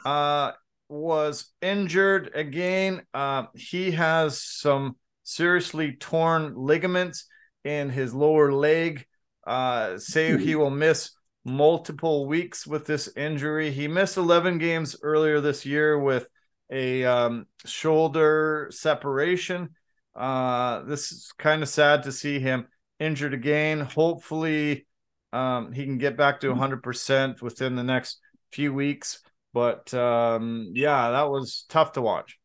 uh, 0.04 0.52
was 0.90 1.52
injured 1.62 2.32
again. 2.34 3.02
Uh, 3.14 3.44
he 3.54 3.92
has 3.92 4.42
some 4.42 4.96
seriously 5.22 5.92
torn 5.92 6.54
ligaments 6.56 7.26
in 7.64 7.90
his 7.90 8.12
lower 8.12 8.52
leg. 8.52 9.06
Uh, 9.46 9.98
say 9.98 10.36
he 10.36 10.56
will 10.56 10.70
miss 10.70 11.12
multiple 11.44 12.26
weeks 12.26 12.66
with 12.66 12.86
this 12.86 13.08
injury. 13.16 13.70
He 13.70 13.88
missed 13.88 14.16
11 14.16 14.58
games 14.58 14.96
earlier 15.02 15.40
this 15.40 15.64
year 15.64 15.98
with 15.98 16.28
a 16.70 17.04
um, 17.04 17.46
shoulder 17.64 18.68
separation. 18.70 19.70
Uh, 20.14 20.82
this 20.82 21.12
is 21.12 21.32
kind 21.38 21.62
of 21.62 21.68
sad 21.68 22.02
to 22.04 22.12
see 22.12 22.38
him 22.38 22.66
injured 22.98 23.34
again. 23.34 23.80
Hopefully, 23.80 24.86
um, 25.32 25.72
he 25.72 25.84
can 25.84 25.98
get 25.98 26.16
back 26.16 26.40
to 26.40 26.48
100% 26.48 27.42
within 27.42 27.76
the 27.76 27.84
next 27.84 28.20
few 28.52 28.74
weeks. 28.74 29.20
But 29.52 29.92
um, 29.94 30.72
yeah, 30.74 31.10
that 31.10 31.30
was 31.30 31.64
tough 31.68 31.92
to 31.92 32.02
watch. 32.02 32.38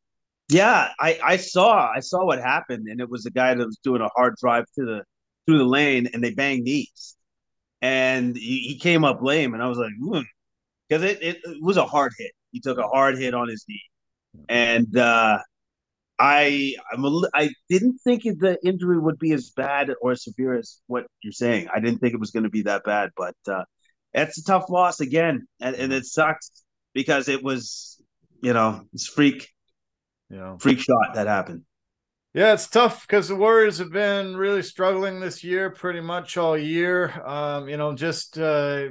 Yeah, 0.49 0.89
I, 0.99 1.19
I 1.23 1.37
saw 1.37 1.91
I 1.91 1.99
saw 2.01 2.23
what 2.25 2.39
happened, 2.39 2.87
and 2.87 3.01
it 3.01 3.09
was 3.09 3.25
a 3.25 3.31
guy 3.31 3.53
that 3.53 3.65
was 3.65 3.79
doing 3.83 4.01
a 4.01 4.09
hard 4.15 4.35
drive 4.39 4.65
to 4.75 4.85
the 4.85 5.03
through 5.45 5.59
the 5.59 5.65
lane, 5.65 6.07
and 6.13 6.23
they 6.23 6.33
banged 6.33 6.63
knees, 6.63 7.15
and 7.85 8.35
he, 8.35 8.61
he 8.61 8.79
came 8.79 9.05
up 9.05 9.21
lame, 9.21 9.53
and 9.53 9.61
I 9.61 9.67
was 9.67 9.77
like, 9.77 9.91
because 10.89 11.03
it, 11.03 11.21
it, 11.21 11.37
it 11.43 11.61
was 11.61 11.77
a 11.77 11.85
hard 11.85 12.13
hit. 12.17 12.31
He 12.51 12.59
took 12.59 12.79
a 12.79 12.87
hard 12.87 13.15
hit 13.15 13.35
on 13.35 13.47
his 13.47 13.63
knee, 13.69 13.83
and 14.49 14.97
uh, 14.97 15.37
I 16.17 16.75
I'm 16.91 17.05
a, 17.05 17.21
I 17.35 17.51
didn't 17.69 17.99
think 18.03 18.23
the 18.23 18.57
injury 18.65 18.97
would 18.97 19.19
be 19.19 19.33
as 19.33 19.51
bad 19.51 19.91
or 20.01 20.13
as 20.13 20.23
severe 20.23 20.57
as 20.57 20.81
what 20.87 21.05
you're 21.21 21.31
saying. 21.31 21.67
I 21.71 21.79
didn't 21.79 21.99
think 21.99 22.15
it 22.15 22.19
was 22.19 22.31
going 22.31 22.45
to 22.45 22.49
be 22.49 22.63
that 22.63 22.83
bad, 22.85 23.11
but 23.15 23.35
uh, 23.47 23.65
it's 24.13 24.39
a 24.39 24.43
tough 24.43 24.65
loss 24.69 24.99
again, 24.99 25.45
and, 25.59 25.75
and 25.75 25.93
it 25.93 26.05
sucks 26.05 26.63
because 26.95 27.29
it 27.29 27.43
was 27.43 28.01
you 28.41 28.53
know 28.53 28.81
it's 28.93 29.05
freak, 29.05 29.47
yeah, 30.31 30.57
freak 30.57 30.79
shot 30.79 31.13
that 31.13 31.27
happened. 31.27 31.61
Yeah, 32.35 32.51
it's 32.51 32.67
tough 32.67 33.07
because 33.07 33.29
the 33.29 33.35
Warriors 33.37 33.77
have 33.77 33.93
been 33.93 34.35
really 34.35 34.61
struggling 34.61 35.21
this 35.21 35.41
year, 35.41 35.69
pretty 35.69 36.01
much 36.01 36.35
all 36.35 36.57
year. 36.57 37.09
Um, 37.25 37.69
you 37.69 37.77
know, 37.77 37.95
just 37.95 38.37
uh, 38.37 38.89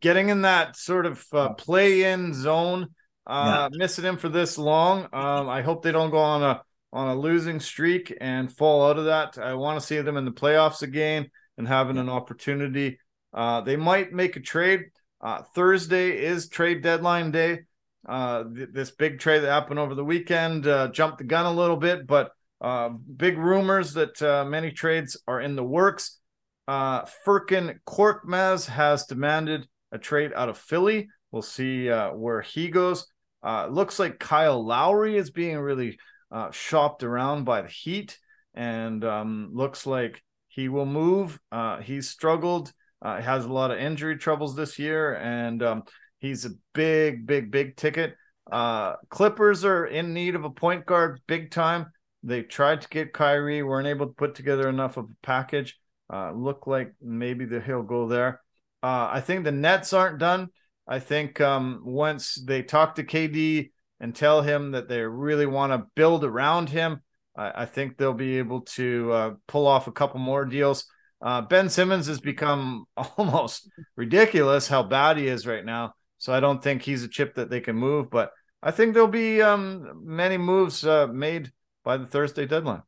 getting 0.00 0.30
in 0.30 0.42
that 0.42 0.74
sort 0.74 1.06
of 1.06 1.24
uh, 1.32 1.50
play-in 1.50 2.34
zone 2.34 2.88
uh, 3.28 3.68
yeah. 3.70 3.78
missing 3.78 4.04
him 4.04 4.16
for 4.16 4.28
this 4.28 4.58
long. 4.58 5.04
Um, 5.12 5.48
I 5.48 5.62
hope 5.62 5.84
they 5.84 5.92
don't 5.92 6.10
go 6.10 6.18
on 6.18 6.42
a 6.42 6.62
on 6.92 7.06
a 7.06 7.14
losing 7.14 7.60
streak 7.60 8.12
and 8.20 8.52
fall 8.52 8.90
out 8.90 8.98
of 8.98 9.04
that. 9.04 9.38
I 9.38 9.54
want 9.54 9.78
to 9.78 9.86
see 9.86 10.00
them 10.00 10.16
in 10.16 10.24
the 10.24 10.32
playoffs 10.32 10.82
again 10.82 11.30
and 11.56 11.68
having 11.68 11.96
an 11.96 12.08
opportunity. 12.08 12.98
Uh, 13.32 13.60
they 13.60 13.76
might 13.76 14.12
make 14.12 14.34
a 14.34 14.40
trade. 14.40 14.86
Uh, 15.20 15.42
Thursday 15.54 16.24
is 16.24 16.48
trade 16.48 16.82
deadline 16.82 17.30
day. 17.30 17.60
Uh, 18.08 18.44
th- 18.54 18.68
this 18.72 18.90
big 18.90 19.18
trade 19.18 19.40
that 19.40 19.48
happened 19.48 19.78
over 19.78 19.94
the 19.94 20.04
weekend 20.04 20.66
uh, 20.66 20.88
jumped 20.88 21.18
the 21.18 21.24
gun 21.24 21.46
a 21.46 21.52
little 21.52 21.76
bit, 21.76 22.06
but 22.06 22.30
uh, 22.60 22.88
big 22.88 23.36
rumors 23.36 23.94
that 23.94 24.20
uh, 24.22 24.44
many 24.44 24.70
trades 24.70 25.20
are 25.26 25.40
in 25.40 25.56
the 25.56 25.64
works. 25.64 26.20
Uh, 26.68 27.04
Furkan 27.26 27.78
Korkmaz 27.86 28.66
has 28.66 29.06
demanded 29.06 29.66
a 29.92 29.98
trade 29.98 30.32
out 30.34 30.48
of 30.48 30.58
Philly. 30.58 31.08
We'll 31.30 31.42
see 31.42 31.90
uh, 31.90 32.12
where 32.12 32.40
he 32.40 32.68
goes. 32.68 33.06
Uh, 33.42 33.66
looks 33.68 33.98
like 33.98 34.18
Kyle 34.18 34.64
Lowry 34.64 35.16
is 35.16 35.30
being 35.30 35.58
really 35.58 35.98
uh, 36.32 36.50
shopped 36.50 37.02
around 37.02 37.44
by 37.44 37.62
the 37.62 37.68
Heat, 37.68 38.18
and 38.54 39.04
um, 39.04 39.50
looks 39.52 39.86
like 39.86 40.22
he 40.48 40.68
will 40.68 40.86
move. 40.86 41.38
Uh, 41.52 41.80
he's 41.80 42.08
struggled, 42.08 42.72
uh, 43.02 43.20
has 43.20 43.44
a 43.44 43.52
lot 43.52 43.70
of 43.70 43.78
injury 43.78 44.16
troubles 44.16 44.56
this 44.56 44.78
year, 44.78 45.14
and 45.16 45.62
um, 45.62 45.82
he's 46.26 46.44
a 46.44 46.50
big, 46.74 47.26
big, 47.26 47.50
big 47.50 47.76
ticket. 47.76 48.16
Uh, 48.50 48.94
Clippers 49.10 49.64
are 49.64 49.86
in 49.86 50.14
need 50.14 50.34
of 50.34 50.44
a 50.44 50.50
point 50.50 50.86
guard 50.86 51.20
big 51.26 51.50
time. 51.50 51.86
They 52.22 52.42
tried 52.42 52.82
to 52.82 52.88
get 52.88 53.12
Kyrie, 53.12 53.62
weren't 53.62 53.86
able 53.86 54.06
to 54.06 54.12
put 54.12 54.34
together 54.34 54.68
enough 54.68 54.96
of 54.96 55.04
a 55.04 55.26
package. 55.26 55.78
Uh, 56.12 56.32
look 56.32 56.66
like 56.66 56.92
maybe 57.00 57.44
the 57.44 57.60
he'll 57.60 57.82
go 57.82 58.08
there. 58.08 58.40
Uh, 58.82 59.08
I 59.10 59.20
think 59.20 59.44
the 59.44 59.52
Nets 59.52 59.92
aren't 59.92 60.18
done. 60.18 60.48
I 60.86 61.00
think 61.00 61.40
um, 61.40 61.82
once 61.84 62.34
they 62.34 62.62
talk 62.62 62.94
to 62.96 63.04
KD 63.04 63.70
and 63.98 64.14
tell 64.14 64.42
him 64.42 64.72
that 64.72 64.88
they 64.88 65.00
really 65.00 65.46
want 65.46 65.72
to 65.72 65.86
build 65.96 66.24
around 66.24 66.68
him, 66.68 67.02
I, 67.36 67.62
I, 67.62 67.64
think 67.66 67.96
they'll 67.96 68.12
be 68.12 68.38
able 68.38 68.60
to 68.60 69.12
uh, 69.12 69.30
pull 69.48 69.66
off 69.66 69.88
a 69.88 69.92
couple 69.92 70.20
more 70.20 70.44
deals. 70.44 70.86
Uh, 71.20 71.40
ben 71.42 71.68
Simmons 71.68 72.06
has 72.06 72.20
become 72.20 72.84
almost 73.16 73.68
ridiculous 73.96 74.68
how 74.68 74.84
bad 74.84 75.16
he 75.16 75.26
is 75.26 75.46
right 75.46 75.64
now. 75.64 75.94
So 76.18 76.32
I 76.32 76.40
don't 76.40 76.62
think 76.62 76.82
he's 76.82 77.02
a 77.02 77.08
chip 77.08 77.34
that 77.34 77.50
they 77.50 77.60
can 77.60 77.76
move, 77.76 78.10
but 78.10 78.32
I 78.62 78.70
think 78.70 78.94
there'll 78.94 79.08
be 79.08 79.42
um, 79.42 80.02
many 80.04 80.38
moves 80.38 80.84
uh, 80.84 81.06
made 81.06 81.52
by 81.84 81.96
the 81.96 82.06
Thursday 82.06 82.46
deadline. 82.46 82.82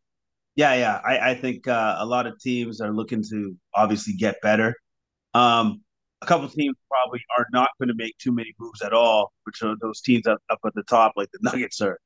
Yeah, 0.57 0.75
yeah. 0.75 1.01
I, 1.05 1.31
I 1.31 1.35
think 1.35 1.69
uh, 1.69 1.97
a 1.99 2.07
lot 2.07 2.27
of 2.27 2.39
teams 2.41 2.81
are 2.81 2.93
looking 2.93 3.23
to 3.31 3.57
obviously 3.75 4.15
get 4.15 4.41
better. 4.43 4.75
Um, 5.35 5.83
a 6.21 6.27
couple 6.27 6.49
teams 6.49 6.75
probably 6.91 7.21
are 7.39 7.47
not 7.53 7.69
going 7.79 7.89
to 7.89 7.95
make 7.95 8.17
too 8.19 8.33
many 8.33 8.53
moves 8.59 8.83
at 8.83 8.93
all, 8.93 9.33
which 9.45 9.63
are 9.63 9.77
those 9.81 10.01
teams 10.01 10.27
up, 10.27 10.39
up 10.51 10.59
at 10.67 10.75
the 10.75 10.83
top, 10.83 11.13
like 11.17 11.29
the 11.33 11.39
Nuggets 11.43 11.81
are. 11.81 11.99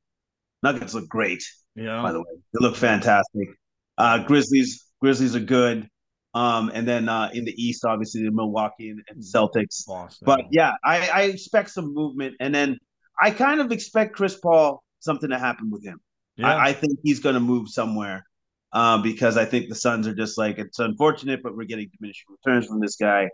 Nuggets 0.62 0.92
look 0.92 1.08
great. 1.08 1.42
Yeah. 1.74 2.02
By 2.02 2.12
the 2.12 2.18
way, 2.18 2.26
they 2.52 2.58
look 2.60 2.76
fantastic. 2.76 3.48
Uh, 3.96 4.18
Grizzlies, 4.24 4.84
Grizzlies 5.00 5.34
are 5.34 5.40
good. 5.40 5.88
Um, 6.34 6.70
and 6.72 6.88
then 6.88 7.08
uh, 7.08 7.30
in 7.34 7.44
the 7.44 7.54
East, 7.62 7.84
obviously 7.84 8.22
the 8.24 8.30
Milwaukee 8.30 8.90
and, 8.90 9.02
and 9.08 9.22
Celtics. 9.22 9.86
Boston. 9.86 10.24
But 10.24 10.46
yeah, 10.50 10.72
I, 10.84 11.08
I 11.08 11.22
expect 11.24 11.70
some 11.70 11.92
movement, 11.92 12.36
and 12.40 12.54
then 12.54 12.78
I 13.20 13.30
kind 13.30 13.60
of 13.60 13.70
expect 13.70 14.14
Chris 14.14 14.38
Paul 14.38 14.82
something 15.00 15.30
to 15.30 15.38
happen 15.38 15.70
with 15.70 15.84
him. 15.84 16.00
Yeah. 16.36 16.54
I, 16.54 16.68
I 16.68 16.72
think 16.72 16.98
he's 17.02 17.20
going 17.20 17.34
to 17.34 17.40
move 17.40 17.68
somewhere 17.68 18.24
uh, 18.72 19.02
because 19.02 19.36
I 19.36 19.44
think 19.44 19.68
the 19.68 19.74
Suns 19.74 20.06
are 20.06 20.14
just 20.14 20.38
like 20.38 20.58
it's 20.58 20.78
unfortunate, 20.78 21.42
but 21.42 21.54
we're 21.54 21.64
getting 21.64 21.90
diminishing 21.98 22.24
returns 22.30 22.66
from 22.66 22.80
this 22.80 22.96
guy 22.96 23.28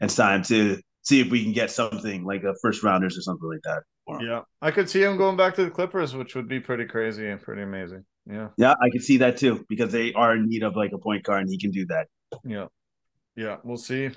and 0.00 0.08
it's 0.08 0.16
time 0.16 0.42
to 0.44 0.78
see 1.02 1.20
if 1.20 1.30
we 1.30 1.42
can 1.42 1.52
get 1.52 1.70
something 1.70 2.24
like 2.24 2.42
a 2.44 2.54
first 2.62 2.82
rounders 2.82 3.16
or 3.16 3.22
something 3.22 3.48
like 3.48 3.62
that. 3.64 3.82
Yeah, 4.20 4.42
I 4.60 4.70
could 4.70 4.90
see 4.90 5.02
him 5.02 5.16
going 5.16 5.36
back 5.36 5.54
to 5.54 5.64
the 5.64 5.70
Clippers, 5.70 6.14
which 6.14 6.34
would 6.34 6.46
be 6.46 6.60
pretty 6.60 6.84
crazy 6.84 7.26
and 7.28 7.40
pretty 7.40 7.62
amazing. 7.62 8.04
Yeah, 8.26 8.48
yeah, 8.58 8.74
I 8.82 8.90
could 8.90 9.02
see 9.02 9.16
that 9.18 9.38
too 9.38 9.64
because 9.68 9.92
they 9.92 10.12
are 10.12 10.36
in 10.36 10.48
need 10.48 10.62
of 10.62 10.76
like 10.76 10.92
a 10.92 10.98
point 10.98 11.24
guard, 11.24 11.42
and 11.42 11.50
he 11.50 11.58
can 11.58 11.70
do 11.70 11.86
that. 11.86 12.08
Yeah, 12.44 12.66
yeah, 13.36 13.56
we'll 13.64 13.76
see. 13.76 14.10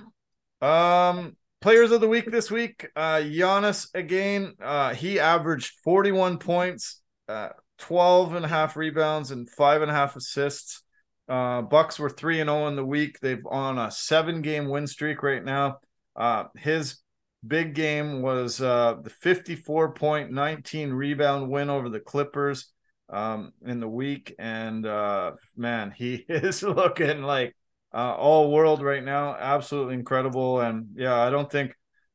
Um, 0.62 1.36
players 1.62 1.92
of 1.92 2.02
the 2.02 2.08
week 2.08 2.32
this 2.32 2.50
week, 2.50 2.88
uh, 2.96 3.18
Giannis 3.18 3.94
again. 3.94 4.54
Uh, 4.62 4.94
he 4.94 5.20
averaged 5.20 5.74
forty-one 5.84 6.38
points, 6.38 7.02
uh, 7.28 7.50
12 7.80 8.36
and 8.36 8.46
a 8.46 8.48
half 8.48 8.76
rebounds, 8.76 9.32
and 9.32 9.50
five 9.50 9.82
and 9.82 9.92
a 9.92 9.94
half 9.94 10.16
assists. 10.16 10.84
Uh, 11.30 11.62
Bucks 11.62 12.00
were 12.00 12.10
three 12.10 12.40
and 12.40 12.48
zero 12.48 12.64
oh 12.64 12.68
in 12.68 12.76
the 12.76 12.86
week. 12.86 13.20
They've 13.20 13.46
on 13.50 13.78
a 13.78 13.92
seven 13.92 14.42
game 14.42 14.70
win 14.70 14.88
streak 14.88 15.24
right 15.24 15.44
now. 15.44 15.80
Uh, 16.16 16.46
his 16.56 17.00
big 17.46 17.76
game 17.76 18.22
was 18.22 18.62
uh, 18.62 18.96
the 19.04 19.10
54 19.10 19.94
point 19.94 20.32
19 20.32 20.92
rebound 20.92 21.50
win 21.50 21.70
over 21.70 21.90
the 21.90 22.00
Clippers 22.00 22.72
um, 23.10 23.52
in 23.66 23.80
the 23.80 23.88
week, 23.88 24.34
and 24.40 24.86
uh, 24.86 25.34
man, 25.56 25.92
he 25.92 26.16
is 26.30 26.64
looking 26.64 27.22
like 27.24 27.56
uh, 27.94 28.16
all 28.16 28.52
world 28.52 28.82
right 28.82 29.04
now. 29.04 29.36
Absolutely 29.36 29.96
incredible, 29.96 30.62
and 30.62 30.88
yeah, 30.96 31.16
I 31.16 31.30
don't 31.30 31.52
think 31.52 31.74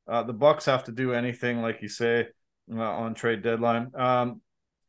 uh, 0.08 0.22
the 0.22 0.32
Bucks 0.32 0.66
have 0.66 0.84
to 0.84 0.92
do 0.92 1.12
anything 1.12 1.62
like 1.62 1.82
you 1.82 1.88
say 1.88 2.28
uh, 2.72 2.80
on 2.80 3.14
trade 3.14 3.42
deadline. 3.42 3.90
Um, 3.94 4.40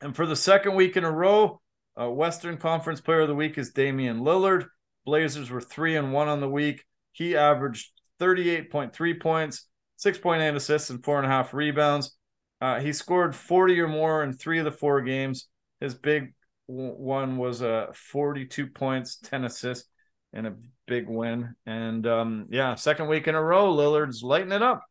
and 0.01 0.15
for 0.15 0.25
the 0.25 0.35
second 0.35 0.75
week 0.75 0.97
in 0.97 1.03
a 1.03 1.11
row. 1.11 1.59
Uh, 1.99 2.09
Western 2.09 2.57
Conference 2.57 3.01
Player 3.01 3.21
of 3.21 3.27
the 3.27 3.35
Week 3.35 3.57
is 3.57 3.71
Damian 3.71 4.21
Lillard. 4.21 4.65
Blazers 5.05 5.49
were 5.49 5.61
three 5.61 5.95
and 5.95 6.11
one 6.11 6.27
on 6.27 6.39
the 6.39 6.49
week. 6.49 6.83
He 7.11 7.35
averaged 7.35 7.91
38.3 8.19 9.21
points, 9.21 9.67
6.8 10.03 10.55
assists, 10.55 10.89
and 10.89 11.03
four 11.03 11.17
and 11.17 11.25
a 11.25 11.29
half 11.29 11.53
rebounds. 11.53 12.15
Uh, 12.61 12.79
he 12.79 12.93
scored 12.93 13.35
40 13.35 13.79
or 13.79 13.87
more 13.87 14.23
in 14.23 14.33
three 14.33 14.57
of 14.57 14.65
the 14.65 14.71
four 14.71 15.01
games. 15.01 15.47
His 15.79 15.93
big 15.93 16.33
one 16.65 17.37
was 17.37 17.61
uh, 17.61 17.87
42 17.93 18.67
points, 18.67 19.17
10 19.17 19.43
assists, 19.43 19.89
and 20.33 20.47
a 20.47 20.55
big 20.87 21.07
win. 21.07 21.55
And 21.65 22.05
um, 22.07 22.47
yeah, 22.49 22.75
second 22.75 23.07
week 23.07 23.27
in 23.27 23.35
a 23.35 23.41
row, 23.41 23.73
Lillard's 23.73 24.23
lighting 24.23 24.51
it 24.51 24.61
up. 24.61 24.83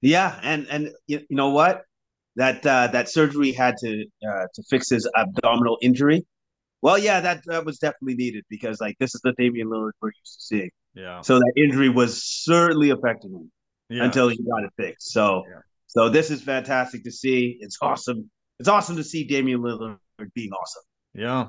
Yeah, 0.00 0.38
and 0.42 0.66
and 0.68 0.90
you 1.06 1.22
know 1.30 1.50
what? 1.50 1.82
That 2.36 2.64
uh, 2.66 2.88
that 2.88 3.08
surgery 3.08 3.52
had 3.52 3.76
to 3.78 4.04
uh, 4.28 4.46
to 4.54 4.62
fix 4.68 4.90
his 4.90 5.08
abdominal 5.16 5.78
injury. 5.80 6.26
Well, 6.82 6.98
yeah, 6.98 7.20
that 7.20 7.42
that 7.46 7.64
was 7.64 7.78
definitely 7.78 8.16
needed 8.16 8.44
because 8.50 8.80
like 8.80 8.96
this 8.98 9.14
is 9.14 9.22
the 9.22 9.32
Damian 9.38 9.68
Lillard 9.68 9.92
we're 10.02 10.08
used 10.08 10.40
to 10.40 10.42
seeing. 10.42 10.70
Yeah. 10.94 11.22
So 11.22 11.38
that 11.38 11.52
injury 11.56 11.88
was 11.88 12.22
certainly 12.24 12.90
affecting 12.90 13.32
him 13.32 13.50
yeah. 13.88 14.04
until 14.04 14.28
he 14.28 14.38
got 14.42 14.64
it 14.64 14.70
fixed. 14.76 15.12
So 15.12 15.44
yeah. 15.48 15.60
so 15.86 16.08
this 16.08 16.30
is 16.30 16.42
fantastic 16.42 17.04
to 17.04 17.10
see. 17.10 17.56
It's 17.60 17.78
awesome. 17.80 18.30
It's 18.58 18.68
awesome 18.68 18.96
to 18.96 19.04
see 19.04 19.24
Damian 19.24 19.60
Lillard 19.60 19.98
being 20.34 20.50
awesome. 20.52 20.82
Yeah. 21.14 21.48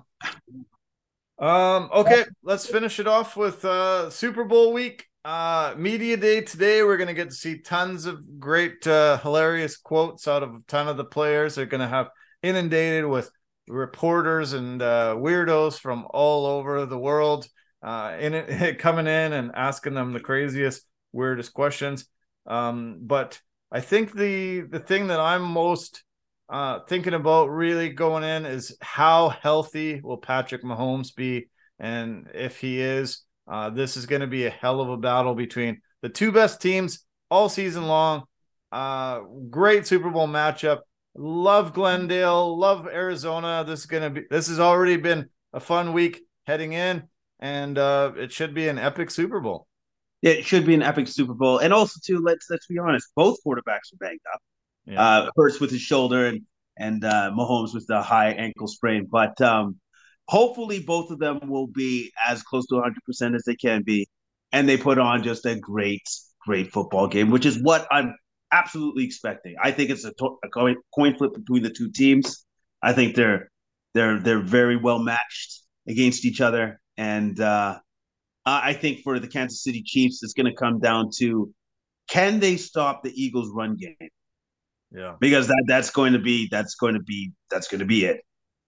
Um, 1.37 1.89
okay, 1.93 2.23
let's 2.43 2.65
finish 2.65 2.99
it 2.99 3.07
off 3.07 3.35
with 3.35 3.65
uh 3.65 4.09
Super 4.09 4.43
Bowl 4.43 4.71
week. 4.73 5.05
Uh 5.23 5.73
media 5.77 6.15
day 6.17 6.41
today. 6.41 6.83
We're 6.83 6.97
gonna 6.97 7.13
get 7.13 7.29
to 7.29 7.35
see 7.35 7.59
tons 7.59 8.05
of 8.05 8.39
great 8.39 8.85
uh 8.87 9.17
hilarious 9.17 9.77
quotes 9.77 10.27
out 10.27 10.43
of 10.43 10.49
a 10.51 10.59
ton 10.67 10.87
of 10.87 10.97
the 10.97 11.03
players. 11.05 11.55
They're 11.55 11.65
gonna 11.65 11.87
have 11.87 12.09
inundated 12.41 13.05
with 13.05 13.29
reporters 13.67 14.53
and 14.53 14.81
uh, 14.81 15.15
weirdos 15.17 15.79
from 15.79 16.05
all 16.09 16.45
over 16.45 16.85
the 16.85 16.97
world 16.97 17.47
uh, 17.81 18.15
in 18.19 18.33
it, 18.33 18.79
coming 18.79 19.07
in 19.07 19.33
and 19.33 19.51
asking 19.55 19.93
them 19.93 20.13
the 20.13 20.19
craziest 20.19 20.85
weirdest 21.11 21.53
questions. 21.53 22.05
Um, 22.45 22.99
but 23.01 23.39
I 23.71 23.81
think 23.81 24.13
the 24.13 24.61
the 24.61 24.79
thing 24.79 25.07
that 25.07 25.19
I'm 25.19 25.41
most 25.41 26.03
uh, 26.49 26.79
thinking 26.87 27.13
about 27.13 27.49
really 27.49 27.89
going 27.89 28.23
in 28.23 28.45
is 28.45 28.77
how 28.81 29.29
healthy 29.29 30.01
will 30.01 30.17
Patrick 30.17 30.63
Mahomes 30.63 31.15
be, 31.15 31.49
and 31.79 32.29
if 32.33 32.59
he 32.59 32.79
is, 32.79 33.23
uh, 33.47 33.69
this 33.69 33.97
is 33.97 34.05
going 34.05 34.21
to 34.21 34.27
be 34.27 34.45
a 34.45 34.49
hell 34.49 34.81
of 34.81 34.89
a 34.89 34.97
battle 34.97 35.35
between 35.35 35.81
the 36.01 36.09
two 36.09 36.31
best 36.31 36.61
teams 36.61 37.05
all 37.29 37.49
season 37.49 37.87
long. 37.87 38.23
Uh, 38.71 39.21
great 39.49 39.87
Super 39.87 40.09
Bowl 40.09 40.27
matchup. 40.27 40.81
Love 41.15 41.73
Glendale. 41.73 42.57
Love 42.57 42.87
Arizona. 42.87 43.63
This 43.65 43.81
is 43.81 43.85
gonna 43.85 44.09
be. 44.09 44.23
This 44.29 44.47
has 44.47 44.59
already 44.59 44.97
been 44.97 45.29
a 45.53 45.59
fun 45.59 45.93
week 45.93 46.21
heading 46.45 46.73
in, 46.73 47.03
and 47.39 47.77
uh, 47.77 48.11
it 48.17 48.31
should 48.31 48.53
be 48.53 48.67
an 48.67 48.77
epic 48.77 49.09
Super 49.09 49.39
Bowl. 49.39 49.67
It 50.21 50.43
should 50.45 50.65
be 50.65 50.73
an 50.73 50.81
epic 50.81 51.07
Super 51.07 51.33
Bowl, 51.33 51.59
and 51.59 51.73
also 51.73 51.99
too. 52.03 52.21
Let's 52.21 52.47
let's 52.49 52.67
be 52.67 52.77
honest. 52.79 53.07
Both 53.15 53.37
quarterbacks 53.45 53.93
are 53.93 53.97
banged 53.99 54.19
up. 54.33 54.41
Yeah. 54.85 55.01
Uh, 55.01 55.29
Hurts 55.35 55.59
with 55.59 55.71
his 55.71 55.81
shoulder, 55.81 56.27
and 56.27 56.41
and 56.77 57.03
uh, 57.03 57.31
Mahomes 57.35 57.73
with 57.73 57.87
the 57.87 58.01
high 58.01 58.31
ankle 58.31 58.67
sprain. 58.67 59.07
But 59.09 59.39
um, 59.41 59.79
hopefully, 60.27 60.79
both 60.81 61.11
of 61.11 61.19
them 61.19 61.39
will 61.49 61.67
be 61.67 62.11
as 62.27 62.43
close 62.43 62.65
to 62.67 62.75
100 62.75 63.03
percent 63.05 63.35
as 63.35 63.43
they 63.45 63.55
can 63.55 63.83
be, 63.83 64.07
and 64.51 64.67
they 64.67 64.77
put 64.77 64.97
on 64.99 65.23
just 65.23 65.45
a 65.45 65.55
great, 65.55 66.03
great 66.45 66.71
football 66.71 67.07
game, 67.07 67.29
which 67.31 67.45
is 67.45 67.61
what 67.61 67.87
I'm 67.91 68.15
absolutely 68.51 69.05
expecting. 69.05 69.55
I 69.61 69.71
think 69.71 69.89
it's 69.89 70.05
a, 70.05 70.13
to- 70.13 70.37
a 70.43 70.49
coin 70.49 71.17
flip 71.17 71.33
between 71.33 71.63
the 71.63 71.69
two 71.71 71.91
teams. 71.91 72.45
I 72.81 72.93
think 72.93 73.15
they're 73.15 73.49
they're 73.93 74.19
they're 74.19 74.41
very 74.43 74.77
well 74.77 74.99
matched 74.99 75.61
against 75.87 76.25
each 76.25 76.41
other, 76.41 76.79
and 76.97 77.39
uh, 77.39 77.79
I 78.45 78.73
think 78.73 79.01
for 79.03 79.19
the 79.19 79.27
Kansas 79.27 79.63
City 79.63 79.81
Chiefs, 79.83 80.21
it's 80.21 80.33
going 80.33 80.45
to 80.45 80.55
come 80.55 80.79
down 80.79 81.09
to 81.17 81.51
can 82.07 82.39
they 82.39 82.57
stop 82.57 83.03
the 83.03 83.11
Eagles' 83.19 83.51
run 83.53 83.75
game? 83.75 84.09
Yeah, 84.91 85.15
because 85.19 85.47
that 85.47 85.63
that's 85.67 85.89
going 85.89 86.13
to 86.13 86.19
be 86.19 86.47
that's 86.49 86.75
going 86.75 86.93
to 86.93 87.01
be 87.01 87.31
that's 87.49 87.67
going 87.67 87.79
to 87.79 87.85
be 87.85 88.05
it. 88.05 88.21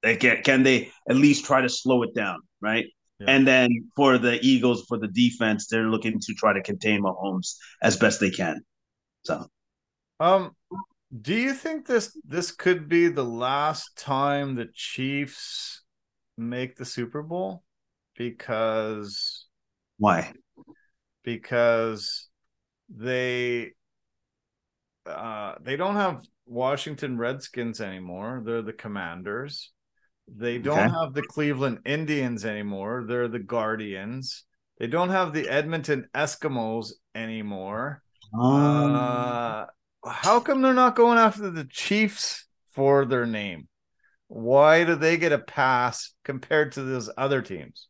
They 0.03 0.15
can 0.15 0.41
can 0.44 0.64
they 0.64 0.91
at 1.10 1.15
least 1.15 1.45
try 1.45 1.61
to 1.61 1.69
slow 1.69 2.03
it 2.03 2.14
down, 2.14 2.39
right? 2.61 2.85
Yeah. 3.19 3.27
And 3.30 3.48
then 3.48 3.69
for 3.95 4.18
the 4.18 4.39
Eagles, 4.41 4.85
for 4.88 4.98
the 4.98 5.07
defense, 5.07 5.68
they're 5.68 5.89
looking 5.89 6.19
to 6.19 6.34
try 6.34 6.53
to 6.53 6.61
contain 6.61 7.02
Mahomes 7.02 7.56
as 7.81 7.98
best 7.98 8.19
they 8.19 8.30
can. 8.30 8.61
So 9.23 9.48
um, 10.19 10.56
do 11.22 11.34
you 11.34 11.53
think 11.53 11.85
this 11.85 12.18
this 12.26 12.52
could 12.52 12.89
be 12.89 13.07
the 13.07 13.26
last 13.26 13.98
time 13.98 14.56
the 14.56 14.69
Chiefs 14.73 15.84
make 16.38 16.76
the 16.76 16.85
Super 16.85 17.22
Bowl? 17.23 17.64
Because 18.15 19.45
why? 19.98 20.34
Because 21.23 22.27
they 22.89 23.72
uh 25.08 25.56
they 25.62 25.76
don't 25.76 25.96
have 25.96 26.22
Washington 26.46 27.18
Redskins 27.18 27.82
anymore. 27.82 28.42
They're 28.46 28.62
the 28.62 28.74
Commanders. 28.74 29.72
They 30.28 30.58
don't 30.58 30.80
okay. 30.80 30.90
have 30.90 31.14
the 31.14 31.24
Cleveland 31.24 31.80
Indians 31.86 32.46
anymore. 32.46 33.06
They're 33.08 33.28
the 33.28 33.40
Guardians. 33.40 34.44
They 34.78 34.88
don't 34.88 35.10
have 35.10 35.34
the 35.34 35.48
Edmonton 35.48 36.08
Eskimos 36.14 36.92
anymore. 37.16 38.02
Um, 38.34 38.96
uh, 38.96 39.66
how 40.06 40.40
come 40.40 40.62
they're 40.62 40.74
not 40.74 40.96
going 40.96 41.18
after 41.18 41.50
the 41.50 41.66
Chiefs 41.66 42.46
for 42.72 43.06
their 43.06 43.26
name? 43.26 43.68
Why 44.28 44.84
do 44.84 44.96
they 44.96 45.18
get 45.18 45.32
a 45.32 45.40
pass 45.40 46.14
compared 46.24 46.74
to 46.74 46.84
those 46.84 47.10
other 47.18 47.42
teams? 47.42 47.88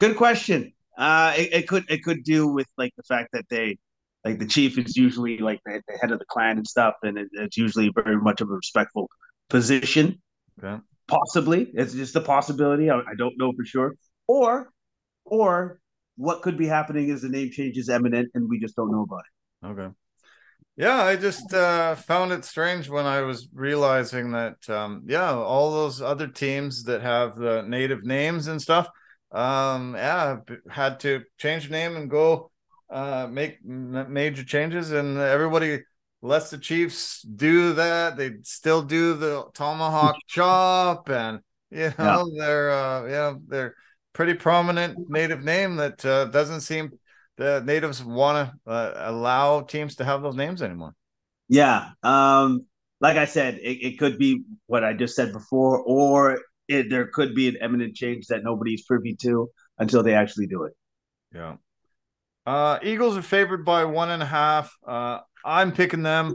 Good 0.00 0.16
question. 0.16 0.72
Uh, 0.96 1.34
it, 1.36 1.52
it 1.52 1.68
could 1.68 1.84
it 1.88 2.02
could 2.02 2.24
do 2.24 2.48
with 2.48 2.66
like 2.76 2.92
the 2.96 3.04
fact 3.04 3.30
that 3.32 3.48
they 3.48 3.78
like 4.28 4.38
the 4.38 4.46
chief 4.46 4.78
is 4.78 4.96
usually 4.96 5.38
like 5.38 5.60
the, 5.64 5.82
the 5.88 5.98
head 6.00 6.12
of 6.12 6.18
the 6.18 6.24
clan 6.26 6.58
and 6.58 6.66
stuff, 6.66 6.94
and 7.02 7.18
it, 7.18 7.28
it's 7.32 7.56
usually 7.56 7.90
very 7.94 8.16
much 8.16 8.40
of 8.40 8.48
a 8.50 8.52
respectful 8.54 9.08
position. 9.48 10.20
Okay. 10.62 10.80
Possibly, 11.06 11.70
it's 11.74 11.94
just 11.94 12.16
a 12.16 12.20
possibility. 12.20 12.90
I, 12.90 12.98
I 12.98 13.14
don't 13.16 13.34
know 13.38 13.52
for 13.56 13.64
sure. 13.64 13.94
Or, 14.26 14.70
or 15.24 15.80
what 16.16 16.42
could 16.42 16.58
be 16.58 16.66
happening 16.66 17.08
is 17.08 17.22
the 17.22 17.28
name 17.28 17.50
change 17.50 17.78
is 17.78 17.88
imminent, 17.88 18.30
and 18.34 18.48
we 18.48 18.58
just 18.58 18.76
don't 18.76 18.92
know 18.92 19.02
about 19.02 19.22
it. 19.28 19.66
Okay. 19.68 19.94
Yeah, 20.76 21.02
I 21.02 21.16
just 21.16 21.52
uh, 21.52 21.96
found 21.96 22.30
it 22.30 22.44
strange 22.44 22.88
when 22.88 23.06
I 23.06 23.22
was 23.22 23.48
realizing 23.52 24.32
that, 24.32 24.68
um, 24.68 25.02
yeah, 25.06 25.32
all 25.32 25.72
those 25.72 26.00
other 26.00 26.28
teams 26.28 26.84
that 26.84 27.02
have 27.02 27.36
the 27.36 27.62
native 27.62 28.04
names 28.04 28.46
and 28.46 28.62
stuff, 28.62 28.88
um, 29.32 29.94
yeah, 29.96 30.36
had 30.70 31.00
to 31.00 31.22
change 31.38 31.68
name 31.68 31.96
and 31.96 32.08
go 32.08 32.52
uh, 32.90 33.28
make 33.30 33.64
major 33.64 34.44
changes, 34.44 34.92
and 34.92 35.18
everybody 35.18 35.82
lets 36.22 36.50
the 36.50 36.58
Chiefs 36.58 37.22
do 37.22 37.74
that. 37.74 38.16
They 38.16 38.32
still 38.42 38.82
do 38.82 39.14
the 39.14 39.44
tomahawk 39.54 40.16
chop, 40.26 41.08
and 41.10 41.40
you 41.70 41.92
know 41.98 42.30
yeah. 42.32 42.46
they're 42.46 42.70
uh, 42.70 43.06
yeah 43.06 43.34
they're 43.46 43.74
pretty 44.12 44.34
prominent 44.34 44.98
native 45.08 45.44
name 45.44 45.76
that 45.76 46.04
uh, 46.04 46.24
doesn't 46.26 46.62
seem 46.62 46.90
the 47.36 47.62
natives 47.64 48.04
want 48.04 48.50
to 48.66 48.70
uh, 48.70 48.94
allow 48.96 49.60
teams 49.60 49.96
to 49.96 50.04
have 50.04 50.22
those 50.22 50.34
names 50.34 50.60
anymore. 50.60 50.94
Yeah. 51.48 51.90
Um, 52.02 52.66
like 53.00 53.16
I 53.16 53.26
said, 53.26 53.54
it, 53.62 53.78
it 53.80 53.98
could 53.98 54.18
be 54.18 54.42
what 54.66 54.82
I 54.82 54.92
just 54.92 55.14
said 55.14 55.32
before, 55.32 55.78
or 55.78 56.40
it, 56.66 56.90
there 56.90 57.06
could 57.06 57.34
be 57.34 57.48
an 57.48 57.56
eminent 57.60 57.94
change 57.94 58.26
that 58.26 58.42
nobody's 58.42 58.84
privy 58.84 59.14
to 59.22 59.48
until 59.78 60.02
they 60.02 60.14
actually 60.14 60.48
do 60.48 60.64
it. 60.64 60.72
Yeah. 61.32 61.56
Uh, 62.48 62.78
Eagles 62.82 63.14
are 63.14 63.22
favored 63.22 63.62
by 63.62 63.84
one 63.84 64.08
and 64.08 64.22
a 64.22 64.26
half. 64.26 64.74
Uh, 64.86 65.18
I'm 65.44 65.70
picking 65.70 66.02
them. 66.02 66.34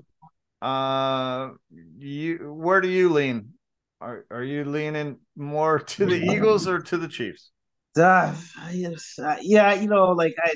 Uh, 0.62 1.50
you, 1.98 2.54
where 2.54 2.82
do 2.82 2.88
you 2.88 3.10
lean? 3.10 3.54
Are 4.00 4.24
are 4.30 4.44
you 4.44 4.64
leaning 4.64 5.18
more 5.36 5.80
to 5.80 6.06
the 6.06 6.22
Eagles 6.32 6.68
or 6.68 6.82
to 6.82 6.98
the 6.98 7.08
Chiefs? 7.08 7.50
Uh, 7.98 8.36
yes, 8.72 9.18
uh, 9.18 9.38
yeah, 9.42 9.74
you 9.74 9.88
know, 9.88 10.12
like 10.12 10.36
I, 10.38 10.54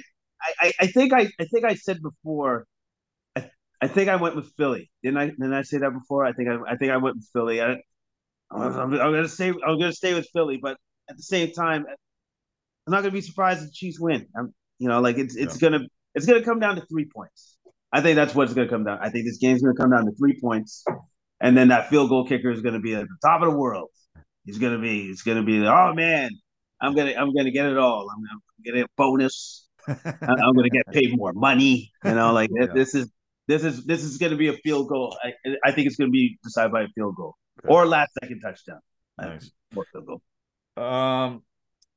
I, 0.61 0.73
I 0.81 0.87
think 0.87 1.11
I, 1.11 1.27
I 1.39 1.45
think 1.45 1.65
I 1.65 1.73
said 1.73 2.03
before. 2.03 2.67
I, 3.35 3.49
I 3.81 3.87
think 3.87 4.09
I 4.09 4.17
went 4.17 4.35
with 4.35 4.51
Philly. 4.57 4.91
Didn't 5.01 5.17
I? 5.17 5.25
Didn't 5.25 5.53
I 5.53 5.63
say 5.63 5.79
that 5.79 5.91
before? 5.91 6.23
I 6.23 6.33
think 6.33 6.49
I, 6.49 6.73
I 6.73 6.75
think 6.75 6.91
I 6.91 6.97
went 6.97 7.15
with 7.15 7.29
Philly. 7.33 7.63
I, 7.63 7.77
I'm, 8.51 8.61
I'm, 8.61 8.93
I'm 8.93 9.11
gonna 9.11 9.27
say 9.27 9.49
I'm 9.49 9.79
gonna 9.79 9.91
stay 9.91 10.13
with 10.13 10.29
Philly, 10.33 10.59
but 10.61 10.77
at 11.09 11.17
the 11.17 11.23
same 11.23 11.51
time, 11.51 11.83
I'm 11.87 12.91
not 12.91 13.01
gonna 13.01 13.09
be 13.09 13.21
surprised 13.21 13.63
if 13.63 13.69
the 13.69 13.73
Chiefs 13.73 13.99
win. 13.99 14.27
I'm, 14.37 14.53
you 14.79 14.87
know, 14.87 15.01
like 15.01 15.17
it's 15.17 15.35
it's 15.35 15.61
yeah. 15.61 15.69
gonna 15.69 15.85
it's 16.15 16.25
gonna 16.25 16.43
come 16.43 16.59
down 16.59 16.75
to 16.75 16.85
three 16.85 17.05
points. 17.05 17.57
I 17.91 18.01
think 18.01 18.15
that's 18.15 18.35
what's 18.35 18.53
gonna 18.53 18.69
come 18.69 18.83
down. 18.83 18.99
I 19.01 19.09
think 19.09 19.25
this 19.25 19.37
game's 19.37 19.61
gonna 19.61 19.75
come 19.75 19.91
down 19.91 20.05
to 20.05 20.11
three 20.11 20.39
points, 20.39 20.85
and 21.39 21.57
then 21.57 21.69
that 21.69 21.89
field 21.89 22.09
goal 22.09 22.27
kicker 22.27 22.51
is 22.51 22.61
gonna 22.61 22.79
be 22.79 22.95
at 22.95 23.01
the 23.01 23.17
top 23.23 23.41
of 23.41 23.51
the 23.51 23.57
world. 23.57 23.89
He's 24.45 24.57
gonna 24.57 24.79
be. 24.79 25.07
It's 25.07 25.23
gonna 25.23 25.43
be. 25.43 25.65
Oh 25.65 25.93
man, 25.93 26.31
I'm 26.81 26.95
gonna 26.95 27.13
I'm 27.17 27.33
gonna 27.33 27.51
get 27.51 27.65
it 27.65 27.77
all. 27.77 28.07
I'm 28.09 28.23
gonna 28.23 28.41
get 28.63 28.85
a 28.85 28.87
bonus. 28.97 29.67
I'm 29.87 30.53
going 30.53 30.63
to 30.63 30.69
get 30.69 30.85
paid 30.87 31.17
more 31.17 31.33
money. 31.33 31.91
You 32.03 32.13
know, 32.13 32.33
like 32.33 32.49
yeah. 32.53 32.67
this 32.73 32.93
is 32.93 33.09
this 33.47 33.63
is 33.63 33.85
this 33.85 34.03
is 34.03 34.17
going 34.17 34.31
to 34.31 34.37
be 34.37 34.49
a 34.49 34.53
field 34.53 34.89
goal. 34.89 35.17
I, 35.23 35.33
I 35.63 35.71
think 35.71 35.87
it's 35.87 35.95
going 35.95 36.09
to 36.09 36.11
be 36.11 36.37
decided 36.43 36.71
by 36.71 36.83
a 36.83 36.87
field 36.89 37.15
goal 37.15 37.35
okay. 37.59 37.73
or 37.73 37.85
last 37.85 38.11
second 38.21 38.41
touchdown. 38.41 38.79
Nice. 39.19 39.51
field 39.73 40.05
goal. 40.05 40.83
Um, 40.83 41.43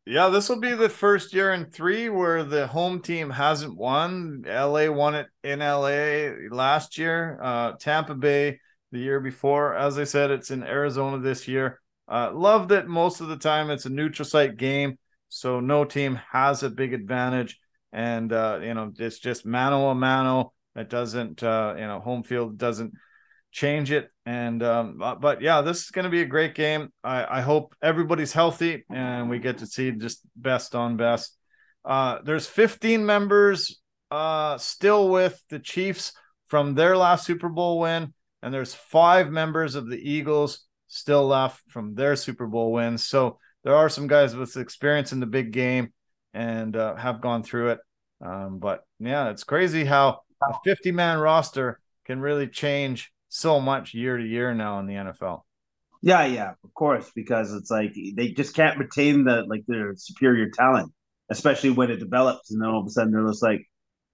yeah, 0.07 0.29
this 0.29 0.49
will 0.49 0.61
be 0.61 0.75
the 0.75 0.89
first 0.89 1.33
year 1.33 1.53
in 1.53 1.67
three 1.67 2.09
where 2.09 2.43
the 2.43 2.67
home 2.67 3.01
team 3.01 3.31
hasn't 3.31 3.77
won. 3.77 4.45
LA 4.47 4.91
won 4.91 5.15
it 5.15 5.27
in 5.45 5.61
LA 5.61 6.33
last 6.51 6.99
year. 6.99 7.39
Uh, 7.43 7.73
Tampa 7.79 8.15
Bay 8.15 8.61
the 8.93 8.99
year 8.99 9.21
before. 9.21 9.75
As 9.75 9.99
I 9.99 10.05
said, 10.05 10.31
it's 10.31 10.51
in 10.51 10.63
Arizona 10.63 11.19
this 11.19 11.47
year. 11.47 11.81
Uh, 12.09 12.31
love 12.33 12.69
that 12.69 12.89
most 12.89 13.21
of 13.21 13.29
the 13.29 13.37
time 13.37 13.71
it's 13.71 13.87
a 13.87 13.91
neutral 13.91 14.27
site 14.27 14.57
game, 14.57 14.99
so 15.29 15.61
no 15.61 15.85
team 15.85 16.19
has 16.33 16.63
a 16.63 16.71
big 16.71 16.93
advantage 16.93 17.61
and 17.93 18.33
uh, 18.33 18.59
you 18.63 18.75
know 18.75 18.93
it's 18.99 19.19
just 19.19 19.47
mano 19.47 19.89
a 19.89 19.95
mano. 19.95 20.53
It 20.77 20.89
doesn't 20.89 21.43
uh, 21.43 21.75
you 21.77 21.87
know 21.87 22.01
home 22.01 22.23
field 22.23 22.59
doesn't 22.59 22.95
change 23.53 23.91
it. 23.91 24.11
And 24.27 24.63
um, 24.63 24.99
but 25.21 25.43
yeah, 25.43 25.61
this 25.61 25.85
is 25.85 25.91
going 25.91 26.05
to 26.05 26.11
be 26.11 26.23
a 26.23 26.27
great 26.27 26.55
game. 26.55 26.93
I, 27.03 27.39
I 27.39 27.41
hope 27.41 27.75
everybody's 27.83 28.33
healthy 28.33 28.85
and 28.91 29.29
we 29.29 29.39
get 29.39 29.59
to 29.59 29.67
see 29.67 29.91
just 29.93 30.21
best 30.37 30.75
on 30.75 30.97
best. 30.97 31.37
Uh, 31.85 32.19
there's 32.25 32.47
15 32.47 33.05
members 33.05 33.81
uh, 34.11 34.59
still 34.59 35.09
with 35.09 35.43
the 35.51 35.59
Chiefs 35.59 36.13
from 36.49 36.75
their 36.75 36.97
last 36.97 37.25
Super 37.25 37.49
Bowl 37.49 37.79
win, 37.79 38.13
and 38.43 38.53
there's 38.53 38.75
five 38.75 39.31
members 39.31 39.77
of 39.77 39.89
the 39.89 39.97
Eagles 39.99 40.67
still 40.89 41.27
left 41.27 41.63
from 41.69 41.95
their 41.95 42.17
Super 42.17 42.47
Bowl 42.47 42.73
wins. 42.73 43.05
So 43.05 43.39
there 43.63 43.77
are 43.77 43.89
some 43.89 44.09
guys 44.09 44.35
with 44.35 44.57
experience 44.57 45.13
in 45.13 45.21
the 45.21 45.27
big 45.27 45.53
game 45.53 45.93
and 46.35 46.77
uh, 46.77 46.97
have 46.97 47.21
gone 47.21 47.43
through 47.43 47.71
it. 47.71 47.79
Um, 48.25 48.59
but 48.59 48.85
yeah, 48.99 49.31
it's 49.31 49.45
crazy 49.45 49.85
how 49.85 50.21
a 50.43 50.55
50 50.65 50.93
man 50.93 51.19
roster 51.19 51.81
can 52.05 52.21
really 52.21 52.49
change 52.49 53.13
so 53.31 53.61
much 53.61 53.95
year 53.95 54.19
to 54.19 54.25
year 54.25 54.53
now 54.55 54.79
in 54.81 54.87
the 54.87 54.95
NFL. 54.95 55.43
Yeah, 56.03 56.25
yeah, 56.27 56.53
of 56.65 56.75
course, 56.75 57.11
because 57.15 57.55
it's 57.55 57.71
like 57.71 57.95
they 57.95 58.33
just 58.33 58.55
can't 58.55 58.79
retain 58.79 59.25
the 59.25 59.45
like 59.47 59.65
their 59.67 59.95
superior 59.97 60.51
talent. 60.51 60.93
especially 61.31 61.71
when 61.71 61.91
it 61.91 61.99
develops, 61.99 62.51
and 62.51 62.61
then 62.61 62.69
all 62.69 62.81
of 62.81 62.87
a 62.87 62.91
sudden 62.91 63.13
they're 63.13 63.27
just 63.27 63.43
like, 63.43 63.67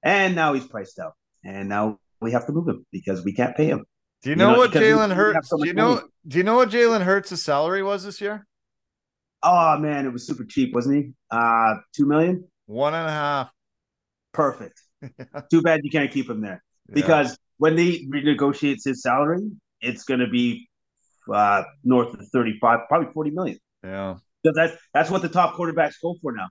and 0.03 0.35
now 0.35 0.53
he's 0.53 0.67
priced 0.67 0.99
out, 0.99 1.15
and 1.45 1.69
now 1.69 1.99
we 2.21 2.33
have 2.33 2.47
to 2.47 2.53
move 2.53 2.69
him 2.69 2.85
because 2.93 3.25
we 3.25 3.33
can't 3.33 3.57
pay 3.57 3.67
him. 3.67 3.85
Do 4.23 4.31
you 4.31 4.37
know, 4.37 4.49
you 4.51 4.53
know 4.55 4.59
what 4.59 4.73
Jalen 4.73 5.15
Hurts? 5.15 5.49
So 5.49 5.59
do 5.59 5.65
you 5.67 5.75
know? 5.75 5.95
Money. 5.97 6.07
Do 6.27 6.39
you 6.39 6.45
know 6.45 6.57
what 6.57 6.71
Jalen 6.71 7.03
Hurts' 7.03 7.41
salary 7.43 7.83
was 7.83 8.05
this 8.05 8.21
year? 8.21 8.47
Oh 9.43 9.79
man, 9.79 10.07
it 10.07 10.13
was 10.13 10.27
super 10.27 10.45
cheap, 10.45 10.75
wasn't 10.75 10.97
he? 10.97 11.13
Uh 11.31 11.77
two 11.95 12.07
million. 12.07 12.45
One 12.67 12.95
and 12.95 13.09
a 13.09 13.13
half. 13.13 13.51
Perfect. 14.33 14.81
Too 15.51 15.63
bad 15.63 15.81
you 15.85 15.91
can't 15.91 16.11
keep 16.11 16.29
him 16.29 16.41
there 16.41 16.63
because. 16.93 17.39
When 17.59 17.77
he 17.79 18.09
renegotiates 18.13 18.85
his 18.85 19.03
salary, 19.03 19.51
it's 19.81 20.05
going 20.05 20.21
to 20.21 20.29
be 20.29 20.69
uh, 21.33 21.63
north 21.85 22.15
of 22.15 22.29
thirty-five, 22.29 22.81
probably 22.89 23.13
forty 23.13 23.31
million. 23.31 23.59
Yeah, 23.85 24.17
so 24.45 24.53
that's 24.55 24.77
that's 24.95 25.11
what 25.11 25.23
the 25.23 25.29
top 25.29 25.55
quarterbacks 25.55 25.95
go 26.03 26.17
for 26.23 26.33
now. 26.33 26.49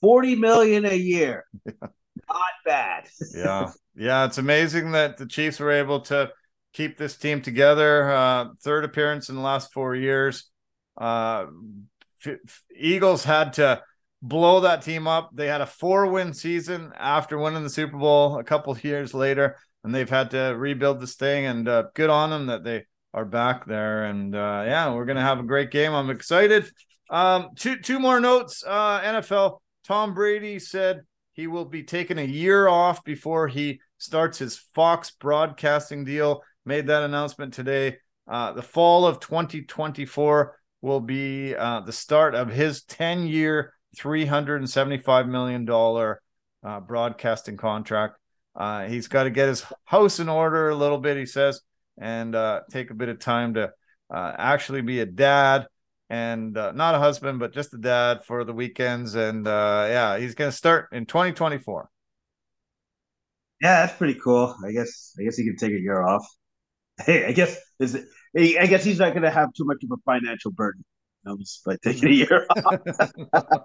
Forty 0.00 0.34
million 0.36 0.84
a 0.84 0.94
year. 0.96 1.44
Yeah. 2.16 2.32
Not 2.32 2.40
bad. 2.64 3.08
yeah, 3.34 3.70
yeah. 3.96 4.24
It's 4.24 4.38
amazing 4.38 4.92
that 4.92 5.16
the 5.16 5.26
Chiefs 5.26 5.58
were 5.58 5.72
able 5.72 5.98
to 6.02 6.30
keep 6.72 6.96
this 6.96 7.16
team 7.16 7.42
together. 7.42 8.08
Uh, 8.08 8.46
third 8.62 8.84
appearance 8.84 9.28
in 9.28 9.34
the 9.34 9.40
last 9.40 9.72
four 9.72 9.96
years. 9.96 10.48
Uh, 10.96 11.46
Eagles 12.78 13.24
had 13.24 13.54
to 13.54 13.82
blow 14.22 14.60
that 14.60 14.82
team 14.82 15.06
up. 15.06 15.30
They 15.34 15.48
had 15.48 15.60
a 15.60 15.66
four 15.66 16.06
win 16.06 16.32
season 16.32 16.92
after 16.96 17.36
winning 17.36 17.64
the 17.64 17.68
Super 17.70 17.96
Bowl 17.96 18.38
a 18.38 18.44
couple 18.44 18.78
years 18.78 19.12
later, 19.12 19.56
and 19.84 19.94
they've 19.94 20.10
had 20.10 20.30
to 20.32 20.54
rebuild 20.56 21.00
this 21.00 21.14
thing. 21.14 21.44
And 21.46 21.68
uh, 21.68 21.84
good 21.94 22.10
on 22.10 22.30
them 22.30 22.46
that 22.46 22.64
they 22.64 22.86
are 23.12 23.24
back 23.24 23.66
there. 23.66 24.04
And 24.04 24.34
uh, 24.34 24.64
yeah, 24.66 24.92
we're 24.92 25.04
gonna 25.04 25.20
have 25.20 25.38
a 25.38 25.44
great 25.44 25.70
game. 25.70 25.92
I'm 25.92 26.10
excited. 26.10 26.68
Um, 27.10 27.50
two 27.54 27.78
two 27.78 28.00
more 28.00 28.18
notes. 28.18 28.64
Uh, 28.66 29.00
NFL. 29.00 29.58
Tom 29.86 30.14
Brady 30.14 30.58
said 30.58 31.02
he 31.34 31.46
will 31.46 31.66
be 31.66 31.82
taking 31.82 32.18
a 32.18 32.24
year 32.24 32.66
off 32.66 33.04
before 33.04 33.48
he 33.48 33.80
starts 33.98 34.38
his 34.38 34.56
Fox 34.74 35.10
broadcasting 35.10 36.04
deal. 36.04 36.42
Made 36.64 36.86
that 36.86 37.02
announcement 37.02 37.52
today. 37.52 37.98
Uh, 38.26 38.52
the 38.52 38.62
fall 38.62 39.06
of 39.06 39.20
2024 39.20 40.58
will 40.80 41.00
be 41.00 41.54
uh, 41.54 41.80
the 41.80 41.92
start 41.92 42.34
of 42.34 42.48
his 42.48 42.82
10 42.84 43.26
year, 43.26 43.74
$375 43.98 45.28
million 45.28 45.68
uh, 46.64 46.80
broadcasting 46.80 47.58
contract. 47.58 48.16
Uh, 48.54 48.86
he's 48.86 49.08
got 49.08 49.24
to 49.24 49.30
get 49.30 49.48
his 49.48 49.64
house 49.84 50.20
in 50.20 50.28
order 50.28 50.68
a 50.68 50.76
little 50.76 50.98
bit, 50.98 51.16
he 51.16 51.26
says, 51.26 51.60
and 51.98 52.34
uh, 52.34 52.60
take 52.70 52.90
a 52.90 52.94
bit 52.94 53.08
of 53.08 53.18
time 53.18 53.54
to 53.54 53.72
uh, 54.10 54.32
actually 54.38 54.82
be 54.82 55.00
a 55.00 55.06
dad 55.06 55.66
and 56.10 56.56
uh, 56.56 56.72
not 56.72 56.94
a 56.94 56.98
husband, 56.98 57.38
but 57.40 57.52
just 57.52 57.74
a 57.74 57.78
dad 57.78 58.24
for 58.24 58.44
the 58.44 58.52
weekends. 58.52 59.14
And 59.14 59.46
yeah, 59.46 60.18
he's 60.18 60.34
going 60.34 60.50
to 60.50 60.56
start 60.56 60.88
in 60.92 61.06
2024. 61.06 61.88
Yeah, 63.60 63.86
that's 63.86 63.96
pretty 63.96 64.18
cool. 64.20 64.54
I 64.64 64.72
guess 64.72 65.14
I 65.18 65.24
guess 65.24 65.36
he 65.36 65.44
can 65.44 65.56
take 65.56 65.72
a 65.72 65.80
year 65.80 66.02
off. 66.02 66.26
Hey, 67.04 67.26
I 67.26 67.32
guess 67.32 67.58
is 67.80 67.96
it 67.96 68.06
I 68.36 68.66
guess 68.66 68.84
he's 68.84 69.00
not 69.00 69.14
going 69.14 69.24
to 69.24 69.30
have 69.30 69.52
too 69.52 69.64
much 69.64 69.82
of 69.82 69.90
a 69.90 70.00
financial 70.04 70.52
burden. 70.52 70.84
By 71.64 71.76
taking 71.82 72.08
a 72.08 72.12
year 72.12 72.46
off. 72.50 72.80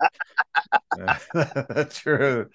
That's 1.34 2.00
true, 2.00 2.48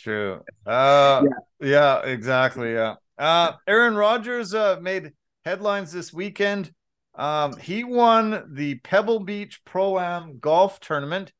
true. 0.00 0.40
Uh, 0.66 1.22
yeah. 1.60 1.68
yeah, 1.68 2.00
exactly. 2.00 2.72
Yeah. 2.72 2.94
Uh, 3.18 3.52
Aaron 3.66 3.94
Rodgers 3.94 4.54
uh, 4.54 4.78
made 4.80 5.12
headlines 5.44 5.92
this 5.92 6.12
weekend. 6.12 6.72
Um, 7.14 7.56
he 7.58 7.84
won 7.84 8.54
the 8.54 8.76
Pebble 8.76 9.20
Beach 9.20 9.60
Pro 9.64 9.98
Am 9.98 10.38
Golf 10.38 10.80
Tournament, 10.80 11.32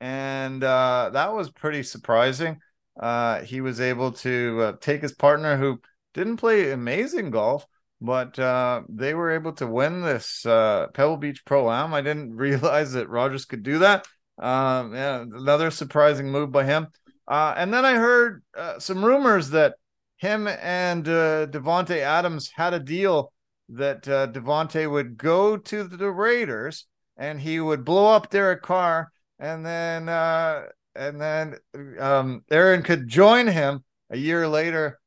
and 0.00 0.62
uh, 0.64 1.10
that 1.12 1.32
was 1.34 1.50
pretty 1.50 1.82
surprising. 1.82 2.58
Uh, 2.98 3.42
he 3.42 3.60
was 3.60 3.80
able 3.80 4.12
to 4.12 4.60
uh, 4.62 4.72
take 4.80 5.02
his 5.02 5.12
partner, 5.12 5.56
who 5.56 5.80
didn't 6.14 6.38
play 6.38 6.72
amazing 6.72 7.30
golf, 7.30 7.66
but 8.00 8.38
uh, 8.38 8.82
they 8.88 9.14
were 9.14 9.30
able 9.30 9.52
to 9.52 9.66
win 9.66 10.02
this 10.02 10.44
uh, 10.46 10.88
Pebble 10.94 11.16
Beach 11.16 11.44
Pro 11.44 11.70
Am. 11.70 11.94
I 11.94 12.00
didn't 12.00 12.34
realize 12.36 12.92
that 12.92 13.08
Rodgers 13.08 13.44
could 13.44 13.62
do 13.62 13.78
that. 13.80 14.06
Um, 14.38 14.94
yeah, 14.94 15.20
another 15.20 15.70
surprising 15.70 16.30
move 16.30 16.50
by 16.50 16.64
him. 16.64 16.88
Uh, 17.28 17.52
and 17.58 17.72
then 17.72 17.84
I 17.84 17.94
heard 17.94 18.42
uh, 18.56 18.78
some 18.78 19.04
rumors 19.04 19.50
that 19.50 19.74
him 20.16 20.48
and 20.48 21.06
uh, 21.06 21.46
Davante 21.46 21.98
Adams 21.98 22.50
had 22.54 22.72
a 22.72 22.80
deal 22.80 23.32
that 23.68 24.08
uh, 24.08 24.28
Davante 24.28 24.90
would 24.90 25.18
go 25.18 25.58
to 25.58 25.84
the 25.84 26.10
Raiders 26.10 26.86
and 27.18 27.38
he 27.38 27.60
would 27.60 27.84
blow 27.84 28.06
up 28.06 28.30
Derek 28.30 28.62
Carr, 28.62 29.12
and 29.38 29.66
then 29.66 30.08
uh, 30.08 30.66
and 30.94 31.20
then 31.20 31.56
um, 31.98 32.44
Aaron 32.50 32.82
could 32.82 33.08
join 33.08 33.46
him 33.46 33.84
a 34.10 34.16
year 34.16 34.48
later 34.48 34.98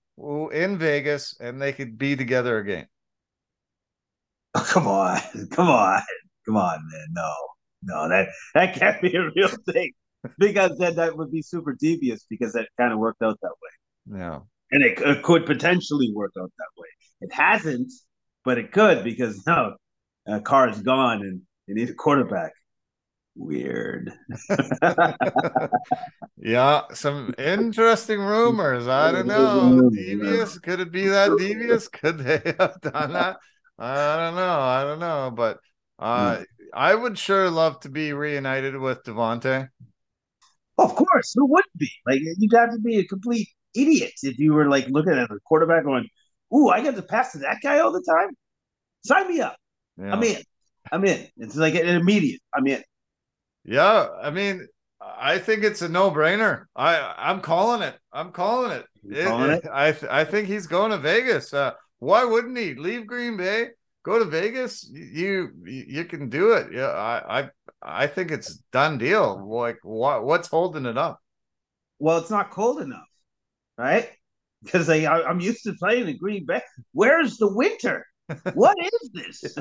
in 0.52 0.77
Vegas 0.77 1.35
and 1.39 1.60
they 1.60 1.73
could 1.73 1.98
be 1.98 2.15
together 2.15 2.60
again. 2.60 2.88
Oh, 4.53 4.64
come 4.69 4.88
on, 4.88 5.19
come 5.52 5.69
on, 5.69 6.02
come 6.45 6.57
on, 6.57 6.80
man. 6.91 7.07
No, 7.14 7.34
no, 7.84 8.10
that 8.10 8.27
that 8.53 8.76
can't 8.76 9.02
be 9.02 9.15
a 9.15 9.30
real 9.35 9.49
thing 9.72 9.93
because 10.38 10.77
then 10.77 10.95
that 10.95 11.18
would 11.18 11.31
be 11.31 11.41
super 11.41 11.73
devious 11.73 12.26
because 12.30 12.53
that 12.53 12.68
kind 12.77 12.93
of 12.93 12.99
worked 12.99 13.22
out 13.22 13.39
that 13.41 13.49
way. 13.49 14.19
Yeah, 14.19 14.39
and 14.72 14.84
it, 14.84 14.99
it 14.99 15.23
could 15.23 15.45
potentially 15.45 16.11
work 16.14 16.31
out 16.39 16.52
that 16.57 16.81
way. 16.81 16.88
It 17.22 17.34
hasn't, 17.34 17.91
but 18.43 18.57
it 18.57 18.72
could 18.72 19.03
because 19.03 19.45
now 19.45 19.76
a 20.27 20.39
Carr 20.41 20.69
is 20.69 20.81
gone 20.81 21.22
and 21.22 21.41
they 21.68 21.73
need 21.73 21.89
a 21.89 21.93
quarterback 21.93 22.53
weird. 23.35 24.14
yeah, 26.38 26.81
some 26.93 27.34
interesting 27.38 28.19
rumors. 28.19 28.88
I 28.88 29.11
don't 29.11 29.27
know. 29.27 29.89
Devious? 29.93 30.60
Could 30.60 30.80
it 30.80 30.91
be 30.91 31.07
that 31.07 31.38
devious? 31.38 31.88
Could 31.88 32.19
they 32.19 32.41
have 32.60 32.80
done 32.81 33.14
that? 33.14 33.38
I 33.77 34.18
don't 34.18 34.35
know. 34.35 34.60
I 34.60 34.84
don't 34.84 34.99
know. 34.99 35.31
But 35.35 35.60
uh, 35.99 36.38
hmm. 36.38 36.43
I 36.73 36.93
would 36.93 37.18
sure 37.18 37.49
love 37.49 37.80
to 37.81 37.89
be 37.89 38.14
reunited 38.14 38.77
with 38.77 39.03
Davante. 39.03 39.69
Of 40.82 40.95
course, 40.95 41.34
who 41.36 41.45
wouldn't 41.45 41.78
be? 41.78 41.90
Like 42.06 42.20
you'd 42.38 42.53
have 42.53 42.72
to 42.72 42.80
be 42.80 42.98
a 42.98 43.06
complete 43.06 43.48
idiot 43.76 44.14
if 44.24 44.40
you 44.40 44.53
were 44.53 44.68
like 44.68 44.88
looking 44.90 45.14
at 45.14 45.30
a 45.32 45.40
quarterback 45.45 45.84
going, 45.84 46.08
"Ooh, 46.53 46.70
I 46.70 46.82
get 46.82 46.95
to 46.95 47.02
pass 47.02 47.34
to 47.34 47.40
that 47.40 47.58
guy 47.62 47.80
all 47.80 47.91
the 47.91 48.03
time." 48.08 48.30
Sign 49.06 49.28
me 49.28 49.41
up. 49.41 49.58
Yeah. 49.98 50.14
I'm 50.14 50.24
in. 50.24 50.41
I'm 50.91 51.06
in. 51.06 51.28
It's 51.38 51.56
like 51.56 51.76
an 51.76 51.88
immediate. 51.88 52.41
I'm 52.53 52.68
in. 52.68 52.84
Yeah, 53.64 54.08
I 54.22 54.32
mean, 54.32 54.68
I 54.99 55.38
think 55.38 55.64
it's 55.64 55.82
a 55.82 55.90
no-brainer. 55.90 56.66
I 56.76 57.14
I'm 57.18 57.41
calling 57.41 57.82
it. 57.82 57.95
I'm 58.12 58.32
calling 58.32 58.72
it. 58.72 58.86
It, 59.10 59.26
calling 59.26 59.52
it? 59.52 59.66
I 59.72 59.91
th- 59.91 60.12
I 60.12 60.26
think 60.26 60.48
he's 60.48 60.68
going 60.68 60.91
to 60.91 60.98
Vegas. 60.98 61.53
Uh, 61.53 61.74
why 61.99 62.24
wouldn't 62.24 62.58
he 62.58 62.74
leave 62.74 63.06
Green 63.06 63.38
Bay, 63.38 63.70
go 64.03 64.19
to 64.19 64.26
Vegas? 64.26 64.90
You 64.94 65.52
you 65.65 66.06
can 66.06 66.30
do 66.30 66.53
it. 66.53 66.73
Yeah, 66.73 66.88
I 66.88 67.41
I 67.41 67.49
I 67.82 68.07
think 68.07 68.32
it's 68.32 68.56
done 68.72 68.98
deal. 68.98 69.48
Like 69.48 69.80
what 69.84 70.23
what's 70.23 70.48
holding 70.48 70.86
it 70.86 70.98
up? 70.98 71.19
Well, 71.99 72.18
it's 72.18 72.32
not 72.32 72.52
cold 72.52 72.82
enough, 72.82 73.07
right? 73.78 74.10
Because 74.64 74.90
I 74.90 75.06
I'm 75.06 75.40
used 75.40 75.64
to 75.64 75.73
playing 75.73 76.07
in 76.07 76.18
Green 76.18 76.45
Bay. 76.45 76.61
Where's 76.94 77.38
the 77.38 77.53
winter? 77.53 78.06
what 78.53 78.78
is 78.80 79.10
this? 79.14 79.56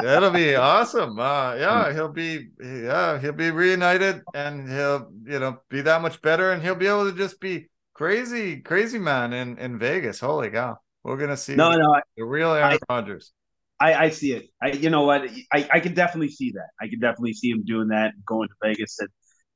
That'll 0.00 0.30
be 0.30 0.54
awesome. 0.54 1.18
Uh, 1.18 1.54
yeah, 1.54 1.92
he'll 1.92 2.12
be 2.12 2.48
yeah 2.62 3.18
he'll 3.18 3.32
be 3.32 3.50
reunited 3.50 4.22
and 4.34 4.68
he'll 4.68 5.10
you 5.24 5.38
know 5.38 5.58
be 5.68 5.80
that 5.82 6.02
much 6.02 6.20
better 6.22 6.52
and 6.52 6.62
he'll 6.62 6.74
be 6.74 6.86
able 6.86 7.10
to 7.10 7.16
just 7.16 7.40
be 7.40 7.68
crazy 7.94 8.60
crazy 8.60 8.98
man 8.98 9.32
in 9.32 9.58
in 9.58 9.78
Vegas. 9.78 10.20
Holy 10.20 10.50
cow, 10.50 10.78
we're 11.04 11.16
gonna 11.16 11.36
see 11.36 11.54
no 11.54 11.72
no 11.72 12.00
the 12.16 12.24
real 12.24 12.52
Aaron 12.52 12.78
Rodgers. 12.88 13.32
I, 13.80 13.94
I 13.94 14.08
see 14.10 14.32
it. 14.32 14.46
I 14.62 14.68
you 14.72 14.90
know 14.90 15.04
what 15.04 15.28
I 15.52 15.68
I 15.72 15.80
can 15.80 15.94
definitely 15.94 16.28
see 16.28 16.52
that. 16.52 16.68
I 16.80 16.88
can 16.88 17.00
definitely 17.00 17.32
see 17.32 17.50
him 17.50 17.64
doing 17.64 17.88
that, 17.88 18.12
going 18.26 18.48
to 18.48 18.54
Vegas 18.62 18.98
and 19.00 19.08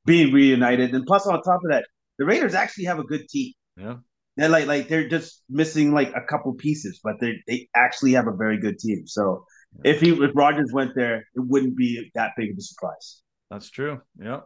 being 0.04 0.32
reunited. 0.32 0.94
And 0.94 1.06
plus, 1.06 1.26
on 1.26 1.42
top 1.42 1.60
of 1.64 1.70
that, 1.70 1.86
the 2.18 2.24
Raiders 2.24 2.54
actually 2.54 2.84
have 2.84 2.98
a 2.98 3.04
good 3.04 3.28
team. 3.28 3.52
Yeah. 3.76 3.96
They're 4.36 4.48
like 4.48 4.66
like 4.66 4.88
they're 4.88 5.08
just 5.08 5.42
missing 5.48 5.92
like 5.94 6.12
a 6.14 6.22
couple 6.22 6.52
pieces, 6.54 7.00
but 7.02 7.14
they 7.20 7.34
they 7.46 7.68
actually 7.74 8.12
have 8.12 8.26
a 8.26 8.36
very 8.36 8.58
good 8.58 8.78
team. 8.78 9.06
So 9.06 9.44
if 9.84 10.00
he 10.00 10.10
if 10.10 10.32
Rodgers 10.34 10.72
went 10.72 10.94
there, 10.94 11.18
it 11.18 11.40
wouldn't 11.40 11.76
be 11.76 12.10
that 12.14 12.32
big 12.36 12.50
of 12.50 12.58
a 12.58 12.60
surprise. 12.60 13.22
That's 13.50 13.70
true. 13.70 14.00
Yeah. 14.20 14.40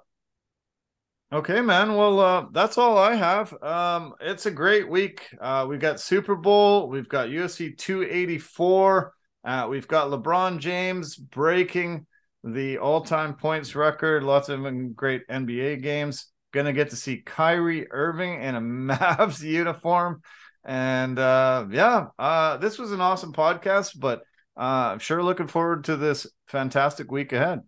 Okay, 1.32 1.60
man. 1.60 1.94
Well, 1.94 2.18
uh, 2.18 2.46
that's 2.50 2.76
all 2.76 2.98
I 2.98 3.14
have. 3.14 3.54
Um, 3.62 4.14
it's 4.20 4.46
a 4.46 4.50
great 4.50 4.88
week. 4.88 5.28
Uh, 5.40 5.64
we've 5.68 5.78
got 5.80 6.00
Super 6.00 6.34
Bowl. 6.34 6.88
We've 6.88 7.08
got 7.08 7.28
UFC 7.28 7.70
284. 7.70 9.14
Uh, 9.44 9.66
we've 9.70 9.86
got 9.86 10.10
LeBron 10.10 10.58
James 10.58 11.14
breaking 11.14 12.06
the 12.42 12.78
all-time 12.78 13.34
points 13.34 13.76
record. 13.76 14.24
Lots 14.24 14.48
of 14.48 14.96
great 14.96 15.22
NBA 15.28 15.82
games 15.82 16.26
gonna 16.52 16.72
get 16.72 16.90
to 16.90 16.96
see 16.96 17.18
Kyrie 17.18 17.90
Irving 17.90 18.42
in 18.42 18.54
a 18.54 18.60
Mavs 18.60 19.42
uniform. 19.42 20.22
And 20.64 21.18
uh, 21.18 21.66
yeah, 21.70 22.06
uh, 22.18 22.56
this 22.58 22.78
was 22.78 22.92
an 22.92 23.00
awesome 23.00 23.32
podcast, 23.32 23.98
but 23.98 24.20
uh, 24.56 24.92
I'm 24.92 24.98
sure 24.98 25.22
looking 25.22 25.46
forward 25.46 25.84
to 25.84 25.96
this 25.96 26.26
fantastic 26.48 27.10
week 27.10 27.32
ahead. 27.32 27.60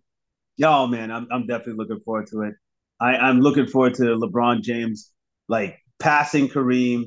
Yo, 0.57 0.85
man, 0.87 1.11
I'm 1.11 1.27
I'm 1.31 1.47
definitely 1.47 1.75
looking 1.75 2.03
forward 2.03 2.27
to 2.27 2.41
it. 2.41 2.55
I, 3.03 3.17
I'm 3.17 3.41
looking 3.41 3.67
forward 3.67 3.95
to 3.95 4.03
LeBron 4.03 4.61
James 4.61 5.11
like 5.49 5.77
passing 5.99 6.47
Kareem. 6.47 7.03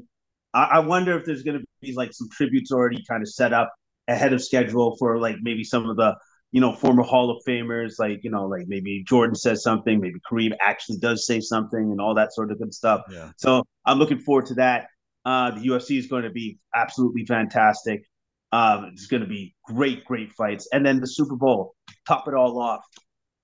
I, 0.53 0.65
I 0.65 0.79
wonder 0.81 1.17
if 1.17 1.25
there's 1.25 1.43
going 1.43 1.59
to 1.59 1.65
be 1.81 1.95
like 1.95 2.13
some 2.13 2.29
tributes 2.31 2.71
already 2.71 3.03
kind 3.09 3.23
of 3.23 3.29
set 3.29 3.55
up 3.55 3.73
ahead 4.07 4.35
of 4.35 4.43
schedule 4.43 4.97
for 4.99 5.19
like 5.19 5.37
maybe 5.41 5.65
some 5.65 5.89
of 5.89 5.97
the 5.97 6.15
you 6.53 6.61
know 6.61 6.73
former 6.75 7.03
Hall 7.03 7.31
of 7.31 7.43
Famers, 7.49 7.95
like 7.99 8.21
you 8.23 8.31
know 8.31 8.45
like 8.45 8.67
maybe 8.69 9.05
Jordan 9.09 9.35
says 9.35 9.63
something, 9.63 9.99
maybe 9.99 10.21
Kareem 10.31 10.53
actually 10.61 10.99
does 10.99 11.27
say 11.27 11.41
something, 11.41 11.81
and 11.81 12.01
all 12.01 12.15
that 12.15 12.35
sort 12.35 12.53
of 12.53 12.59
good 12.59 12.75
stuff. 12.75 13.03
Yeah. 13.11 13.31
So 13.39 13.65
I'm 13.87 13.99
looking 13.99 14.19
forward 14.19 14.47
to 14.47 14.55
that. 14.55 14.89
Uh, 15.25 15.53
the 15.53 15.67
UFC 15.67 15.99
is 15.99 16.07
going 16.07 16.23
to 16.23 16.31
be 16.31 16.59
absolutely 16.75 17.25
fantastic. 17.25 18.05
Um, 18.53 18.91
it's 18.93 19.07
going 19.07 19.23
to 19.23 19.29
be 19.29 19.57
great, 19.65 20.05
great 20.05 20.33
fights, 20.33 20.69
and 20.73 20.85
then 20.85 21.01
the 21.01 21.07
Super 21.07 21.37
Bowl 21.37 21.75
top 22.07 22.29
it 22.29 22.35
all 22.35 22.61
off 22.61 22.85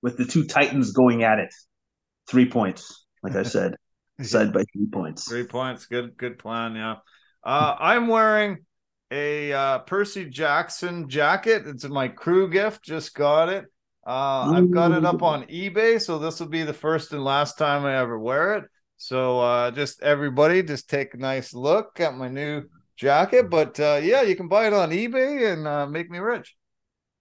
with 0.03 0.19
the 0.19 0.27
two 0.27 0.45
Titans 0.45 0.93
going 0.93 1.25
at 1.25 1.39
it. 1.39 1.53
Three 2.33 2.49
points, 2.49 3.05
like 3.23 3.37
I 3.37 3.43
said, 3.43 3.77
side 4.23 4.55
by 4.55 4.65
three 4.73 4.87
points. 4.91 5.29
Three 5.29 5.45
points. 5.45 5.85
Good, 5.85 6.17
good 6.17 6.39
plan. 6.39 6.75
Yeah. 6.75 6.97
Uh, 7.45 7.77
I'm 7.79 8.09
wearing 8.09 8.65
a 9.11 9.53
uh, 9.53 9.79
Percy 9.81 10.25
Jackson 10.25 11.11
jacket. 11.11 11.65
It's 11.67 11.87
my 11.87 12.09
crew 12.09 12.49
gift. 12.49 12.83
Just 12.83 13.15
got 13.15 13.51
it. 13.51 13.67
Uh, 14.07 14.51
I've 14.51 14.71
got 14.71 14.93
it 14.93 15.05
up 15.05 15.23
on 15.23 15.45
eBay, 15.45 16.01
so 16.01 16.19
this 16.19 16.41
will 16.41 16.49
be 16.49 16.63
the 16.63 16.73
first 16.73 17.13
and 17.13 17.23
last 17.23 17.59
time 17.59 17.85
I 17.85 17.99
ever 17.99 18.19
wear 18.19 18.57
it. 18.57 18.65
So 18.97 19.39
uh, 19.39 19.71
just 19.71 20.03
everybody, 20.03 20.63
just 20.63 20.89
take 20.89 21.13
a 21.13 21.19
nice 21.19 21.53
look 21.53 22.01
at 22.01 22.17
my 22.17 22.29
new 22.29 22.63
jacket. 22.97 23.51
But 23.51 23.79
uh, 23.79 24.01
yeah, 24.03 24.23
you 24.23 24.37
can 24.37 24.49
buy 24.49 24.69
it 24.69 24.73
on 24.73 24.89
eBay 24.89 25.53
and 25.53 25.69
uh, 25.69 25.87
make 25.87 26.09
me 26.09 26.19
rich. 26.19 26.57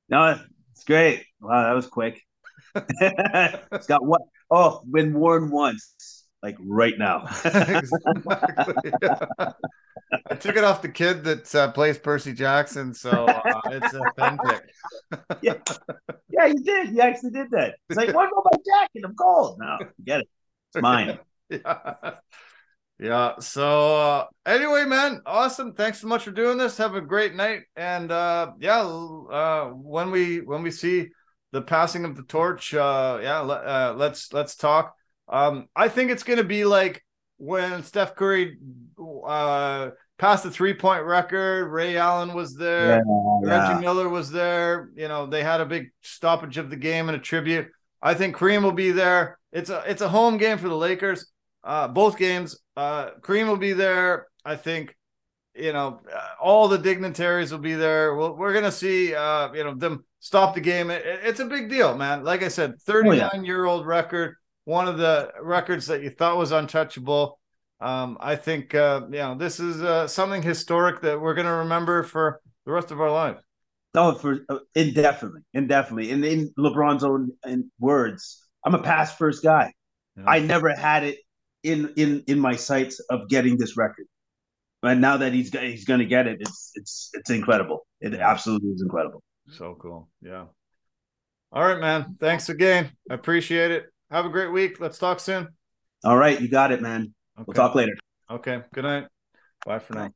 No, 0.08 0.40
it's 0.72 0.86
great. 0.86 1.26
Wow, 1.42 1.64
that 1.64 1.74
was 1.74 1.88
quick. 1.88 2.22
It's 2.76 3.88
got 3.88 4.06
what? 4.06 4.22
Oh, 4.50 4.82
been 4.90 5.14
worn 5.14 5.50
once, 5.50 6.26
like 6.44 6.58
right 6.60 6.98
now. 6.98 7.26
exactly. 7.46 8.92
I 10.30 10.36
took 10.36 10.58
it 10.58 10.64
off 10.64 10.82
the 10.82 10.90
kid 10.90 11.24
that 11.24 11.56
uh, 11.56 11.72
plays 11.72 11.98
Percy 11.98 12.34
Jackson, 12.34 12.94
so 12.94 13.10
uh, 13.10 13.62
it's 13.66 13.94
authentic. 13.94 14.70
yeah. 15.42 15.54
yeah, 16.30 16.46
you 16.48 16.62
did. 16.64 16.90
You 16.94 17.02
actually 17.02 17.32
did 17.32 17.52
that. 17.52 17.76
It's 17.90 17.98
like, 17.98 18.14
what 18.14 18.30
about 18.30 18.46
my 18.52 18.58
jacket? 18.66 19.04
I'm 19.06 19.16
cold. 19.16 19.58
No, 19.60 19.78
get 20.04 20.22
it. 20.22 20.30
It's 20.74 20.82
mine. 20.82 21.20
Yeah. 21.50 22.14
Yeah. 23.02 23.40
So 23.40 23.96
uh, 23.96 24.28
anyway, 24.46 24.86
man, 24.86 25.22
awesome. 25.26 25.74
Thanks 25.74 26.00
so 26.00 26.08
much 26.08 26.24
for 26.24 26.32
doing 26.32 26.60
this. 26.60 26.78
Have 26.78 26.94
a 26.94 27.02
great 27.02 27.34
night. 27.34 27.64
And 27.76 28.12
uh, 28.12 28.52
yeah, 28.60 28.82
uh, 28.82 29.70
when 29.70 30.12
we 30.12 30.42
when 30.42 30.62
we 30.62 30.70
see 30.70 31.10
the 31.52 31.62
passing 31.62 32.06
of 32.06 32.16
the 32.16 32.24
torch, 32.24 32.74
uh, 32.74 33.20
yeah, 33.22 33.42
uh, 33.42 33.94
let's 33.96 34.32
let's 34.34 34.56
talk. 34.56 34.96
Um, 35.28 35.68
I 35.76 35.88
think 35.88 36.12
it's 36.12 36.24
gonna 36.24 36.44
be 36.44 36.66
like 36.66 37.04
when 37.38 37.84
Steph 37.84 38.16
Curry 38.16 38.58
uh, 39.26 39.90
passed 40.18 40.44
the 40.44 40.52
three 40.52 40.74
point 40.74 41.04
record. 41.04 41.72
Ray 41.72 41.98
Allen 41.98 42.34
was 42.34 42.56
there. 42.56 42.98
Yeah, 42.98 43.02
Reggie 43.44 43.74
yeah. 43.74 43.80
Miller 43.80 44.08
was 44.08 44.32
there. 44.32 44.90
You 44.96 45.08
know, 45.08 45.26
they 45.26 45.44
had 45.44 45.62
a 45.62 45.66
big 45.66 45.92
stoppage 46.02 46.58
of 46.58 46.70
the 46.70 46.76
game 46.76 47.10
and 47.10 47.18
a 47.18 47.20
tribute. 47.20 47.68
I 48.02 48.14
think 48.14 48.36
Kareem 48.36 48.64
will 48.64 48.72
be 48.72 48.92
there. 48.92 49.40
It's 49.52 49.70
a 49.70 49.84
it's 49.88 50.02
a 50.02 50.10
home 50.10 50.38
game 50.38 50.58
for 50.58 50.70
the 50.70 50.78
Lakers. 50.78 51.32
Uh, 51.64 51.88
both 51.88 52.18
games. 52.18 52.58
Uh, 52.78 53.12
Kareem 53.22 53.48
will 53.48 53.58
be 53.58 53.74
there. 53.74 54.28
I 54.46 54.56
think. 54.56 54.96
You 55.54 55.74
know, 55.74 56.00
uh, 56.10 56.28
all 56.42 56.70
the 56.70 56.78
dignitaries 56.78 57.52
will 57.52 57.60
be 57.60 57.74
there. 57.74 58.16
Well, 58.16 58.38
we're 58.38 58.54
gonna 58.54 58.72
see. 58.72 59.14
Uh, 59.14 59.52
you 59.54 59.66
know, 59.66 59.76
them 59.76 60.06
stop 60.22 60.56
the 60.56 60.62
game. 60.62 60.90
It, 60.90 61.04
it's 61.06 61.42
a 61.42 61.46
big 61.46 61.70
deal, 61.70 61.98
man. 61.98 62.24
Like 62.24 62.44
I 62.44 62.48
said, 62.48 62.80
thirty 62.82 63.10
nine 63.10 63.44
year 63.44 63.66
old 63.66 63.86
record. 63.86 64.36
One 64.64 64.88
of 64.88 64.98
the 64.98 65.34
records 65.42 65.88
that 65.88 66.02
you 66.02 66.10
thought 66.10 66.38
was 66.38 66.54
untouchable. 66.54 67.40
Um, 67.82 68.18
I 68.22 68.36
think 68.38 68.74
uh, 68.74 69.02
you 69.10 69.18
know 69.18 69.36
this 69.36 69.60
is 69.60 69.82
uh, 69.82 70.08
something 70.08 70.42
historic 70.42 71.02
that 71.02 71.20
we're 71.20 71.34
going 71.34 71.48
to 71.48 71.54
remember 71.54 72.04
for 72.04 72.40
the 72.66 72.72
rest 72.72 72.92
of 72.92 73.02
our 73.02 73.12
lives. 73.12 73.42
Oh, 73.94 74.14
for 74.14 74.40
uh, 74.48 74.60
indefinitely, 74.76 75.42
indefinitely. 75.54 76.12
And 76.12 76.24
in 76.24 76.54
LeBron's 76.58 77.04
own 77.04 77.32
in 77.46 77.70
words, 77.80 78.48
I'm 78.64 78.76
a 78.76 78.82
pass 78.82 79.18
first 79.18 79.44
guy. 79.44 79.74
Yeah. 80.16 80.24
I 80.28 80.40
never 80.40 80.74
had 80.74 81.04
it 81.04 81.18
in 81.64 81.92
in 81.98 82.24
in 82.28 82.40
my 82.40 82.56
sights 82.56 83.00
of 83.10 83.28
getting 83.28 83.58
this 83.58 83.76
record, 83.76 84.06
but 84.82 84.98
now 85.00 85.18
that 85.18 85.34
he's 85.34 85.50
he's 85.50 85.86
going 85.86 86.00
to 86.00 86.06
get 86.06 86.28
it, 86.28 86.38
it's 86.40 86.72
it's 86.76 87.10
it's 87.14 87.30
incredible. 87.32 87.86
It 88.00 88.14
absolutely 88.14 88.70
is 88.70 88.82
incredible. 88.82 89.24
So 89.52 89.76
cool, 89.80 90.10
yeah. 90.22 90.46
All 91.52 91.64
right, 91.64 91.80
man. 91.80 92.16
Thanks 92.20 92.50
again. 92.50 92.92
I 93.10 93.14
appreciate 93.14 93.72
it. 93.72 93.86
Have 94.10 94.26
a 94.26 94.30
great 94.30 94.52
week. 94.52 94.80
Let's 94.80 94.98
talk 94.98 95.20
soon. 95.20 95.50
All 96.04 96.18
right, 96.18 96.40
you 96.40 96.48
got 96.48 96.72
it, 96.72 96.82
man. 96.82 97.14
Okay. 97.38 97.46
We'll 97.48 97.56
talk 97.56 97.76
later. 97.76 97.94
Okay. 98.30 98.62
Good 98.74 98.84
night. 98.84 99.08
Bye 99.66 99.80
for 99.80 99.94
now. 99.94 100.12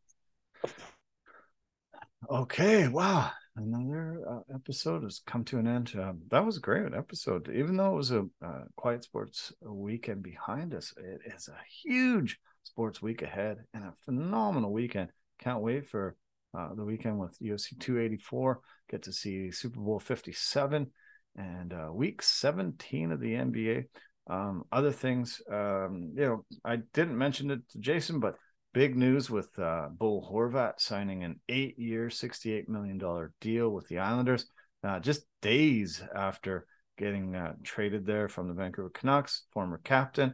Okay. 2.30 2.88
Wow. 2.88 3.32
Another 3.58 4.22
uh, 4.30 4.54
episode 4.54 5.04
has 5.04 5.22
come 5.26 5.44
to 5.46 5.60
an 5.60 5.68
end. 5.68 5.94
Um, 5.98 6.22
that 6.30 6.46
was 6.46 6.58
a 6.58 6.62
great 6.62 6.94
episode. 6.94 7.50
Even 7.54 7.78
though 7.78 7.94
it 7.94 7.98
was 7.98 8.12
a 8.12 8.26
uh, 8.44 8.64
quiet 8.76 9.04
sports 9.04 9.54
weekend 9.62 10.24
behind 10.24 10.74
us, 10.74 10.94
it 10.98 11.34
is 11.34 11.48
a 11.48 11.58
huge 11.84 12.40
sports 12.64 13.02
week 13.02 13.22
ahead 13.22 13.60
and 13.74 13.84
a 13.84 13.94
phenomenal 14.04 14.74
weekend. 14.74 15.10
Can't 15.40 15.62
wait 15.62 15.88
for 15.88 16.16
uh, 16.58 16.74
the 16.76 16.86
weekend 16.86 17.20
with 17.20 17.38
UFC 17.40 17.80
284. 17.80 18.60
Get 18.90 19.04
to 19.04 19.14
see 19.14 19.52
Super 19.52 19.80
Bowl 19.80 20.00
57 20.00 20.92
and 21.36 21.74
uh, 21.74 21.90
week 21.92 22.22
17 22.22 23.12
of 23.12 23.20
the 23.20 23.34
NBA. 23.34 23.86
Um, 24.28 24.64
other 24.72 24.92
things, 24.92 25.42
um, 25.52 26.14
you 26.16 26.26
know, 26.26 26.46
I 26.64 26.78
didn't 26.94 27.18
mention 27.18 27.52
it 27.52 27.60
to 27.72 27.80
Jason, 27.80 28.20
but 28.20 28.36
big 28.74 28.96
news 28.96 29.30
with 29.30 29.58
uh, 29.60 29.88
Bo 29.92 30.22
Horvat 30.22 30.80
signing 30.80 31.24
an 31.24 31.40
eight 31.50 31.78
year, 31.78 32.08
$68 32.08 32.68
million 32.68 33.00
deal 33.40 33.70
with 33.70 33.88
the 33.88 34.00
Islanders 34.00 34.48
uh, 34.84 35.00
just 35.00 35.26
days 35.42 36.02
after 36.16 36.66
getting 36.98 37.36
uh, 37.36 37.54
traded 37.64 38.06
there 38.06 38.30
from 38.30 38.48
the 38.48 38.54
Vancouver 38.54 38.90
Canucks, 38.90 39.44
former 39.52 39.80
captain. 39.84 40.34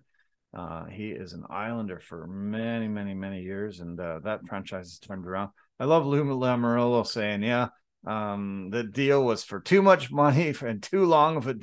Uh, 0.53 0.85
he 0.85 1.11
is 1.11 1.33
an 1.33 1.45
Islander 1.49 1.99
for 1.99 2.27
many, 2.27 2.87
many, 2.87 3.13
many 3.13 3.41
years, 3.41 3.79
and 3.79 3.99
uh, 3.99 4.19
that 4.23 4.45
franchise 4.47 4.85
has 4.85 4.99
turned 4.99 5.25
around. 5.25 5.51
I 5.81 5.85
love 5.85 6.05
Lou 6.05 6.23
Lamoriello 6.23 7.07
saying, 7.07 7.41
"Yeah, 7.41 7.69
um, 8.05 8.69
the 8.69 8.83
deal 8.83 9.25
was 9.25 9.43
for 9.43 9.59
too 9.59 9.81
much 9.81 10.11
money 10.11 10.53
and 10.61 10.83
too 10.83 11.05
long 11.05 11.37
of 11.37 11.47
a 11.47 11.55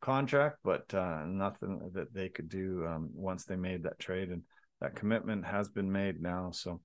contract, 0.00 0.60
but 0.64 0.94
uh, 0.94 1.26
nothing 1.26 1.90
that 1.92 2.14
they 2.14 2.30
could 2.30 2.48
do 2.48 2.86
um, 2.86 3.10
once 3.12 3.44
they 3.44 3.56
made 3.56 3.82
that 3.82 3.98
trade, 3.98 4.30
and 4.30 4.44
that 4.80 4.96
commitment 4.96 5.44
has 5.44 5.68
been 5.68 5.92
made 5.92 6.22
now. 6.22 6.52
So, 6.52 6.80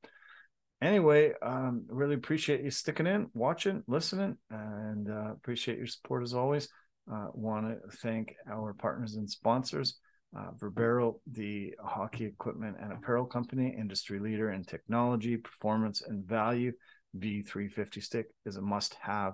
anyway, 0.82 1.32
um, 1.42 1.86
really 1.88 2.16
appreciate 2.16 2.62
you 2.62 2.72
sticking 2.72 3.08
in, 3.08 3.30
watching, 3.34 3.84
listening, 3.88 4.36
and 4.50 5.10
uh, 5.10 5.32
appreciate 5.32 5.78
your 5.78 5.88
support 5.88 6.24
as 6.24 6.34
always. 6.34 6.68
Uh, 7.10 7.28
Want 7.34 7.68
to 7.68 7.98
thank 8.00 8.36
our 8.52 8.74
partners 8.74 9.16
and 9.16 9.30
sponsors. 9.30 9.98
Uh, 10.38 10.52
Verbero, 10.58 11.20
the 11.28 11.74
hockey 11.84 12.26
equipment 12.26 12.78
and 12.82 12.94
apparel 12.94 13.26
company, 13.26 13.76
industry 13.78 14.20
leader 14.20 14.52
in 14.52 14.64
technology, 14.64 15.38
performance, 15.38 16.02
and 16.02 16.26
value. 16.26 16.72
V350 17.18 18.02
stick 18.02 18.28
is 18.46 18.56
a 18.56 18.62
must 18.62 18.94
have 19.02 19.34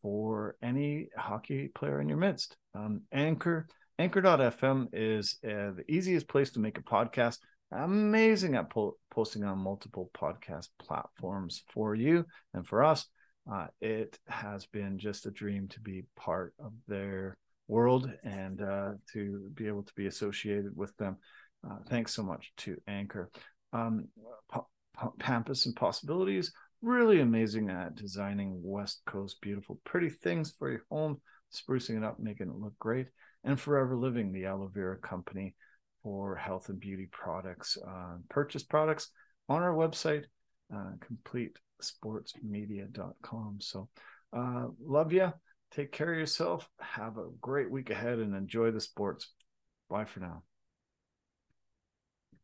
for 0.00 0.56
any 0.62 1.08
hockey 1.16 1.68
player 1.68 2.00
in 2.00 2.08
your 2.08 2.18
midst. 2.18 2.56
Um, 2.74 3.02
Anchor, 3.12 3.66
Anchor.fm 3.98 4.88
is 4.92 5.38
uh, 5.44 5.72
the 5.76 5.84
easiest 5.88 6.26
place 6.28 6.50
to 6.52 6.60
make 6.60 6.78
a 6.78 6.82
podcast. 6.82 7.38
Amazing 7.70 8.54
at 8.54 8.70
po- 8.70 8.96
posting 9.10 9.44
on 9.44 9.58
multiple 9.58 10.10
podcast 10.16 10.68
platforms 10.78 11.62
for 11.72 11.94
you 11.94 12.24
and 12.52 12.66
for 12.66 12.82
us. 12.82 13.06
Uh, 13.50 13.66
it 13.80 14.18
has 14.26 14.64
been 14.66 14.98
just 14.98 15.26
a 15.26 15.30
dream 15.30 15.68
to 15.68 15.80
be 15.80 16.04
part 16.16 16.54
of 16.58 16.72
their 16.88 17.36
world 17.68 18.10
and 18.24 18.60
uh, 18.60 18.92
to 19.12 19.50
be 19.54 19.66
able 19.66 19.82
to 19.82 19.92
be 19.94 20.06
associated 20.06 20.76
with 20.76 20.96
them. 20.96 21.16
Uh, 21.68 21.78
thanks 21.88 22.14
so 22.14 22.22
much 22.22 22.52
to 22.58 22.76
Anchor. 22.86 23.30
Um, 23.72 24.08
P- 24.52 24.60
P- 25.00 25.08
Pampas 25.18 25.66
and 25.66 25.74
Possibilities, 25.74 26.52
really 26.82 27.20
amazing 27.20 27.70
at 27.70 27.94
designing 27.94 28.60
West 28.62 29.00
Coast 29.06 29.40
beautiful, 29.40 29.80
pretty 29.84 30.10
things 30.10 30.54
for 30.58 30.70
your 30.70 30.84
home, 30.90 31.20
sprucing 31.52 31.96
it 31.96 32.04
up, 32.04 32.18
making 32.18 32.48
it 32.48 32.56
look 32.56 32.78
great. 32.78 33.06
And 33.44 33.58
Forever 33.58 33.96
Living, 33.96 34.32
the 34.32 34.44
aloe 34.46 34.70
vera 34.72 34.98
company 34.98 35.54
for 36.02 36.36
health 36.36 36.68
and 36.68 36.78
beauty 36.78 37.08
products. 37.10 37.78
Uh, 37.86 38.16
purchase 38.28 38.62
products 38.62 39.10
on 39.48 39.62
our 39.62 39.74
website, 39.74 40.24
uh, 40.74 40.92
completesportsmedia.com. 41.82 43.56
So, 43.60 43.88
uh, 44.32 44.66
love 44.84 45.12
you. 45.12 45.32
Take 45.74 45.90
care 45.90 46.12
of 46.12 46.18
yourself. 46.18 46.68
Have 46.78 47.18
a 47.18 47.30
great 47.40 47.70
week 47.70 47.90
ahead 47.90 48.20
and 48.20 48.34
enjoy 48.34 48.70
the 48.70 48.80
sports. 48.80 49.32
Bye 49.90 50.04
for 50.04 50.20
now. 50.20 50.44